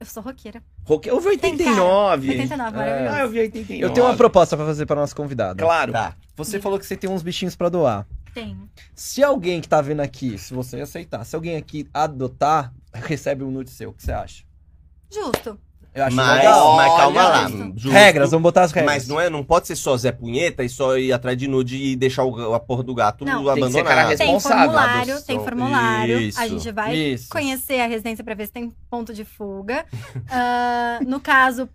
Eu 0.00 0.06
sou 0.06 0.22
roqueira. 0.22 0.62
Roque... 0.84 1.08
Eu 1.08 1.18
vi 1.20 1.38
Tem 1.38 1.52
89. 1.52 2.28
89, 2.30 2.76
maravilhoso. 2.76 3.14
Ah, 3.16 3.20
eu 3.20 3.28
vi 3.30 3.38
89. 3.40 3.82
Eu 3.84 3.90
tenho 3.94 4.06
uma 4.06 4.16
proposta 4.16 4.56
pra 4.56 4.66
fazer 4.66 4.84
pra 4.84 4.96
nossa 4.96 5.14
convidada. 5.14 5.62
Claro. 5.62 5.92
Tá. 5.92 6.14
Você 6.36 6.60
falou 6.60 6.78
que 6.78 6.84
você 6.84 6.96
tem 6.96 7.08
uns 7.08 7.22
bichinhos 7.22 7.56
pra 7.56 7.68
doar. 7.70 8.06
Tenho. 8.34 8.68
Se 8.94 9.22
alguém 9.22 9.60
que 9.62 9.68
tá 9.68 9.80
vendo 9.80 10.00
aqui, 10.00 10.36
se 10.36 10.52
você 10.52 10.80
aceitar, 10.80 11.24
se 11.24 11.34
alguém 11.36 11.56
aqui 11.56 11.88
adotar, 11.94 12.72
recebe 12.92 13.44
um 13.44 13.50
nude 13.50 13.70
seu, 13.70 13.90
o 13.90 13.92
que 13.94 14.02
você 14.02 14.12
acha? 14.12 14.44
Justo. 15.10 15.58
Eu 15.94 16.04
acho 16.04 16.16
Mas, 16.16 16.36
legal. 16.38 16.76
mas 16.76 16.96
calma 16.96 17.20
Olha 17.20 17.28
lá. 17.28 17.48
justo. 17.76 17.90
Regras, 17.90 18.30
vamos 18.32 18.42
botar 18.42 18.62
as 18.62 18.72
regras. 18.72 18.94
Mas 18.94 19.06
não, 19.08 19.20
é, 19.20 19.30
não 19.30 19.44
pode 19.44 19.68
ser 19.68 19.76
só 19.76 19.96
Zé 19.96 20.10
Punheta 20.10 20.64
e 20.64 20.68
só 20.68 20.96
ir 20.98 21.12
atrás 21.12 21.38
de 21.38 21.46
nude 21.46 21.76
e 21.76 21.94
deixar 21.94 22.24
o, 22.24 22.52
a 22.52 22.58
porra 22.58 22.82
do 22.82 22.92
gato 22.94 23.24
Não. 23.24 23.44
Tem 23.44 23.54
que 23.54 23.70
ser 23.70 23.78
abandonado. 23.78 23.86
cara 23.86 24.16
Tem 24.16 24.32
Responsável. 24.32 24.64
formulário, 24.72 25.22
tem 25.22 25.38
formulário. 25.44 26.18
Isso. 26.20 26.40
A 26.40 26.48
gente 26.48 26.72
vai 26.72 26.96
Isso. 26.96 27.28
conhecer 27.30 27.80
a 27.80 27.86
residência 27.86 28.24
pra 28.24 28.34
ver 28.34 28.46
se 28.46 28.52
tem 28.52 28.72
ponto 28.90 29.14
de 29.14 29.24
fuga. 29.24 29.84
Ah, 30.28 30.98
no 31.06 31.20
caso, 31.20 31.68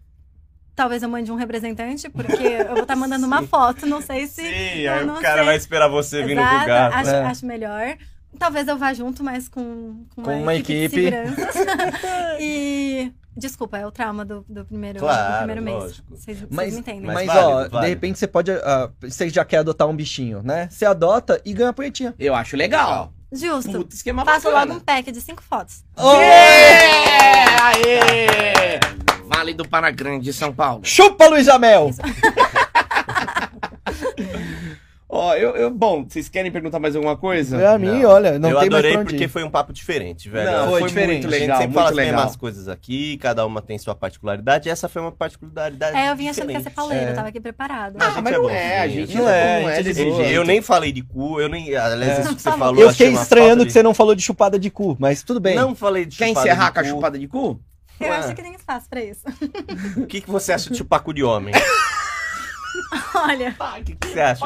talvez 0.76 1.02
eu 1.02 1.08
mande 1.10 1.32
um 1.32 1.36
representante, 1.36 2.10
porque 2.10 2.44
eu 2.44 2.74
vou 2.74 2.82
estar 2.82 2.96
mandando 2.98 3.26
uma 3.26 3.44
foto, 3.44 3.86
não 3.86 4.02
sei 4.02 4.28
se. 4.28 4.42
Sim, 4.42 4.80
eu 4.82 4.94
aí 4.94 5.06
não 5.06 5.16
o 5.16 5.22
cara 5.22 5.38
sei. 5.38 5.46
vai 5.46 5.56
esperar 5.56 5.88
você 5.88 6.24
vindo 6.24 6.40
com 6.42 6.44
o 6.44 6.50
Exato, 6.50 6.68
gato. 6.68 6.94
acho, 6.96 7.10
É. 7.10 7.24
acho 7.26 7.46
melhor. 7.46 7.98
Talvez 8.38 8.68
eu 8.68 8.78
vá 8.78 8.94
junto, 8.94 9.24
mas 9.24 9.48
com, 9.50 10.06
com, 10.16 10.22
Com 10.24 10.42
uma 10.44 10.54
de 10.54 10.60
equipe. 10.60 11.10
seguranças. 11.12 11.56
e. 12.40 13.12
Desculpa, 13.36 13.78
é 13.78 13.88
o 13.88 13.92
trauma 13.92 14.26
do, 14.26 14.44
do 14.50 14.66
primeiro, 14.66 15.00
Claro, 15.00 15.34
do 15.34 15.38
primeiro 15.38 15.62
mês. 15.62 15.78
lógico. 15.78 16.08
Vocês 16.10 16.38
vocês 16.40 16.50
Mas, 16.52 16.74
me 16.74 16.80
entendem. 16.82 17.02
mas, 17.04 17.26
Mas 17.26 17.30
ó, 17.30 17.34
válido, 17.52 17.64
de 17.66 17.70
válido. 17.72 17.90
repente 17.94 18.20
você 18.20 18.28
pode. 18.28 18.52
ah, 18.52 18.90
você 19.02 19.30
já 19.30 19.46
quer 19.46 19.58
adotar 19.58 19.88
um 19.88 19.96
bichinho, 19.96 20.42
né? 20.44 20.68
Você 20.70 20.86
adota 20.86 21.42
e 21.46 21.54
ganha 21.54 21.70
a 21.70 21.74
punhetinha. 21.74 22.14
Eu 22.20 22.36
acho 22.36 22.58
legal. 22.58 23.14
Justo. 23.32 23.72
Puta, 23.72 23.96
esquema 23.96 24.26
Faço 24.26 24.46
bacana. 24.48 24.66
logo 24.66 24.80
um 24.80 24.84
pack 24.84 25.12
de 25.12 25.22
cinco 25.22 25.42
fotos. 25.44 25.84
É, 25.98 27.46
aê! 27.62 28.80
Vale 29.28 29.54
do 29.54 29.68
Paragrande 29.68 30.26
de 30.26 30.34
São 30.34 30.52
Paulo. 30.54 30.82
Chupa, 30.84 31.28
Luiz 31.28 31.48
Amel! 31.48 31.92
Ó, 35.12 35.34
eu, 35.34 35.56
eu- 35.56 35.72
bom, 35.72 36.06
vocês 36.08 36.30
querem 36.30 36.52
perguntar 36.52 36.78
mais 36.80 36.96
alguma 36.96 37.18
coisa? 37.18 37.58
Pra 37.58 37.80
mim, 37.80 38.04
Não. 38.04 38.10
olha, 38.12 38.38
não 38.38 38.50
eu 38.50 38.60
tem 38.60 38.70
mais 38.70 38.80
adorei 38.80 38.92
pra 38.92 39.02
onde 39.02 39.10
porque 39.10 39.24
ir. 39.24 39.28
foi 39.28 39.44
um 39.44 39.50
papo 39.50 39.74
diferente, 39.74 40.30
velho. 40.30 40.52
Não, 40.52 40.70
Foi 40.70 40.80
foi, 40.82 40.90
diferente. 40.90 41.12
muito 41.24 41.28
a 41.28 41.32
gente 41.32 41.40
legal, 41.42 41.58
sempre 41.58 41.74
fala 41.74 41.90
as 41.90 41.96
legal. 41.96 42.16
mesmas 42.16 42.36
coisas 42.36 42.68
aqui, 42.68 43.18
cada 43.18 43.44
uma 43.44 43.60
tem 43.60 43.76
sua 43.80 43.96
particularidade, 43.96 44.70
essa 44.70 44.88
foi 44.88 45.02
uma 45.02 45.12
particularidade 45.12 45.98
É, 45.98 46.12
eu 46.12 46.16
vim 46.16 46.30
achando 46.30 46.46
que 46.46 46.54
ia 46.54 46.60
ser 46.62 46.70
É. 46.92 47.10
eu 47.12 47.16
tava 47.16 47.28
aqui 47.30 47.40
preparada. 47.40 47.98
Ah, 48.00 48.22
mas 48.22 48.34
é 48.34 48.38
não 48.38 48.44
bom, 48.44 48.50
é, 48.52 48.80
a 48.82 48.88
gente. 48.88 49.16
Não 49.16 49.24
não 49.24 49.30
é, 49.32 49.64
é, 49.64 49.84
gente 49.84 49.90
é 49.90 49.94
jeito. 49.96 50.22
Eu 50.22 50.46
nem 50.46 50.62
falei 50.62 50.92
de 50.92 51.02
cu, 51.02 51.42
eu 51.42 51.50
nem. 51.50 51.76
Aliás, 51.76 52.20
É. 52.20 52.22
isso 52.22 52.36
que 52.36 52.42
você 52.44 52.52
falou. 52.52 52.80
Eu 52.80 52.92
fiquei 52.92 53.12
estranhando 53.12 53.66
que 53.66 53.72
você 53.72 53.82
não 53.82 53.96
falou 53.96 54.14
de 54.14 54.22
chupada 54.22 54.60
de 54.60 54.70
cu, 54.70 54.96
mas 55.00 55.24
tudo 55.24 55.40
bem. 55.40 55.56
Não 55.56 55.74
falei 55.74 56.06
de 56.06 56.18
Quer 56.18 56.28
chupada 56.28 56.48
encerrar 56.48 56.68
de 56.68 56.74
com 56.76 56.80
a 56.82 56.84
chupada 56.84 57.18
de 57.18 57.28
cu? 57.28 57.60
Eu 58.00 58.14
acho 58.14 58.36
que 58.36 58.44
tem 58.44 58.54
espaço 58.54 58.88
pra 58.88 59.04
isso. 59.04 59.22
O 59.98 60.06
que, 60.06 60.22
que 60.22 60.30
você 60.30 60.54
acha 60.54 60.70
de 60.70 60.78
chupar 60.78 61.00
cu 61.02 61.14
de 61.14 61.24
homem? 61.24 61.54
Olha, 63.16 63.56
O 63.80 63.84
que, 63.84 63.96
que 63.96 64.08
você 64.08 64.20
acha? 64.20 64.46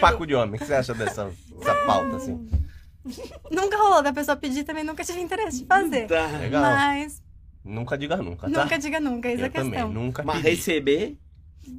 Paco 0.00 0.26
de 0.26 0.34
homem, 0.34 0.56
o 0.56 0.58
que 0.58 0.64
você 0.66 0.74
acha 0.74 0.94
dessa, 0.94 1.30
dessa 1.58 1.74
pauta, 1.86 2.16
assim? 2.16 2.48
nunca 3.50 3.76
rolou 3.76 4.02
da 4.02 4.12
pessoa 4.12 4.36
pedir, 4.36 4.64
também 4.64 4.82
nunca 4.84 5.04
tive 5.04 5.20
interesse 5.20 5.60
de 5.60 5.66
fazer. 5.66 6.06
Tá. 6.06 6.26
Legal. 6.38 6.62
Mas 6.62 7.22
Nunca 7.64 7.98
diga 7.98 8.16
nunca, 8.16 8.48
tá? 8.50 8.62
nunca 8.62 8.78
diga 8.78 9.00
nunca, 9.00 9.28
essa 9.28 9.42
é 9.42 9.46
a 9.46 9.48
questão. 9.50 9.70
também, 9.72 9.88
nunca 9.92 10.22
Mas 10.22 10.36
pedi. 10.36 10.48
receber. 10.50 11.18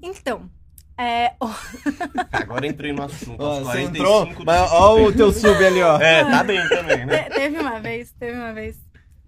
Então, 0.02 0.50
é, 0.98 1.34
Agora 2.32 2.68
entrei 2.68 2.92
no 2.92 3.04
assunto, 3.04 3.42
Ó, 3.42 3.60
você 3.60 3.64
45 3.64 3.98
entrou, 3.98 4.46
mas 4.46 4.72
ó 4.72 5.02
o 5.02 5.14
teu 5.14 5.32
sub 5.32 5.64
ali, 5.66 5.82
ó. 5.82 5.98
É, 6.00 6.26
tá 6.26 6.44
bem 6.44 6.68
também, 6.68 7.06
né? 7.06 7.24
te- 7.24 7.30
teve 7.36 7.58
uma 7.60 7.80
vez, 7.80 8.12
teve 8.20 8.38
uma 8.38 8.54
vez 8.54 8.78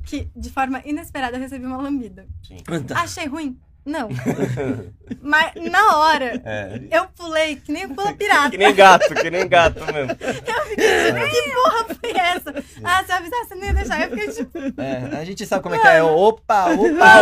que, 0.03 0.29
de 0.35 0.49
forma 0.49 0.81
inesperada, 0.83 1.37
eu 1.37 1.41
recebi 1.41 1.65
uma 1.65 1.77
lambida. 1.77 2.27
Sim. 2.45 2.57
Achei 2.95 3.25
ruim? 3.27 3.57
Não. 3.89 4.07
Mas 5.21 5.51
na 5.71 5.97
hora, 5.97 6.41
É. 6.45 6.79
eu 6.91 7.05
pulei 7.17 7.55
que 7.55 7.71
nem 7.71 7.89
pula 7.89 8.13
pirata. 8.17 8.51
Que 8.51 8.57
nem 8.57 8.73
gato, 8.75 9.13
que 9.15 9.29
nem 9.31 9.47
gato 9.47 9.79
mesmo. 9.91 10.15
Que 10.79 11.51
porra 11.51 11.85
foi 11.99 12.11
essa? 12.11 12.53
Ah, 12.83 13.03
se 13.03 13.11
eu 13.11 13.15
avisasse, 13.17 13.47
você 13.49 13.55
não 13.55 13.63
ia 13.65 13.73
deixar. 13.73 14.01
Eu 14.01 14.09
fiquei 14.11 14.27
tipo, 14.31 14.57
É, 14.81 15.17
a 15.19 15.23
gente 15.25 15.45
sabe 15.45 15.63
como 15.63 15.75
é 15.75 15.79
que 15.79 15.87
é. 15.87 16.01
Opa, 16.03 16.67
opa, 16.71 17.15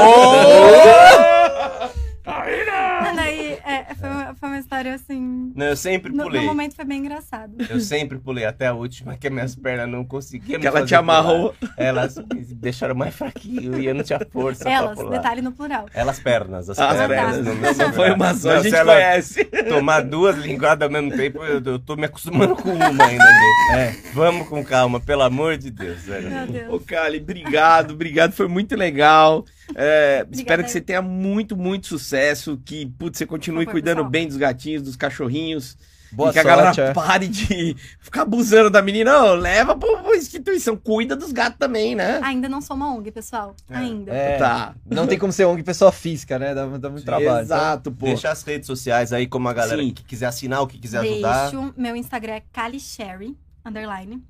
ô! 2.27 3.15
daí, 3.15 3.53
é, 3.65 3.95
foi, 3.95 4.09
uma, 4.09 4.35
foi 4.35 4.49
uma 4.49 4.57
história 4.59 4.93
assim. 4.93 5.51
Não, 5.55 5.65
eu 5.67 5.75
sempre 5.75 6.11
No, 6.13 6.23
pulei. 6.23 6.41
no 6.41 6.47
momento 6.47 6.75
foi 6.75 6.85
bem 6.85 6.99
engraçado. 6.99 7.53
Eu 7.69 7.79
sempre 7.79 8.17
pulei 8.19 8.45
até 8.45 8.67
a 8.67 8.73
última, 8.73 9.15
que 9.17 9.29
minhas 9.29 9.55
pernas 9.55 9.89
não 9.89 10.03
conseguiam. 10.05 10.59
Que 10.59 10.67
ela 10.67 10.85
te 10.85 10.93
amarrou. 10.95 11.53
pular. 11.53 11.73
Elas 11.77 12.15
me 12.17 12.43
deixaram 12.53 12.95
mais 12.95 13.15
fraquinho 13.15 13.79
e 13.79 13.85
eu 13.85 13.95
não 13.95 14.03
tinha 14.03 14.19
força 14.31 14.63
pra 14.65 14.73
Elas, 14.73 14.97
pular. 14.97 15.11
detalhe 15.17 15.41
no 15.41 15.51
plural. 15.51 15.87
Elas 15.93 16.19
pernas, 16.19 16.69
as, 16.69 16.77
As 16.79 16.97
pernas. 16.97 17.07
pernas. 17.07 17.45
no 17.45 17.55
meu 17.55 17.75
Não 17.75 17.93
foi 17.93 18.11
uma 18.11 18.33
só, 18.33 18.49
Não, 18.49 18.55
a 18.57 18.63
gente 18.63 18.83
conhece. 18.83 19.45
Tomar 19.69 20.01
duas 20.01 20.35
linguadas 20.37 20.85
ao 20.87 20.91
mesmo 20.91 21.15
tempo, 21.17 21.43
eu, 21.43 21.61
eu 21.63 21.79
tô 21.79 21.95
me 21.95 22.05
acostumando 22.05 22.55
com 22.55 22.71
uma 22.73 23.05
ainda. 23.05 23.23
Né? 23.23 23.47
É, 23.75 23.95
vamos 24.13 24.47
com 24.47 24.63
calma, 24.63 24.99
pelo 24.99 25.21
amor 25.23 25.57
de 25.57 25.71
Deus, 25.71 26.01
velho. 26.01 26.29
Meu 26.29 26.47
Deus. 26.47 26.73
Ô, 26.73 26.79
Kali, 26.79 27.17
obrigado, 27.19 27.91
obrigado, 27.91 28.33
foi 28.33 28.47
muito 28.47 28.75
legal. 28.75 29.45
É, 29.75 30.25
espero 30.31 30.63
que 30.63 30.71
você 30.71 30.81
tenha 30.81 31.01
muito, 31.01 31.55
muito 31.57 31.87
sucesso, 31.87 32.59
que 32.63 32.85
putz, 32.97 33.17
você 33.17 33.25
continue 33.25 33.65
cuidando 33.65 33.97
pessoal. 33.97 34.09
bem 34.09 34.27
dos 34.27 34.37
gatinhos, 34.37 34.81
dos 34.83 34.95
cachorrinhos. 34.95 35.77
Boa 36.09 36.29
e 36.29 36.33
que 36.33 36.39
a 36.39 36.43
sorte, 36.43 36.57
galera 36.77 36.81
é. 36.91 36.93
pare 36.93 37.27
de 37.27 37.75
ficar 37.99 38.21
abusando 38.21 38.69
da 38.69 38.81
menina. 38.81 39.11
Não, 39.11 39.33
leva 39.35 39.75
pra 39.75 39.97
pra 39.97 40.15
instituição, 40.15 40.77
cuida 40.77 41.17
dos 41.17 41.33
gatos 41.33 41.59
também, 41.59 41.95
né? 41.95 42.21
Ainda 42.23 42.47
não 42.47 42.61
sou 42.61 42.77
uma 42.77 42.95
ONG, 42.95 43.11
pessoal. 43.11 43.53
Ainda. 43.69 44.13
É, 44.13 44.37
Tá. 44.37 44.73
não 44.89 45.05
tem 45.05 45.19
como 45.19 45.33
ser 45.33 45.43
ONG 45.43 45.63
pessoa 45.63 45.91
física, 45.91 46.39
né? 46.39 46.55
Dá, 46.55 46.65
dá 46.77 46.89
muito 46.89 47.03
trabalho. 47.03 47.27
então. 47.27 47.41
Exato, 47.41 47.91
pô. 47.91 48.05
Deixa 48.05 48.31
as 48.31 48.41
redes 48.41 48.67
sociais 48.67 49.11
aí, 49.11 49.27
como 49.27 49.49
a 49.49 49.53
galera 49.53 49.81
Sim. 49.81 49.91
que 49.91 50.01
quiser 50.05 50.27
assinar, 50.27 50.61
o 50.61 50.67
que 50.67 50.77
quiser 50.79 50.99
ajudar. 50.99 51.51
Deixo. 51.51 51.73
Meu 51.75 51.93
Instagram 51.93 52.35
é 52.35 52.43
CaliSherry, 52.53 53.37
underline. 53.65 54.23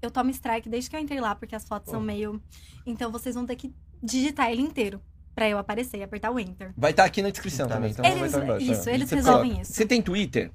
Eu 0.00 0.12
tomo 0.12 0.30
strike 0.30 0.68
desde 0.68 0.88
que 0.88 0.94
eu 0.94 1.00
entrei 1.00 1.20
lá, 1.20 1.34
porque 1.34 1.56
as 1.56 1.66
fotos 1.66 1.90
são 1.90 2.00
meio. 2.00 2.40
Então 2.86 3.10
vocês 3.10 3.34
vão 3.34 3.44
ter 3.44 3.56
que 3.56 3.72
digitar 4.04 4.50
ele 4.50 4.62
inteiro 4.62 5.00
pra 5.34 5.48
eu 5.48 5.58
aparecer 5.58 5.98
e 5.98 6.02
apertar 6.02 6.30
o 6.30 6.38
enter. 6.38 6.72
Vai 6.76 6.92
estar 6.92 7.04
aqui 7.04 7.20
na 7.22 7.30
descrição 7.30 7.66
Tá, 7.66 7.74
também. 7.74 7.90
Então 7.90 8.04
vai 8.04 8.26
estar 8.26 8.44
embaixo, 8.44 8.70
isso, 8.72 8.88
é. 8.88 8.94
eles 8.94 9.10
resolvem 9.10 9.44
coloca. 9.50 9.62
isso. 9.62 9.72
Você 9.72 9.86
tem 9.86 10.00
Twitter? 10.00 10.50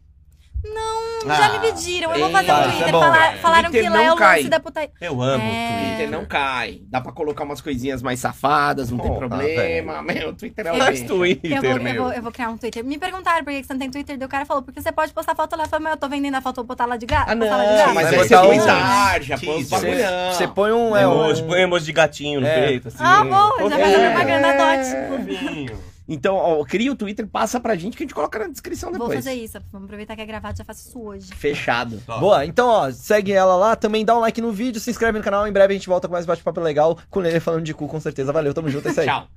Já 1.25 1.49
me 1.51 1.59
pediram, 1.59 2.13
eu 2.13 2.19
vou 2.19 2.29
fazer 2.31 2.51
um 2.51 2.55
isso 2.59 2.67
é 2.67 2.71
Twitter. 2.71 2.91
bom. 2.91 2.99
Falar- 3.01 3.33
falaram 3.37 3.69
Twitter 3.71 3.91
que 3.91 3.97
lá 3.97 4.03
é 4.03 4.07
não 4.07 4.13
o 4.13 4.17
cai. 4.17 4.37
lance 4.37 4.49
da 4.49 4.59
puta. 4.59 4.89
Eu 5.01 5.21
amo 5.21 5.43
É. 5.43 5.47
o 5.47 5.49
Twitter. 5.49 5.89
Twitter 5.89 6.09
não 6.11 6.25
cai. 6.25 6.81
Dá 6.89 7.01
pra 7.01 7.11
colocar 7.11 7.43
umas 7.43 7.59
coisinhas 7.61 8.01
mais 8.01 8.19
safadas, 8.19 8.89
não 8.89 8.97
tem 8.97 9.07
Porra, 9.07 9.19
problema. 9.27 10.01
Meu, 10.01 10.33
Twitter 10.33 10.67
é 10.67 10.71
o 10.71 10.77
Faz 10.77 11.01
bicho. 11.01 11.13
Twitter, 11.13 11.51
Eu 11.57 11.61
vou, 11.61 11.71
eu, 11.71 11.81
meu. 11.83 12.03
vou, 12.03 12.13
eu 12.13 12.21
vou 12.23 12.31
criar 12.31 12.49
um 12.49 12.57
Twitter. 12.57 12.83
Me 12.85 12.97
perguntaram 12.97 13.43
por 13.43 13.51
que 13.51 13.63
você 13.63 13.73
não 13.73 13.79
tem 13.79 13.91
Twitter, 13.91 14.17
daí 14.17 14.25
o 14.25 14.29
cara 14.29 14.45
falou, 14.45 14.63
porque 14.63 14.81
você 14.81 14.91
pode 14.91 15.11
postar 15.13 15.35
foto 15.35 15.55
lá. 15.57 15.63
Eu 15.65 15.69
falei, 15.69 15.83
mas 15.83 15.93
eu 15.93 15.99
tô 15.99 16.07
vendendo 16.07 16.35
a 16.35 16.41
foto, 16.41 16.55
vou 16.57 16.65
botar 16.65 16.85
lá 16.85 16.95
de 16.97 17.05
graça. 17.05 17.31
Ah, 17.31 17.35
não, 17.35 17.47
lá 17.47 17.57
de 17.65 17.73
graça. 17.73 17.93
mas 17.93 18.07
aí 18.07 18.17
você 18.17 18.35
botar 18.35 18.47
põe 18.47 18.59
um- 18.59 18.65
tarja, 18.65 19.37
põe 19.37 19.61
os 19.61 19.69
bagulhão. 19.69 20.33
Você 20.33 20.47
põe 20.47 20.71
um. 20.71 20.95
É, 20.95 21.03
emoji, 21.03 21.43
um... 21.43 21.47
põe 21.47 21.61
emoji 21.61 21.85
de 21.85 21.91
gatinho 21.93 22.39
no 22.41 22.47
É. 22.47 22.67
peito, 22.67 22.87
assim. 22.87 22.97
Ah, 22.99 23.23
bom, 23.23 23.69
já 23.69 23.77
faz 23.77 23.95
a 23.95 23.99
É. 23.99 24.09
propaganda, 24.09 24.53
dote. 24.53 25.35
Fofinho. 25.37 25.89
Então, 26.09 26.35
ó, 26.35 26.65
cria 26.65 26.91
o 26.91 26.95
Twitter, 26.95 27.27
passa 27.27 27.59
pra 27.59 27.75
gente 27.75 27.95
que 27.95 28.03
a 28.03 28.05
gente 28.05 28.15
coloca 28.15 28.39
na 28.39 28.47
descrição 28.47 28.89
Vou 28.89 28.99
depois. 28.99 29.23
fazer 29.23 29.33
isso. 29.33 29.59
Vamos 29.71 29.85
aproveitar 29.85 30.15
que 30.15 30.21
é 30.21 30.25
gravado, 30.25 30.57
já 30.57 30.65
faço 30.65 30.89
isso 30.89 30.99
hoje. 30.99 31.27
Fechado. 31.35 32.01
Boa, 32.19 32.45
então 32.45 32.67
ó, 32.67 32.91
segue 32.91 33.31
ela 33.31 33.55
lá, 33.55 33.75
também 33.75 34.03
dá 34.03 34.17
um 34.17 34.19
like 34.19 34.41
no 34.41 34.51
vídeo, 34.51 34.81
se 34.81 34.89
inscreve 34.89 35.19
no 35.19 35.23
canal, 35.23 35.47
em 35.47 35.51
breve 35.51 35.73
a 35.73 35.77
gente 35.77 35.87
volta 35.87 36.07
com 36.07 36.13
mais 36.13 36.25
bate-papo 36.25 36.59
legal, 36.59 36.97
com 37.11 37.19
o 37.19 37.21
Lele 37.21 37.39
falando 37.39 37.63
de 37.63 37.73
cu, 37.73 37.87
com 37.87 37.99
certeza. 37.99 38.33
Valeu, 38.33 38.53
tamo 38.53 38.69
junto, 38.69 38.87
é 38.87 38.91
isso 38.91 39.01
aí. 39.01 39.05
Tchau. 39.05 39.27